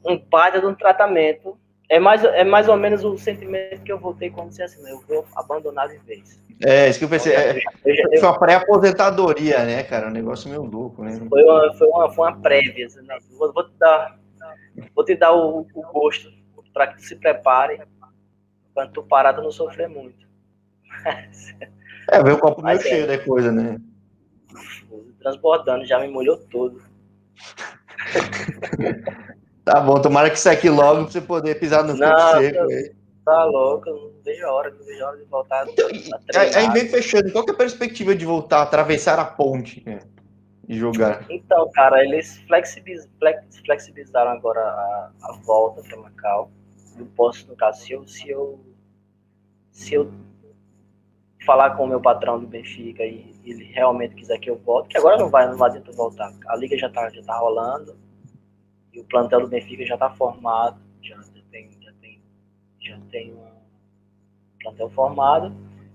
um 0.04 0.18
baita 0.18 0.60
de 0.60 0.66
um 0.66 0.74
tratamento 0.74 1.58
é 1.88 1.98
mais, 1.98 2.22
é 2.22 2.44
mais 2.44 2.68
ou 2.68 2.76
menos 2.76 3.02
o 3.02 3.16
sentimento 3.16 3.82
que 3.82 3.90
eu 3.90 3.98
voltei 3.98 4.30
quando 4.30 4.50
disse 4.50 4.62
assim, 4.62 4.86
eu 4.88 5.00
vou 5.08 5.24
abandonar 5.34 5.88
de 5.88 5.96
vez. 5.98 6.42
É, 6.64 6.88
isso 6.88 6.98
que 6.98 7.04
eu 7.06 7.08
pensei. 7.08 7.34
É, 7.34 7.56
eu 7.84 7.94
já, 7.94 8.02
eu, 8.12 8.20
foi 8.20 8.28
uma 8.28 8.38
pré-aposentadoria, 8.38 9.64
né, 9.64 9.82
cara? 9.84 10.08
Um 10.08 10.12
negócio 10.12 10.50
meio 10.50 10.64
louco, 10.64 11.02
né? 11.02 11.18
Foi 11.28 11.42
uma, 11.42 11.74
foi 11.74 11.86
uma, 11.86 12.10
foi 12.12 12.28
uma 12.28 12.40
prévia. 12.40 12.86
Assim, 12.86 13.00
né? 13.02 13.16
vou, 13.38 13.52
vou, 13.52 13.64
te 13.64 13.72
dar, 13.78 14.18
vou 14.94 15.04
te 15.04 15.14
dar 15.14 15.32
o, 15.32 15.66
o 15.74 15.82
gosto 15.92 16.30
para 16.74 16.88
que 16.88 16.96
tu 16.96 17.02
se 17.02 17.16
prepare 17.16 17.80
quando 18.74 18.92
tu 18.92 19.02
parar 19.02 19.32
tu 19.32 19.42
não 19.42 19.50
sofrer 19.50 19.88
muito. 19.88 20.28
é, 22.10 22.22
veio 22.22 22.36
o 22.36 22.40
copo 22.40 22.62
meio 22.62 22.78
é, 22.78 22.82
cheio 22.82 23.06
da 23.06 23.18
coisa, 23.18 23.50
né? 23.50 23.80
Transbordando, 25.20 25.86
já 25.86 25.98
me 25.98 26.08
molhou 26.08 26.36
todo. 26.36 26.82
Tá 29.72 29.80
bom, 29.80 30.00
tomara 30.00 30.30
que 30.30 30.48
aqui 30.48 30.70
logo 30.70 31.02
pra 31.02 31.12
você 31.12 31.20
poder 31.20 31.60
pisar 31.60 31.84
no 31.84 31.94
não, 31.94 32.40
seco. 32.40 32.66
Tá 33.24 33.44
louco, 33.44 33.90
não 33.90 34.10
vejo 34.24 34.46
a 34.46 34.52
hora, 34.52 34.70
não 34.70 34.84
vejo 34.86 35.04
a 35.04 35.08
hora 35.08 35.18
de 35.18 35.24
voltar. 35.24 35.68
Então, 35.68 35.86
aí 36.56 36.70
vem 36.72 36.88
fechando, 36.88 37.30
qual 37.30 37.44
que 37.44 37.50
é 37.50 37.54
a 37.54 37.58
perspectiva 37.58 38.14
de 38.14 38.24
voltar, 38.24 38.62
atravessar 38.62 39.18
a 39.18 39.24
ponte 39.26 39.82
né, 39.84 40.00
e 40.66 40.78
jogar? 40.78 41.26
Então, 41.28 41.70
cara, 41.72 42.02
eles 42.02 42.38
flexibiliz, 42.46 43.06
flexibilizaram 43.66 44.30
agora 44.30 44.60
a, 44.60 45.10
a 45.24 45.32
volta 45.44 45.82
para 45.82 45.98
Macau. 45.98 46.50
Eu 46.98 47.06
posso, 47.14 47.46
no 47.46 47.54
caso, 47.54 47.82
se 47.82 47.92
eu, 47.92 48.06
se 48.06 48.30
eu, 48.30 48.58
se 49.70 49.92
eu 49.92 50.10
falar 51.44 51.76
com 51.76 51.84
o 51.84 51.86
meu 51.86 52.00
patrão 52.00 52.40
do 52.40 52.46
Benfica 52.46 53.04
e 53.04 53.34
ele 53.44 53.64
realmente 53.64 54.14
quiser 54.14 54.38
que 54.38 54.48
eu 54.48 54.56
volte, 54.56 54.88
que 54.88 54.96
agora 54.96 55.18
não 55.18 55.28
vai, 55.28 55.46
não 55.46 55.58
vai 55.58 55.68
adianta 55.68 55.92
voltar. 55.92 56.32
A 56.46 56.56
liga 56.56 56.78
já 56.78 56.88
tá, 56.88 57.10
já 57.10 57.22
tá 57.22 57.36
rolando 57.36 58.07
o 59.00 59.04
plantel 59.04 59.40
do 59.40 59.48
Benfica 59.48 59.84
já 59.84 59.94
está 59.94 60.10
formado, 60.10 60.80
já, 61.02 61.16
já, 61.16 61.42
tem, 61.50 61.70
já 61.80 61.92
tem, 62.00 62.20
já 62.80 62.98
tem 63.10 63.32
um 63.32 63.46
plantel 64.60 64.90
formado, 64.90 65.54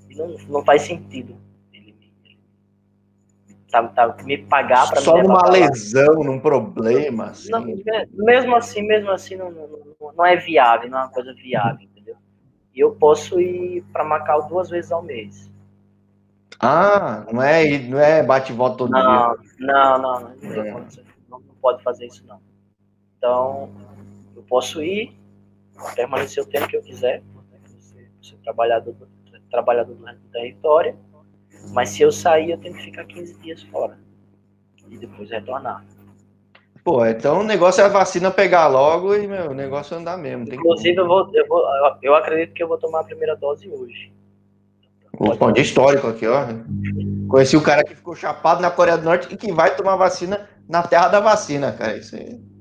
e 0.10 0.16
não, 0.16 0.36
não 0.50 0.64
faz 0.64 0.84
sentido 0.84 1.38
ele, 1.74 1.96
ele 2.24 2.38
tá, 3.70 3.84
tá, 3.88 4.16
me 4.24 4.38
pagar 4.38 4.90
para 4.90 5.02
Só 5.02 5.22
numa 5.22 5.50
lesão, 5.50 6.24
num 6.24 6.40
problema. 6.40 7.26
Assim. 7.26 7.50
Não, 7.50 7.66
mesmo 8.14 8.56
assim, 8.56 8.82
mesmo 8.84 9.12
assim, 9.12 9.36
não, 9.36 9.52
não, 9.52 10.14
não 10.16 10.26
é 10.26 10.36
viável, 10.36 10.90
não 10.90 11.00
é 11.00 11.02
uma 11.04 11.10
coisa 11.10 11.34
viável, 11.34 11.82
entendeu? 11.82 12.16
E 12.74 12.80
eu 12.80 12.96
posso 12.96 13.40
ir 13.40 13.84
para 13.92 14.04
Macau 14.04 14.48
duas 14.48 14.70
vezes 14.70 14.92
ao 14.92 15.04
mês. 15.04 15.52
Ah, 16.60 17.26
não 17.32 17.42
é, 17.42 17.78
não 17.80 18.00
é 18.00 18.24
bate 18.24 18.54
volta 18.54 18.78
todo 18.78 18.92
não, 18.92 19.02
dia. 19.02 19.52
Não, 19.60 20.02
não, 20.02 20.20
não, 20.22 20.36
não, 20.42 20.64
é. 20.64 20.72
não, 21.30 21.40
não 21.40 21.56
pode 21.62 21.84
fazer 21.84 22.06
isso 22.06 22.26
não. 22.26 22.40
Então, 23.24 23.70
eu 24.36 24.44
posso 24.44 24.84
ir, 24.84 25.18
permanecer 25.96 26.44
o 26.44 26.46
tempo 26.46 26.68
que 26.68 26.76
eu 26.76 26.82
quiser, 26.82 27.22
né, 27.22 27.58
ser, 27.80 28.12
ser 28.22 28.36
trabalhador, 28.44 28.94
trabalhador 29.50 29.96
do 29.96 30.30
território, 30.30 31.00
mas 31.70 31.92
se 31.92 32.02
eu 32.02 32.12
sair, 32.12 32.52
eu 32.52 32.58
tenho 32.58 32.76
que 32.76 32.84
ficar 32.84 33.06
15 33.06 33.40
dias 33.40 33.64
fora 33.64 33.98
e 34.90 34.98
depois 34.98 35.30
retornar. 35.30 35.86
Pô, 36.84 37.06
então 37.06 37.40
o 37.40 37.44
negócio 37.46 37.80
é 37.80 37.86
a 37.86 37.88
vacina 37.88 38.30
pegar 38.30 38.68
logo 38.68 39.16
e 39.16 39.26
meu, 39.26 39.52
o 39.52 39.54
negócio 39.54 39.96
é 39.96 40.00
andar 40.00 40.18
mesmo. 40.18 40.44
Inclusive, 40.54 40.98
eu, 40.98 41.08
vou, 41.08 41.34
eu, 41.34 41.48
vou, 41.48 41.64
eu 42.02 42.16
acredito 42.16 42.54
que 42.54 42.62
eu 42.62 42.68
vou 42.68 42.78
tomar 42.78 43.00
a 43.00 43.04
primeira 43.06 43.38
dose 43.38 43.70
hoje. 43.70 44.12
Opa, 45.18 45.50
de 45.54 45.62
histórico 45.62 46.08
aqui, 46.08 46.28
ó. 46.28 46.46
Conheci 47.30 47.56
o 47.56 47.64
cara 47.64 47.86
que 47.86 47.96
ficou 47.96 48.16
chapado 48.16 48.62
na 48.62 48.70
Coreia 48.70 48.98
do 48.98 49.06
Norte 49.06 49.34
e 49.34 49.38
que 49.38 49.50
vai 49.54 49.74
tomar 49.78 49.96
vacina 49.96 50.50
na 50.68 50.84
terra 50.84 51.08
da 51.08 51.22
vacina, 51.22 51.72
cara. 51.72 51.96
Isso 51.96 52.18
aí. 52.18 52.52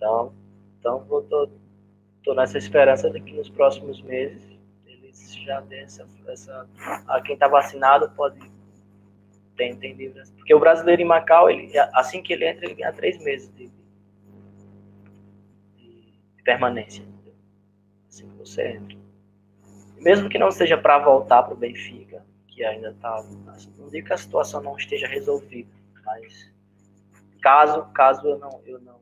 Então, 0.00 0.32
então 0.78 1.06
eu 1.10 1.22
tô, 1.24 1.50
tô 2.24 2.34
nessa 2.34 2.56
esperança 2.56 3.10
de 3.10 3.20
que 3.20 3.34
nos 3.34 3.50
próximos 3.50 4.00
meses 4.00 4.42
eles 4.86 5.34
já 5.44 5.60
dêem 5.60 5.82
essa, 5.82 6.08
essa 6.26 6.66
a 7.06 7.20
quem 7.20 7.34
está 7.34 7.46
vacinado 7.46 8.10
pode 8.12 8.40
tem, 9.56 9.76
tem 9.76 9.92
livre, 9.92 10.22
porque 10.36 10.54
o 10.54 10.58
brasileiro 10.58 11.02
em 11.02 11.04
Macau 11.04 11.50
ele 11.50 11.70
assim 11.92 12.22
que 12.22 12.32
ele 12.32 12.46
entra 12.46 12.64
ele 12.64 12.76
ganha 12.76 12.94
três 12.94 13.22
meses 13.22 13.54
de, 13.54 13.70
de, 15.76 16.14
de 16.36 16.42
permanência 16.42 17.02
entendeu? 17.02 17.34
assim 18.08 18.26
que 18.26 18.36
você 18.38 18.68
entra 18.68 18.96
mesmo 19.98 20.30
que 20.30 20.38
não 20.38 20.50
seja 20.50 20.78
para 20.78 20.98
voltar 20.98 21.42
para 21.42 21.52
o 21.52 21.56
Benfica 21.58 22.24
que 22.60 22.64
ainda 22.64 22.90
está. 22.90 23.24
Não 23.78 23.88
digo 23.88 24.06
que 24.06 24.12
a 24.12 24.18
situação 24.18 24.62
não 24.62 24.76
esteja 24.76 25.06
resolvida, 25.06 25.70
mas 26.04 26.52
caso, 27.40 27.86
caso 27.94 28.26
eu 28.26 28.38
não, 28.38 28.60
eu 28.66 28.78
não, 28.80 28.99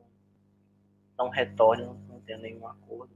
não 1.19 1.27
retorne, 1.27 1.83
não, 1.83 2.21
tenha 2.21 2.37
nenhum 2.37 2.65
acordo 2.65 3.13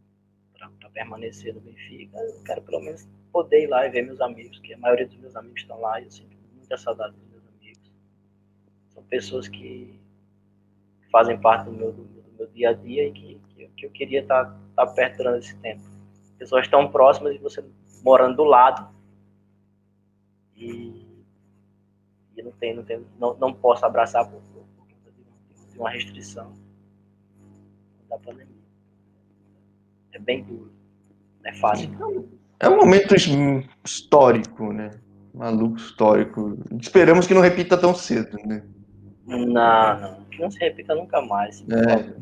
para 0.54 0.89
permanecer 0.89 1.54
no 1.54 1.62
Benfica, 1.62 2.18
eu 2.18 2.43
quero 2.43 2.62
pelo 2.62 2.82
menos 2.82 3.08
poder 3.32 3.64
ir 3.64 3.68
lá 3.68 3.86
e 3.86 3.89
ver 3.89 4.04
meus 4.04 4.20
amigos, 4.22 4.60
que 4.60 4.74
a 4.74 4.78
maioria 4.78 5.08
dos 5.08 5.18
meus 5.18 5.36
amigos 5.36 5.62
estão 5.62 5.80
lá 5.80 5.99
e 5.99 6.06
eu 6.06 6.12
sinto 6.12 6.38
muita 6.54 6.78
saudade 6.78 7.16
dos 7.16 7.28
meus 7.30 7.45
amigos. 7.47 7.91
São 8.89 9.04
pessoas 9.04 9.47
que 9.47 9.99
fazem 11.12 11.39
parte 11.39 11.66
do 11.66 11.72
meu, 11.72 11.91
do, 11.91 12.04
do 12.04 12.32
meu 12.38 12.47
dia 12.47 12.70
a 12.70 12.74
dia 12.74 13.08
e 13.08 13.12
que, 13.12 13.41
que, 13.49 13.68
que 13.70 13.86
eu 13.86 13.91
queria 13.91 14.22
estar, 14.22 14.58
estar 14.70 14.88
perto 14.88 15.18
durante 15.18 15.47
esse 15.47 15.58
tempo. 15.58 15.84
Pessoas 16.38 16.68
tão 16.68 16.91
próximas 16.91 17.36
e 17.36 17.39
você 17.39 17.64
morando 18.04 18.38
do 18.38 18.43
lado 18.43 18.93
e, 20.56 21.24
e 22.36 22.41
não, 22.41 22.51
tem, 22.54 22.76
não, 22.76 22.84
tem, 22.84 23.06
não, 23.18 23.34
não 23.36 23.54
posso 23.54 23.86
abraçar 23.86 24.30
por, 24.30 24.41
por, 24.41 24.66
por 24.78 25.72
de 25.72 25.80
uma 25.80 25.89
restrição 25.89 26.62
da 28.14 28.20
pandemia. 28.20 28.64
É 30.14 30.20
bem 30.20 30.43
duro. 30.43 30.72
Não 31.41 31.51
é 31.51 31.53
fácil. 31.55 32.30
É 32.59 32.70
um 32.70 32.78
momento 32.78 33.16
histórico, 33.84 34.72
né? 34.72 34.91
Maluco 35.34 35.78
histórico. 35.78 36.57
Esperamos 36.80 37.26
que 37.26 37.34
não 37.34 37.41
repita 37.41 37.78
tão 37.78 37.93
cedo, 37.95 38.38
né? 38.45 38.64
Não, 39.26 39.45
não. 39.45 40.24
Que 40.26 40.39
não 40.39 40.51
se 40.51 40.59
repita 40.59 40.95
nunca 40.95 41.22
mais. 41.22 41.61
É. 41.70 42.14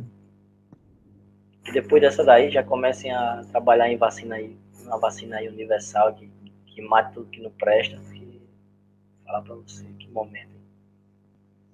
Que 1.63 1.73
depois 1.73 2.01
dessa 2.01 2.23
daí 2.23 2.49
já 2.49 2.63
comecem 2.63 3.11
a 3.11 3.43
trabalhar 3.51 3.89
em 3.89 3.97
vacina 3.97 4.35
aí, 4.35 4.57
uma 4.83 4.97
vacina 4.97 5.37
aí 5.37 5.47
universal 5.47 6.13
que, 6.15 6.31
que 6.65 6.81
mate 6.81 7.13
tudo 7.13 7.29
que 7.29 7.41
não 7.41 7.51
presta. 7.51 7.97
Que... 7.97 8.41
Falar 9.25 9.41
pra 9.41 9.55
você, 9.55 9.85
que 9.99 10.09
momento. 10.09 10.50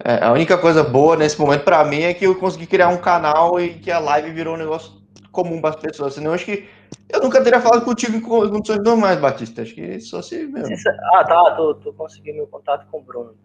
É, 0.03 0.23
a 0.23 0.31
única 0.31 0.57
coisa 0.57 0.83
boa 0.83 1.15
nesse 1.15 1.39
momento 1.39 1.63
para 1.63 1.83
mim 1.83 2.01
é 2.01 2.13
que 2.13 2.25
eu 2.25 2.35
consegui 2.35 2.67
criar 2.67 2.89
um 2.89 2.97
canal 2.97 3.59
e 3.59 3.75
que 3.75 3.89
a 3.89 3.99
live 3.99 4.31
virou 4.31 4.53
um 4.53 4.57
negócio 4.57 4.93
comum 5.31 5.59
para 5.59 5.71
as 5.71 5.75
pessoas. 5.75 6.13
Senão 6.13 6.33
acho 6.33 6.45
que 6.45 6.67
eu 7.09 7.21
nunca 7.21 7.43
teria 7.43 7.59
falado 7.59 7.83
contigo 7.83 8.15
em 8.15 8.21
condições 8.21 8.83
normais, 8.83 9.19
Batista. 9.19 9.61
Acho 9.61 9.73
que 9.73 9.99
só 9.99 10.21
se 10.21 10.45
mesmo. 10.45 10.75
Ah, 11.13 11.23
tá. 11.23 11.55
Tu, 11.55 11.73
tu 11.75 11.93
conseguiu 11.93 12.35
meu 12.35 12.47
contato 12.47 12.85
com 12.91 12.99
o 12.99 13.03
Bruno. 13.03 13.35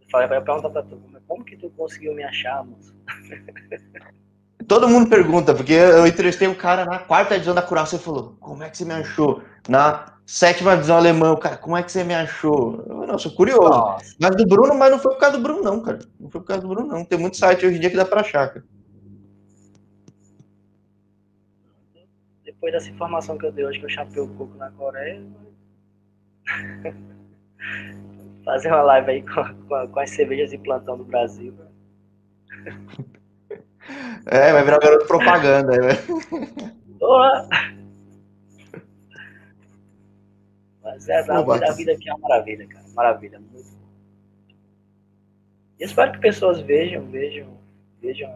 Eu 0.00 0.06
falei, 0.10 0.28
vai 0.28 0.40
perguntar 0.40 0.70
pra 0.70 0.82
tu, 0.82 1.00
como 1.26 1.44
que 1.44 1.56
tu 1.56 1.70
conseguiu 1.70 2.14
me 2.14 2.22
achar, 2.22 2.64
moço? 2.64 2.94
Todo 4.68 4.88
mundo 4.88 5.08
pergunta, 5.08 5.54
porque 5.54 5.72
eu 5.72 6.06
entrevistei 6.06 6.46
o 6.46 6.54
cara 6.54 6.84
na 6.84 6.98
quarta 6.98 7.34
edição 7.34 7.54
da 7.54 7.62
Cural, 7.62 7.84
você 7.84 7.98
falou, 7.98 8.36
como 8.40 8.62
é 8.62 8.70
que 8.70 8.78
você 8.78 8.84
me 8.84 8.94
achou? 8.94 9.42
Na 9.68 10.11
sétima 10.32 10.72
divisão 10.72 10.96
alemã, 10.96 11.36
cara, 11.36 11.58
como 11.58 11.76
é 11.76 11.82
que 11.82 11.92
você 11.92 12.02
me 12.02 12.14
achou? 12.14 12.82
Eu, 12.88 13.06
não, 13.06 13.18
sou 13.18 13.30
curioso. 13.32 13.68
Nossa. 13.68 14.16
Mas 14.18 14.34
do 14.34 14.46
Bruno, 14.46 14.74
mas 14.74 14.90
não 14.90 14.98
foi 14.98 15.12
por 15.12 15.20
causa 15.20 15.36
do 15.36 15.42
Bruno, 15.42 15.62
não, 15.62 15.82
cara. 15.82 15.98
Não 16.18 16.30
foi 16.30 16.40
por 16.40 16.46
causa 16.46 16.62
do 16.62 16.68
Bruno, 16.68 16.88
não. 16.88 17.04
Tem 17.04 17.18
muito 17.18 17.36
site 17.36 17.66
hoje 17.66 17.76
em 17.76 17.80
dia 17.80 17.90
que 17.90 17.96
dá 17.96 18.06
pra 18.06 18.22
achar, 18.22 18.48
cara. 18.48 18.64
Depois 22.42 22.72
dessa 22.72 22.88
informação 22.88 23.36
que 23.36 23.44
eu 23.44 23.52
dei 23.52 23.66
hoje 23.66 23.78
que 23.78 23.84
eu 23.84 23.90
chapei 23.90 24.22
o 24.22 24.28
coco 24.28 24.56
na 24.56 24.70
Coreia, 24.70 25.22
fazer 28.42 28.68
uma 28.68 28.82
live 28.82 29.10
aí 29.10 29.22
com, 29.22 29.54
com, 29.68 29.88
com 29.88 30.00
as 30.00 30.08
cervejas 30.10 30.48
de 30.48 30.56
plantão 30.56 30.96
do 30.96 31.04
Brasil. 31.04 31.54
É, 34.24 34.50
vai 34.50 34.64
virar 34.64 34.78
garoto 34.78 35.06
propaganda. 35.06 35.76
Né? 35.76 35.92
Mas 40.92 41.08
é, 41.08 41.20
a, 41.20 41.42
Pô, 41.42 41.52
a 41.52 41.72
vida 41.72 41.92
aqui 41.92 42.08
é 42.08 42.14
uma 42.14 42.28
maravilha, 42.28 42.66
cara. 42.66 42.84
Maravilha, 42.94 43.40
muito 43.40 43.70
bom. 43.72 43.82
E 45.80 45.84
espero 45.84 46.12
que 46.12 46.18
pessoas 46.18 46.60
vejam, 46.60 47.06
vejam, 47.06 47.58
vejam 48.00 48.30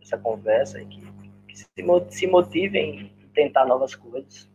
essa 0.00 0.16
conversa 0.16 0.80
e 0.80 0.86
que, 0.86 1.02
que 1.48 2.14
se 2.14 2.26
motivem 2.26 3.12
em 3.20 3.28
tentar 3.34 3.66
novas 3.66 3.96
coisas. 3.96 4.48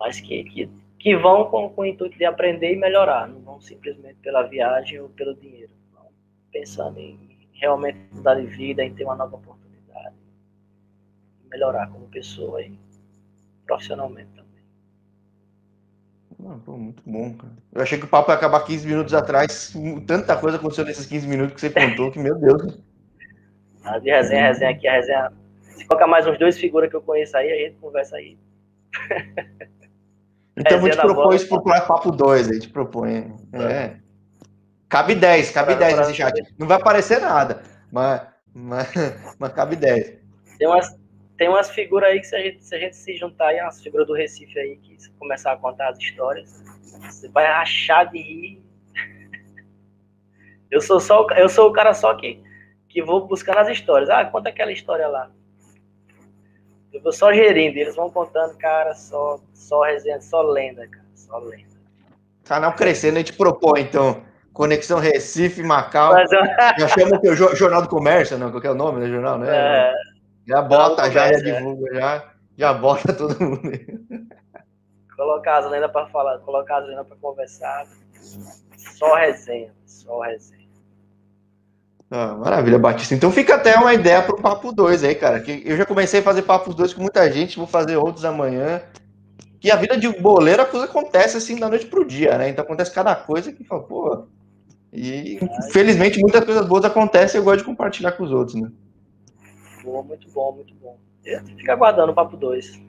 Mas 0.00 0.20
que, 0.20 0.42
que, 0.44 0.70
que 0.98 1.16
vão 1.16 1.50
com, 1.50 1.68
com 1.68 1.82
o 1.82 1.86
intuito 1.86 2.16
de 2.16 2.24
aprender 2.24 2.72
e 2.72 2.76
melhorar. 2.76 3.28
Não 3.28 3.40
vão 3.40 3.60
simplesmente 3.60 4.18
pela 4.22 4.42
viagem 4.42 5.00
ou 5.00 5.10
pelo 5.10 5.34
dinheiro. 5.34 5.72
Vão 5.92 6.08
pensando 6.50 6.98
em 6.98 7.46
realmente 7.52 7.98
mudar 8.10 8.36
de 8.36 8.46
vida, 8.46 8.82
em 8.82 8.94
ter 8.94 9.04
uma 9.04 9.16
nova 9.16 9.36
oportunidade. 9.36 10.16
Melhorar 11.50 11.90
como 11.90 12.08
pessoa 12.08 12.62
e 12.62 12.76
profissionalmente 13.66 14.41
pô, 16.64 16.76
muito 16.76 17.02
bom, 17.06 17.34
cara. 17.34 17.52
Eu 17.72 17.82
achei 17.82 17.98
que 17.98 18.04
o 18.04 18.08
papo 18.08 18.30
ia 18.30 18.34
acabar 18.34 18.64
15 18.64 18.86
minutos 18.86 19.14
atrás. 19.14 19.72
Tanta 20.06 20.36
coisa 20.36 20.56
aconteceu 20.56 20.84
nesses 20.84 21.06
15 21.06 21.26
minutos 21.26 21.54
que 21.54 21.60
você 21.60 21.70
contou, 21.70 22.10
que 22.10 22.18
meu 22.18 22.36
Deus. 22.36 22.78
Ah, 23.84 23.98
de 23.98 24.10
resenha, 24.10 24.48
resenha 24.48 24.70
aqui, 24.70 24.88
a 24.88 24.92
resenha. 24.92 25.32
Se 25.60 25.84
colocar 25.86 26.06
mais 26.06 26.26
uns 26.26 26.38
dois 26.38 26.58
figuras 26.58 26.90
que 26.90 26.96
eu 26.96 27.02
conheço 27.02 27.36
aí, 27.36 27.50
a 27.50 27.56
gente 27.56 27.78
conversa 27.80 28.16
aí. 28.16 28.38
Então 30.56 30.80
vou 30.80 30.90
te 30.90 30.96
propor 30.96 31.34
isso 31.34 31.48
pro 31.48 31.62
papo 31.62 32.10
2, 32.10 32.50
a 32.50 32.52
gente 32.52 32.68
propõe. 32.68 33.34
É. 33.54 33.96
Cabe 34.88 35.14
10, 35.14 35.50
cabe 35.50 35.74
10 35.74 35.98
nesse 35.98 36.14
chat. 36.14 36.54
Não 36.58 36.66
vai 36.66 36.76
aparecer 36.76 37.20
nada, 37.20 37.62
mas, 37.90 38.20
mas, 38.52 38.92
mas 39.38 39.52
cabe 39.54 39.76
10. 39.76 40.18
Tem 40.58 40.68
umas, 40.68 40.94
tem 41.42 41.48
umas 41.48 41.70
figuras 41.70 42.08
aí 42.08 42.20
que 42.20 42.26
se 42.28 42.36
a 42.36 42.40
gente 42.40 42.64
se, 42.64 42.72
a 42.72 42.78
gente 42.78 42.94
se 42.94 43.16
juntar 43.16 43.48
aí, 43.48 43.60
umas 43.60 43.82
figuras 43.82 44.06
do 44.06 44.14
Recife 44.14 44.56
aí, 44.56 44.76
que 44.76 44.96
se 45.02 45.10
começar 45.14 45.50
a 45.50 45.56
contar 45.56 45.88
as 45.88 45.98
histórias, 45.98 46.62
você 46.84 47.28
vai 47.30 47.46
achar 47.46 48.04
de 48.04 48.18
rir. 48.18 48.62
Eu 50.70 50.80
sou, 50.80 51.00
só, 51.00 51.26
eu 51.36 51.48
sou 51.48 51.68
o 51.68 51.72
cara 51.72 51.92
só 51.92 52.14
que, 52.14 52.40
que 52.88 53.02
vou 53.02 53.26
buscando 53.26 53.58
as 53.58 53.68
histórias. 53.68 54.08
Ah, 54.08 54.24
conta 54.24 54.50
aquela 54.50 54.70
história 54.70 55.08
lá. 55.08 55.30
Eu 56.92 57.02
vou 57.02 57.12
só 57.12 57.32
gerindo, 57.32 57.76
eles 57.76 57.96
vão 57.96 58.08
contando, 58.08 58.56
cara, 58.56 58.94
só, 58.94 59.40
só 59.52 59.82
resenha, 59.82 60.20
só 60.20 60.42
lenda, 60.42 60.86
cara, 60.86 61.04
só 61.12 61.38
lenda. 61.38 61.76
Canal 62.44 62.72
crescendo, 62.74 63.16
a 63.16 63.18
gente 63.18 63.32
propõe, 63.32 63.80
então, 63.80 64.22
Conexão 64.52 65.00
Recife, 65.00 65.62
Macau. 65.62 66.12
Mas, 66.12 66.30
já 66.78 66.88
chama 66.88 67.20
o 67.20 67.56
Jornal 67.56 67.82
do 67.82 67.88
Comércio, 67.88 68.38
não? 68.38 68.50
Qual 68.50 68.62
é 68.62 68.70
o 68.70 68.74
nome 68.74 69.00
do 69.00 69.08
jornal, 69.08 69.38
né? 69.38 69.48
É, 69.50 69.92
já 70.46 70.62
bota, 70.62 71.10
já, 71.10 71.32
já 71.32 71.38
é. 71.38 71.40
divulga, 71.40 71.94
já, 71.94 72.32
já 72.56 72.74
bota 72.74 73.12
todo 73.14 73.38
mundo. 73.40 73.62
Colocar 75.16 75.58
as 75.58 75.70
lendas 75.70 75.90
para 75.90 76.06
falar, 76.08 76.38
colocar 76.40 76.78
as 76.78 76.88
lendas 76.88 77.06
para 77.06 77.16
conversar. 77.16 77.86
Só 78.76 79.14
resenha, 79.14 79.72
só 79.86 80.20
resenha. 80.20 80.62
Ah, 82.14 82.34
maravilha, 82.34 82.78
Batista. 82.78 83.14
Então 83.14 83.32
fica 83.32 83.54
até 83.54 83.74
uma 83.76 83.94
ideia 83.94 84.20
para 84.20 84.34
o 84.34 84.42
Papo 84.42 84.70
2 84.70 85.02
aí, 85.02 85.14
cara. 85.14 85.40
Que 85.40 85.62
eu 85.64 85.78
já 85.78 85.86
comecei 85.86 86.20
a 86.20 86.22
fazer 86.22 86.42
Papos 86.42 86.74
2 86.74 86.92
com 86.92 87.00
muita 87.00 87.30
gente, 87.32 87.56
vou 87.56 87.66
fazer 87.66 87.96
outros 87.96 88.24
amanhã. 88.24 88.82
Que 89.58 89.70
a 89.70 89.76
vida 89.76 89.96
de 89.96 90.08
boleiro, 90.20 90.60
a 90.60 90.66
coisa 90.66 90.84
acontece 90.84 91.38
assim 91.38 91.58
da 91.58 91.70
noite 91.70 91.86
pro 91.86 92.04
dia, 92.04 92.36
né? 92.36 92.50
Então 92.50 92.64
acontece 92.64 92.92
cada 92.92 93.14
coisa 93.14 93.50
que 93.50 93.64
fala, 93.64 93.82
pô. 93.84 94.26
E 94.92 95.40
felizmente 95.70 96.20
muitas 96.20 96.44
coisas 96.44 96.66
boas 96.66 96.84
acontecem 96.84 97.38
e 97.38 97.40
eu 97.40 97.44
gosto 97.44 97.60
de 97.60 97.64
compartilhar 97.64 98.12
com 98.12 98.24
os 98.24 98.30
outros, 98.30 98.60
né? 98.60 98.70
Boa, 99.82 100.02
muito 100.02 100.30
bom, 100.30 100.52
muito 100.52 100.74
bom. 100.74 100.98
Fica 101.56 101.72
aguardando 101.72 102.12
o 102.12 102.14
Papo 102.14 102.36
2. 102.36 102.80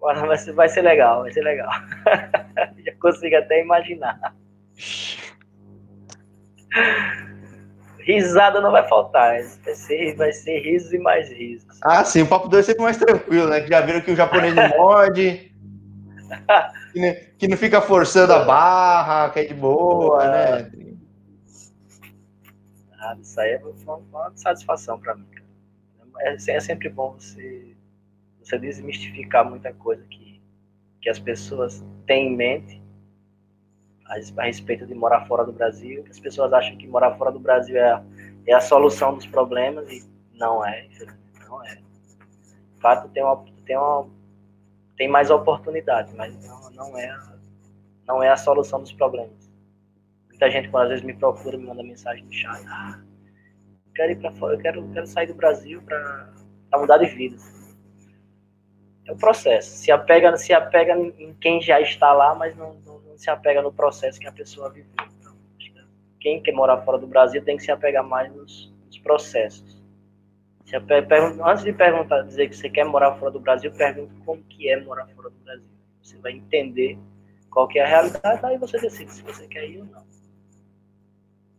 Vai 0.00 0.38
ser, 0.38 0.52
vai 0.52 0.68
ser 0.68 0.82
legal, 0.82 1.22
vai 1.22 1.32
ser 1.32 1.42
legal. 1.42 1.70
já 2.84 2.94
consigo 3.00 3.36
até 3.36 3.60
imaginar 3.62 4.34
risada 8.06 8.60
não 8.60 8.70
vai 8.70 8.88
faltar. 8.88 9.42
Vai 9.64 9.74
ser, 9.74 10.14
vai 10.14 10.32
ser 10.32 10.60
risos 10.60 10.92
e 10.92 10.98
mais 10.98 11.30
risos. 11.30 11.78
Ah, 11.82 12.04
sim, 12.04 12.22
o 12.22 12.28
papo 12.28 12.48
2 12.48 12.64
é 12.64 12.66
sempre 12.66 12.84
mais 12.84 12.96
tranquilo, 12.96 13.48
né? 13.48 13.60
Que 13.60 13.68
já 13.68 13.80
viram 13.80 14.00
que 14.00 14.12
o 14.12 14.16
japonês 14.16 14.54
não 14.54 14.68
morde. 14.68 15.52
que, 16.92 17.12
que, 17.38 17.48
não 17.48 17.56
fica 17.56 17.80
forçando 17.80 18.32
a 18.32 18.44
barra, 18.44 19.30
que 19.30 19.40
é 19.40 19.44
de 19.44 19.54
boa, 19.54 20.24
né? 20.28 20.70
Ah, 22.98 23.16
isso 23.20 23.38
aí 23.40 23.52
é 23.52 23.58
uma, 23.58 23.96
uma 23.96 24.32
satisfação 24.36 24.98
para 24.98 25.14
mim. 25.16 25.26
É, 26.20 26.34
é, 26.34 26.60
sempre 26.60 26.88
bom 26.88 27.12
você, 27.12 27.74
você 28.40 28.58
desmistificar 28.58 29.48
muita 29.48 29.72
coisa 29.72 30.04
que, 30.04 30.40
que 31.00 31.08
as 31.08 31.18
pessoas 31.18 31.84
têm 32.06 32.32
em 32.32 32.36
mente 32.36 32.82
a, 34.08 34.42
respeito 34.44 34.86
de 34.86 34.94
morar 34.94 35.26
fora 35.26 35.44
do 35.44 35.52
Brasil, 35.52 36.04
as 36.08 36.20
pessoas 36.20 36.52
acham 36.52 36.76
que 36.76 36.86
morar 36.86 37.16
fora 37.16 37.32
do 37.32 37.40
Brasil 37.40 37.76
é 37.76 37.92
a, 37.92 38.02
é 38.46 38.52
a 38.54 38.60
solução 38.60 39.14
dos 39.14 39.26
problemas 39.26 39.90
e 39.90 40.04
não 40.34 40.64
é, 40.64 40.86
não 41.48 41.64
é. 41.64 41.74
De 41.74 42.80
fato, 42.80 43.08
tem 43.08 43.22
uma, 43.22 43.44
tem 43.64 43.76
uma 43.76 44.06
tem 44.96 45.08
mais 45.08 45.30
oportunidades, 45.30 46.14
mas 46.14 46.34
não, 46.46 46.70
não 46.70 46.98
é 46.98 47.18
não 48.06 48.22
é 48.22 48.30
a 48.30 48.36
solução 48.36 48.80
dos 48.80 48.92
problemas. 48.92 49.50
Muita 50.28 50.50
gente 50.50 50.68
quando 50.68 50.84
às 50.84 50.88
vezes 50.90 51.04
me 51.04 51.14
procura, 51.14 51.58
me 51.58 51.66
manda 51.66 51.82
mensagem 51.82 52.24
no 52.24 52.32
chat, 52.32 52.64
ah, 52.68 53.00
quero 53.96 54.12
ir 54.12 54.16
para 54.16 54.30
fora, 54.32 54.54
eu 54.54 54.58
quero, 54.58 54.88
quero 54.92 55.06
sair 55.06 55.26
do 55.26 55.34
Brasil 55.34 55.82
para 55.82 56.30
mudar 56.74 56.98
de 56.98 57.06
vida. 57.06 57.36
é 59.06 59.12
o 59.12 59.16
processo. 59.16 59.78
Se 59.78 59.90
apega, 59.90 60.36
se 60.36 60.52
apega 60.52 60.94
em 60.94 61.34
quem 61.40 61.60
já 61.60 61.80
está 61.80 62.12
lá, 62.12 62.34
mas 62.34 62.54
não, 62.56 62.74
não, 62.86 63.00
não 63.00 63.18
se 63.18 63.30
apega 63.30 63.62
no 63.62 63.72
processo 63.72 64.20
que 64.20 64.26
a 64.26 64.32
pessoa 64.32 64.70
viveu. 64.70 64.90
Então, 65.18 65.34
quem 66.20 66.42
quer 66.42 66.52
morar 66.52 66.82
fora 66.82 66.98
do 66.98 67.06
Brasil 67.06 67.42
tem 67.42 67.56
que 67.56 67.62
se 67.62 67.72
apegar 67.72 68.04
mais 68.04 68.32
nos, 68.32 68.72
nos 68.84 68.98
processos. 68.98 69.82
Se 70.66 70.76
apega, 70.76 71.16
antes 71.44 71.64
de 71.64 71.72
perguntar, 71.72 72.22
dizer 72.22 72.48
que 72.48 72.56
você 72.56 72.68
quer 72.68 72.84
morar 72.84 73.14
fora 73.14 73.30
do 73.30 73.40
Brasil, 73.40 73.72
pergunta 73.72 74.12
como 74.24 74.42
que 74.44 74.68
é 74.68 74.78
morar 74.80 75.06
fora 75.14 75.30
do 75.30 75.36
Brasil. 75.44 75.68
Você 76.02 76.18
vai 76.18 76.32
entender 76.32 76.98
qual 77.50 77.66
que 77.68 77.78
é 77.78 77.84
a 77.84 77.88
realidade, 77.88 78.44
aí 78.44 78.58
você 78.58 78.78
decide 78.78 79.12
se 79.12 79.22
você 79.22 79.46
quer 79.46 79.64
ir 79.68 79.78
ou 79.78 79.86
não. 79.86 80.04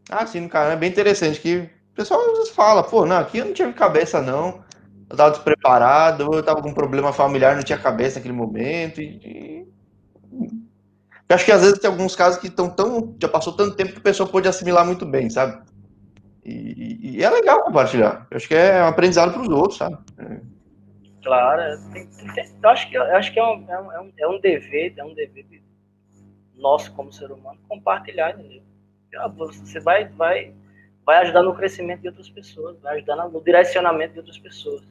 Ah, 0.09 0.25
sim, 0.25 0.47
cara, 0.47 0.73
é 0.73 0.75
bem 0.75 0.89
interessante 0.89 1.39
que 1.41 1.69
pessoal 1.97 2.21
às 2.21 2.37
vezes 2.37 2.49
fala, 2.49 2.83
pô, 2.83 3.05
não, 3.05 3.17
aqui 3.17 3.39
eu 3.39 3.45
não 3.45 3.53
tive 3.53 3.73
cabeça 3.73 4.21
não, 4.21 4.63
eu 5.09 5.17
tava 5.17 5.31
despreparado, 5.31 6.33
eu 6.33 6.43
tava 6.43 6.61
com 6.61 6.69
um 6.69 6.73
problema 6.73 7.11
familiar, 7.11 7.55
não 7.55 7.63
tinha 7.63 7.77
cabeça 7.77 8.19
naquele 8.19 8.33
momento, 8.35 9.01
e... 9.01 9.67
Acho 11.29 11.43
que 11.43 11.51
às 11.51 11.61
vezes 11.61 11.79
tem 11.79 11.89
alguns 11.89 12.15
casos 12.15 12.39
que 12.39 12.47
estão 12.47 12.69
tão. 12.69 13.13
Já 13.21 13.27
passou 13.27 13.51
tanto 13.51 13.75
tempo 13.75 13.91
que 13.91 13.99
a 13.99 14.01
pessoa 14.01 14.29
pode 14.29 14.47
assimilar 14.47 14.85
muito 14.85 15.05
bem, 15.05 15.29
sabe? 15.29 15.61
E, 16.45 17.17
e 17.17 17.23
é 17.23 17.29
legal 17.29 17.63
compartilhar. 17.63 18.25
Eu 18.31 18.37
acho 18.37 18.47
que 18.47 18.55
é 18.55 18.81
um 18.81 18.87
aprendizado 18.87 19.33
para 19.33 19.41
os 19.41 19.49
outros, 19.49 19.77
sabe? 19.77 19.97
É. 20.19 20.39
Claro, 21.21 21.61
tem, 21.91 22.07
tem, 22.07 22.45
acho 22.63 22.89
que, 22.89 22.97
acho 22.97 23.33
que 23.33 23.39
é, 23.39 23.43
um, 23.43 23.65
é, 23.69 23.99
um, 23.99 24.13
é 24.17 24.27
um 24.29 24.39
dever, 24.39 24.93
é 24.95 25.03
um 25.03 25.13
dever 25.13 25.45
nosso 26.55 26.93
como 26.93 27.11
ser 27.11 27.29
humano 27.29 27.59
compartilhar, 27.67 28.31
entendeu? 28.31 28.61
Você 29.35 29.81
vai, 29.81 30.05
vai, 30.05 30.53
vai 31.07 31.19
ajudar 31.19 31.41
no 31.41 31.55
crescimento 31.55 32.01
de 32.01 32.09
outras 32.09 32.29
pessoas, 32.29 32.77
vai 32.81 32.97
ajudar 32.97 33.15
no 33.15 33.41
direcionamento 33.41 34.11
de 34.11 34.19
outras 34.19 34.37
pessoas. 34.37 34.83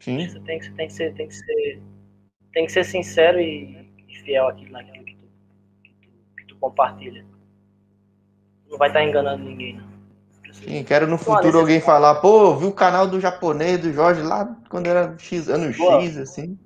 Sim. 0.00 0.26
Você 0.26 0.40
tem, 0.40 0.62
você 0.62 0.70
tem 0.70 0.86
que 0.86 0.92
ser, 0.94 1.14
tem 1.14 1.28
que 1.28 1.34
ser, 1.34 1.82
tem 2.54 2.66
que 2.66 2.72
ser 2.72 2.84
sincero 2.84 3.38
e, 3.38 3.86
e 4.08 4.18
fiel 4.20 4.48
aquilo 4.48 4.72
naquilo 4.72 5.04
que 5.04 5.14
tu, 5.14 5.28
que 5.82 5.90
tu, 6.00 6.08
que 6.38 6.46
tu 6.46 6.56
compartilha. 6.56 7.22
Não 8.70 8.78
vai 8.78 8.88
estar 8.88 9.04
enganando 9.04 9.44
ninguém, 9.44 9.76
não. 9.76 9.94
Sim, 10.54 10.84
quero 10.84 11.06
no 11.06 11.18
futuro 11.18 11.58
alguém 11.58 11.80
falar, 11.80 12.14
pô, 12.16 12.54
vi 12.54 12.64
o 12.64 12.72
canal 12.72 13.08
do 13.08 13.20
japonês, 13.20 13.80
do 13.80 13.92
Jorge, 13.92 14.22
lá 14.22 14.56
quando 14.70 14.86
era 14.86 15.18
X, 15.18 15.48
ano 15.48 15.70
X, 15.72 16.16
assim. 16.16 16.58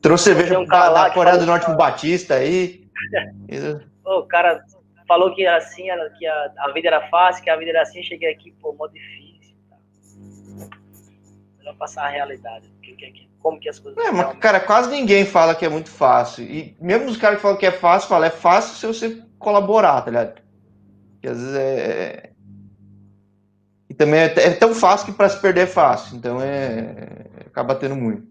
Trouxe 0.00 0.24
cerveja 0.24 0.58
um 0.58 0.64
da, 0.64 0.88
da 0.88 1.10
Coreia 1.10 1.36
do 1.36 1.44
Norte 1.44 1.66
pro 1.66 1.76
Batista 1.76 2.36
aí. 2.36 2.88
o 4.06 4.22
cara 4.22 4.64
falou 5.06 5.34
que 5.34 5.46
assim, 5.46 5.86
que 6.18 6.26
a, 6.26 6.52
a 6.58 6.72
vida 6.72 6.88
era 6.88 7.08
fácil, 7.08 7.42
que 7.42 7.50
a 7.50 7.56
vida 7.56 7.70
era 7.70 7.82
assim, 7.82 8.02
cheguei 8.02 8.32
aqui, 8.32 8.52
pô, 8.60 8.72
mó 8.72 8.86
difícil. 8.86 9.56
Tá? 9.68 9.76
Melhor 11.58 11.76
passar 11.76 12.04
a 12.06 12.08
realidade. 12.08 12.68
Que, 12.82 12.94
que, 12.94 13.28
como 13.40 13.60
que 13.60 13.68
as 13.68 13.78
coisas. 13.78 14.02
É, 14.04 14.10
mas, 14.10 14.38
cara, 14.38 14.60
quase 14.60 14.90
ninguém 14.90 15.24
fala 15.24 15.54
que 15.54 15.64
é 15.64 15.68
muito 15.68 15.90
fácil. 15.90 16.44
E 16.44 16.76
mesmo 16.80 17.06
os 17.06 17.16
caras 17.16 17.36
que 17.36 17.42
falam 17.42 17.58
que 17.58 17.66
é 17.66 17.72
fácil, 17.72 18.08
falam, 18.08 18.26
é 18.26 18.30
fácil 18.30 18.74
se 18.76 18.86
você 18.86 19.22
colaborar, 19.38 20.02
tá 20.02 20.10
ligado? 20.10 20.42
Porque 21.12 21.28
às 21.28 21.38
vezes 21.38 21.54
é, 21.54 22.30
e 23.94 23.96
também 23.96 24.20
é, 24.20 24.24
é 24.24 24.50
tão 24.50 24.74
fácil 24.74 25.06
que 25.06 25.12
para 25.12 25.28
se 25.28 25.40
perder 25.40 25.62
é 25.62 25.66
fácil. 25.66 26.16
Então 26.16 26.40
é. 26.40 27.26
acaba 27.46 27.76
tendo 27.76 27.94
muito. 27.94 28.26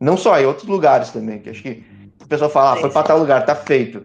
Não 0.00 0.16
só, 0.16 0.38
em 0.38 0.44
outros 0.44 0.66
lugares 0.66 1.10
também, 1.10 1.38
que 1.38 1.50
acho 1.50 1.62
que 1.62 1.84
o 2.20 2.26
pessoal 2.26 2.50
fala, 2.50 2.72
ah, 2.72 2.76
foi 2.76 2.90
para 2.90 3.06
tal 3.06 3.18
lugar, 3.18 3.46
tá 3.46 3.54
feito. 3.54 4.04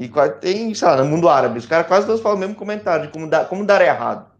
E 0.00 0.10
tem, 0.40 0.74
sei 0.74 0.88
lá, 0.88 0.96
no 0.96 1.04
mundo 1.04 1.28
árabe, 1.28 1.58
os 1.58 1.66
caras 1.66 1.86
quase 1.86 2.06
todos 2.06 2.22
falam 2.22 2.38
o 2.38 2.40
mesmo 2.40 2.54
comentário 2.54 3.06
de 3.06 3.12
como, 3.12 3.28
dar, 3.28 3.46
como 3.50 3.66
dar 3.66 3.82
errado. 3.82 4.32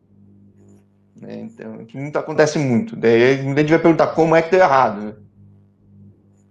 Né? 1.15 1.41
Então, 1.41 1.85
que 1.85 1.99
muito, 1.99 2.19
acontece 2.19 2.59
muito. 2.59 2.97
Daí 2.97 3.35
a 3.35 3.37
gente 3.37 3.69
vai 3.69 3.79
perguntar 3.79 4.07
como 4.15 4.35
é 4.35 4.41
que 4.41 4.53
deu 4.53 4.61
errado. 4.61 5.03
Né? 5.03 5.15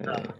É, 0.01 0.33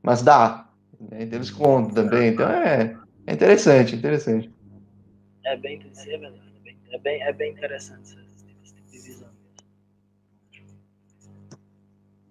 mas 0.00 0.22
dá. 0.22 0.68
Né? 1.00 1.24
Então, 1.24 1.38
eles 1.40 1.50
contam 1.50 2.04
também. 2.04 2.28
Então 2.28 2.48
é, 2.48 2.96
é 3.26 3.32
interessante, 3.32 3.96
interessante. 3.96 4.48
É 5.44 5.56
bem, 5.56 5.82
é, 6.06 6.14
é 6.94 6.98
bem, 7.00 7.22
é 7.22 7.32
bem 7.32 7.50
interessante 7.50 8.16
esse 8.62 8.74
tipo 8.74 8.90
de 8.92 8.98
visão. 9.00 9.28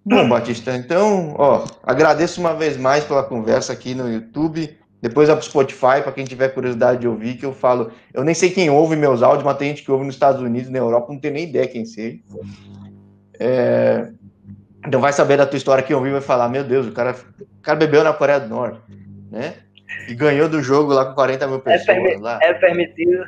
Bom, 0.06 0.30
Batista, 0.30 0.78
então, 0.78 1.36
ó, 1.38 1.66
agradeço 1.84 2.40
uma 2.40 2.56
vez 2.56 2.78
mais 2.78 3.04
pela 3.04 3.24
conversa 3.24 3.74
aqui 3.74 3.94
no 3.94 4.10
YouTube. 4.10 4.85
Depois 5.02 5.28
vai 5.28 5.38
pro 5.38 5.46
Spotify, 5.46 6.02
para 6.02 6.12
quem 6.12 6.26
tiver 6.26 6.50
curiosidade 6.50 7.02
de 7.02 7.08
ouvir, 7.08 7.38
que 7.38 7.46
eu 7.46 7.54
falo. 7.54 7.92
Eu 8.14 8.24
nem 8.24 8.34
sei 8.34 8.50
quem 8.50 8.70
ouve 8.70 8.96
meus 8.96 9.22
áudios, 9.22 9.44
mas 9.44 9.58
tem 9.58 9.70
gente 9.70 9.84
que 9.84 9.92
ouve 9.92 10.06
nos 10.06 10.16
Estados 10.16 10.42
Unidos, 10.42 10.70
na 10.70 10.80
Europa, 10.80 11.12
não 11.12 11.20
tem 11.20 11.32
nem 11.32 11.44
ideia 11.44 11.68
quem 11.68 11.86
seja. 11.86 12.20
É, 13.40 14.10
então 14.88 15.02
vai 15.02 15.12
saber 15.12 15.38
da 15.38 15.46
tua 15.46 15.58
história, 15.58 15.84
quem 15.84 15.96
ouvir 15.96 16.12
vai 16.12 16.22
falar, 16.22 16.48
meu 16.48 16.64
Deus, 16.64 16.88
o 16.88 16.92
cara, 16.92 17.16
o 17.40 17.62
cara 17.62 17.78
bebeu 17.78 18.04
na 18.04 18.14
Coreia 18.14 18.40
do 18.40 18.48
Norte, 18.48 18.82
né? 19.32 19.56
E 20.08 20.16
ganhou 20.16 20.48
do 20.48 20.62
jogo 20.62 20.94
lá 20.94 21.06
com 21.06 21.16
40 21.16 21.48
mil 21.48 21.60
pessoas. 21.60 21.88
É, 21.88 21.94
permi 21.94 22.22
lá. 22.22 22.40
é 22.42 22.54
permitido. 22.54 23.26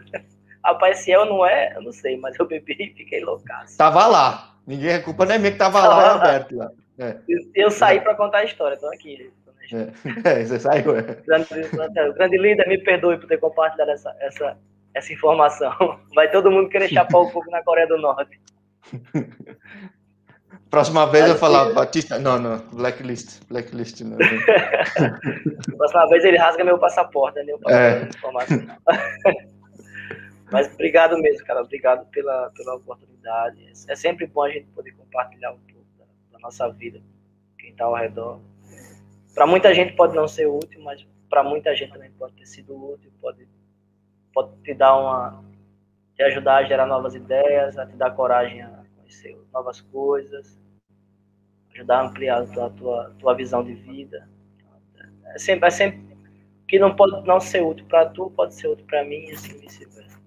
Rapaz, 0.63 0.99
se 0.99 1.11
eu 1.11 1.25
não 1.25 1.45
é, 1.45 1.73
eu 1.75 1.81
não 1.81 1.91
sei, 1.91 2.17
mas 2.17 2.37
eu 2.39 2.47
bebi 2.47 2.75
e 2.79 2.93
fiquei 2.93 3.23
loucaço. 3.23 3.77
Tava 3.77 4.05
lá. 4.05 4.55
Ninguém, 4.65 4.95
a 4.95 5.01
culpa 5.01 5.25
não 5.25 5.35
é 5.35 5.37
minha 5.37 5.51
que 5.51 5.57
tava, 5.57 5.81
tava 5.81 5.95
lá, 5.95 6.15
lá. 6.15 6.45
lá. 6.51 6.71
É. 6.99 7.17
Eu 7.55 7.71
saí 7.71 7.97
é. 7.97 8.01
para 8.01 8.15
contar 8.15 8.39
a 8.39 8.43
história, 8.43 8.77
tô 8.77 8.87
aqui. 8.87 9.31
É. 9.73 9.91
é, 10.41 10.45
você 10.45 10.59
saiu. 10.59 10.97
É. 10.97 11.01
Grande, 11.25 11.47
grande 12.15 12.37
líder, 12.37 12.67
me 12.67 12.77
perdoe 12.83 13.17
por 13.17 13.27
ter 13.27 13.37
compartilhado 13.37 13.91
essa, 13.91 14.15
essa, 14.19 14.57
essa 14.93 15.13
informação. 15.13 15.99
Vai 16.15 16.29
todo 16.31 16.51
mundo 16.51 16.69
querer 16.69 16.89
chapar 16.89 17.19
um 17.19 17.29
pouco 17.29 17.49
na 17.51 17.63
Coreia 17.63 17.87
do 17.87 17.97
Norte. 17.97 18.39
Próxima 20.69 21.05
vez 21.07 21.27
eu 21.29 21.35
falar, 21.37 21.73
Batista. 21.73 22.19
Não, 22.19 22.37
não, 22.37 22.57
blacklist. 22.73 23.41
Blacklist. 23.47 24.01
Não. 24.01 24.17
Próxima 25.77 26.09
vez 26.09 26.25
ele 26.25 26.37
rasga 26.37 26.63
meu 26.63 26.77
passaporte, 26.77 27.41
né? 27.41 27.53
É. 27.69 28.09
Mas 30.51 30.67
obrigado 30.73 31.17
mesmo, 31.19 31.45
cara. 31.45 31.61
Obrigado 31.61 32.05
pela, 32.07 32.51
pela 32.51 32.75
oportunidade. 32.75 33.65
É 33.87 33.95
sempre 33.95 34.27
bom 34.27 34.43
a 34.43 34.49
gente 34.49 34.67
poder 34.67 34.91
compartilhar 34.91 35.51
um 35.51 35.59
pouco 35.59 35.87
da, 35.97 36.05
da 36.33 36.39
nossa 36.39 36.69
vida, 36.69 37.01
quem 37.57 37.71
está 37.71 37.85
ao 37.85 37.95
redor. 37.95 38.39
Para 39.37 39.45
muita 39.45 39.71
gente 39.71 39.93
pode 39.93 40.15
não 40.15 40.27
ser 40.27 40.47
útil, 40.47 40.81
mas 40.81 41.05
para 41.29 41.43
muita 41.43 41.75
gente 41.75 41.93
também 41.93 42.09
pode 42.17 42.33
ter 42.33 42.47
sido 42.47 42.73
útil, 42.91 43.11
pode, 43.21 43.47
pode 44.33 44.49
te 44.63 44.73
dar 44.73 44.97
uma. 44.97 45.43
te 46.15 46.23
ajudar 46.23 46.55
a 46.55 46.63
gerar 46.63 46.87
novas 46.87 47.13
ideias, 47.13 47.77
a 47.77 47.85
te 47.85 47.95
dar 47.95 48.15
coragem 48.15 48.63
a 48.63 48.83
conhecer 48.95 49.37
novas 49.53 49.79
coisas, 49.79 50.59
ajudar 51.71 51.99
a 51.99 52.07
ampliar 52.07 52.41
a 52.41 52.45
tua, 52.47 52.69
tua, 52.71 53.15
tua 53.19 53.35
visão 53.35 53.63
de 53.63 53.75
vida. 53.75 54.27
É 55.35 55.37
sempre, 55.37 55.67
é 55.67 55.69
sempre 55.69 56.17
que 56.67 56.79
não 56.79 56.95
pode 56.95 57.23
não 57.27 57.39
ser 57.39 57.61
útil 57.61 57.85
para 57.85 58.07
tu, 58.07 58.31
pode 58.31 58.55
ser 58.55 58.69
útil 58.69 58.87
para 58.87 59.05
mim 59.05 59.29
assim 59.29 59.55
vice-versa. 59.59 60.17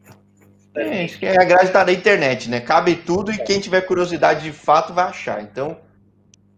É, 0.76 1.04
isso 1.04 1.18
que 1.18 1.26
é 1.26 1.32
a 1.32 1.44
grade 1.44 1.72
da 1.72 1.92
internet, 1.92 2.48
né? 2.48 2.60
Cabe 2.60 2.94
tudo 2.94 3.32
e 3.32 3.38
quem 3.38 3.58
tiver 3.58 3.80
curiosidade 3.80 4.44
de 4.44 4.52
fato 4.52 4.94
vai 4.94 5.06
achar. 5.06 5.42
Então, 5.42 5.76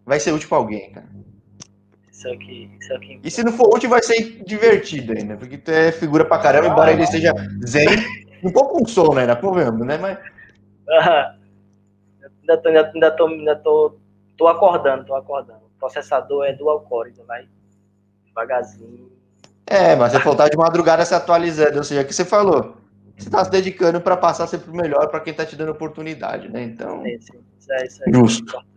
vai 0.05 0.21
ser 0.21 0.33
útil 0.33 0.51
para 0.51 0.59
alguém, 0.59 0.93
cara. 0.93 1.32
Isso 2.23 2.29
aqui, 2.29 2.71
isso 2.81 2.95
aqui. 2.95 3.21
E 3.25 3.31
se 3.31 3.43
não 3.43 3.53
for 3.53 3.75
útil, 3.75 3.91
vai 3.91 4.01
ser 4.01 4.45
divertido 4.45 5.13
ainda, 5.13 5.37
porque 5.37 5.59
tu 5.59 5.73
é 5.73 5.91
figura 5.91 6.25
pra 6.25 6.39
caramba, 6.39 6.69
embora 6.69 6.93
ele 6.93 7.03
esteja 7.03 7.33
zen, 7.67 7.89
um 8.45 8.53
pouco 8.53 8.79
com 8.79 8.87
sono 8.87 9.19
ainda, 9.19 9.35
por 9.35 9.53
vendo, 9.55 9.85
né? 9.85 9.99
Mas. 9.99 10.19
ainda 12.41 12.57
tô, 12.59 12.69
ainda, 12.69 12.93
ainda 12.95 13.11
tô, 13.11 13.27
ainda 13.27 13.57
tô, 13.57 13.97
tô 14.37 14.47
acordando, 14.47 15.05
tô 15.05 15.17
acordando. 15.17 15.63
O 15.65 15.79
processador 15.81 16.45
é 16.45 16.53
dual 16.53 16.83
core, 16.83 17.13
vai 17.27 17.49
devagarzinho. 18.25 19.11
É, 19.67 19.97
mas 19.97 20.13
você 20.13 20.21
faltar 20.21 20.49
de 20.49 20.57
madrugada 20.57 21.05
se 21.05 21.15
atualizando, 21.15 21.79
ou 21.79 21.85
seja, 21.85 22.03
o 22.03 22.05
que 22.05 22.15
você 22.15 22.25
falou. 22.25 22.77
Você 23.17 23.29
está 23.29 23.45
se 23.45 23.51
dedicando 23.51 24.01
para 24.01 24.17
passar 24.17 24.47
sempre 24.47 24.71
o 24.71 24.77
melhor 24.77 25.09
para 25.09 25.21
quem 25.21 25.33
está 25.33 25.45
te 25.45 25.57
dando 25.57 25.73
oportunidade, 25.73 26.49
né? 26.49 26.63
Então. 26.63 27.03
Sim. 27.03 27.17
Isso 27.17 27.73
é, 27.73 27.85
isso 27.85 28.03
é 28.05 28.13
justo. 28.13 28.72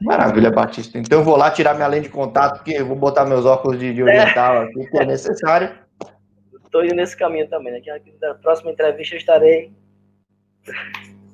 Maravilha, 0.00 0.50
Batista. 0.50 0.98
Então 0.98 1.18
eu 1.18 1.24
vou 1.24 1.36
lá 1.36 1.50
tirar 1.50 1.74
minha 1.74 1.88
lente 1.88 2.04
de 2.04 2.10
contato, 2.10 2.58
porque 2.58 2.72
eu 2.72 2.86
vou 2.86 2.96
botar 2.96 3.24
meus 3.24 3.44
óculos 3.44 3.78
de, 3.78 3.92
de 3.92 4.02
oriental 4.02 4.62
aqui, 4.62 4.86
que 4.86 4.98
é 4.98 5.04
necessário. 5.04 5.76
Estou 6.64 6.84
indo 6.84 6.94
nesse 6.94 7.16
caminho 7.16 7.48
também, 7.48 7.72
né? 7.72 7.80
Que 7.80 8.14
na 8.20 8.34
próxima 8.34 8.70
entrevista 8.70 9.14
eu 9.14 9.18
estarei 9.18 9.72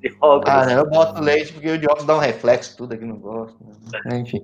de 0.00 0.16
óculos. 0.20 0.48
Ah, 0.48 0.66
não, 0.66 0.78
eu 0.78 0.88
boto 0.88 1.20
leite 1.20 1.52
porque 1.52 1.70
o 1.70 1.78
de 1.78 1.86
óculos 1.86 2.06
dá 2.06 2.16
um 2.16 2.20
reflexo, 2.20 2.76
tudo 2.76 2.94
aqui 2.94 3.04
não 3.04 3.16
gosto. 3.16 3.56
Né? 4.06 4.18
Enfim. 4.18 4.42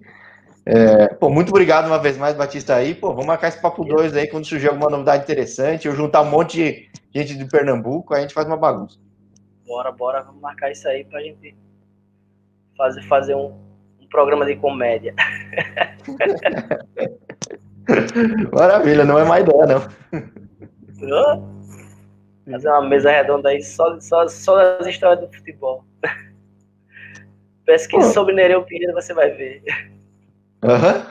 É, 0.67 1.09
pô, 1.15 1.31
muito 1.31 1.49
obrigado 1.49 1.87
uma 1.87 1.99
vez 1.99 2.19
mais, 2.19 2.37
Batista, 2.37 2.75
aí. 2.75 2.95
Pô, 2.95 3.11
vamos 3.11 3.27
marcar 3.27 3.49
esse 3.49 3.61
papo 3.61 3.85
2 3.85 4.15
aí 4.17 4.27
quando 4.27 4.45
surgir 4.45 4.69
alguma 4.69 4.91
novidade 4.91 5.23
interessante. 5.23 5.89
Eu 5.89 5.95
juntar 5.95 6.21
um 6.21 6.31
monte 6.31 6.57
de 6.59 6.91
gente 7.15 7.37
de 7.37 7.45
Pernambuco, 7.47 8.13
aí 8.13 8.19
a 8.19 8.23
gente 8.23 8.35
faz 8.35 8.47
uma 8.47 8.57
bagunça. 8.57 8.99
Bora, 9.67 9.91
bora, 9.91 10.23
vamos 10.23 10.41
marcar 10.43 10.71
isso 10.71 10.87
aí 10.87 11.05
pra 11.05 11.23
gente 11.23 11.57
fazer, 12.77 13.03
fazer 13.05 13.35
um 13.35 13.70
programa 14.11 14.45
de 14.45 14.57
comédia. 14.57 15.15
Maravilha, 18.53 19.05
não 19.05 19.19
é 19.19 19.25
má 19.25 19.41
ideia, 19.41 19.67
não. 19.67 19.81
Fazer 22.51 22.69
uma 22.69 22.83
mesa 22.83 23.11
redonda 23.11 23.49
aí 23.49 23.63
só, 23.63 23.99
só, 24.01 24.29
só 24.29 24.57
das 24.57 24.87
histórias 24.89 25.21
do 25.21 25.33
futebol. 25.35 25.85
Pesquisa 27.65 28.09
Pô. 28.09 28.13
sobre 28.13 28.35
Nereu 28.35 28.63
Pinheiro, 28.65 28.93
você 28.93 29.15
vai 29.15 29.31
ver. 29.31 29.63
Uhum. 30.63 31.05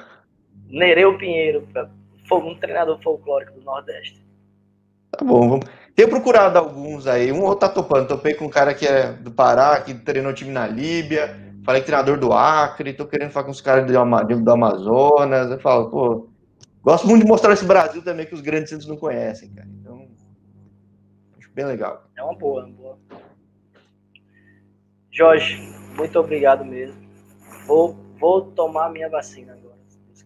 Nereu 0.68 1.18
Pinheiro, 1.18 1.66
um 2.32 2.56
treinador 2.56 3.02
folclórico 3.02 3.54
do 3.54 3.62
Nordeste. 3.64 4.24
Tá 5.12 5.26
bom, 5.26 5.50
vamos. 5.50 5.66
Tenho 5.96 6.10
procurado 6.10 6.58
alguns 6.58 7.08
aí. 7.08 7.32
Um 7.32 7.44
outro 7.44 7.68
tá 7.68 7.70
topando. 7.70 8.08
Topei 8.08 8.34
com 8.34 8.46
um 8.46 8.50
cara 8.50 8.74
que 8.74 8.88
é 8.88 9.12
do 9.12 9.32
Pará, 9.32 9.82
que 9.82 9.94
treinou 9.94 10.34
time 10.34 10.52
na 10.52 10.68
Líbia. 10.68 11.49
Falei 11.70 11.84
que 11.84 11.86
treinador 11.86 12.18
do 12.18 12.34
Acre. 12.34 12.94
Tô 12.94 13.06
querendo 13.06 13.30
falar 13.30 13.46
com 13.46 13.52
os 13.52 13.62
caras 13.62 13.86
do, 13.86 14.42
do 14.44 14.52
Amazonas. 14.52 15.52
Eu 15.52 15.60
falo, 15.60 15.92
pô, 15.92 16.28
gosto 16.82 17.08
muito 17.08 17.22
de 17.22 17.30
mostrar 17.30 17.54
esse 17.54 17.64
Brasil 17.64 18.04
também 18.04 18.26
que 18.26 18.34
os 18.34 18.42
grandes 18.42 18.72
centros 18.72 18.90
não 18.90 18.98
conhecem, 18.98 19.54
cara. 19.54 19.68
Então, 19.80 20.10
acho 21.38 21.52
bem 21.54 21.66
legal. 21.66 22.06
É 22.18 22.24
uma 22.24 22.36
boa, 22.36 22.66
uma 22.66 22.74
boa. 22.74 22.98
Jorge, 25.12 25.62
muito 25.96 26.20
obrigado 26.20 26.66
mesmo. 26.66 27.00
Vou, 27.68 27.96
vou 28.20 28.42
tomar 28.42 28.90
minha 28.90 29.08
vacina 29.08 29.54
agora. 29.54 29.78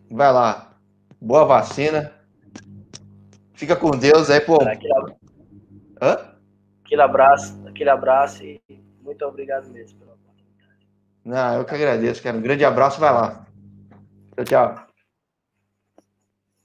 Vai 0.09 0.31
lá. 0.31 0.77
Boa 1.19 1.43
vacina. 1.43 2.13
Fica 3.53 3.75
com 3.75 3.91
Deus 3.91 4.29
aí, 4.29 4.39
pô. 4.39 4.63
Aquele, 4.63 4.93
Hã? 6.01 6.37
aquele 6.85 7.01
abraço, 7.01 7.61
aquele 7.67 7.89
abraço 7.89 8.45
e 8.45 8.61
muito 9.03 9.25
obrigado 9.25 9.69
mesmo. 9.69 10.12
Não, 11.25 11.57
eu 11.57 11.65
que 11.65 11.73
agradeço, 11.75 12.21
cara. 12.21 12.37
Um 12.37 12.41
grande 12.41 12.65
abraço, 12.65 12.99
vai 12.99 13.13
lá. 13.13 13.45
Tchau, 14.35 14.45
tchau. 14.45 14.92